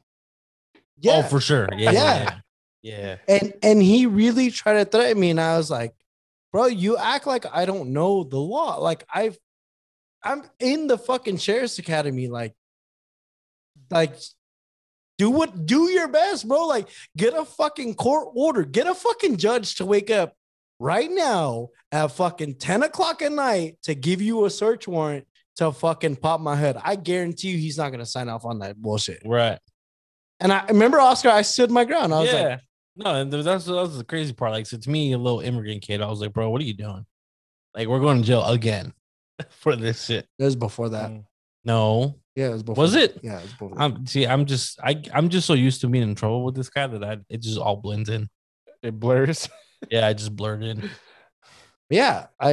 yeah. 1.00 1.22
Oh, 1.24 1.30
for 1.30 1.40
sure. 1.40 1.70
Yeah. 1.78 1.92
Yeah. 1.92 2.40
Yeah. 2.82 3.18
and 3.28 3.54
and 3.62 3.82
he 3.84 4.08
really 4.08 4.50
tried 4.50 4.84
to 4.84 4.86
threaten 4.86 5.20
me, 5.20 5.30
and 5.30 5.40
I 5.40 5.58
was 5.58 5.70
like, 5.70 5.94
bro, 6.52 6.66
you 6.66 6.98
act 6.98 7.28
like 7.28 7.46
I 7.52 7.66
don't 7.66 7.94
know 7.94 8.24
the 8.24 8.40
law. 8.40 8.78
Like 8.78 9.04
I've 9.14 9.38
I'm 10.24 10.44
in 10.60 10.88
the 10.88 10.98
fucking 10.98 11.38
sheriff's 11.38 11.80
academy, 11.80 12.28
like, 12.28 12.54
like 13.90 14.16
do 15.18 15.30
what 15.30 15.66
do 15.66 15.90
your 15.90 16.08
best, 16.08 16.48
bro. 16.48 16.66
Like, 16.66 16.90
get 17.16 17.34
a 17.34 17.46
fucking 17.46 17.96
court 17.96 18.30
order, 18.34 18.64
get 18.64 18.88
a 18.88 18.96
fucking 18.96 19.38
judge 19.38 19.76
to 19.76 19.86
wake 19.86 20.10
up 20.10 20.34
right 20.80 21.10
now 21.12 21.70
at 21.92 22.08
fucking 22.08 22.56
10 22.56 22.84
o'clock 22.84 23.22
at 23.22 23.32
night 23.32 23.78
to 23.84 23.96
give 23.96 24.22
you 24.22 24.46
a 24.46 24.50
search 24.50 24.88
warrant 24.88 25.28
to 25.58 25.72
fucking 25.72 26.16
pop 26.16 26.40
my 26.40 26.56
head. 26.56 26.78
I 26.84 26.96
guarantee 26.96 27.50
you 27.50 27.58
he's 27.58 27.78
not 27.78 27.92
gonna 27.92 28.06
sign 28.06 28.30
off 28.30 28.46
on 28.46 28.60
that 28.60 28.82
bullshit. 28.82 29.22
Right. 29.26 29.60
And 30.40 30.54
I 30.54 30.66
remember 30.68 31.00
Oscar, 31.00 31.30
I 31.30 31.42
stood 31.42 31.70
my 31.70 31.84
ground. 31.84 32.14
I 32.14 32.20
was 32.22 32.32
yeah. 32.32 32.42
like, 32.42 32.60
no, 32.96 33.16
and 33.16 33.32
that's 33.32 33.66
that's 33.66 33.98
the 33.98 34.06
crazy 34.08 34.34
part. 34.34 34.52
Like, 34.52 34.68
so 34.68 34.78
to 34.78 34.90
me, 34.90 35.12
a 35.12 35.18
little 35.18 35.42
immigrant 35.42 35.82
kid, 35.82 36.02
I 36.02 36.08
was 36.08 36.22
like, 36.22 36.32
bro, 36.32 36.50
what 36.50 36.62
are 36.62 36.66
you 36.66 36.74
doing? 36.74 37.06
Like, 37.76 37.88
we're 37.88 38.00
going 38.00 38.22
to 38.22 38.28
jail 38.28 38.46
again 38.46 38.94
for 39.50 39.76
this 39.76 40.06
shit. 40.06 40.28
it 40.38 40.44
was 40.44 40.56
before 40.56 40.90
that. 40.90 41.10
Mm. 41.12 41.26
No, 41.66 42.16
Yeah, 42.36 42.48
it 42.48 42.52
was 42.54 42.64
before. 42.64 42.84
Was 42.84 42.94
that. 42.94 43.16
it? 43.16 43.20
Yeah, 43.24 43.38
it 43.40 43.44
was 43.44 43.52
before. 43.52 43.70
that. 43.76 43.82
I'm 43.82 44.06
see. 44.08 44.26
I'm 44.26 44.46
just 44.46 44.80
I 44.82 45.02
I'm 45.14 45.30
just 45.30 45.46
so 45.48 45.54
used 45.54 45.82
to 45.82 45.88
being 45.88 46.04
in 46.04 46.16
trouble 46.16 46.44
with 46.46 46.56
this 46.56 46.70
guy 46.70 46.88
that 46.88 47.04
I 47.04 47.18
it 47.30 47.42
just 47.42 47.58
all 47.60 47.76
blends 47.76 48.10
in. 48.10 48.30
It 48.84 49.00
blurs. 49.00 49.48
Yeah, 49.90 50.06
I 50.08 50.12
just 50.12 50.36
blurred 50.36 50.62
in. 50.62 50.90
yeah, 51.90 52.28
I. 52.38 52.52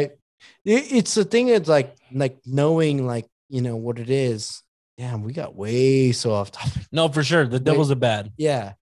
It, 0.64 0.92
it's 0.92 1.14
the 1.14 1.24
thing. 1.24 1.48
It's 1.48 1.68
like 1.68 1.96
like 2.12 2.38
knowing 2.46 3.04
like 3.04 3.26
you 3.48 3.62
know 3.62 3.74
what 3.74 3.98
it 3.98 4.10
is. 4.10 4.62
Damn, 4.96 5.24
we 5.24 5.32
got 5.32 5.56
way 5.56 6.12
so 6.12 6.32
off 6.32 6.52
topic. 6.52 6.84
No, 6.92 7.08
for 7.08 7.24
sure. 7.24 7.44
The 7.46 7.58
devil's 7.58 7.90
a 7.90 7.96
bad. 7.96 8.30
Yeah, 8.38 8.74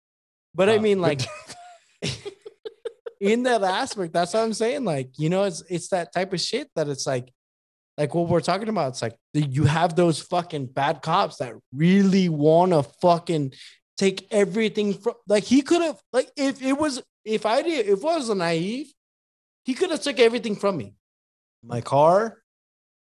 but 0.55 0.68
I 0.68 0.76
Uh, 0.76 0.82
mean 0.82 1.01
like. 1.01 1.22
in 3.20 3.44
that 3.44 3.62
aspect, 3.62 4.12
that's 4.12 4.35
what 4.35 4.43
I'm 4.43 4.52
saying. 4.52 4.85
Like, 4.85 5.10
you 5.18 5.28
know, 5.31 5.44
it's 5.44 5.62
it's 5.68 5.89
that 5.89 6.12
type 6.12 6.32
of 6.32 6.40
shit 6.40 6.68
that 6.76 6.89
it's 6.89 7.06
like, 7.06 7.32
like 7.97 8.15
what 8.15 8.29
we're 8.29 8.41
talking 8.41 8.69
about. 8.69 8.89
It's 8.91 9.03
like 9.03 9.16
you 9.33 9.65
have 9.65 9.95
those 9.95 10.21
fucking 10.21 10.66
bad 10.66 11.03
cops 11.03 11.37
that 11.37 11.55
really 11.73 12.29
want 12.29 12.73
to 12.73 12.83
fucking 12.83 13.53
take 13.97 14.27
everything 14.31 14.95
from. 14.95 15.15
Like 15.29 15.45
he 15.45 15.62
could 15.62 15.83
have, 15.83 16.01
like 16.12 16.31
if 16.37 16.62
it 16.62 16.73
was, 16.73 17.03
if 17.25 17.47
I 17.47 17.62
did, 17.62 17.87
if 17.87 18.05
I 18.05 18.16
was 18.16 18.29
a 18.29 18.35
naive, 18.35 18.93
he 19.65 19.75
could 19.75 19.91
have 19.91 20.03
took 20.03 20.19
everything 20.19 20.57
from 20.57 20.77
me. 20.77 20.95
My 21.62 21.81
car, 21.81 22.39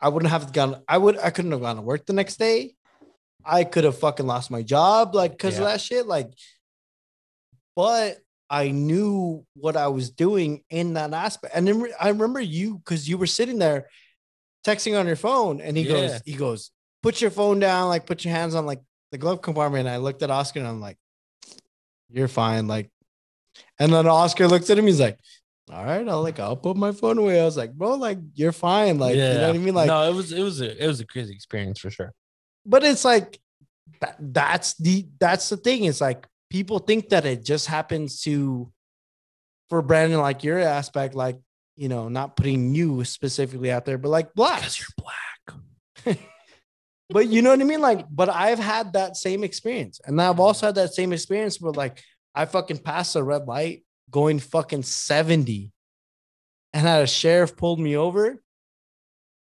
I 0.01 0.09
wouldn't 0.09 0.31
have 0.31 0.51
gone. 0.51 0.81
I 0.87 0.97
would. 0.97 1.17
I 1.17 1.29
couldn't 1.29 1.51
have 1.51 1.61
gone 1.61 1.77
to 1.77 1.81
work 1.81 2.05
the 2.05 2.13
next 2.13 2.37
day. 2.37 2.75
I 3.45 3.63
could 3.63 3.85
have 3.85 3.97
fucking 3.97 4.27
lost 4.27 4.51
my 4.51 4.63
job, 4.63 5.15
like 5.15 5.31
because 5.31 5.55
Yeah. 5.55 5.61
of 5.61 5.67
that 5.71 5.81
shit. 5.81 6.05
Like, 6.07 6.33
but 7.75 8.17
I 8.49 8.71
knew 8.71 9.45
what 9.55 9.77
I 9.77 9.87
was 9.87 10.09
doing 10.09 10.63
in 10.69 10.95
that 10.95 11.13
aspect. 11.13 11.55
And 11.55 11.67
then 11.67 11.87
I 11.99 12.09
remember 12.09 12.41
you 12.41 12.79
because 12.79 13.07
you 13.07 13.17
were 13.17 13.27
sitting 13.27 13.59
there 13.59 13.87
texting 14.65 14.99
on 14.99 15.07
your 15.07 15.15
phone, 15.15 15.61
and 15.61 15.75
he 15.77 15.83
Yeah. 15.83 15.89
goes, 15.89 16.21
he 16.25 16.33
goes, 16.33 16.71
put 17.01 17.21
your 17.21 17.31
phone 17.31 17.59
down, 17.59 17.87
like 17.89 18.05
put 18.05 18.25
your 18.25 18.33
hands 18.33 18.55
on 18.55 18.65
like 18.65 18.81
the 19.11 19.17
glove 19.17 19.41
compartment. 19.41 19.87
And 19.87 19.93
I 19.93 19.97
looked 19.97 20.21
at 20.21 20.29
Oscar 20.29 20.59
and 20.59 20.67
I'm 20.67 20.81
like, 20.81 20.97
you're 22.09 22.27
fine. 22.27 22.67
Like, 22.67 22.89
and 23.79 23.91
then 23.93 24.07
Oscar 24.07 24.47
looks 24.47 24.69
at 24.69 24.77
him, 24.77 24.85
he's 24.87 24.99
like, 24.99 25.17
all 25.71 25.85
right, 25.85 26.07
I'll 26.07 26.23
like 26.23 26.39
I'll 26.39 26.57
put 26.57 26.75
my 26.77 26.91
phone 26.91 27.17
away. 27.19 27.39
I 27.39 27.45
was 27.45 27.55
like, 27.55 27.73
bro, 27.73 27.93
like 27.95 28.17
you're 28.33 28.51
fine. 28.51 28.97
Like, 28.97 29.15
you 29.15 29.21
know 29.21 29.47
what 29.47 29.55
I 29.55 29.59
mean? 29.59 29.75
Like, 29.75 29.87
no, 29.87 30.09
it 30.09 30.15
was 30.15 30.31
it 30.31 30.41
was 30.41 30.61
a 30.61 30.83
it 30.83 30.87
was 30.87 30.99
a 30.99 31.05
crazy 31.05 31.33
experience 31.33 31.79
for 31.79 31.89
sure. 31.91 32.11
but 32.65 32.83
it's 32.83 33.05
like 33.05 33.39
that, 34.01 34.15
that's 34.19 34.73
the 34.75 35.07
that's 35.19 35.49
the 35.49 35.57
thing. 35.57 35.83
It's 35.85 36.01
like 36.01 36.25
people 36.49 36.79
think 36.79 37.09
that 37.09 37.25
it 37.25 37.45
just 37.45 37.67
happens 37.67 38.21
to 38.23 38.71
for 39.69 39.81
Brandon, 39.83 40.19
like 40.19 40.43
your 40.43 40.57
aspect, 40.57 41.13
like 41.13 41.37
you 41.79 41.87
know, 41.87 42.09
not 42.09 42.35
putting 42.35 42.75
you 42.75 43.03
specifically 43.05 43.71
out 43.71 43.85
there, 43.85 43.97
but 43.97 44.09
like 44.09 44.33
black. 44.33 44.59
Because 44.59 44.79
you're 44.79 45.05
black. 46.05 46.17
But 47.09 47.27
you 47.27 47.41
know 47.41 47.49
what 47.49 47.59
I 47.59 47.63
mean? 47.63 47.81
Like, 47.81 48.05
but 48.09 48.29
I've 48.29 48.59
had 48.59 48.93
that 48.93 49.17
same 49.17 49.43
experience. 49.43 49.99
And 50.05 50.21
I've 50.21 50.39
also 50.39 50.67
had 50.67 50.75
that 50.75 50.93
same 50.93 51.11
experience 51.11 51.59
where 51.59 51.73
like 51.73 52.03
I 52.35 52.45
fucking 52.45 52.77
passed 52.79 53.15
a 53.15 53.23
red 53.23 53.47
light 53.47 53.83
going 54.11 54.39
fucking 54.39 54.83
70 54.83 55.71
and 56.73 56.87
had 56.87 57.01
a 57.01 57.07
sheriff 57.07 57.57
pulled 57.57 57.79
me 57.79 57.97
over. 57.97 58.41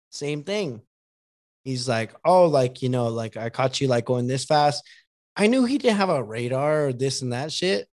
Same 0.10 0.43
thing. 0.43 0.81
He's 1.64 1.88
like, 1.88 2.14
oh, 2.26 2.47
like, 2.47 2.81
you 2.81 2.89
know, 2.89 3.07
like 3.07 3.38
I 3.38 3.49
caught 3.49 3.80
you 3.80 3.88
like 3.88 4.06
going 4.06 4.27
this 4.27 4.43
fast. 4.43 4.84
I 5.38 5.47
knew 5.47 5.64
he 5.64 5.77
didn't 5.77 5.97
have 5.97 6.10
a 6.10 6.23
radar 6.23 6.88
or 6.88 6.93
this 6.93 7.22
and 7.22 7.31
that 7.31 7.53
shit. 7.53 7.88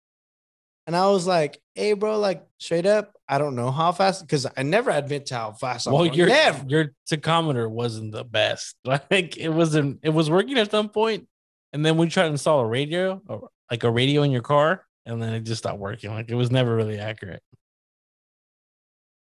And 0.91 0.97
I 0.97 1.07
was 1.07 1.25
like, 1.25 1.62
hey, 1.77 1.93
bro, 1.93 2.19
like 2.19 2.45
straight 2.59 2.85
up, 2.85 3.12
I 3.29 3.39
don't 3.39 3.55
know 3.55 3.71
how 3.71 3.93
fast 3.93 4.23
because 4.27 4.45
I 4.57 4.65
never 4.65 4.91
admit 4.91 5.27
to 5.27 5.37
how 5.37 5.53
fast 5.53 5.87
I'm 5.87 5.93
Well, 5.93 6.05
your 6.05 6.27
never. 6.27 6.65
your 6.67 6.91
tachometer 7.09 7.71
wasn't 7.71 8.11
the 8.11 8.25
best. 8.25 8.75
Like 8.85 9.37
it 9.37 9.51
wasn't. 9.51 10.01
It 10.03 10.09
was 10.09 10.29
working 10.29 10.59
at 10.59 10.73
some 10.73 10.89
point, 10.89 11.29
and 11.73 11.87
then 11.87 11.97
we 11.97 12.09
tried 12.09 12.25
to 12.25 12.31
install 12.31 12.59
a 12.59 12.67
radio, 12.67 13.23
or 13.29 13.51
like 13.71 13.85
a 13.85 13.91
radio 13.93 14.25
in 14.25 14.33
your 14.33 14.43
car, 14.43 14.85
and 15.07 15.23
then 15.23 15.33
it 15.33 15.43
just 15.45 15.61
stopped 15.61 15.79
working. 15.79 16.11
Like 16.11 16.29
it 16.29 16.35
was 16.35 16.51
never 16.51 16.75
really 16.75 16.99
accurate. 16.99 17.45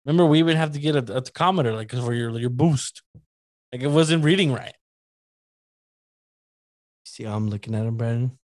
Remember, 0.06 0.26
we 0.26 0.42
would 0.44 0.56
have 0.56 0.72
to 0.72 0.80
get 0.80 0.96
a, 0.96 1.00
a 1.18 1.22
tachometer, 1.22 1.76
like 1.76 1.92
for 1.92 2.14
your 2.14 2.40
your 2.40 2.50
boost. 2.50 3.02
Like 3.74 3.82
it 3.82 3.88
wasn't 3.92 4.24
reading 4.24 4.54
right. 4.54 4.76
See, 7.04 7.26
I'm 7.26 7.50
looking 7.50 7.76
at 7.76 7.86
him, 7.86 7.98
Brandon. 7.98 8.39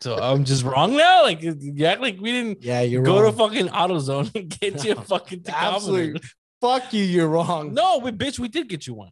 So 0.00 0.16
I'm 0.16 0.44
just 0.44 0.64
wrong 0.64 0.96
now. 0.96 1.22
Like 1.22 1.42
you 1.42 1.86
act 1.86 2.00
like 2.00 2.18
we 2.20 2.30
didn't 2.30 2.62
Yeah, 2.62 2.82
you're 2.82 3.02
go 3.02 3.22
wrong. 3.22 3.32
to 3.32 3.38
fucking 3.38 3.68
AutoZone 3.68 4.34
and 4.34 4.60
get 4.60 4.84
you 4.84 4.92
a 4.92 4.96
fucking 4.96 5.44
absolutely. 5.48 6.20
Fuck 6.60 6.92
you, 6.92 7.02
you're 7.02 7.28
wrong. 7.28 7.74
No, 7.74 7.98
we 7.98 8.12
bitch, 8.12 8.38
we 8.38 8.48
did 8.48 8.68
get 8.68 8.86
you 8.86 8.94
one. 8.94 9.10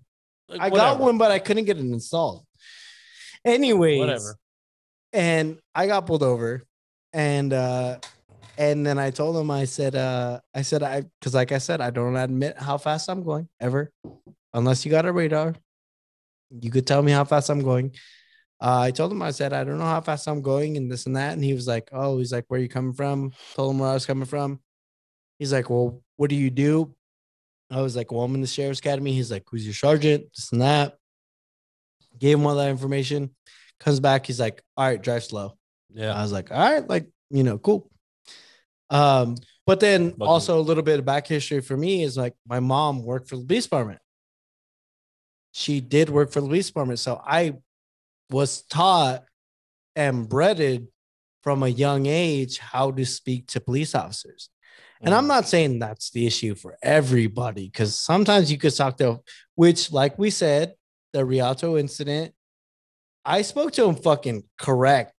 Like, 0.49 0.61
I 0.61 0.71
got 0.71 0.99
one, 1.01 1.17
but 1.19 1.31
I 1.31 1.39
couldn't 1.39 1.65
get 1.65 1.79
it 1.79 1.81
installed. 1.81 2.45
Anyways, 3.45 4.01
Whatever. 4.01 4.37
And 5.13 5.59
I 5.75 5.87
got 5.87 6.07
pulled 6.07 6.23
over, 6.23 6.63
and 7.13 7.53
uh, 7.53 7.99
and 8.59 8.87
then 8.87 8.99
I 8.99 9.11
told 9.11 9.37
him, 9.37 9.51
I 9.51 9.65
said, 9.65 9.97
uh, 9.97 10.41
I 10.55 10.63
said, 10.63 10.83
I 10.85 11.03
because 11.19 11.35
like 11.35 11.51
I 11.51 11.59
said, 11.59 11.81
I 11.81 11.91
don't 11.91 12.17
admit 12.17 12.57
how 12.59 12.79
fast 12.79 13.09
I'm 13.09 13.25
going 13.25 13.49
ever, 13.61 13.91
unless 14.55 14.85
you 14.85 14.91
got 14.91 15.07
a 15.07 15.13
radar. 15.13 15.55
You 16.51 16.71
could 16.71 16.87
tell 16.87 17.03
me 17.03 17.11
how 17.13 17.25
fast 17.25 17.49
I'm 17.49 17.63
going. 17.63 17.93
Uh, 18.63 18.81
I 18.81 18.91
told 18.91 19.13
him, 19.13 19.23
I 19.23 19.31
said, 19.31 19.53
I 19.53 19.65
don't 19.65 19.79
know 19.79 19.85
how 19.85 20.01
fast 20.01 20.29
I'm 20.29 20.43
going, 20.43 20.77
and 20.77 20.91
this 20.91 21.07
and 21.07 21.17
that. 21.17 21.33
And 21.33 21.43
he 21.43 21.55
was 21.55 21.67
like, 21.67 21.89
Oh, 21.93 22.19
he's 22.19 22.33
like, 22.33 22.45
Where 22.49 22.61
you 22.61 22.69
coming 22.69 22.93
from? 22.93 23.33
Told 23.55 23.73
him 23.73 23.79
where 23.79 23.91
I 23.91 23.95
was 23.95 24.07
coming 24.07 24.27
from. 24.27 24.61
He's 25.39 25.53
like, 25.53 25.71
Well, 25.71 26.03
what 26.17 26.31
do 26.31 26.37
you 26.37 26.51
do? 26.51 26.95
I 27.71 27.81
was 27.81 27.97
like, 27.97 28.13
Well, 28.13 28.23
I'm 28.23 28.35
in 28.35 28.41
the 28.41 28.47
sheriff's 28.47 28.81
academy. 28.81 29.13
He's 29.13 29.31
like, 29.31 29.45
Who's 29.51 29.65
your 29.65 29.75
sergeant? 29.75 30.25
This 30.37 30.53
and 30.53 30.61
that. 30.61 30.97
Gave 32.19 32.39
him 32.39 32.47
all 32.47 32.57
that 32.57 32.69
information. 32.69 33.31
Comes 33.79 34.01
back, 34.01 34.27
he's 34.27 34.41
like, 34.41 34.63
All 34.77 34.87
right, 34.87 35.01
drive 35.01 35.25
slow. 35.25 35.57
Yeah. 35.93 36.15
I 36.15 36.23
was 36.23 36.33
like, 36.33 36.51
all 36.51 36.59
right, 36.59 36.89
like, 36.89 37.09
you 37.31 37.43
know, 37.43 37.59
cool. 37.59 37.91
Um, 38.91 39.37
but 39.67 39.81
then 39.81 40.15
also 40.21 40.59
a 40.59 40.63
little 40.63 40.83
bit 40.83 40.99
of 40.99 41.05
back 41.05 41.27
history 41.27 41.61
for 41.61 41.77
me 41.77 42.03
is 42.03 42.17
like 42.17 42.35
my 42.47 42.61
mom 42.61 43.05
worked 43.05 43.29
for 43.29 43.37
the 43.37 43.45
police 43.45 43.65
department. 43.65 44.01
She 45.53 45.81
did 45.81 46.11
work 46.11 46.33
for 46.33 46.41
the 46.41 46.47
police 46.47 46.67
department. 46.67 46.99
So 46.99 47.21
I 47.25 47.55
was 48.31 48.63
taught 48.63 49.25
and 49.97 50.29
breaded 50.29 50.89
from 51.43 51.63
a 51.63 51.69
young 51.69 52.07
age 52.07 52.59
how 52.59 52.91
to 52.93 53.05
speak 53.05 53.47
to 53.49 53.61
police 53.61 53.95
officers. 53.95 54.49
And 55.03 55.15
I'm 55.15 55.27
not 55.27 55.49
saying 55.49 55.79
that's 55.79 56.11
the 56.11 56.27
issue 56.27 56.55
for 56.55 56.77
everybody, 56.83 57.65
because 57.67 57.99
sometimes 57.99 58.53
you 58.53 58.59
could 58.59 58.77
talk 58.77 58.99
to, 58.99 59.21
which, 59.55 59.91
like 59.91 60.19
we 60.19 60.29
said, 60.29 60.75
the 61.15 61.25
Rialto 61.25 61.79
incident, 61.79 62.35
I 63.25 63.41
spoke 63.41 63.73
to 63.73 63.87
him 63.87 63.95
fucking 63.97 64.45
correct, 64.59 65.15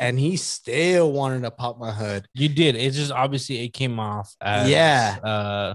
and 0.00 0.18
he 0.18 0.36
still 0.36 1.12
wanted 1.12 1.42
to 1.42 1.52
pop 1.52 1.78
my 1.78 1.92
hood. 1.92 2.26
You 2.34 2.48
did. 2.48 2.74
It 2.74 2.90
just 2.90 3.12
obviously 3.12 3.64
it 3.64 3.72
came 3.72 4.00
off 4.00 4.34
as 4.40 4.68
Yeah. 4.68 5.18
uh 5.22 5.74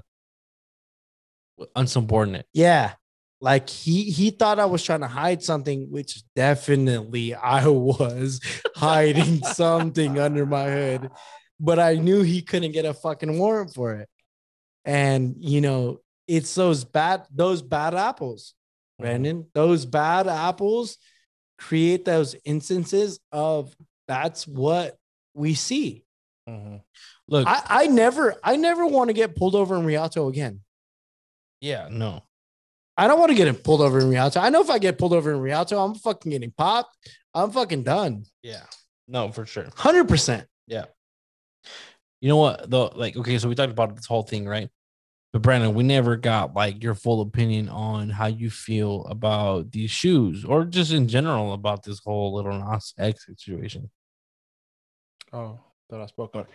unsubordinate. 1.78 2.44
Yeah. 2.54 2.94
Like 3.42 3.70
he 3.70 4.04
he 4.04 4.32
thought 4.32 4.60
I 4.60 4.66
was 4.66 4.84
trying 4.84 5.00
to 5.02 5.08
hide 5.08 5.42
something, 5.42 5.90
which 5.90 6.24
definitely 6.36 7.34
I 7.34 7.68
was 7.70 8.42
hiding 8.76 9.44
something 9.44 10.20
under 10.20 10.46
my 10.46 10.70
hood, 10.70 11.10
but 11.60 11.80
I 11.80 11.96
knew 11.96 12.22
he 12.22 12.42
couldn't 12.42 12.74
get 12.74 12.86
a 12.86 12.94
fucking 12.94 13.38
warrant 13.40 13.74
for 13.74 13.96
it. 13.96 14.10
And 14.84 15.36
you 15.40 15.62
know, 15.62 16.02
it's 16.28 16.54
those 16.54 16.84
bad 16.84 17.24
those 17.34 17.62
bad 17.62 17.96
apples, 17.96 18.56
Brandon. 18.98 19.48
Those 19.54 19.86
bad 19.86 20.28
apples 20.28 20.98
create 21.58 22.04
those 22.06 22.36
instances 22.46 23.20
of 23.32 23.74
that's 24.08 24.46
what 24.48 24.98
we 25.34 25.54
see. 25.54 26.04
Mhm. 26.48 26.82
Look, 27.28 27.48
I, 27.48 27.64
I 27.70 27.88
never 27.88 28.36
I 28.44 28.58
never 28.58 28.86
want 28.86 29.10
to 29.10 29.14
get 29.14 29.36
pulled 29.36 29.56
over 29.56 29.78
in 29.78 29.86
Rialto 29.86 30.28
again. 30.28 30.62
yeah, 31.62 31.88
no. 31.90 32.24
I 33.00 33.08
don't 33.08 33.20
want 33.20 33.30
to 33.30 33.36
get 33.36 33.64
pulled 33.64 33.82
over 33.82 34.00
in 34.00 34.10
Rialto. 34.10 34.42
I 34.42 34.50
know 34.50 34.62
if 34.62 34.70
I 34.70 34.78
get 34.78 34.98
pulled 34.98 35.14
over 35.14 35.32
in 35.32 35.40
Rialto, 35.40 35.80
I'm 35.80 35.96
fucking 35.96 36.32
getting 36.32 36.52
popped. 36.52 36.98
I'm 37.34 37.50
fucking 37.52 37.84
done. 37.84 38.26
Yeah. 38.44 38.64
No, 39.08 39.32
for 39.32 39.46
sure. 39.46 39.64
100%. 39.64 40.46
Yeah. 40.68 40.86
You 42.22 42.28
know 42.28 42.38
what 42.38 42.70
though? 42.70 42.92
Like, 42.94 43.16
okay, 43.16 43.38
so 43.38 43.48
we 43.48 43.56
talked 43.56 43.72
about 43.72 43.96
this 43.96 44.06
whole 44.06 44.24
thing, 44.24 44.46
right? 44.46 44.70
But 45.32 45.44
Brandon, 45.44 45.74
we 45.74 45.84
never 45.84 46.18
got 46.18 46.54
like 46.54 46.84
your 46.84 46.96
full 46.96 47.22
opinion 47.22 47.70
on 47.70 48.10
how 48.10 48.26
you 48.26 48.50
feel 48.50 49.06
about 49.06 49.72
these 49.72 49.92
shoes, 49.92 50.44
or 50.44 50.66
just 50.66 50.92
in 50.92 51.08
general 51.08 51.54
about 51.54 51.84
this 51.84 52.00
whole 52.00 52.36
Lil 52.36 52.52
Nas 52.52 52.94
X 52.98 53.28
situation. 53.28 53.90
Oh, 55.32 55.60
thought 55.90 56.02
I 56.02 56.06
spoke 56.08 56.36
on. 56.36 56.48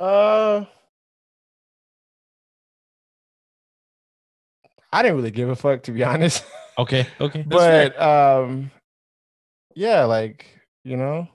Uh, 0.00 0.64
I 4.92 5.02
didn't 5.02 5.16
really 5.16 5.30
give 5.30 5.48
a 5.48 5.56
fuck 5.56 5.82
to 5.84 5.92
be 5.92 6.04
honest. 6.04 6.44
Okay, 6.78 7.06
okay, 7.20 7.44
fair. 7.50 7.90
but 7.90 8.00
um, 8.00 8.70
yeah, 9.74 10.04
like 10.04 10.46
you 10.84 10.96
know, 10.96 11.28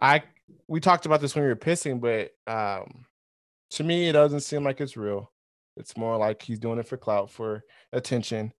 I 0.00 0.22
we 0.68 0.80
talked 0.80 1.06
about 1.06 1.20
this 1.20 1.34
when 1.34 1.44
we 1.44 1.48
were 1.48 1.56
pissing, 1.56 2.00
but 2.00 2.30
um, 2.52 3.04
to 3.70 3.84
me, 3.84 4.08
it 4.08 4.12
doesn't 4.12 4.40
seem 4.40 4.64
like 4.64 4.80
it's 4.80 4.96
real. 4.96 5.30
It's 5.76 5.96
more 5.96 6.16
like 6.16 6.42
he's 6.42 6.60
doing 6.60 6.78
it 6.78 6.86
for 6.86 6.96
clout, 6.96 7.30
for 7.30 7.64
attention, 7.92 8.52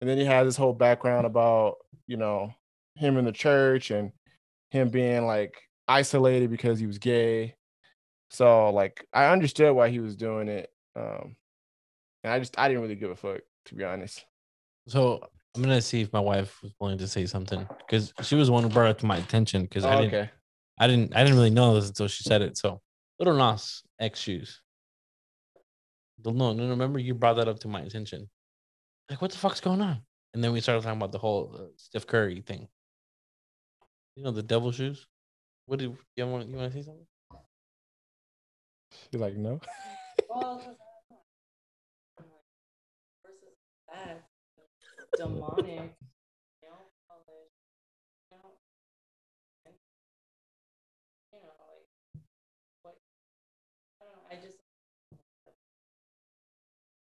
and 0.00 0.08
then 0.08 0.18
he 0.18 0.24
has 0.24 0.46
this 0.46 0.56
whole 0.56 0.72
background 0.72 1.26
about 1.26 1.76
you 2.06 2.16
know 2.16 2.52
him 2.96 3.16
in 3.16 3.24
the 3.24 3.32
church 3.32 3.90
and 3.90 4.12
him 4.70 4.88
being 4.88 5.26
like 5.26 5.54
isolated 5.88 6.50
because 6.50 6.78
he 6.78 6.86
was 6.86 6.98
gay. 6.98 7.54
So 8.30 8.70
like 8.70 9.06
I 9.12 9.26
understood 9.26 9.74
why 9.74 9.90
he 9.90 10.00
was 10.00 10.16
doing 10.16 10.48
it. 10.48 10.70
Um 10.96 11.36
and 12.24 12.32
I 12.32 12.38
just 12.38 12.58
I 12.58 12.68
didn't 12.68 12.82
really 12.82 12.94
give 12.94 13.10
a 13.10 13.16
fuck 13.16 13.40
to 13.66 13.74
be 13.74 13.84
honest. 13.84 14.24
so 14.86 15.20
I'm 15.54 15.62
gonna 15.62 15.82
see 15.82 16.00
if 16.00 16.12
my 16.12 16.20
wife 16.20 16.62
was 16.62 16.72
willing 16.80 16.98
to 16.98 17.08
say 17.08 17.26
something 17.26 17.66
because 17.78 18.12
she 18.22 18.34
was 18.34 18.48
the 18.48 18.52
one 18.52 18.62
who 18.62 18.68
brought 18.70 18.90
it 18.90 18.98
to 19.00 19.06
my 19.06 19.18
attention 19.18 19.62
because 19.62 19.84
I 19.84 19.94
Oh, 19.94 20.00
didn't, 20.02 20.14
okay. 20.14 20.30
I 20.78 20.86
didn't, 20.86 21.14
I 21.14 21.22
didn't 21.22 21.36
really 21.36 21.50
know 21.50 21.74
this 21.74 21.88
until 21.88 22.08
she 22.08 22.24
said 22.24 22.42
it. 22.42 22.56
So 22.56 22.80
Lil 23.18 23.34
Nas 23.36 23.82
X 24.00 24.18
shoes. 24.18 24.62
Don't 26.20 26.36
know. 26.36 26.52
No, 26.52 26.64
no, 26.64 26.70
remember 26.70 26.98
you 26.98 27.14
brought 27.14 27.34
that 27.34 27.48
up 27.48 27.58
to 27.60 27.68
my 27.68 27.80
attention. 27.82 28.30
Like, 29.10 29.20
what 29.20 29.30
the 29.32 29.38
fuck's 29.38 29.60
going 29.60 29.80
on? 29.80 30.00
And 30.34 30.42
then 30.42 30.52
we 30.52 30.60
started 30.60 30.82
talking 30.82 30.96
about 30.98 31.12
the 31.12 31.18
whole 31.18 31.54
uh, 31.58 31.62
Steph 31.76 32.06
Curry 32.06 32.40
thing. 32.40 32.68
You 34.16 34.24
know 34.24 34.30
the 34.30 34.42
devil 34.42 34.72
shoes. 34.72 35.06
What 35.66 35.78
do 35.78 35.96
you 36.16 36.26
want? 36.26 36.48
You 36.48 36.56
want 36.56 36.72
to 36.72 36.78
say 36.78 36.84
something? 36.84 37.06
She's 39.10 39.20
like, 39.20 39.36
no. 39.36 39.60
versus 40.28 40.28
that 40.28 40.28
demonic 40.32 40.68
nail 41.08 41.22
polish, 41.24 42.16
you 42.16 42.26
know, 42.26 42.32
and, 42.32 42.60
you 43.98 43.98
know, 43.98 44.00
like 44.00 44.00
what 44.00 44.00
I 44.00 44.14
don't 44.14 44.18
know, 44.18 44.18
I 44.88 45.00
just 45.16 45.30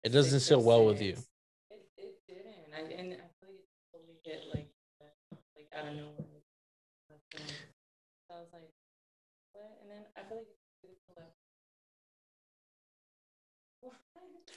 It 0.03 0.09
doesn't 0.09 0.39
sit 0.39 0.59
well 0.59 0.85
with 0.85 1.01
you. 1.01 1.17
It 1.69 1.87
it 1.97 2.11
didn't. 2.27 2.73
I 2.73 2.79
and 2.93 3.13
I 3.13 3.27
feel 3.39 3.49
like 3.49 3.61
it 3.61 3.77
totally 3.91 4.17
hit 4.25 4.41
like 4.53 4.69
like 5.55 5.67
out 5.73 5.87
of 5.87 5.93
nowhere. 5.95 6.27
Like, 6.33 6.45
I 8.29 8.39
was 8.39 8.49
like, 8.53 8.71
what? 9.51 9.69
And 9.81 9.91
then 9.91 10.05
I 10.17 10.23
feel 10.27 10.37
like 10.37 10.47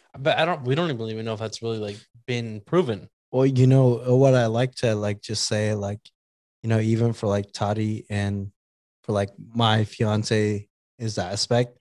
But 0.18 0.38
I 0.38 0.44
don't. 0.44 0.64
We 0.64 0.74
don't 0.74 0.90
even 0.90 1.06
even 1.08 1.24
know 1.24 1.34
if 1.34 1.40
that's 1.40 1.62
really 1.62 1.78
like 1.78 1.96
been 2.26 2.60
proven. 2.60 3.08
Well, 3.30 3.46
you 3.46 3.66
know 3.66 4.02
uh, 4.06 4.14
what 4.14 4.34
I 4.34 4.46
like 4.46 4.74
to 4.76 4.94
like 4.94 5.20
just 5.22 5.46
say, 5.46 5.74
like, 5.74 6.00
you 6.62 6.68
know, 6.68 6.80
even 6.80 7.12
for 7.12 7.26
like 7.28 7.52
Toddy 7.52 8.06
and 8.10 8.50
for 9.04 9.12
like 9.12 9.30
my 9.54 9.84
fiance 9.84 10.68
is 10.98 11.14
that 11.16 11.32
aspect, 11.32 11.78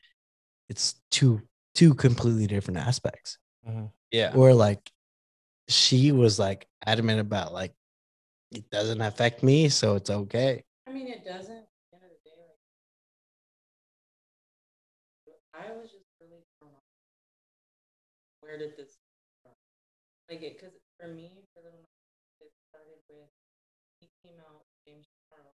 it's 0.69 0.95
two 1.11 1.41
two 1.75 1.93
completely 1.95 2.47
different 2.47 2.79
aspects. 2.79 3.37
Yeah. 4.11 4.33
Or 4.35 4.53
like 4.53 4.89
she 5.69 6.11
was 6.11 6.39
like 6.39 6.67
adamant 6.85 7.19
about 7.21 7.53
like 7.53 7.73
it 8.51 8.69
doesn't 8.71 9.01
affect 9.01 9.43
me, 9.43 9.69
so 9.69 9.95
it's 9.95 10.09
okay. 10.09 10.63
I 10.87 10.91
mean, 10.91 11.09
it 11.09 11.25
doesn't. 11.25 11.57
At 11.57 11.65
the 11.91 11.97
end 11.97 12.05
of 12.05 12.11
the 12.23 12.31
day, 12.31 12.45
like, 15.27 15.43
I 15.53 15.73
was 15.73 15.91
just 15.91 16.05
really 16.21 16.43
thrown. 16.59 16.73
Where 18.41 18.57
did 18.57 18.75
this 18.77 18.97
come 18.97 19.27
from? 19.43 19.53
Like 20.29 20.43
it, 20.43 20.57
because 20.59 20.73
for 20.99 21.07
me, 21.07 21.31
for 21.53 21.61
Lil 21.63 21.71
Nas, 21.79 21.87
it 22.41 22.51
started 22.69 22.99
with 23.09 23.29
he 24.01 24.07
came 24.23 24.39
out 24.39 24.65
James 24.85 25.07
Charles. 25.29 25.55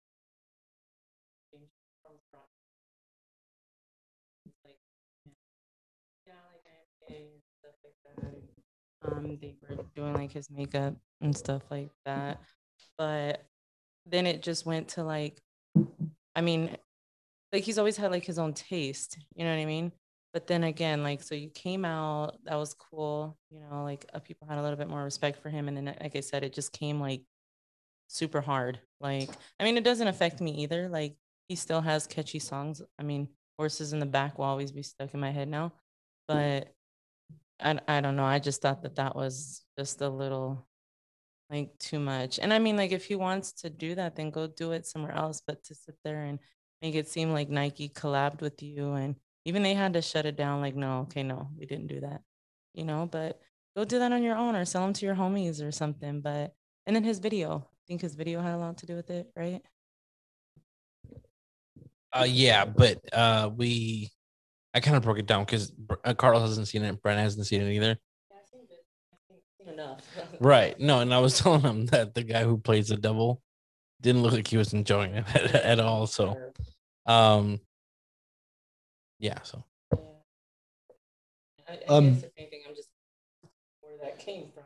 James 1.51 1.69
Charles 2.01 2.21
brought. 2.31 2.49
Like, 4.65 4.77
yeah, 6.25 6.33
like 6.51 6.63
I 6.67 6.75
am 6.77 6.87
gay 7.07 7.29
and 7.33 7.41
stuff 7.59 7.75
like 7.83 7.97
that. 8.05 9.17
Um, 9.17 9.37
they 9.41 9.55
were 9.67 9.83
doing 9.95 10.13
like 10.13 10.31
his 10.31 10.49
makeup 10.49 10.95
and 11.21 11.35
stuff 11.35 11.63
like 11.71 11.89
that, 12.05 12.39
but 12.97 13.45
then 14.05 14.27
it 14.27 14.41
just 14.41 14.65
went 14.65 14.89
to 14.89 15.03
like 15.03 15.41
i 16.35 16.41
mean 16.41 16.75
like 17.53 17.63
he's 17.63 17.77
always 17.77 17.97
had 17.97 18.11
like 18.11 18.25
his 18.25 18.39
own 18.39 18.53
taste 18.53 19.17
you 19.35 19.43
know 19.45 19.51
what 19.55 19.61
i 19.61 19.65
mean 19.65 19.91
but 20.33 20.47
then 20.47 20.63
again 20.63 21.03
like 21.03 21.21
so 21.21 21.35
you 21.35 21.49
came 21.49 21.83
out 21.83 22.37
that 22.45 22.55
was 22.55 22.73
cool 22.73 23.37
you 23.49 23.59
know 23.59 23.83
like 23.83 24.05
uh, 24.13 24.19
people 24.19 24.47
had 24.47 24.57
a 24.57 24.61
little 24.61 24.77
bit 24.77 24.87
more 24.87 25.03
respect 25.03 25.41
for 25.41 25.49
him 25.49 25.67
and 25.67 25.75
then 25.75 25.85
like 25.99 26.15
i 26.15 26.19
said 26.19 26.43
it 26.43 26.53
just 26.53 26.71
came 26.71 26.99
like 26.99 27.21
super 28.11 28.41
hard. 28.41 28.79
Like, 28.99 29.29
I 29.59 29.63
mean, 29.63 29.77
it 29.77 29.83
doesn't 29.83 30.07
affect 30.07 30.41
me 30.41 30.63
either. 30.63 30.89
Like, 30.89 31.15
he 31.47 31.55
still 31.55 31.81
has 31.81 32.07
catchy 32.07 32.39
songs. 32.39 32.81
I 32.99 33.03
mean, 33.03 33.29
horses 33.57 33.93
in 33.93 33.99
the 33.99 34.05
back 34.05 34.37
will 34.37 34.45
always 34.45 34.71
be 34.71 34.83
stuck 34.83 35.13
in 35.13 35.19
my 35.19 35.31
head 35.31 35.47
now, 35.47 35.73
but 36.27 36.73
I 37.59 37.79
I 37.87 38.01
don't 38.01 38.15
know. 38.15 38.25
I 38.25 38.39
just 38.39 38.61
thought 38.61 38.83
that 38.83 38.95
that 38.95 39.15
was 39.15 39.63
just 39.77 40.01
a 40.01 40.09
little 40.09 40.67
like 41.49 41.77
too 41.79 41.99
much. 41.99 42.39
And 42.39 42.53
I 42.53 42.59
mean, 42.59 42.77
like, 42.77 42.91
if 42.91 43.05
he 43.05 43.15
wants 43.15 43.53
to 43.61 43.69
do 43.69 43.95
that, 43.95 44.15
then 44.15 44.29
go 44.29 44.47
do 44.47 44.71
it 44.71 44.85
somewhere 44.85 45.13
else. 45.13 45.41
But 45.45 45.63
to 45.65 45.75
sit 45.75 45.95
there 46.03 46.23
and 46.23 46.39
make 46.81 46.95
it 46.95 47.07
seem 47.07 47.31
like 47.31 47.49
Nike 47.49 47.89
collabed 47.89 48.41
with 48.41 48.61
you 48.63 48.93
and 48.93 49.15
even 49.45 49.63
they 49.63 49.73
had 49.73 49.93
to 49.93 50.01
shut 50.01 50.25
it 50.25 50.35
down, 50.35 50.61
like, 50.61 50.75
no, 50.75 51.01
okay, 51.01 51.23
no, 51.23 51.49
we 51.57 51.65
didn't 51.65 51.87
do 51.87 52.01
that, 52.01 52.21
you 52.73 52.83
know, 52.83 53.07
but 53.11 53.39
go 53.75 53.83
do 53.83 53.99
that 53.99 54.11
on 54.11 54.23
your 54.23 54.35
own 54.35 54.55
or 54.55 54.65
sell 54.65 54.83
them 54.83 54.93
to 54.93 55.05
your 55.05 55.15
homies 55.15 55.65
or 55.65 55.71
something. 55.71 56.21
But, 56.21 56.53
and 56.85 56.95
then 56.95 57.03
his 57.03 57.19
video, 57.19 57.67
I 57.67 57.81
think 57.87 58.01
his 58.01 58.15
video 58.15 58.41
had 58.41 58.53
a 58.53 58.57
lot 58.57 58.77
to 58.79 58.85
do 58.85 58.95
with 58.95 59.09
it, 59.09 59.29
right? 59.35 59.61
Uh, 62.13 62.27
yeah, 62.27 62.65
but 62.65 62.99
uh, 63.13 63.49
we, 63.55 64.09
I 64.73 64.79
kind 64.79 64.97
of 64.97 65.03
broke 65.03 65.19
it 65.19 65.25
down 65.25 65.45
because 65.45 65.71
uh, 66.03 66.13
Carlos 66.13 66.47
hasn't 66.47 66.67
seen 66.67 66.83
it, 66.83 67.01
Brent 67.01 67.19
hasn't 67.19 67.47
seen 67.47 67.61
it 67.61 67.73
either. 67.73 67.97
Enough. 69.67 70.01
Right. 70.39 70.77
No, 70.79 70.99
and 70.99 71.13
I 71.13 71.19
was 71.19 71.39
telling 71.39 71.61
him 71.61 71.85
that 71.87 72.13
the 72.13 72.23
guy 72.23 72.43
who 72.43 72.57
plays 72.57 72.89
the 72.89 72.97
devil 72.97 73.41
didn't 74.01 74.23
look 74.23 74.33
like 74.33 74.47
he 74.47 74.57
was 74.57 74.73
enjoying 74.73 75.13
it 75.13 75.25
at, 75.35 75.55
at 75.65 75.79
all. 75.79 76.07
So, 76.07 76.37
um, 77.05 77.59
yeah. 79.21 79.41
So 79.43 79.63
I, 79.93 81.73
I 81.73 81.77
Um, 81.87 82.13
guess 82.13 82.23
if 82.23 82.31
anything, 82.37 82.61
I'm 82.67 82.75
just 82.75 82.89
where 83.81 83.97
that 84.03 84.19
came 84.19 84.49
from. 84.53 84.63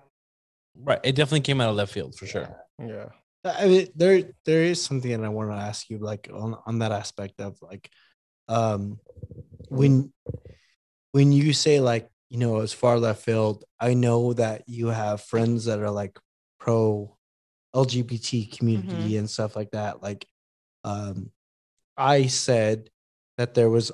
right, 0.76 1.00
it 1.04 1.16
definitely 1.16 1.42
came 1.42 1.62
out 1.62 1.70
of 1.70 1.76
left 1.76 1.94
field 1.94 2.16
for 2.16 2.26
sure. 2.26 2.50
Yeah. 2.80 3.10
I 3.44 3.68
mean, 3.68 3.88
there 3.96 4.24
there 4.46 4.64
is 4.64 4.82
something 4.84 5.12
that 5.12 5.24
I 5.24 5.30
want 5.30 5.52
to 5.52 5.58
ask 5.58 5.90
you, 5.90 6.00
like 6.00 6.30
on 6.34 6.56
on 6.66 6.80
that 6.80 6.92
aspect 6.92 7.40
of 7.40 7.58
like, 7.62 7.90
um, 8.48 9.00
when 9.70 10.12
when 11.12 11.32
you 11.32 11.54
say 11.54 11.80
like 11.80 12.10
you 12.30 12.40
know 12.40 12.62
as 12.62 12.74
far 12.74 12.98
left 12.98 13.22
field, 13.24 13.64
I 13.80 13.94
know 13.94 14.34
that 14.34 14.64
you 14.68 14.88
have 14.88 15.22
friends 15.22 15.66
that 15.66 15.80
are 15.80 15.92
like 15.92 16.18
pro 16.60 17.16
LGBT 17.76 18.58
community 18.58 19.18
and 19.18 19.30
stuff 19.30 19.56
like 19.56 19.72
that. 19.72 20.02
Like, 20.02 20.26
um, 20.84 21.30
I 21.98 22.26
said 22.28 22.90
that 23.38 23.54
there 23.54 23.70
was 23.70 23.92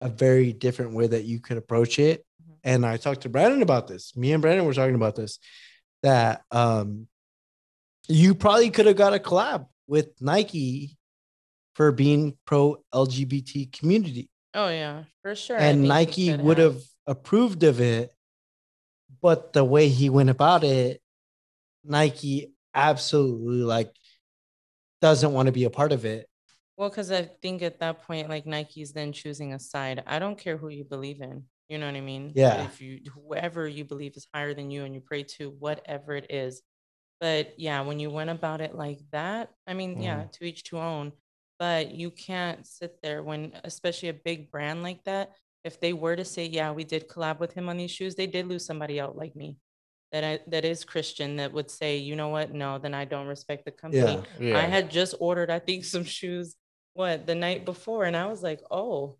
a 0.00 0.08
very 0.08 0.52
different 0.52 0.92
way 0.94 1.06
that 1.06 1.24
you 1.24 1.40
could 1.40 1.56
approach 1.56 1.98
it, 1.98 2.24
Mhm. 2.42 2.56
and 2.64 2.86
I 2.86 2.96
talked 2.96 3.22
to 3.22 3.28
Brandon 3.28 3.62
about 3.62 3.88
this. 3.88 4.16
Me 4.16 4.32
and 4.32 4.40
Brandon 4.42 4.64
were 4.64 4.74
talking 4.74 4.94
about 4.94 5.16
this. 5.16 5.38
That 6.02 6.44
um 6.50 7.08
you 8.08 8.34
probably 8.34 8.70
could 8.70 8.86
have 8.86 8.96
got 8.96 9.12
a 9.14 9.18
collab 9.18 9.66
with 9.86 10.08
Nike 10.20 10.96
for 11.74 11.92
being 11.92 12.38
pro 12.46 12.82
LGBT 12.94 13.66
community. 13.66 14.30
Oh 14.54 14.68
yeah, 14.68 15.04
for 15.22 15.34
sure. 15.34 15.58
And 15.58 15.82
Nike 15.82 16.34
would 16.36 16.58
have 16.58 16.82
approved 17.06 17.62
of 17.64 17.80
it. 17.80 18.12
But 19.20 19.52
the 19.52 19.64
way 19.64 19.88
he 19.88 20.10
went 20.10 20.30
about 20.30 20.62
it, 20.64 21.02
Nike 21.84 22.52
absolutely 22.74 23.62
like 23.64 23.92
doesn't 25.00 25.32
want 25.32 25.46
to 25.46 25.52
be 25.52 25.64
a 25.64 25.70
part 25.70 25.92
of 25.92 26.04
it. 26.04 26.28
Well, 26.78 26.88
because 26.88 27.10
I 27.10 27.22
think 27.42 27.60
at 27.62 27.80
that 27.80 28.04
point, 28.04 28.28
like 28.28 28.46
Nike's 28.46 28.92
then 28.92 29.12
choosing 29.12 29.52
a 29.52 29.58
side. 29.58 30.04
I 30.06 30.20
don't 30.20 30.38
care 30.38 30.56
who 30.56 30.68
you 30.68 30.84
believe 30.84 31.20
in. 31.20 31.42
You 31.68 31.76
know 31.76 31.86
what 31.86 31.96
I 31.96 32.00
mean? 32.00 32.32
Yeah. 32.34 32.64
If 32.64 32.80
you 32.80 33.00
whoever 33.14 33.66
you 33.68 33.84
believe 33.84 34.16
is 34.16 34.28
higher 34.32 34.54
than 34.54 34.70
you 34.70 34.84
and 34.84 34.94
you 34.94 35.00
pray 35.00 35.24
to, 35.24 35.50
whatever 35.50 36.14
it 36.14 36.30
is. 36.30 36.62
But 37.20 37.54
yeah, 37.58 37.80
when 37.80 37.98
you 37.98 38.10
went 38.10 38.30
about 38.30 38.60
it 38.60 38.76
like 38.76 39.00
that, 39.10 39.50
I 39.66 39.74
mean, 39.74 40.00
yeah, 40.00 40.22
Mm. 40.22 40.32
to 40.32 40.44
each 40.44 40.62
to 40.64 40.78
own. 40.78 41.12
But 41.58 41.90
you 41.90 42.12
can't 42.12 42.64
sit 42.64 43.02
there 43.02 43.24
when, 43.24 43.52
especially 43.64 44.10
a 44.10 44.14
big 44.14 44.52
brand 44.52 44.84
like 44.84 45.02
that, 45.04 45.32
if 45.64 45.80
they 45.80 45.92
were 45.92 46.14
to 46.14 46.24
say, 46.24 46.46
yeah, 46.46 46.70
we 46.70 46.84
did 46.84 47.08
collab 47.08 47.40
with 47.40 47.52
him 47.52 47.68
on 47.68 47.76
these 47.76 47.90
shoes, 47.90 48.14
they 48.14 48.28
did 48.28 48.46
lose 48.46 48.64
somebody 48.64 49.00
out 49.00 49.16
like 49.16 49.34
me. 49.34 49.58
That 50.12 50.22
I, 50.24 50.38
that 50.46 50.64
is 50.64 50.84
Christian 50.84 51.36
that 51.36 51.52
would 51.52 51.70
say, 51.70 51.96
you 51.98 52.14
know 52.14 52.28
what? 52.28 52.54
No, 52.54 52.78
then 52.78 52.94
I 52.94 53.04
don't 53.04 53.26
respect 53.26 53.64
the 53.64 53.72
company. 53.72 54.22
Yeah. 54.38 54.56
I 54.56 54.62
had 54.62 54.88
just 54.90 55.16
ordered, 55.18 55.50
I 55.50 55.58
think, 55.58 55.84
some 55.84 56.04
shoes, 56.04 56.54
what, 56.94 57.26
the 57.26 57.34
night 57.34 57.64
before, 57.64 58.04
and 58.04 58.16
I 58.16 58.26
was 58.26 58.42
like, 58.42 58.60
oh, 58.70 59.16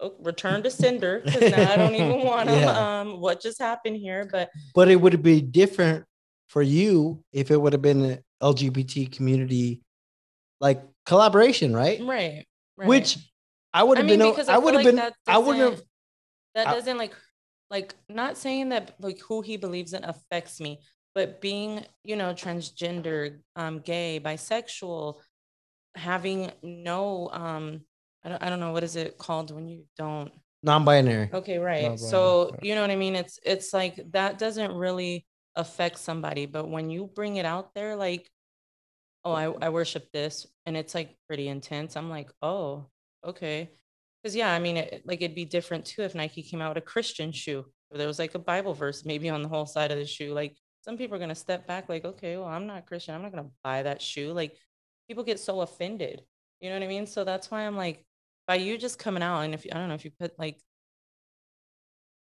oh 0.00 0.14
return 0.20 0.62
to 0.64 0.70
sender 0.70 1.20
because 1.24 1.50
now 1.52 1.72
I 1.72 1.76
don't 1.76 1.94
even 1.94 2.24
want 2.24 2.48
to. 2.48 2.54
Yeah. 2.56 3.00
Um, 3.00 3.20
what 3.20 3.40
just 3.40 3.58
happened 3.60 3.96
here? 3.96 4.28
But 4.30 4.50
But 4.74 4.88
it 4.88 4.96
would 4.96 5.22
be 5.22 5.40
different 5.40 6.04
for 6.48 6.62
you 6.62 7.22
if 7.32 7.50
it 7.50 7.56
would 7.60 7.72
have 7.72 7.82
been 7.82 8.04
an 8.04 8.18
LGBT 8.42 9.10
community 9.12 9.82
like 10.60 10.82
collaboration, 11.06 11.74
right? 11.74 12.00
right, 12.02 12.46
right. 12.76 12.88
Which 12.88 13.18
I 13.72 13.82
would 13.82 13.98
I 13.98 14.02
have 14.02 14.10
mean, 14.10 14.18
been. 14.18 14.30
because 14.30 14.48
I 14.48 14.54
I, 14.54 14.58
would 14.58 14.74
have 14.74 14.84
like 14.84 14.94
been. 14.94 15.12
I 15.26 15.38
wouldn't 15.38 15.58
have. 15.60 15.70
doesn't- 15.72 15.88
That 16.54 16.66
I- 16.68 16.74
doesn't 16.74 16.98
like, 16.98 17.14
like 17.70 17.94
not 18.08 18.36
saying 18.36 18.68
that 18.70 18.94
like 19.00 19.18
who 19.20 19.40
he 19.40 19.56
believes 19.56 19.92
in 19.94 20.04
affects 20.04 20.60
me, 20.60 20.80
but 21.14 21.40
being 21.40 21.84
you 22.04 22.16
know 22.16 22.34
transgender, 22.34 23.38
um, 23.56 23.78
gay, 23.80 24.20
bisexual, 24.22 25.20
having 25.94 26.50
no 26.62 27.28
um, 27.32 27.80
I 28.24 28.28
don't, 28.28 28.42
I 28.42 28.48
don't 28.48 28.60
know 28.60 28.72
what 28.72 28.84
is 28.84 28.96
it 28.96 29.18
called 29.18 29.50
when 29.50 29.68
you 29.68 29.84
don't 29.96 30.32
Non-binary. 30.64 31.28
Okay, 31.32 31.58
right. 31.58 31.90
Not 31.90 31.98
So, 31.98 32.54
you 32.62 32.76
know 32.76 32.82
what 32.82 32.90
I 32.90 32.96
mean? 32.96 33.16
It's 33.16 33.38
it's 33.44 33.72
like 33.72 34.00
that 34.12 34.38
doesn't 34.38 34.72
really 34.72 35.26
affect 35.56 35.98
somebody, 35.98 36.46
but 36.46 36.68
when 36.68 36.88
you 36.88 37.10
bring 37.14 37.36
it 37.36 37.44
out 37.44 37.74
there 37.74 37.96
like 37.96 38.30
oh, 39.24 39.32
I 39.32 39.44
I 39.66 39.68
worship 39.70 40.10
this 40.12 40.46
and 40.66 40.76
it's 40.76 40.94
like 40.94 41.16
pretty 41.26 41.48
intense. 41.48 41.96
I'm 41.96 42.10
like, 42.10 42.30
"Oh, 42.40 42.86
okay." 43.24 43.70
Cuz 44.24 44.36
yeah, 44.36 44.52
I 44.52 44.60
mean, 44.60 44.76
it, 44.76 45.02
like 45.04 45.20
it'd 45.20 45.34
be 45.34 45.44
different 45.44 45.84
too 45.84 46.02
if 46.02 46.14
Nike 46.14 46.44
came 46.44 46.60
out 46.60 46.74
with 46.74 46.84
a 46.84 46.86
Christian 46.86 47.32
shoe 47.32 47.64
or 47.90 47.98
there 47.98 48.06
was 48.06 48.20
like 48.20 48.36
a 48.36 48.38
Bible 48.38 48.74
verse 48.74 49.04
maybe 49.04 49.28
on 49.28 49.42
the 49.42 49.48
whole 49.48 49.66
side 49.66 49.90
of 49.90 49.98
the 49.98 50.06
shoe. 50.06 50.32
Like 50.32 50.56
some 50.82 50.96
people 50.96 51.16
are 51.16 51.18
going 51.18 51.28
to 51.28 51.34
step 51.34 51.66
back 51.66 51.88
like, 51.88 52.04
"Okay, 52.04 52.36
well, 52.36 52.46
I'm 52.46 52.68
not 52.68 52.86
Christian. 52.86 53.16
I'm 53.16 53.22
not 53.22 53.32
going 53.32 53.44
to 53.44 53.50
buy 53.64 53.82
that 53.82 54.00
shoe." 54.00 54.32
Like 54.32 54.56
people 55.08 55.24
get 55.24 55.40
so 55.40 55.60
offended. 55.60 56.22
You 56.60 56.70
know 56.70 56.76
what 56.76 56.84
I 56.84 56.88
mean? 56.88 57.06
So 57.06 57.24
that's 57.24 57.50
why 57.50 57.62
I'm 57.62 57.76
like 57.76 58.04
by 58.46 58.56
you 58.56 58.76
just 58.78 58.98
coming 58.98 59.22
out 59.22 59.40
and 59.40 59.54
if 59.54 59.66
I 59.70 59.76
don't 59.76 59.88
know 59.88 59.94
if 59.94 60.04
you 60.04 60.10
put 60.18 60.38
like 60.38 60.58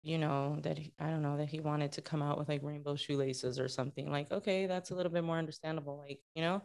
you 0.03 0.19
know 0.19 0.59
that 0.62 0.77
he, 0.78 0.93
I 1.01 1.09
don't 1.09 1.23
know 1.23 1.39
that 1.39 1.49
he 1.49 1.61
wanted 1.61 1.93
to 1.93 2.03
come 2.03 2.23
out 2.23 2.39
with 2.39 2.49
like 2.49 2.62
rainbow 2.62 2.95
shoelaces 2.95 3.59
or 3.59 3.69
something 3.69 4.11
like 4.11 4.31
okay 4.31 4.66
that's 4.66 4.91
a 4.91 4.95
little 4.95 5.11
bit 5.11 5.24
more 5.24 5.39
understandable 5.39 6.05
like 6.07 6.20
you 6.35 6.43
know 6.43 6.62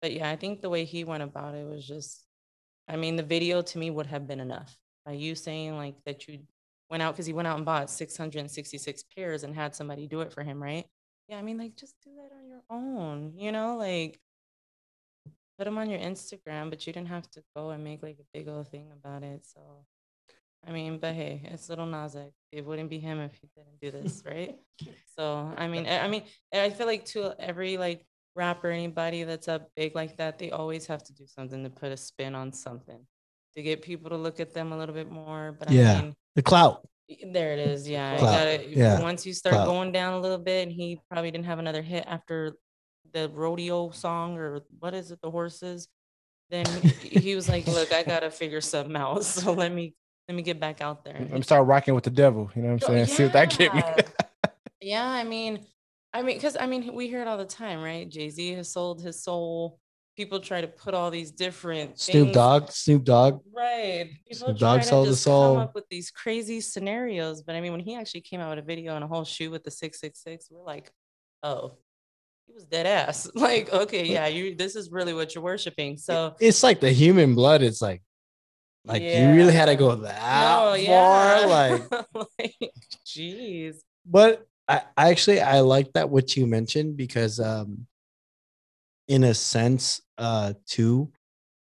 but 0.00 0.12
yeah 0.12 0.30
I 0.30 0.36
think 0.36 0.62
the 0.62 0.70
way 0.70 0.84
he 0.84 1.04
went 1.04 1.22
about 1.22 1.54
it 1.54 1.66
was 1.66 1.86
just 1.86 2.24
I 2.88 2.96
mean 2.96 3.16
the 3.16 3.22
video 3.22 3.60
to 3.60 3.78
me 3.78 3.90
would 3.90 4.06
have 4.06 4.26
been 4.26 4.40
enough 4.40 4.76
by 5.04 5.12
you 5.12 5.34
saying 5.34 5.76
like 5.76 5.96
that 6.06 6.26
you 6.26 6.40
went 6.90 7.02
out 7.02 7.12
because 7.12 7.26
he 7.26 7.34
went 7.34 7.46
out 7.46 7.56
and 7.56 7.66
bought 7.66 7.90
666 7.90 9.04
pairs 9.14 9.44
and 9.44 9.54
had 9.54 9.74
somebody 9.74 10.06
do 10.06 10.22
it 10.22 10.32
for 10.32 10.42
him 10.42 10.62
right 10.62 10.86
yeah 11.28 11.36
I 11.36 11.42
mean 11.42 11.58
like 11.58 11.76
just 11.76 11.94
do 12.02 12.10
that 12.16 12.34
on 12.34 12.48
your 12.48 12.62
own 12.70 13.34
you 13.36 13.52
know 13.52 13.76
like 13.76 14.18
put 15.58 15.64
them 15.64 15.76
on 15.78 15.90
your 15.90 15.98
Instagram 16.00 16.70
but 16.70 16.86
you 16.86 16.92
didn't 16.92 17.08
have 17.08 17.28
to 17.30 17.42
go 17.56 17.70
and 17.70 17.82
make 17.82 18.02
like 18.02 18.16
a 18.20 18.38
big 18.38 18.48
old 18.48 18.68
thing 18.68 18.90
about 18.92 19.22
it 19.22 19.44
so 19.44 19.84
I 20.66 20.72
mean, 20.72 20.98
but 20.98 21.14
hey, 21.14 21.42
it's 21.44 21.68
Lil 21.68 21.86
Nas 21.86 22.16
X. 22.16 22.32
It 22.50 22.66
wouldn't 22.66 22.90
be 22.90 22.98
him 22.98 23.20
if 23.20 23.32
he 23.34 23.48
didn't 23.56 23.80
do 23.80 23.90
this, 23.92 24.24
right? 24.26 24.56
so 25.16 25.52
I 25.56 25.68
mean, 25.68 25.86
I 25.86 26.00
I 26.00 26.08
mean, 26.08 26.24
I 26.52 26.70
feel 26.70 26.86
like 26.86 27.04
to 27.06 27.32
every 27.38 27.76
like 27.78 28.04
rapper, 28.34 28.68
anybody 28.68 29.22
that's 29.22 29.46
up 29.46 29.70
big 29.76 29.94
like 29.94 30.16
that, 30.16 30.38
they 30.38 30.50
always 30.50 30.86
have 30.86 31.04
to 31.04 31.12
do 31.14 31.26
something 31.26 31.62
to 31.62 31.70
put 31.70 31.92
a 31.92 31.96
spin 31.96 32.34
on 32.34 32.52
something 32.52 32.98
to 33.56 33.62
get 33.62 33.82
people 33.82 34.10
to 34.10 34.16
look 34.16 34.40
at 34.40 34.52
them 34.52 34.72
a 34.72 34.76
little 34.76 34.94
bit 34.94 35.10
more. 35.10 35.56
But 35.58 35.70
Yeah. 35.70 35.92
I 35.98 36.02
mean, 36.02 36.14
The 36.34 36.42
clout. 36.42 36.86
there 37.32 37.52
it 37.52 37.60
is. 37.60 37.88
Yeah, 37.88 38.14
you 38.14 38.20
gotta, 38.20 38.68
yeah, 38.68 39.00
Once 39.00 39.24
you 39.24 39.32
start 39.32 39.54
clout. 39.54 39.66
going 39.66 39.92
down 39.92 40.14
a 40.14 40.20
little 40.20 40.38
bit, 40.38 40.66
and 40.66 40.72
he 40.72 41.00
probably 41.10 41.30
didn't 41.30 41.46
have 41.46 41.60
another 41.60 41.82
hit 41.82 42.04
after 42.06 42.54
the 43.12 43.28
rodeo 43.28 43.90
song 43.90 44.36
or 44.36 44.60
what 44.78 44.94
is 44.94 45.10
it, 45.10 45.20
the 45.22 45.30
horses. 45.30 45.88
Then 46.50 46.66
he 47.02 47.34
was 47.34 47.48
like, 47.48 47.66
"Look, 47.66 47.92
I 47.92 48.02
gotta 48.02 48.30
figure 48.30 48.60
something 48.60 48.96
out. 48.96 49.24
So 49.24 49.52
let 49.52 49.72
me 49.72 49.94
let 50.28 50.34
me 50.34 50.42
get 50.42 50.60
back 50.60 50.80
out 50.80 51.04
there." 51.04 51.16
Let 51.18 51.30
me 51.30 51.42
start 51.42 51.66
rocking 51.66 51.94
with 51.94 52.04
the 52.04 52.10
devil. 52.10 52.50
You 52.54 52.62
know 52.62 52.72
what 52.74 52.84
I'm 52.84 52.90
oh, 52.90 52.94
saying? 52.94 53.06
See 53.06 53.22
what 53.24 53.32
that 53.32 53.56
get 53.56 53.74
me. 53.74 53.80
Yeah. 53.80 54.02
yeah, 54.80 55.08
I 55.08 55.24
mean, 55.24 55.66
I 56.12 56.22
mean, 56.22 56.36
because 56.36 56.56
I 56.58 56.66
mean, 56.66 56.94
we 56.94 57.08
hear 57.08 57.20
it 57.20 57.28
all 57.28 57.38
the 57.38 57.44
time, 57.44 57.82
right? 57.82 58.08
Jay 58.08 58.30
Z 58.30 58.52
has 58.54 58.70
sold 58.70 59.02
his 59.02 59.22
soul. 59.22 59.78
People 60.16 60.40
try 60.40 60.60
to 60.60 60.66
put 60.66 60.94
all 60.94 61.12
these 61.12 61.30
different 61.30 62.00
Snoop 62.00 62.32
Dogg. 62.32 62.72
Snoop 62.72 63.04
Dogg. 63.04 63.40
Right. 63.54 64.10
People 64.26 64.48
Snoop 64.48 64.58
Dogg 64.58 64.82
sold 64.82 65.06
his 65.06 65.20
soul. 65.20 65.54
come 65.54 65.62
up 65.62 65.76
with 65.76 65.88
these 65.90 66.10
crazy 66.10 66.60
scenarios. 66.60 67.42
But 67.42 67.54
I 67.54 67.60
mean, 67.60 67.70
when 67.70 67.80
he 67.80 67.94
actually 67.94 68.22
came 68.22 68.40
out 68.40 68.50
with 68.50 68.58
a 68.58 68.66
video 68.66 68.96
and 68.96 69.04
a 69.04 69.06
whole 69.06 69.24
shoe 69.24 69.52
with 69.52 69.62
the 69.62 69.70
666, 69.70 70.48
we're 70.50 70.64
like, 70.64 70.90
oh, 71.44 71.74
he 72.48 72.54
was 72.54 72.64
dead 72.64 72.86
ass. 72.86 73.30
Like, 73.34 73.72
okay, 73.72 74.04
yeah, 74.06 74.26
you 74.26 74.56
this 74.56 74.74
is 74.74 74.90
really 74.90 75.14
what 75.14 75.34
you're 75.34 75.44
worshiping. 75.44 75.96
So 75.98 76.34
It's 76.40 76.62
like 76.64 76.80
the 76.80 76.90
human 76.90 77.34
blood. 77.36 77.62
It's 77.62 77.80
like, 77.80 78.02
like 78.84 79.02
you 79.02 79.30
really 79.36 79.52
had 79.52 79.66
to 79.66 79.76
go 79.76 79.94
that 79.94 80.16
no, 80.16 80.84
far. 80.86 81.40
yeah. 81.40 81.46
Like, 81.46 82.06
like, 82.38 82.72
jeez. 83.06 83.76
but 84.06 84.46
I, 84.66 84.82
I 84.96 85.10
actually 85.10 85.40
I 85.40 85.60
like 85.60 85.92
that 85.92 86.10
what 86.10 86.36
you 86.36 86.46
mentioned 86.46 86.96
because 86.96 87.38
um 87.40 87.86
in 89.08 89.24
a 89.24 89.34
sense 89.34 90.00
uh 90.18 90.52
too 90.66 91.10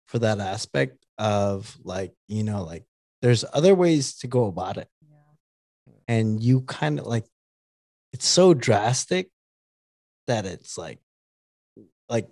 for 0.08 0.20
that 0.20 0.40
aspect 0.40 1.06
of 1.18 1.78
like 1.84 2.14
you 2.28 2.44
know 2.44 2.64
like 2.64 2.84
there's 3.22 3.44
other 3.54 3.76
ways 3.76 4.16
to 4.20 4.28
go 4.28 4.46
about 4.46 4.78
it 4.78 4.88
Yeah. 5.10 5.94
and 6.08 6.42
you 6.42 6.62
kind 6.62 7.00
of 7.00 7.06
like 7.08 7.26
it's 8.14 8.28
so 8.28 8.54
drastic 8.54 9.30
that 10.30 10.46
it's 10.46 10.78
like 10.78 11.00
like 12.08 12.28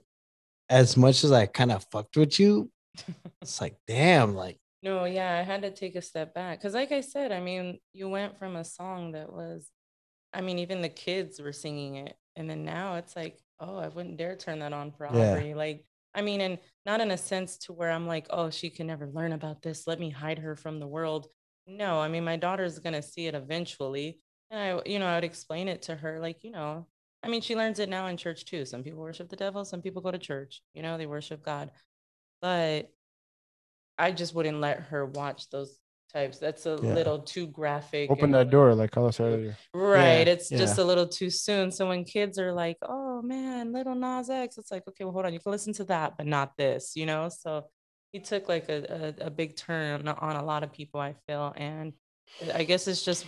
as 0.69 0.97
much 0.97 1.23
as 1.23 1.31
i 1.31 1.45
kind 1.45 1.71
of 1.71 1.85
fucked 1.91 2.17
with 2.17 2.39
you 2.39 2.71
it's 3.41 3.61
like 3.61 3.75
damn 3.87 4.35
like 4.35 4.57
No, 4.83 5.05
yeah, 5.05 5.37
I 5.39 5.41
had 5.43 5.63
to 5.63 5.71
take 5.71 5.95
a 5.97 6.01
step 6.01 6.33
back 6.33 6.59
because, 6.59 6.73
like 6.75 6.91
I 6.91 7.01
said, 7.01 7.31
I 7.31 7.39
mean, 7.41 7.79
you 7.93 8.07
went 8.09 8.37
from 8.37 8.55
a 8.55 8.63
song 8.63 9.13
that 9.13 9.29
was, 9.33 9.71
I 10.33 10.41
mean, 10.41 10.59
even 10.59 10.81
the 10.81 10.89
kids 11.07 11.41
were 11.41 11.51
singing 11.53 11.95
it, 12.05 12.15
and 12.37 12.47
then 12.49 12.63
now 12.63 12.95
it's 13.01 13.15
like, 13.15 13.35
oh, 13.59 13.77
I 13.77 13.89
wouldn't 13.89 14.17
dare 14.17 14.35
turn 14.37 14.59
that 14.59 14.73
on 14.73 14.91
for 14.91 15.09
Yeah. 15.09 15.33
Aubrey. 15.33 15.53
Like, 15.55 15.83
I 16.13 16.21
mean, 16.21 16.41
and 16.41 16.59
not 16.85 17.01
in 17.01 17.11
a 17.11 17.17
sense 17.17 17.57
to 17.65 17.73
where 17.73 17.91
I'm 17.91 18.07
like, 18.07 18.27
oh, 18.29 18.49
she 18.51 18.69
can 18.69 18.87
never 18.87 19.07
learn 19.07 19.33
about 19.33 19.61
this. 19.61 19.87
Let 19.87 19.99
me 19.99 20.11
hide 20.11 20.39
her 20.39 20.55
from 20.55 20.79
the 20.79 20.87
world. 20.87 21.27
No, 21.65 21.99
I 21.99 22.07
mean, 22.07 22.23
my 22.23 22.37
daughter's 22.37 22.79
gonna 22.79 23.01
see 23.01 23.25
it 23.27 23.35
eventually, 23.35 24.21
and 24.51 24.59
I, 24.61 24.67
you 24.89 24.99
know, 24.99 25.07
I 25.07 25.15
would 25.15 25.23
explain 25.31 25.67
it 25.67 25.81
to 25.83 25.95
her, 25.95 26.19
like, 26.19 26.43
you 26.45 26.51
know, 26.51 26.85
I 27.23 27.29
mean, 27.29 27.41
she 27.41 27.55
learns 27.55 27.79
it 27.79 27.89
now 27.89 28.07
in 28.07 28.17
church 28.17 28.45
too. 28.45 28.65
Some 28.65 28.83
people 28.83 28.99
worship 28.99 29.29
the 29.29 29.35
devil, 29.35 29.65
some 29.65 29.81
people 29.81 30.01
go 30.01 30.11
to 30.11 30.17
church. 30.19 30.61
You 30.73 30.81
know, 30.83 30.97
they 30.97 31.07
worship 31.07 31.43
God, 31.43 31.71
but 32.41 32.89
I 33.97 34.11
just 34.11 34.35
wouldn't 34.35 34.59
let 34.59 34.79
her 34.81 35.05
watch 35.05 35.49
those 35.49 35.77
types. 36.13 36.37
That's 36.39 36.65
a 36.65 36.79
Yeah. 36.81 36.93
little 36.93 37.19
too 37.19 37.47
graphic. 37.47 38.09
Open 38.11 38.25
and 38.25 38.33
that 38.35 38.49
door, 38.49 38.73
like 38.75 38.91
Carlos 38.91 39.19
earlier. 39.19 39.57
Right. 39.73 40.27
Yeah, 40.27 40.33
It's 40.33 40.49
just 40.49 40.77
a 40.77 40.83
little 40.83 41.07
too 41.07 41.29
soon. 41.29 41.71
So 41.71 41.87
when 41.87 42.05
kids 42.05 42.37
are 42.39 42.53
like, 42.53 42.77
oh 42.83 43.21
man, 43.21 43.73
Lil 43.73 43.95
Nas 43.95 44.29
X, 44.29 44.57
it's 44.57 44.71
like, 44.71 44.87
okay, 44.87 45.03
well, 45.03 45.13
hold 45.13 45.25
on. 45.25 45.33
You 45.33 45.39
can 45.39 45.51
listen 45.51 45.73
to 45.73 45.83
that, 45.85 46.15
but 46.17 46.27
not 46.27 46.55
this, 46.57 46.95
you 46.95 47.05
know? 47.05 47.29
So 47.29 47.65
he 48.11 48.19
took 48.19 48.47
like 48.47 48.69
a, 48.69 49.15
a, 49.19 49.25
a 49.27 49.29
big 49.29 49.57
turn 49.57 50.07
on 50.07 50.35
a 50.35 50.45
lot 50.45 50.63
of 50.63 50.71
people, 50.71 50.99
I 50.99 51.15
feel. 51.27 51.53
And 51.57 51.93
I 52.53 52.63
guess 52.63 52.87
it's 52.87 53.03
just, 53.03 53.25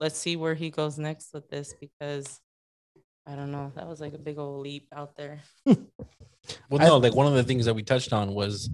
let's 0.00 0.18
see 0.18 0.36
where 0.36 0.54
he 0.54 0.70
goes 0.70 0.98
next 0.98 1.32
with 1.34 1.48
this 1.50 1.74
because 1.78 2.40
I 3.30 3.36
don't 3.36 3.52
know. 3.52 3.72
That 3.76 3.86
was 3.86 4.00
like 4.00 4.14
a 4.14 4.18
big 4.18 4.38
old 4.38 4.62
leap 4.62 4.88
out 4.94 5.16
there. 5.16 5.40
Well, 6.70 6.80
I- 6.80 6.86
no, 6.86 6.96
like 6.96 7.14
one 7.14 7.26
of 7.26 7.34
the 7.34 7.42
things 7.44 7.66
that 7.66 7.74
we 7.74 7.82
touched 7.82 8.14
on 8.14 8.32
was 8.32 8.70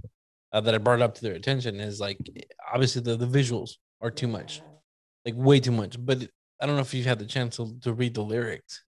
uh, 0.52 0.60
that 0.60 0.74
I 0.74 0.78
brought 0.78 1.02
up 1.02 1.14
to 1.16 1.22
their 1.22 1.35
attention 1.35 1.81
is 1.81 1.98
like 1.98 2.18
obviously 2.72 3.02
the, 3.02 3.16
the 3.16 3.26
visuals 3.26 3.72
are 4.01 4.12
too 4.12 4.28
much, 4.28 4.62
like 5.24 5.35
way 5.36 5.59
too 5.59 5.72
much. 5.72 5.97
But 5.98 6.28
I 6.60 6.66
don't 6.66 6.76
know 6.76 6.82
if 6.82 6.94
you've 6.94 7.06
had 7.06 7.18
the 7.18 7.26
chance 7.26 7.56
to, 7.56 7.76
to 7.81 7.93
read 7.93 8.14
the 8.14 8.22
lyrics. 8.22 8.81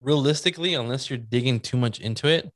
Realistically, 0.00 0.74
unless 0.74 1.10
you're 1.10 1.18
digging 1.18 1.58
too 1.58 1.76
much 1.76 1.98
into 1.98 2.28
it, 2.28 2.48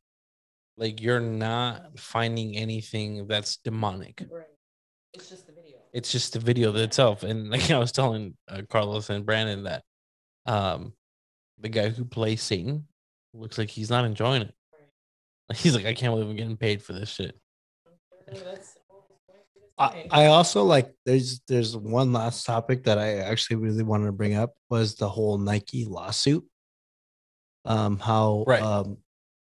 like 0.76 1.00
you're 1.00 1.18
not 1.20 1.98
finding 1.98 2.56
anything 2.56 3.26
that's 3.26 3.56
demonic. 3.56 4.24
Right. 4.30 4.44
It's 5.12 5.28
just 5.28 5.46
the 5.46 5.52
video. 5.52 5.78
It's 5.92 6.12
just 6.12 6.32
the 6.34 6.38
video 6.38 6.74
itself. 6.76 7.24
And 7.24 7.50
like 7.50 7.68
I 7.72 7.78
was 7.78 7.90
telling 7.90 8.36
uh, 8.48 8.62
Carlos 8.68 9.10
and 9.10 9.26
Brandon 9.26 9.64
that 9.64 9.82
um 10.46 10.92
the 11.60 11.68
guy 11.68 11.88
who 11.88 12.04
plays 12.04 12.42
Satan 12.42 12.86
looks 13.32 13.58
like 13.58 13.70
he's 13.70 13.90
not 13.90 14.04
enjoying 14.04 14.42
it. 14.42 14.54
He's 15.54 15.76
like, 15.76 15.86
I 15.86 15.94
can't 15.94 16.12
believe 16.12 16.28
I'm 16.28 16.34
getting 16.34 16.56
paid 16.56 16.82
for 16.82 16.92
this 16.92 17.08
shit. 17.08 17.38
I, 19.78 20.06
I 20.10 20.26
also 20.26 20.64
like 20.64 20.92
there's 21.04 21.40
there's 21.46 21.76
one 21.76 22.12
last 22.12 22.46
topic 22.46 22.84
that 22.84 22.98
I 22.98 23.18
actually 23.18 23.56
really 23.56 23.82
wanted 23.84 24.06
to 24.06 24.12
bring 24.12 24.34
up 24.34 24.54
was 24.70 24.94
the 24.96 25.08
whole 25.08 25.38
Nike 25.38 25.84
lawsuit. 25.84 26.44
Um 27.64 27.98
how 27.98 28.44
Right. 28.46 28.62
um 28.62 28.96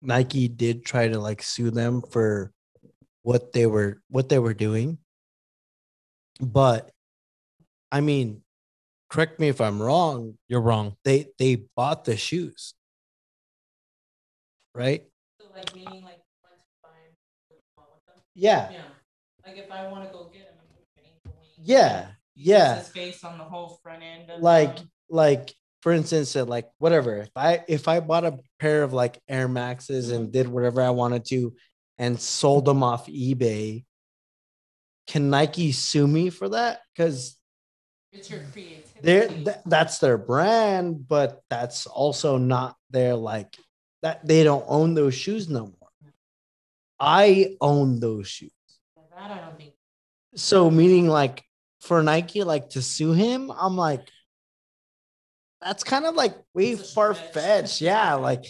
Nike 0.01 0.47
did 0.47 0.85
try 0.85 1.07
to 1.07 1.19
like 1.19 1.41
sue 1.41 1.71
them 1.71 2.01
for 2.01 2.53
what 3.23 3.51
they 3.51 3.65
were 3.65 4.01
what 4.09 4.29
they 4.29 4.39
were 4.39 4.53
doing. 4.53 4.99
But 6.39 6.91
I 7.91 8.01
mean, 8.01 8.43
correct 9.09 9.39
me 9.39 9.49
if 9.49 9.61
I'm 9.61 9.81
wrong, 9.81 10.37
You're 10.47 10.61
wrong. 10.61 10.95
they 11.03 11.27
they 11.37 11.55
bought 11.75 12.05
the 12.05 12.17
shoes. 12.17 12.73
Right? 14.75 15.05
So 15.39 15.45
like 15.55 15.73
meaning 15.75 16.03
like 16.03 16.21
once 16.43 16.61
you 16.67 16.75
buy 16.83 16.89
'em, 17.05 17.13
you 17.49 17.55
them? 18.05 18.23
Yeah. 18.35 18.71
Yeah. 18.71 18.81
Like 19.45 19.57
if 19.57 19.71
I 19.71 19.89
want 19.91 20.05
to 20.05 20.11
go 20.11 20.29
get 20.31 20.45
them, 20.47 20.57
I'm 20.61 20.85
getting 20.95 21.11
the 21.25 21.31
wing. 21.31 21.65
Yeah. 21.65 22.07
Yeah. 22.35 22.79
His 22.79 22.89
face 22.89 23.23
on 23.23 23.37
the 23.37 23.43
whole 23.43 23.79
front 23.83 24.03
end. 24.03 24.29
Of 24.29 24.41
like 24.41 24.75
them. 24.77 24.91
like 25.09 25.53
for 25.81 25.91
instance 25.91 26.35
uh, 26.35 26.43
like 26.45 26.69
whatever 26.77 27.17
if 27.17 27.29
i 27.37 27.63
if 27.69 27.87
i 27.87 27.99
bought 28.01 28.25
a 28.25 28.37
pair 28.59 28.83
of 28.83 28.91
like 28.91 29.17
air 29.29 29.47
maxes 29.47 30.11
and 30.11 30.31
did 30.31 30.45
whatever 30.47 30.81
i 30.81 30.89
wanted 30.89 31.23
to 31.25 31.55
and 31.97 32.19
sold 32.19 32.65
them 32.65 32.83
off 32.83 33.07
ebay 33.07 33.85
can 35.07 35.29
nike 35.29 35.71
sue 35.71 36.05
me 36.07 36.29
for 36.29 36.49
that 36.49 36.81
because 36.93 37.37
it's 38.11 38.29
your 38.29 38.41
creativity. 38.51 38.88
They're 39.01 39.27
th- 39.27 39.57
that's 39.65 39.99
their 39.99 40.17
brand 40.17 41.07
but 41.07 41.41
that's 41.49 41.85
also 41.87 42.37
not 42.37 42.75
their 42.89 43.15
like 43.15 43.55
that 44.01 44.25
they 44.25 44.43
don't 44.43 44.65
own 44.67 44.93
those 44.93 45.13
shoes 45.15 45.49
no 45.49 45.61
more 45.65 46.11
i 46.99 47.55
own 47.61 47.99
those 47.99 48.27
shoes 48.27 48.51
that 49.17 49.31
I 49.31 49.37
don't 49.39 49.57
think. 49.57 49.73
so 50.35 50.69
meaning 50.71 51.07
like 51.07 51.43
for 51.81 52.03
Nike 52.03 52.43
like 52.43 52.71
to 52.71 52.81
sue 52.81 53.13
him, 53.13 53.51
I'm 53.57 53.77
like 53.77 54.01
that's 55.61 55.83
kind 55.83 56.05
of 56.05 56.13
like 56.15 56.35
way 56.53 56.75
far 56.75 57.13
fetched. 57.13 57.79
Yeah, 57.81 58.15
like 58.15 58.45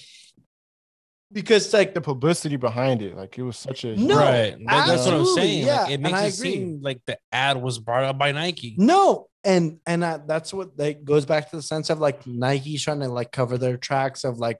because 1.31 1.71
like 1.73 1.93
The 1.93 2.01
publicity 2.01 2.55
behind 2.55 3.01
it, 3.03 3.15
like 3.15 3.37
it 3.37 3.43
was 3.43 3.57
such 3.57 3.83
a 3.83 3.95
No, 3.95 4.17
right. 4.17 4.57
That- 4.65 4.87
that's 4.87 5.05
what 5.05 5.13
I'm 5.13 5.25
saying. 5.27 5.65
yeah, 5.65 5.81
like, 5.83 5.91
it 5.91 5.99
makes 6.01 6.19
it 6.21 6.39
agree. 6.39 6.51
seem 6.53 6.81
like 6.81 7.01
the 7.05 7.17
ad 7.31 7.61
was 7.61 7.77
brought 7.79 8.03
up 8.03 8.17
by 8.17 8.31
Nike. 8.31 8.75
no, 8.77 9.28
and 9.43 9.79
and 9.85 10.03
uh, 10.03 10.19
that's 10.25 10.53
what 10.53 10.77
like 10.77 11.03
goes 11.03 11.25
back 11.25 11.49
to 11.49 11.55
the 11.55 11.61
sense 11.61 11.89
of 11.89 11.99
like 11.99 12.25
Nike 12.27 12.77
trying 12.77 12.99
to 12.99 13.07
like 13.07 13.31
cover 13.31 13.57
their 13.57 13.77
tracks 13.77 14.23
of 14.23 14.37
like 14.37 14.59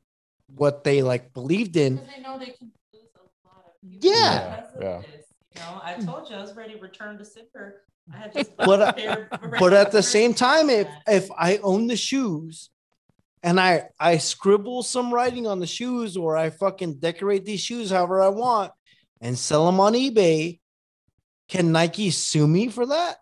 what 0.56 0.84
they 0.84 1.02
like 1.02 1.34
believed 1.34 1.76
in. 1.78 1.98
Because 1.98 2.10
they 2.16 2.22
know 2.22 2.40
they 2.40 2.46
can 2.46 2.72
lose 2.94 3.04
a 3.16 3.48
lot 3.48 3.66
of 3.68 3.82
people. 3.82 4.10
Yeah. 4.10 4.56
because 4.58 4.76
of 4.76 4.82
Yeah. 4.82 5.02
this, 5.02 5.26
You 5.56 5.62
know, 5.62 5.82
I 5.84 5.94
told 5.96 6.30
you 6.30 6.36
I 6.36 6.42
was 6.42 6.56
ready 6.56 6.74
to 6.74 6.80
return 6.80 7.18
to 7.18 7.26
sender. 7.26 7.82
I 8.12 8.18
had 8.18 8.34
just 8.34 8.56
But, 8.58 8.66
bought 8.66 8.80
a 8.82 8.88
uh, 8.88 8.92
pair 8.94 9.30
of 9.32 9.52
But 9.60 9.74
at 9.74 9.92
the 9.92 10.02
same 10.02 10.34
time, 10.34 10.70
if 10.70 10.88
if 11.08 11.30
I 11.38 11.58
own 11.58 11.88
the 11.88 11.98
shoes 11.98 12.70
and 13.44 13.60
I 13.60 13.90
I 14.00 14.18
scribble 14.18 14.84
some 14.84 15.14
writing 15.14 15.46
on 15.46 15.60
the 15.60 15.68
shoes 15.68 16.18
or 16.18 16.38
I 16.38 16.50
fucking 16.50 16.96
decorate 16.96 17.46
these 17.46 17.62
shoes 17.62 17.92
however 17.92 18.22
I 18.22 18.30
want 18.30 18.72
and 19.22 19.38
sell 19.38 19.66
them 19.66 19.80
on 19.80 19.94
eBay, 19.94 20.60
can 21.50 21.72
Nike 21.72 22.10
sue 22.10 22.48
me 22.48 22.70
for 22.70 22.86
that? 22.88 23.18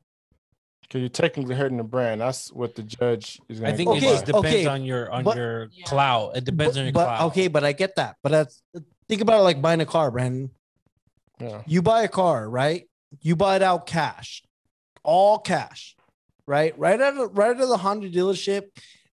Because 0.88 1.02
you're 1.02 1.10
technically 1.10 1.56
hurting 1.56 1.78
the 1.78 1.84
brand. 1.84 2.22
That's 2.22 2.52
what 2.52 2.76
the 2.76 2.84
judge 2.84 3.40
is 3.50 3.60
going 3.60 3.70
to. 3.70 3.74
I 3.74 3.78
think 3.78 3.90
Okay, 3.90 3.98
it 3.98 4.02
just 4.12 4.26
depends 4.26 4.48
okay, 4.48 4.66
on 4.66 4.84
your 4.84 5.12
on 5.12 5.24
but- 5.24 5.36
your 5.38 5.70
Yeah. 5.72 5.86
clout. 5.86 6.38
It 6.38 6.46
depends 6.46 6.78
on 6.78 6.86
your 6.86 6.94
but, 6.94 7.04
clout. 7.06 7.22
okay, 7.32 7.48
but 7.48 7.64
I 7.64 7.74
get 7.74 7.96
that. 7.98 8.16
But 8.24 8.32
that's 8.32 8.62
think 9.10 9.22
about 9.22 9.40
it 9.40 9.44
like 9.44 9.62
buying 9.62 9.82
a 9.82 9.86
car, 9.86 10.12
Brandon. 10.12 10.50
Yeah. 11.40 11.62
You 11.68 11.82
buy 11.82 12.04
a 12.04 12.08
car, 12.08 12.50
right? 12.50 12.88
You 13.22 13.36
buy 13.36 13.58
it 13.58 13.62
out 13.62 13.86
cash, 13.86 14.44
all 15.04 15.40
cash, 15.40 15.96
right? 16.46 16.78
Right 16.78 17.00
out 17.00 17.18
of 17.18 17.38
right 17.38 17.56
out 17.56 17.62
of 17.62 17.70
the 17.70 17.78
Honda 17.78 18.10
dealership, 18.10 18.64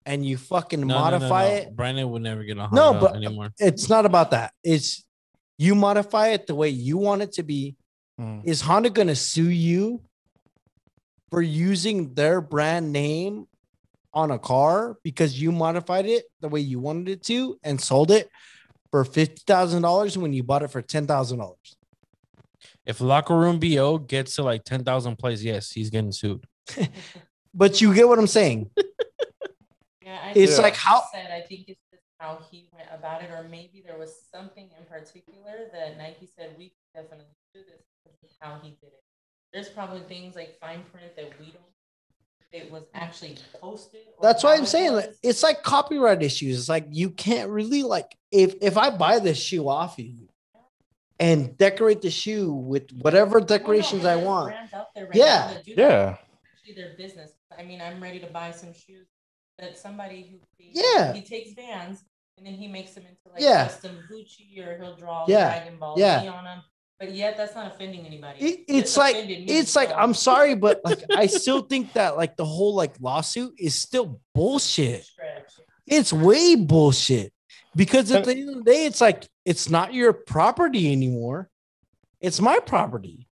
and 0.06 0.26
you 0.26 0.38
fucking 0.38 0.82
No, 0.82 0.88
no, 0.88 0.94
no, 0.94 1.00
modify 1.02 1.48
no. 1.50 1.54
it. 1.56 1.76
Brandon 1.76 2.10
would 2.12 2.22
never 2.22 2.44
get 2.44 2.58
a 2.58 2.62
Honda 2.62 2.76
No, 2.76 2.94
but- 3.00 3.16
anymore. 3.16 3.52
It's 3.60 3.90
not 3.90 4.06
about 4.06 4.32
that. 4.32 4.54
It's 4.64 5.06
you 5.58 5.76
modify 5.76 6.30
it 6.30 6.48
the 6.48 6.56
way 6.56 6.70
you 6.70 6.98
want 6.98 7.22
it 7.24 7.34
to 7.34 7.44
be. 7.44 7.76
Mm. 8.20 8.42
Is 8.46 8.62
Honda 8.62 8.90
gonna 8.90 9.16
sue 9.16 9.50
you 9.50 10.02
for 11.34 11.42
using 11.42 12.14
their 12.14 12.40
brand 12.42 12.94
name 12.94 13.48
on 14.14 14.30
a 14.30 14.38
car 14.38 14.98
because 15.04 15.42
you 15.42 15.52
modified 15.52 16.06
it 16.06 16.26
the 16.42 16.48
way 16.48 16.60
you 16.60 16.80
wanted 16.80 17.10
it 17.10 17.24
to 17.24 17.58
and 17.64 17.82
sold 17.82 18.12
it 18.12 18.30
for 18.92 19.04
fifty 19.04 19.42
thousand 19.48 19.82
dollars 19.82 20.16
when 20.16 20.32
you 20.32 20.44
bought 20.44 20.62
it 20.62 20.68
for 20.70 20.84
ten 20.84 21.08
thousand 21.08 21.40
dollars? 21.40 21.76
If 22.86 23.02
Locker 23.02 23.36
Room 23.36 23.60
BO 23.60 23.98
gets 23.98 24.36
to 24.36 24.44
like 24.44 24.64
10,000 24.66 25.16
plays, 25.18 25.44
yes, 25.44 25.72
he's 25.72 25.90
getting 25.90 26.12
sued. 26.12 26.46
But 27.56 27.82
you 27.82 27.94
get 27.94 28.08
what 28.08 28.20
I'm 28.20 28.28
saying. 28.28 28.70
Yeah, 30.06 30.20
I 30.22 30.34
It's 30.36 30.60
like 30.60 30.76
how- 30.76 31.04
said. 31.14 31.32
I 31.32 31.42
think 31.48 31.70
it's 31.70 31.80
just 31.90 32.04
how 32.20 32.40
he 32.52 32.68
went 32.74 32.90
about 32.94 33.24
it, 33.24 33.30
or 33.32 33.48
maybe 33.50 33.82
there 33.86 33.98
was 33.98 34.14
something 34.32 34.70
in 34.78 34.86
particular 34.86 35.70
that 35.72 35.98
Nike 35.98 36.28
said 36.38 36.56
we 36.58 36.74
definitely 36.94 37.26
do 37.54 37.62
this 37.62 37.82
because 38.04 38.36
how 38.40 38.60
he 38.62 38.72
did 38.82 38.92
it. 38.92 39.04
There's 39.54 39.70
probably 39.70 40.02
things 40.02 40.36
like 40.36 40.58
fine 40.60 40.84
print 40.92 41.16
that 41.16 41.32
we 41.40 41.48
don't. 41.52 41.64
It 42.52 42.72
was 42.72 42.84
actually 42.94 43.38
posted. 43.60 44.02
That's 44.22 44.44
why 44.44 44.56
I'm 44.56 44.66
saying 44.66 44.94
like, 44.94 45.14
it's 45.24 45.42
like 45.42 45.64
copyright 45.64 46.22
issues. 46.22 46.60
It's 46.60 46.70
like 46.70 46.86
you 46.92 47.10
can't 47.10 47.50
really 47.50 47.82
like 47.84 48.16
if 48.32 48.56
if 48.62 48.78
I 48.78 48.90
buy 48.92 49.20
this 49.20 49.40
shoe 49.42 49.68
off 49.68 49.98
of 49.98 50.06
you 50.06 50.28
and 51.20 51.58
decorate 51.58 52.02
the 52.02 52.12
shoe 52.12 52.52
with 52.54 52.92
whatever 52.92 53.34
Well, 53.40 53.42
no, 53.42 53.46
decorations 53.48 54.06
I 54.06 54.18
want. 54.18 54.50
brands 54.54 54.74
out 54.74 54.94
there 54.94 55.06
right 55.06 55.16
Yeah, 55.16 55.26
now 55.26 55.54
that 55.54 55.66
do 55.66 55.76
that. 55.76 55.82
Yeah. 55.82 56.18
actually 56.58 56.74
their 56.76 56.94
business. 56.98 57.32
I 57.58 57.64
mean, 57.64 57.82
I'm 57.82 58.02
ready 58.02 58.20
to 58.20 58.28
buy 58.28 58.52
some 58.52 58.74
shoes 58.74 59.08
that 59.60 59.78
somebody 59.78 60.30
who 60.32 60.38
Yeah. 60.60 61.14
he 61.14 61.22
takes 61.22 61.54
Vans 61.54 62.04
and 62.38 62.46
then 62.46 62.54
he 62.54 62.68
makes 62.68 62.94
them 62.94 63.04
into 63.06 63.20
like 63.34 63.42
Yeah. 63.42 63.64
custom 63.66 63.98
Gucci 64.12 64.60
or 64.66 64.78
he'll 64.78 64.96
draw 64.96 65.26
Yeah. 65.28 65.50
Dragon 65.50 65.78
Ball 65.80 65.96
Yeah. 65.98 66.22
Z 66.22 66.28
on 66.28 66.44
them. 66.44 66.62
But 67.00 67.14
yet 67.14 67.36
that's 67.38 67.56
not 67.56 67.68
offending 67.74 68.06
anybody. 68.06 68.40
It- 68.40 68.66
it's 68.68 68.96
like 68.96 69.16
me, 69.28 69.46
it's 69.48 69.76
like 69.76 69.90
so- 69.90 69.96
I'm 69.96 70.14
sorry, 70.14 70.56
but 70.56 70.82
like 70.86 71.04
I 71.16 71.26
still 71.28 71.62
think 71.62 71.94
that 71.94 72.16
like 72.18 72.38
the 72.38 72.46
whole 72.46 72.76
like 72.76 72.96
lawsuit 73.02 73.54
is 73.60 73.76
still 73.76 74.22
bullshit. 74.34 75.06
It's 75.86 76.14
way 76.14 76.56
bullshit 76.56 77.34
because 77.76 78.12
at 78.12 78.24
the 78.24 78.32
end 78.32 78.50
of 78.50 78.56
the 78.56 78.64
day, 78.64 78.86
it's 78.86 79.02
like 79.02 79.28
it's 79.44 79.70
not 79.70 79.94
your 79.94 80.14
property 80.14 80.92
anymore. 80.92 81.50
It's 82.22 82.40
my 82.40 82.60
property. 82.60 83.28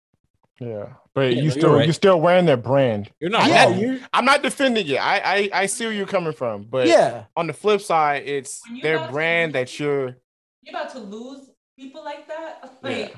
Yeah, 0.58 0.94
but 1.14 1.22
Yeah, 1.22 1.28
you 1.28 1.34
no, 1.36 1.42
you're 1.42 1.50
still 1.52 1.74
right. 1.74 1.84
you're 1.86 1.94
still 1.94 2.20
wearing 2.20 2.44
their 2.46 2.56
brand. 2.56 3.10
You're 3.20 3.30
not 3.30 3.48
yeah, 3.48 3.68
you're, 3.68 3.98
I'm 4.12 4.24
not 4.24 4.42
defending 4.42 4.86
it. 4.88 4.96
I 4.98 5.18
I, 5.20 5.50
I 5.62 5.66
see 5.66 5.84
where 5.86 5.94
you're 5.94 6.06
coming 6.06 6.32
from, 6.32 6.64
but 6.64 6.86
yeah, 6.88 7.24
on 7.36 7.46
the 7.46 7.52
flip 7.52 7.80
side, 7.82 8.24
it's 8.26 8.60
their 8.82 8.98
guys- 8.98 9.10
brand 9.12 9.52
that 9.54 9.78
you're. 9.78 10.16
You're 10.62 10.76
about 10.76 10.90
to 10.92 10.98
lose 10.98 11.48
people 11.78 12.04
like 12.04 12.26
that. 12.28 12.78
Like, 12.82 13.14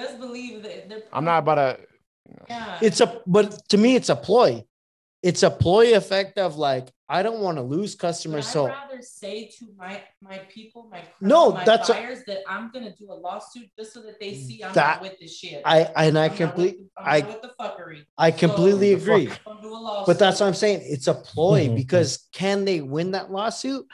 let's 0.00 0.14
believe 0.14 0.62
that 0.62 0.88
they're. 0.88 1.02
I'm 1.12 1.24
not 1.24 1.38
about 1.40 1.54
to. 1.56 1.78
Yeah. 2.48 2.78
it's 2.80 3.00
a 3.00 3.20
but 3.26 3.68
to 3.70 3.78
me, 3.78 3.96
it's 3.96 4.08
a 4.08 4.16
ploy. 4.16 4.64
It's 5.22 5.42
a 5.42 5.50
ploy 5.50 5.94
effect 5.96 6.38
of 6.38 6.56
like 6.56 6.88
I 7.08 7.22
don't 7.22 7.40
want 7.40 7.56
to 7.58 7.62
lose 7.62 7.92
Would 7.94 7.98
customers, 8.00 8.46
I 8.48 8.50
so 8.52 8.66
rather 8.68 9.02
say 9.02 9.50
to 9.58 9.66
my 9.76 10.00
my 10.22 10.38
people, 10.48 10.88
my 10.90 11.02
No, 11.20 11.50
my 11.52 11.64
that's 11.64 11.88
a- 11.90 11.92
buyers 11.92 12.20
that 12.28 12.38
I'm 12.48 12.70
gonna 12.72 12.94
do 12.96 13.10
a 13.10 13.18
lawsuit 13.26 13.66
just 13.78 13.92
so 13.92 14.00
that 14.02 14.18
they 14.20 14.34
see 14.34 14.62
I'm 14.62 14.72
That- 14.72 15.02
not 15.02 15.02
with 15.02 15.18
this 15.20 15.36
shit. 15.36 15.60
I 15.64 15.80
and 15.80 15.96
I 15.96 16.04
I'm 16.06 16.14
not 16.14 16.30
with 16.30 16.38
complete 16.38 16.76
the- 16.96 17.02
I- 17.02 17.20
with 17.20 17.42
the 17.42 17.52
fuckery. 17.60 18.04
I 18.16 18.30
completely 18.30 18.94
the 18.94 19.02
agree. 19.02 19.26
fuck? 19.26 19.44
Don't 19.44 19.62
do 19.62 19.68
a 19.68 19.74
lawsuit. 19.74 20.06
But 20.06 20.18
that's 20.20 20.40
what 20.40 20.46
I'm 20.46 20.54
saying. 20.54 20.80
It's 20.84 21.08
a 21.08 21.14
ploy 21.14 21.68
Mhm. 21.68 21.76
because 21.76 22.28
can 22.32 22.64
they 22.64 22.80
win 22.80 23.10
that 23.10 23.30
lawsuit? 23.30 23.86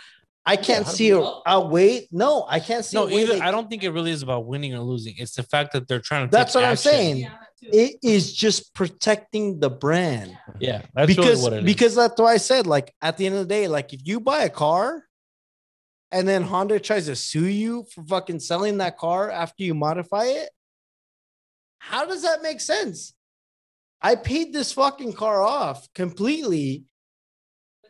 I 0.48 0.56
can't 0.56 0.86
how 0.86 0.93
see 0.93 1.10
a, 1.10 1.18
well- 1.18 1.43
a 1.47 1.60
way. 1.66 2.09
No, 2.12 2.47
I 2.48 2.60
can't 2.60 2.85
see. 2.85 2.97
No, 2.97 3.05
a 3.05 3.06
way 3.06 3.23
either 3.23 3.32
they- 3.35 3.40
I 3.40 3.51
don't 3.51 3.68
think 3.68 3.82
it 3.82 3.90
really 3.90 4.12
is 4.12 4.23
about 4.23 4.47
winning 4.47 4.74
or 4.74 4.81
losing. 4.81 5.14
It's 5.18 5.35
the 5.35 5.43
fact 5.43 5.73
that 5.73 5.89
they're 5.89 6.01
trying 6.01 6.28
to. 6.28 6.31
That's 6.31 6.52
take 6.52 6.62
what 6.62 6.68
I'm 6.70 6.77
saying. 6.77 7.16
Yeah. 7.18 7.36
It 7.62 7.97
is 8.02 8.32
just 8.35 8.74
protecting 8.74 9.59
the 9.60 9.70
brand 9.70 10.36
Yeah, 10.60 10.82
that's 10.94 11.09
because 11.09 11.40
really 11.40 11.43
what 11.43 11.52
it 11.55 11.59
is. 11.60 11.64
because 11.64 11.94
that's 11.94 12.20
why 12.20 12.35
I 12.35 12.36
said 12.36 12.66
like 12.66 12.94
at 13.01 13.16
the 13.16 13.24
end 13.27 13.35
of 13.35 13.40
the 13.40 13.47
day, 13.55 13.66
like 13.66 13.93
if 13.94 14.02
you 14.06 14.20
buy 14.20 14.43
a 14.44 14.51
car 14.51 15.02
and 16.12 16.28
then 16.28 16.43
Honda 16.43 16.78
tries 16.78 17.06
to 17.06 17.16
sue 17.16 17.47
you 17.47 17.86
for 17.93 18.05
fucking 18.05 18.40
selling 18.40 18.77
that 18.78 18.98
car 18.98 19.31
after 19.31 19.64
you 19.64 19.74
modify 19.74 20.24
it, 20.27 20.51
how 21.78 22.05
does 22.05 22.23
that 22.23 22.43
make 22.43 22.60
sense? 22.60 23.14
I 24.02 24.16
paid 24.16 24.52
this 24.52 24.73
fucking 24.74 25.14
car 25.14 25.43
off 25.43 25.89
completely. 25.94 26.85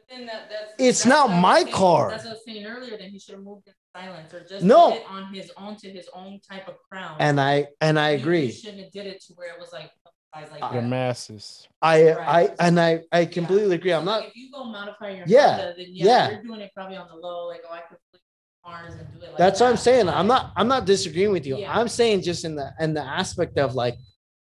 But 0.09 0.17
then 0.17 0.27
that, 0.27 0.49
that's, 0.51 0.73
It's 0.79 1.03
that's 1.03 1.07
not 1.07 1.29
what 1.29 1.33
I 1.33 1.35
was 1.37 1.43
my 1.43 1.63
saying- 1.63 1.75
car. 1.75 2.11
That's 2.11 2.25
what 2.25 2.31
I 2.31 2.35
was 2.35 2.45
saying 2.45 2.67
earlier. 2.67 2.91
That 2.99 3.09
he 3.09 3.19
should 3.19 3.35
have 3.35 3.45
moved 3.45 3.67
in 3.67 3.75
silence 3.95 4.33
or 4.35 4.41
just 4.45 4.65
No. 4.65 4.91
did 4.91 5.01
it 5.01 5.07
on 5.11 5.35
his 5.35 5.51
own 5.57 5.77
to 5.77 5.91
his 5.91 6.09
own 6.15 6.41
type 6.49 6.69
of 6.69 6.75
crown. 6.91 7.17
And 7.19 7.41
I 7.41 7.69
and 7.81 7.99
I 7.99 8.11
You- 8.11 8.17
You 8.17 8.23
agree. 8.23 8.53
shouldn't 8.53 8.83
have 8.83 8.93
did 8.93 9.07
it 9.07 9.21
to 9.27 9.33
where 9.35 9.53
it 9.53 9.59
was 9.61 9.73
like 9.73 9.91
like 10.35 10.51
The 10.61 10.81
that. 10.81 10.85
masses. 10.85 11.67
I 11.81 12.11
I 12.13 12.55
and 12.61 12.79
I 12.79 13.01
I 13.11 13.21
Yeah. 13.21 13.25
completely 13.27 13.75
agree. 13.75 13.93
I'm 13.95 14.03
So, 14.03 14.05
not 14.05 14.21
like, 14.21 14.29
If 14.29 14.37
you 14.37 14.51
go 14.53 14.65
modify 14.65 15.11
your 15.11 15.25
Yeah, 15.27 15.57
Honda, 15.57 15.75
then 15.79 15.87
yeah, 15.91 16.05
yeah. 16.05 16.31
you're 16.31 16.43
doing 16.43 16.61
it 16.61 16.73
probably 16.75 16.97
on 16.99 17.09
the 17.09 17.15
low. 17.17 17.47
Like, 17.49 17.63
oh, 17.67 17.73
I 17.73 17.81
could 17.81 17.97
flip 18.11 18.23
cars 18.63 18.93
and 18.95 19.09
do 19.15 19.25
it. 19.25 19.29
Like 19.31 19.39
that's 19.39 19.61
what 19.61 19.71
I'm 19.71 19.79
saying. 19.79 20.11
I'm 20.11 20.27
not 20.27 20.53
I'm 20.55 20.69
not 20.69 20.85
disagreeing 20.85 21.33
with 21.33 21.47
you. 21.47 21.57
Yeah. 21.57 21.75
I'm 21.77 21.89
saying 21.89 22.21
just 22.21 22.45
in 22.45 22.55
the 22.55 22.71
in 22.79 22.93
the 22.93 23.01
aspect 23.03 23.57
of 23.59 23.75
like 23.75 23.97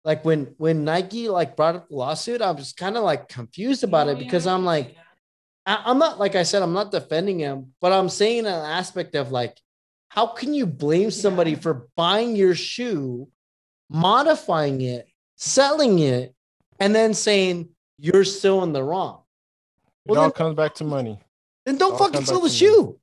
like 0.03 0.25
when 0.25 0.55
when 0.57 0.83
Nike 0.83 1.29
like 1.29 1.55
brought 1.55 1.75
up 1.75 1.89
the 1.89 1.95
lawsuit, 1.95 2.41
I 2.41 2.49
was 2.51 2.73
kind 2.73 2.97
of 2.97 3.03
like 3.03 3.27
confused 3.29 3.83
about 3.83 4.07
No, 4.07 4.13
it 4.13 4.19
because 4.19 4.47
I 4.47 4.55
I'm 4.55 4.65
like 4.65 4.95
that. 4.95 5.03
I, 5.67 5.83
I'm 5.85 5.99
not 5.99 6.17
like 6.17 6.35
I 6.35 6.43
said, 6.43 6.61
I'm 6.63 6.73
not 6.73 6.91
defending 6.91 7.39
him, 7.39 7.73
but 7.81 7.91
I'm 7.93 8.09
saying 8.09 8.45
an 8.47 8.53
aspect 8.53 9.13
of 9.15 9.31
like, 9.31 9.57
how 10.09 10.25
can 10.27 10.53
you 10.53 10.65
blame 10.65 11.11
somebody 11.11 11.51
Yeah. 11.51 11.59
for 11.59 11.87
buying 11.95 12.35
your 12.35 12.55
shoe, 12.55 13.27
modifying 13.89 14.81
it, 14.81 15.07
selling 15.35 15.99
it, 15.99 16.33
and 16.79 16.95
then 16.95 17.13
saying 17.13 17.69
you're 17.99 18.23
still 18.23 18.63
in 18.63 18.71
the 18.73 18.81
wrong? 18.83 19.21
Well, 20.05 20.15
It 20.15 20.23
all 20.23 20.29
then- 20.29 20.31
comes 20.33 20.55
back 20.55 20.73
to 20.75 20.83
money. 20.85 21.19
Then 21.65 21.77
don't 21.77 21.91
All 21.93 21.97
fucking 21.97 22.25
sell 22.25 22.39
the 22.39 22.47
to 22.47 22.53
me. 22.53 22.57
shoe. 22.57 22.99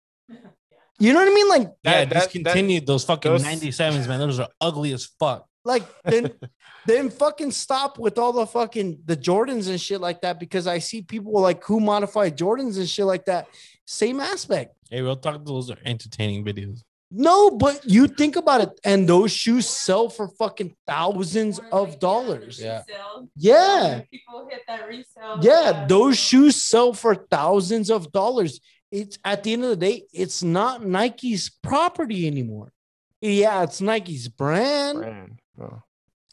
You 0.99 1.13
know 1.13 1.19
what 1.19 1.29
I 1.31 1.35
mean? 1.35 1.49
Like, 1.49 1.63
yeah, 1.85 2.05
That- 2.05 2.11
that- 2.11 2.23
discontinued 2.33 2.87
those 2.87 3.05
fucking 3.05 3.31
those- 3.31 3.43
97s, 3.45 4.09
man. 4.09 4.21
Those 4.21 4.39
are 4.39 4.49
ugly 4.61 4.93
as 4.93 5.05
fuck. 5.05 5.47
Like 5.65 5.85
then 6.05 6.31
then 6.87 7.11
fucking 7.11 7.51
stop 7.51 7.99
with 7.99 8.19
all 8.19 8.33
the 8.33 8.47
fucking 8.47 9.01
the 9.05 9.17
Jordans 9.17 9.69
and 9.69 9.81
shit 9.81 10.01
like 10.01 10.21
that 10.23 10.39
because 10.39 10.67
I 10.67 10.79
see 10.79 11.03
people 11.03 11.41
like 11.41 11.65
who 11.65 11.81
modify 11.81 12.31
Jordans 12.31 12.79
and 12.79 12.89
shit 12.89 13.07
like 13.07 13.25
that. 13.27 13.49
Same 13.87 14.21
aspect. 14.21 14.75
Hey, 14.91 15.01
real 15.03 15.17
talk. 15.17 15.45
Those 15.45 15.71
are 15.71 15.79
entertaining 15.85 16.45
videos. 16.45 16.83
No, 17.17 17.51
but 17.51 17.85
you 17.85 18.09
think 18.09 18.35
about 18.35 18.61
it, 18.63 18.71
and 18.83 19.09
those 19.09 19.31
shoes 19.31 19.69
sell 19.69 20.09
for 20.09 20.27
fucking 20.27 20.75
thousands 20.87 21.61
Or, 21.61 21.67
of 21.83 22.01
dollars. 22.01 22.59
Yeah. 22.61 22.79
resale. 22.89 23.29
Yeah. 23.37 24.01
People 24.11 24.49
hit 24.51 24.63
that 24.67 24.89
resale. 24.89 25.39
Yeah, 25.41 25.87
those 25.87 26.19
shoes 26.19 26.57
sell 26.57 26.93
for 26.93 27.15
thousands 27.15 27.89
of 27.91 28.11
dollars. 28.11 28.59
It's 28.91 29.19
at 29.25 29.45
the 29.45 29.53
end 29.53 29.63
of 29.65 29.71
the 29.71 29.77
day, 29.77 30.05
it's 30.13 30.43
not 30.43 30.85
Nike's 30.85 31.51
property 31.51 32.27
anymore. 32.27 32.73
Yeah, 33.21 33.63
it's 33.63 33.81
Nike's 33.81 34.27
brand. 34.29 34.99
Brand. 34.99 35.41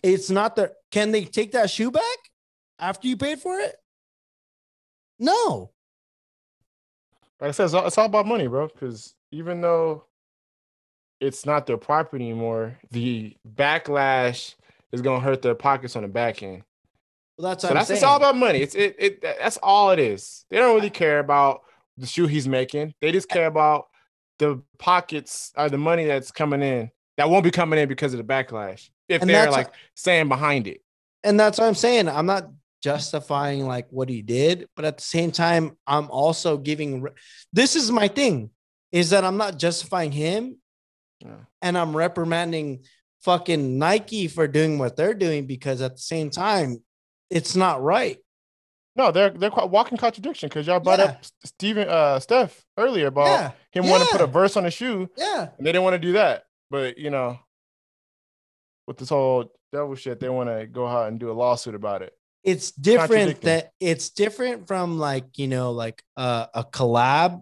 It's 0.03 0.29
not 0.29 0.55
the 0.55 0.73
can 0.91 1.11
they 1.11 1.25
take 1.25 1.51
that 1.51 1.69
shoe 1.69 1.91
back 1.91 2.03
after 2.79 3.07
you 3.07 3.17
paid 3.17 3.39
for 3.39 3.59
it? 3.59 3.75
No. 5.19 5.71
Like 7.39 7.49
I 7.49 7.51
said, 7.51 7.65
it's 7.65 7.73
all, 7.73 7.87
it's 7.87 7.97
all 7.97 8.05
about 8.05 8.27
money, 8.27 8.47
bro. 8.47 8.67
Because 8.67 9.13
even 9.31 9.61
though 9.61 10.05
it's 11.19 11.45
not 11.45 11.65
their 11.65 11.77
property 11.77 12.25
anymore, 12.29 12.77
the 12.91 13.35
backlash 13.47 14.55
is 14.91 15.01
gonna 15.01 15.19
hurt 15.19 15.41
their 15.41 15.55
pockets 15.55 15.95
on 15.95 16.01
the 16.01 16.07
back 16.07 16.41
end. 16.41 16.63
Well, 17.37 17.49
that's 17.49 17.61
So 17.61 17.69
I'm 17.69 17.75
that's 17.75 17.87
saying. 17.87 17.97
it's 17.97 18.03
all 18.03 18.17
about 18.17 18.35
money. 18.35 18.59
It's 18.59 18.75
it, 18.75 18.95
it 18.97 19.21
that's 19.21 19.57
all 19.57 19.91
it 19.91 19.99
is. 19.99 20.45
They 20.49 20.57
don't 20.57 20.75
really 20.75 20.89
care 20.89 21.19
about 21.19 21.61
the 21.97 22.07
shoe 22.07 22.27
he's 22.27 22.47
making. 22.47 22.93
They 23.01 23.11
just 23.11 23.29
care 23.29 23.45
about 23.47 23.87
the 24.39 24.61
pockets 24.79 25.51
or 25.55 25.69
the 25.69 25.77
money 25.77 26.05
that's 26.05 26.31
coming 26.31 26.63
in 26.63 26.89
that 27.17 27.29
won't 27.29 27.43
be 27.43 27.51
coming 27.51 27.77
in 27.79 27.87
because 27.87 28.13
of 28.13 28.17
the 28.17 28.23
backlash. 28.23 28.89
If 29.11 29.21
And 29.21 29.29
they're 29.29 29.51
like 29.51 29.71
saying 29.95 30.27
behind 30.29 30.67
it. 30.67 30.81
and 31.23 31.39
that's 31.39 31.59
what 31.59 31.67
I'm 31.67 31.75
saying. 31.75 32.07
I'm 32.09 32.25
not 32.25 32.49
justifying 32.83 33.67
like 33.67 33.87
what 33.91 34.09
he 34.09 34.21
did, 34.21 34.67
but 34.75 34.85
at 34.85 34.97
the 34.97 35.03
same 35.03 35.31
time, 35.31 35.77
I'm 35.85 36.09
also 36.09 36.57
giving. 36.57 37.01
re- 37.01 37.11
This 37.53 37.75
is 37.75 37.91
my 37.91 38.07
thing, 38.07 38.49
is 38.91 39.11
that 39.11 39.23
I'm 39.23 39.37
not 39.37 39.57
justifying 39.59 40.11
him, 40.11 40.57
Yeah. 41.19 41.35
and 41.61 41.77
I'm 41.77 41.95
reprimanding 41.95 42.85
fucking 43.21 43.77
Nike 43.77 44.27
for 44.27 44.47
doing 44.47 44.79
what 44.79 44.95
they're 44.95 45.13
doing 45.13 45.45
because 45.45 45.81
at 45.81 45.93
the 45.95 46.01
same 46.01 46.29
time, 46.31 46.81
it's 47.29 47.55
not 47.55 47.83
right. 47.83 48.17
No, 48.95 49.11
they're 49.11 49.29
they're 49.29 49.51
quite 49.51 49.69
walking 49.69 49.97
contradiction 49.97 50.49
because 50.49 50.65
y'all 50.67 50.79
brought 50.79 50.99
Yeah. 50.99 51.05
up 51.05 51.23
Stephen 51.45 51.87
uh 51.87 52.19
Steph 52.19 52.65
earlier 52.77 53.07
about 53.07 53.27
yeah, 53.27 53.51
him 53.71 53.87
wanting 53.89 54.07
to 54.07 54.11
put 54.11 54.21
a 54.21 54.27
verse 54.27 54.57
on 54.57 54.65
a 54.65 54.71
shoe. 54.71 55.07
yeah. 55.15 55.49
And 55.57 55.65
they 55.65 55.71
didn't 55.71 55.83
want 55.83 55.93
to 55.93 55.99
do 56.07 56.13
that. 56.13 56.43
But 56.69 56.97
you 56.97 57.09
know, 57.09 57.39
with 58.87 58.97
this 58.97 59.09
whole 59.09 59.51
devil 59.71 59.95
shit, 59.95 60.19
they 60.19 60.29
want 60.29 60.49
to 60.49 60.65
go 60.67 60.85
out 60.87 61.07
and 61.07 61.19
do 61.19 61.31
a 61.31 61.33
lawsuit 61.33 61.75
about 61.75 62.01
it. 62.01 62.13
it's 62.43 62.71
different 62.71 63.41
that 63.41 63.71
it's 63.79 64.09
different 64.09 64.67
from 64.67 64.97
like 64.97 65.37
you 65.37 65.47
know 65.47 65.71
like 65.71 66.01
uh, 66.17 66.47
a 66.55 66.63
collab 66.63 67.41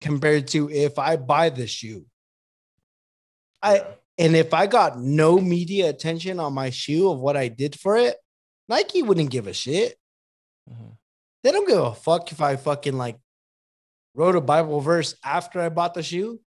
compared 0.00 0.48
to 0.48 0.68
if 0.68 0.98
i 0.98 1.14
buy 1.14 1.48
the 1.48 1.64
shoe 1.66 2.04
i 3.62 3.76
Yeah. 3.76 3.84
and 4.18 4.34
if 4.34 4.52
i 4.52 4.66
got 4.66 4.98
no 4.98 5.38
media 5.38 5.88
attention 5.88 6.40
on 6.40 6.52
my 6.54 6.70
shoe 6.70 7.08
of 7.10 7.20
what 7.20 7.36
i 7.36 7.46
did 7.46 7.78
for 7.78 7.96
it 7.96 8.16
nike 8.68 9.02
wouldn't 9.04 9.30
give 9.30 9.46
a 9.46 9.52
shit 9.52 9.96
Mhm. 10.68 10.96
they 11.44 11.52
don't 11.52 11.68
give 11.68 11.78
a 11.78 11.94
fuck 11.94 12.32
if 12.32 12.40
i 12.40 12.56
fucking 12.56 12.98
like 12.98 13.18
wrote 14.16 14.34
a 14.34 14.40
bible 14.40 14.80
verse 14.80 15.14
after 15.24 15.60
i 15.60 15.68
bought 15.68 15.94
the 15.94 16.02
shoe 16.02 16.40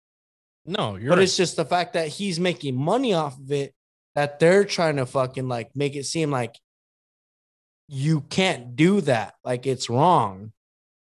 No, 0.65 0.97
you're 0.97 1.11
but 1.11 1.19
right. 1.19 1.23
it's 1.23 1.37
just 1.37 1.55
the 1.55 1.65
fact 1.65 1.93
that 1.93 2.09
he's 2.09 2.39
making 2.39 2.75
money 2.75 3.13
off 3.13 3.39
of 3.39 3.49
it 3.53 3.73
that 4.15 4.39
they're 4.39 4.65
trying 4.65 4.95
to 4.97 5.05
fucking 5.05 5.47
like 5.47 5.75
make 5.75 5.95
it 5.95 6.05
seem 6.05 6.31
like 6.31 6.55
you 7.87 8.21
can't 8.21 8.75
do 8.75 9.01
that. 9.01 9.35
Like 9.43 9.67
it's 9.67 9.89
wrong. 9.89 10.51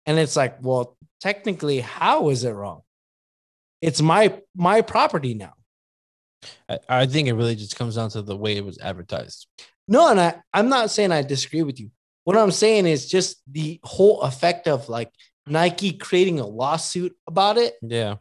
And 0.06 0.20
it's 0.20 0.36
like, 0.36 0.58
well, 0.62 0.96
technically, 1.20 1.80
how 1.80 2.30
is 2.30 2.44
it 2.44 2.52
wrong? 2.52 2.82
It's 3.82 4.02
my 4.02 4.40
my 4.56 4.82
property 4.82 5.34
now. 5.34 5.54
I, 6.70 6.80
I 6.88 7.06
think 7.08 7.28
it 7.28 7.34
really 7.34 7.56
just 7.56 7.76
comes 7.76 7.96
down 7.96 8.10
to 8.12 8.22
the 8.22 8.38
way 8.38 8.56
it 8.58 8.66
was 8.66 8.78
advertised. 8.80 9.48
No, 9.88 10.10
and 10.12 10.20
I, 10.20 10.36
I'm 10.54 10.70
not 10.70 10.92
saying 10.92 11.12
I 11.12 11.22
disagree 11.24 11.64
with 11.64 11.80
you. 11.80 11.92
What 12.26 12.38
I'm 12.38 12.52
saying 12.52 12.86
is 12.86 13.08
just 13.08 13.42
the 13.50 13.80
whole 13.84 14.22
effect 14.22 14.68
of 14.68 14.90
like 14.90 15.10
Nike 15.48 15.94
creating 15.94 16.40
a 16.40 16.46
lawsuit 16.46 17.16
about 17.26 17.58
it 17.58 17.76
Yeah. 17.82 18.16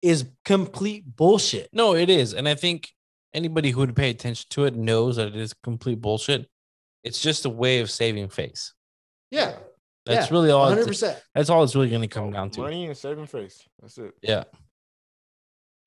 is 0.00 0.26
complete 0.44 1.04
bullshit. 1.16 1.68
No, 1.72 1.94
it 1.96 2.08
is. 2.08 2.34
And 2.34 2.48
I 2.48 2.54
think 2.54 2.88
anybody 3.34 3.70
who 3.70 3.80
would 3.80 3.96
pay 3.96 4.10
attention 4.10 4.46
to 4.50 4.64
it 4.64 4.74
knows 4.76 5.16
that 5.16 5.28
it 5.28 5.36
is 5.36 5.54
complete 5.62 6.00
bullshit. 6.00 6.48
It's 7.04 7.20
just 7.20 7.44
a 7.44 7.48
way 7.50 7.80
of 7.80 7.90
saving 7.90 8.28
face. 8.28 8.74
Yeah, 9.30 9.54
That's 10.06 10.30
Yeah, 10.30 10.34
really 10.36 10.50
all. 10.50 10.60
100. 10.62 10.80
It's, 10.80 10.88
percent 10.88 11.22
that's 11.34 11.50
all 11.50 11.64
it's 11.64 11.74
really 11.74 11.88
going 11.88 12.02
to 12.02 12.08
come 12.08 12.30
down 12.32 12.50
to. 12.50 12.60
Money 12.60 12.86
and 12.86 12.96
saving 12.96 13.26
face. 13.26 13.62
That's 13.80 13.98
it. 13.98 14.12
Yeah. 14.22 14.44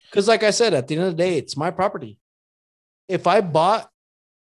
Because, 0.09 0.27
like 0.27 0.43
I 0.43 0.51
said, 0.51 0.73
at 0.73 0.87
the 0.87 0.95
end 0.95 1.05
of 1.05 1.11
the 1.11 1.17
day, 1.23 1.37
it's 1.37 1.57
my 1.57 1.71
property. 1.71 2.19
If 3.07 3.27
I 3.27 3.41
bought 3.41 3.89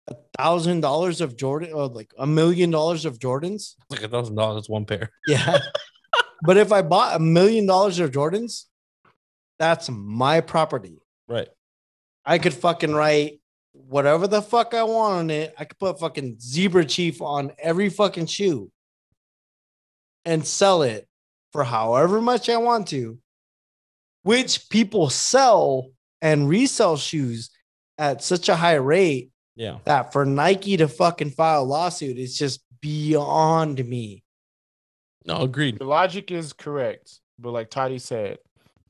a 0.08 0.16
thousand 0.38 0.82
dollars 0.82 1.22
of 1.22 1.36
Jordan, 1.36 1.74
or 1.74 1.88
like 1.88 2.12
a 2.18 2.28
million 2.28 2.72
dollars 2.72 3.06
of 3.06 3.20
Jordans, 3.20 3.76
Like 3.90 4.04
a 4.04 4.08
thousand 4.08 4.36
dollars 4.36 4.70
one 4.70 4.86
pair. 4.86 5.10
yeah. 5.28 5.58
but 6.44 6.58
if 6.58 6.72
I 6.72 6.82
bought 6.82 7.16
a 7.16 7.20
million 7.20 7.66
dollars 7.66 8.00
of 8.00 8.12
Jordans, 8.12 8.66
that's 9.60 9.90
my 9.90 10.42
property. 10.42 11.02
Right. 11.28 11.48
I 12.26 12.38
could 12.40 12.54
fucking 12.54 12.94
write 12.94 13.40
whatever 13.74 14.28
the 14.28 14.42
fuck 14.42 14.74
I 14.74 14.84
want 14.84 15.14
on 15.16 15.30
it. 15.30 15.54
I 15.58 15.66
could 15.66 15.78
put 15.78 16.00
fucking 16.00 16.38
zebra 16.40 16.86
chief 16.86 17.22
on 17.22 17.52
every 17.60 17.90
fucking 17.90 18.26
shoe 18.28 18.72
and 20.24 20.46
sell 20.46 20.82
it 20.82 21.08
for 21.52 21.64
however 21.64 22.22
much 22.22 22.50
I 22.50 22.58
want 22.58 22.88
to, 22.90 23.20
which 24.24 24.70
people 24.70 25.10
sell 25.10 25.90
and 26.22 26.50
resell 26.50 26.98
shoes 26.98 27.52
at 27.98 28.24
such 28.24 28.50
a 28.50 28.56
high 28.56 28.76
rate 28.76 29.30
Yeah. 29.56 29.78
that 29.86 30.12
for 30.12 30.26
Nike 30.26 30.78
to 30.78 30.88
fucking 30.88 31.32
file 31.32 31.62
a 31.62 31.64
lawsuit 31.64 32.18
is 32.18 32.38
just 32.38 32.62
beyond 32.82 33.86
me. 33.88 34.24
No, 35.26 35.42
agreed. 35.42 35.80
The 35.80 35.86
logic 35.86 36.32
is 36.32 36.54
correct, 36.54 37.20
but 37.40 37.52
like 37.52 37.70
Toddy 37.70 38.00
said, 38.00 38.38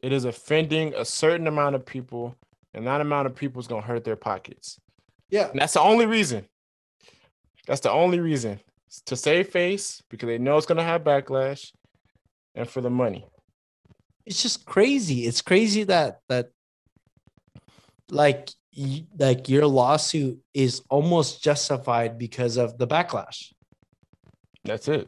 it 0.02 0.12
is 0.12 0.26
offending 0.26 0.94
a 0.94 1.06
certain 1.06 1.48
amount 1.48 1.76
of 1.76 1.86
people, 1.86 2.36
and 2.76 2.86
that 2.86 3.02
amount 3.02 3.26
of 3.26 3.36
people 3.36 3.60
is 3.60 3.68
gonna 3.68 3.82
hurt 3.82 4.04
their 4.04 4.16
pockets. 4.16 4.80
Yeah. 5.30 5.50
And 5.50 5.60
that's 5.60 5.74
the 5.74 5.82
only 5.82 6.06
reason. 6.06 6.46
That's 7.66 7.82
the 7.82 7.90
only 7.92 8.20
reason 8.20 8.60
It's 8.88 9.02
to 9.08 9.16
save 9.16 9.50
face 9.50 10.04
because 10.12 10.28
they 10.28 10.38
know 10.38 10.58
it's 10.58 10.68
gonna 10.68 10.84
have 10.84 11.04
backlash, 11.04 11.72
and 12.54 12.70
for 12.70 12.82
the 12.82 12.92
money. 12.92 13.26
it's 14.26 14.42
just 14.44 14.66
crazy. 14.66 15.26
It's 15.26 15.42
crazy 15.42 15.84
that 15.86 16.20
that 16.30 16.50
like 18.10 18.50
like 19.18 19.48
your 19.50 19.66
lawsuit 19.66 20.40
is 20.54 20.82
almost 20.90 21.42
justified 21.44 22.18
because 22.18 22.58
of 22.58 22.78
the 22.78 22.86
backlash, 22.88 23.54
That's 24.66 24.88
it. 24.90 25.08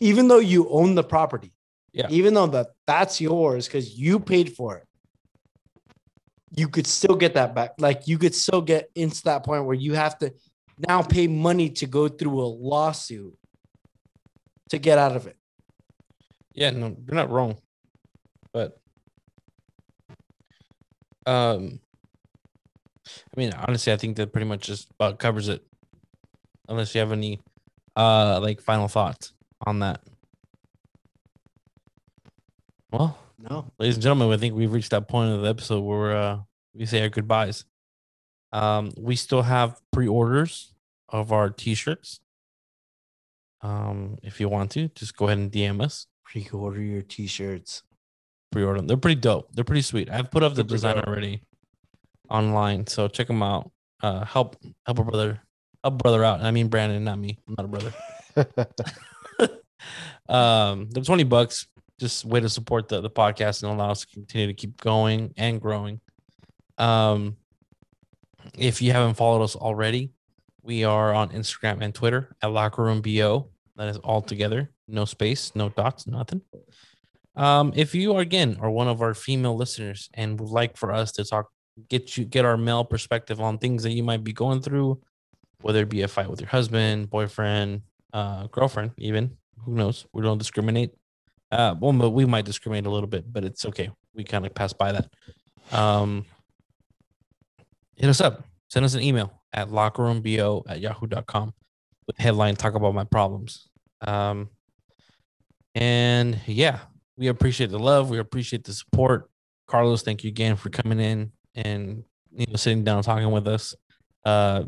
even 0.00 0.28
though 0.28 0.38
you 0.40 0.68
own 0.68 0.94
the 0.94 1.02
property. 1.04 1.52
Yeah. 1.92 2.06
Even 2.10 2.34
though 2.34 2.46
that 2.48 2.68
that's 2.86 3.20
yours 3.20 3.66
because 3.66 3.98
you 3.98 4.20
paid 4.20 4.54
for 4.54 4.76
it, 4.76 4.86
you 6.56 6.68
could 6.68 6.86
still 6.86 7.16
get 7.16 7.34
that 7.34 7.54
back. 7.54 7.74
Like 7.78 8.08
you 8.08 8.18
could 8.18 8.34
still 8.34 8.60
get 8.60 8.90
into 8.94 9.22
that 9.24 9.44
point 9.44 9.64
where 9.64 9.74
you 9.74 9.94
have 9.94 10.18
to 10.18 10.32
now 10.88 11.02
pay 11.02 11.26
money 11.26 11.70
to 11.70 11.86
go 11.86 12.08
through 12.08 12.40
a 12.40 12.46
lawsuit 12.46 13.36
to 14.70 14.78
get 14.78 14.98
out 14.98 15.14
of 15.14 15.26
it. 15.26 15.36
Yeah, 16.54 16.70
no, 16.70 16.96
you're 17.06 17.14
not 17.14 17.30
wrong. 17.30 17.58
But 18.52 18.78
um 21.26 21.80
I 23.06 23.40
mean, 23.40 23.52
honestly, 23.54 23.92
I 23.92 23.96
think 23.96 24.16
that 24.16 24.32
pretty 24.32 24.46
much 24.46 24.62
just 24.62 24.90
about 24.98 25.18
covers 25.18 25.48
it. 25.48 25.62
Unless 26.68 26.94
you 26.94 27.00
have 27.00 27.12
any 27.12 27.40
uh 27.96 28.40
like 28.40 28.60
final 28.60 28.88
thoughts 28.88 29.32
on 29.66 29.80
that. 29.80 30.00
Well, 32.90 33.16
No. 33.48 33.72
ladies 33.78 33.96
and 33.96 34.02
gentlemen, 34.02 34.32
I 34.32 34.36
think 34.36 34.54
we've 34.54 34.72
reached 34.72 34.90
that 34.90 35.08
point 35.08 35.32
of 35.32 35.42
the 35.42 35.48
episode 35.48 35.80
where 35.80 36.14
uh, 36.14 36.38
we 36.74 36.84
say 36.86 37.02
our 37.02 37.08
goodbyes. 37.08 37.64
Um, 38.52 38.90
we 38.98 39.16
still 39.16 39.42
have 39.42 39.80
pre-orders 39.92 40.74
of 41.08 41.32
our 41.32 41.48
t-shirts. 41.48 42.20
Um, 43.62 44.18
if 44.22 44.40
you 44.40 44.48
want 44.48 44.72
to, 44.72 44.88
just 44.88 45.16
go 45.16 45.26
ahead 45.26 45.38
and 45.38 45.50
DM 45.50 45.82
us. 45.82 46.06
Pre-order 46.24 46.82
your 46.82 47.02
t-shirts. 47.02 47.82
Pre-order 48.52 48.78
them. 48.80 48.86
They're 48.88 48.96
pretty 48.96 49.20
dope. 49.20 49.54
They're 49.54 49.64
pretty 49.64 49.82
sweet. 49.82 50.10
I've 50.10 50.30
put 50.30 50.42
up 50.42 50.54
the 50.54 50.64
design 50.64 50.96
dope. 50.96 51.06
already 51.06 51.42
online, 52.28 52.86
so 52.86 53.08
check 53.08 53.26
them 53.26 53.42
out. 53.42 53.70
Uh, 54.02 54.24
help 54.24 54.56
help 54.86 54.98
a 54.98 55.04
brother 55.04 55.40
help 55.84 55.94
a 55.94 55.96
brother 55.96 56.24
out. 56.24 56.40
I 56.40 56.50
mean 56.50 56.68
Brandon, 56.68 57.04
not 57.04 57.18
me. 57.18 57.38
I'm 57.46 57.54
not 57.58 57.64
a 57.64 57.68
brother. 57.68 57.92
um, 60.28 60.88
the 60.90 61.02
20 61.02 61.24
bucks, 61.24 61.66
just 62.00 62.24
way 62.24 62.40
to 62.40 62.48
support 62.48 62.88
the, 62.88 63.00
the 63.00 63.10
podcast 63.10 63.62
and 63.62 63.70
allow 63.70 63.90
us 63.90 64.00
to 64.00 64.06
continue 64.08 64.46
to 64.46 64.54
keep 64.54 64.80
going 64.80 65.34
and 65.36 65.60
growing. 65.60 66.00
Um, 66.78 67.36
if 68.58 68.80
you 68.80 68.92
haven't 68.92 69.14
followed 69.14 69.44
us 69.44 69.54
already, 69.54 70.10
we 70.62 70.84
are 70.84 71.14
on 71.14 71.28
Instagram 71.28 71.82
and 71.82 71.94
Twitter 71.94 72.34
at 72.42 72.50
Locker 72.50 72.82
Room 72.82 73.02
BO. 73.02 73.50
That 73.76 73.88
is 73.88 73.98
all 73.98 74.22
together, 74.22 74.70
no 74.88 75.04
space, 75.04 75.52
no 75.54 75.68
dots, 75.68 76.06
nothing. 76.06 76.40
Um, 77.36 77.72
if 77.76 77.94
you 77.94 78.14
are 78.14 78.20
again 78.20 78.58
are 78.60 78.70
one 78.70 78.88
of 78.88 79.02
our 79.02 79.14
female 79.14 79.56
listeners 79.56 80.10
and 80.14 80.40
would 80.40 80.50
like 80.50 80.76
for 80.76 80.92
us 80.92 81.12
to 81.12 81.24
talk, 81.24 81.50
get 81.88 82.16
you 82.16 82.24
get 82.24 82.44
our 82.44 82.56
male 82.56 82.84
perspective 82.84 83.40
on 83.40 83.58
things 83.58 83.82
that 83.84 83.92
you 83.92 84.02
might 84.02 84.24
be 84.24 84.32
going 84.32 84.60
through, 84.60 85.00
whether 85.60 85.82
it 85.82 85.88
be 85.88 86.02
a 86.02 86.08
fight 86.08 86.28
with 86.28 86.40
your 86.40 86.48
husband, 86.48 87.08
boyfriend, 87.08 87.82
uh, 88.12 88.46
girlfriend, 88.48 88.92
even 88.98 89.36
who 89.64 89.74
knows? 89.74 90.06
We 90.12 90.22
don't 90.22 90.38
discriminate. 90.38 90.92
Uh, 91.50 91.74
well, 91.80 92.12
we 92.12 92.24
might 92.24 92.44
discriminate 92.44 92.86
a 92.86 92.90
little 92.90 93.08
bit, 93.08 93.30
but 93.32 93.44
it's 93.44 93.64
okay. 93.66 93.90
We 94.14 94.24
kind 94.24 94.46
of 94.46 94.54
pass 94.54 94.72
by 94.72 94.92
that. 94.92 95.10
Um, 95.72 96.24
hit 97.96 98.08
us 98.08 98.20
up. 98.20 98.44
Send 98.68 98.84
us 98.84 98.94
an 98.94 99.02
email 99.02 99.32
at 99.52 99.68
lockerroombo 99.68 100.62
at 100.68 100.80
yahoo.com 100.80 101.52
with 102.06 102.18
headline 102.18 102.56
talk 102.56 102.74
about 102.74 102.94
my 102.94 103.04
problems. 103.04 103.68
Um, 104.00 104.48
and 105.74 106.38
yeah, 106.46 106.80
we 107.16 107.28
appreciate 107.28 107.70
the 107.70 107.78
love. 107.78 108.10
We 108.10 108.18
appreciate 108.18 108.64
the 108.64 108.72
support. 108.72 109.28
Carlos, 109.66 110.02
thank 110.02 110.24
you 110.24 110.28
again 110.28 110.56
for 110.56 110.70
coming 110.70 111.00
in 111.00 111.32
and 111.54 112.04
you 112.32 112.46
know 112.48 112.56
sitting 112.56 112.84
down 112.84 113.02
talking 113.02 113.30
with 113.30 113.46
us. 113.46 113.74
Uh, 114.24 114.64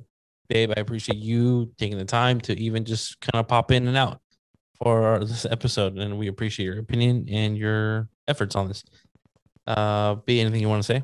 babe, 0.48 0.72
I 0.76 0.80
appreciate 0.80 1.18
you 1.18 1.72
taking 1.78 1.98
the 1.98 2.04
time 2.04 2.40
to 2.42 2.58
even 2.58 2.84
just 2.84 3.20
kind 3.20 3.40
of 3.40 3.48
pop 3.48 3.70
in 3.72 3.88
and 3.88 3.96
out 3.96 4.21
for 4.82 5.20
this 5.20 5.44
episode, 5.44 5.96
and 5.96 6.18
we 6.18 6.26
appreciate 6.26 6.66
your 6.66 6.78
opinion 6.78 7.26
and 7.30 7.56
your 7.56 8.08
efforts 8.26 8.56
on 8.56 8.68
this. 8.68 8.84
Uh, 9.66 10.16
be 10.26 10.40
anything 10.40 10.60
you 10.60 10.68
want 10.68 10.82
to 10.82 10.86
say? 10.86 11.02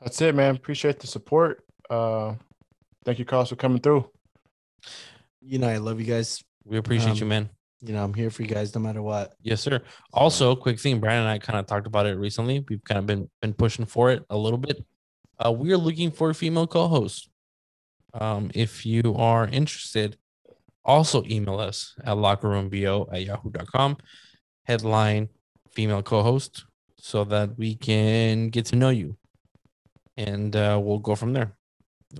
That's 0.00 0.20
it, 0.22 0.34
man. 0.34 0.54
Appreciate 0.56 1.00
the 1.00 1.06
support. 1.06 1.64
Uh, 1.90 2.34
thank 3.04 3.18
you, 3.18 3.24
Carlos, 3.24 3.50
for 3.50 3.56
coming 3.56 3.80
through. 3.80 4.08
You 5.42 5.58
know, 5.58 5.68
I 5.68 5.76
love 5.76 6.00
you 6.00 6.06
guys. 6.06 6.42
We 6.64 6.78
appreciate 6.78 7.16
you, 7.16 7.24
Um, 7.24 7.28
man. 7.28 7.50
You 7.82 7.92
know, 7.92 8.02
I'm 8.02 8.14
here 8.14 8.30
for 8.30 8.42
you 8.42 8.48
guys 8.48 8.74
no 8.74 8.80
matter 8.80 9.02
what. 9.02 9.34
Yes, 9.42 9.60
sir. 9.60 9.82
Also, 10.12 10.56
quick 10.56 10.80
thing, 10.80 11.00
Brandon 11.00 11.24
and 11.24 11.30
I 11.30 11.38
kind 11.38 11.58
of 11.58 11.66
talked 11.66 11.86
about 11.86 12.06
it 12.06 12.16
recently. 12.16 12.64
We've 12.66 12.82
kind 12.84 12.98
of 12.98 13.06
been 13.06 13.28
been 13.42 13.52
pushing 13.52 13.84
for 13.84 14.10
it 14.10 14.24
a 14.30 14.36
little 14.38 14.58
bit. 14.58 14.82
Uh, 15.44 15.52
we 15.52 15.72
are 15.72 15.76
looking 15.76 16.10
for 16.10 16.30
a 16.30 16.34
female 16.34 16.66
co-host. 16.66 17.28
Um, 18.14 18.50
if 18.54 18.86
you 18.86 19.14
are 19.18 19.46
interested, 19.46 20.16
also 20.84 21.24
email 21.24 21.58
us 21.58 21.94
at 22.04 22.16
lockerroombo 22.16 23.12
at 23.12 23.24
yahoo.com. 23.24 23.96
Headline 24.64 25.28
female 25.72 26.02
co-host 26.02 26.64
so 26.98 27.24
that 27.24 27.58
we 27.58 27.74
can 27.74 28.48
get 28.48 28.66
to 28.66 28.76
know 28.76 28.90
you. 28.90 29.16
And 30.16 30.54
uh, 30.54 30.80
we'll 30.82 31.00
go 31.00 31.14
from 31.14 31.32
there. 31.32 31.52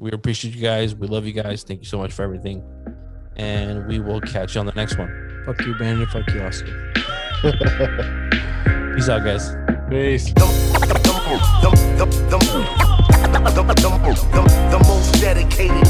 We 0.01 0.11
appreciate 0.11 0.55
you 0.55 0.61
guys. 0.61 0.95
We 0.95 1.07
love 1.07 1.27
you 1.27 1.32
guys. 1.32 1.62
Thank 1.62 1.81
you 1.81 1.86
so 1.86 1.99
much 1.99 2.12
for 2.12 2.23
everything. 2.23 2.62
And 3.36 3.86
we 3.86 4.01
will 4.01 4.20
catch 4.20 4.55
you 4.55 4.61
on 4.61 4.66
the 4.66 4.73
next 4.73 4.99
one. 4.99 5.43
Fuck 5.47 5.61
you, 5.65 5.74
Brandon. 5.77 6.07
Fuck 6.07 6.28
you, 6.35 6.43
Oscar. 6.43 6.93
Peace 8.95 9.09
out, 9.09 9.24
guys. 9.24 9.55
Peace. 9.89 10.32
the, 10.35 10.45
the, 10.74 10.86
the, 10.86 12.07
the, 12.07 12.45
the, 13.35 13.53
the, 13.53 13.62
the, 14.32 14.43
the 14.70 14.85
most 14.86 15.20
dedicated 15.20 15.85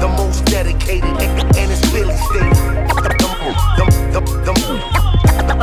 the 0.00 0.08
most 0.08 0.44
dedicated, 0.44 1.04
and 1.04 1.70
it's 1.70 1.80
Philly 1.90 2.16
State. 2.16 2.54
The, 2.88 3.84
the, 4.12 4.20
the, 4.44 4.54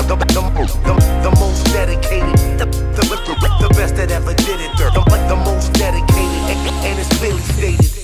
the, 0.04 0.96
the, 1.24 1.32
most 1.40 1.64
dedicated, 1.74 2.60
the, 2.60 2.66
the, 2.96 3.04
the, 3.62 3.70
best 3.76 3.96
that 3.96 4.12
ever 4.12 4.34
did 4.34 4.60
it. 4.60 4.72
The, 4.78 4.90
the 5.28 5.36
most 5.36 5.74
dedicated, 5.74 6.58
and 6.86 7.00
it's 7.00 7.10
Philly 7.20 7.42
stated. 7.42 7.95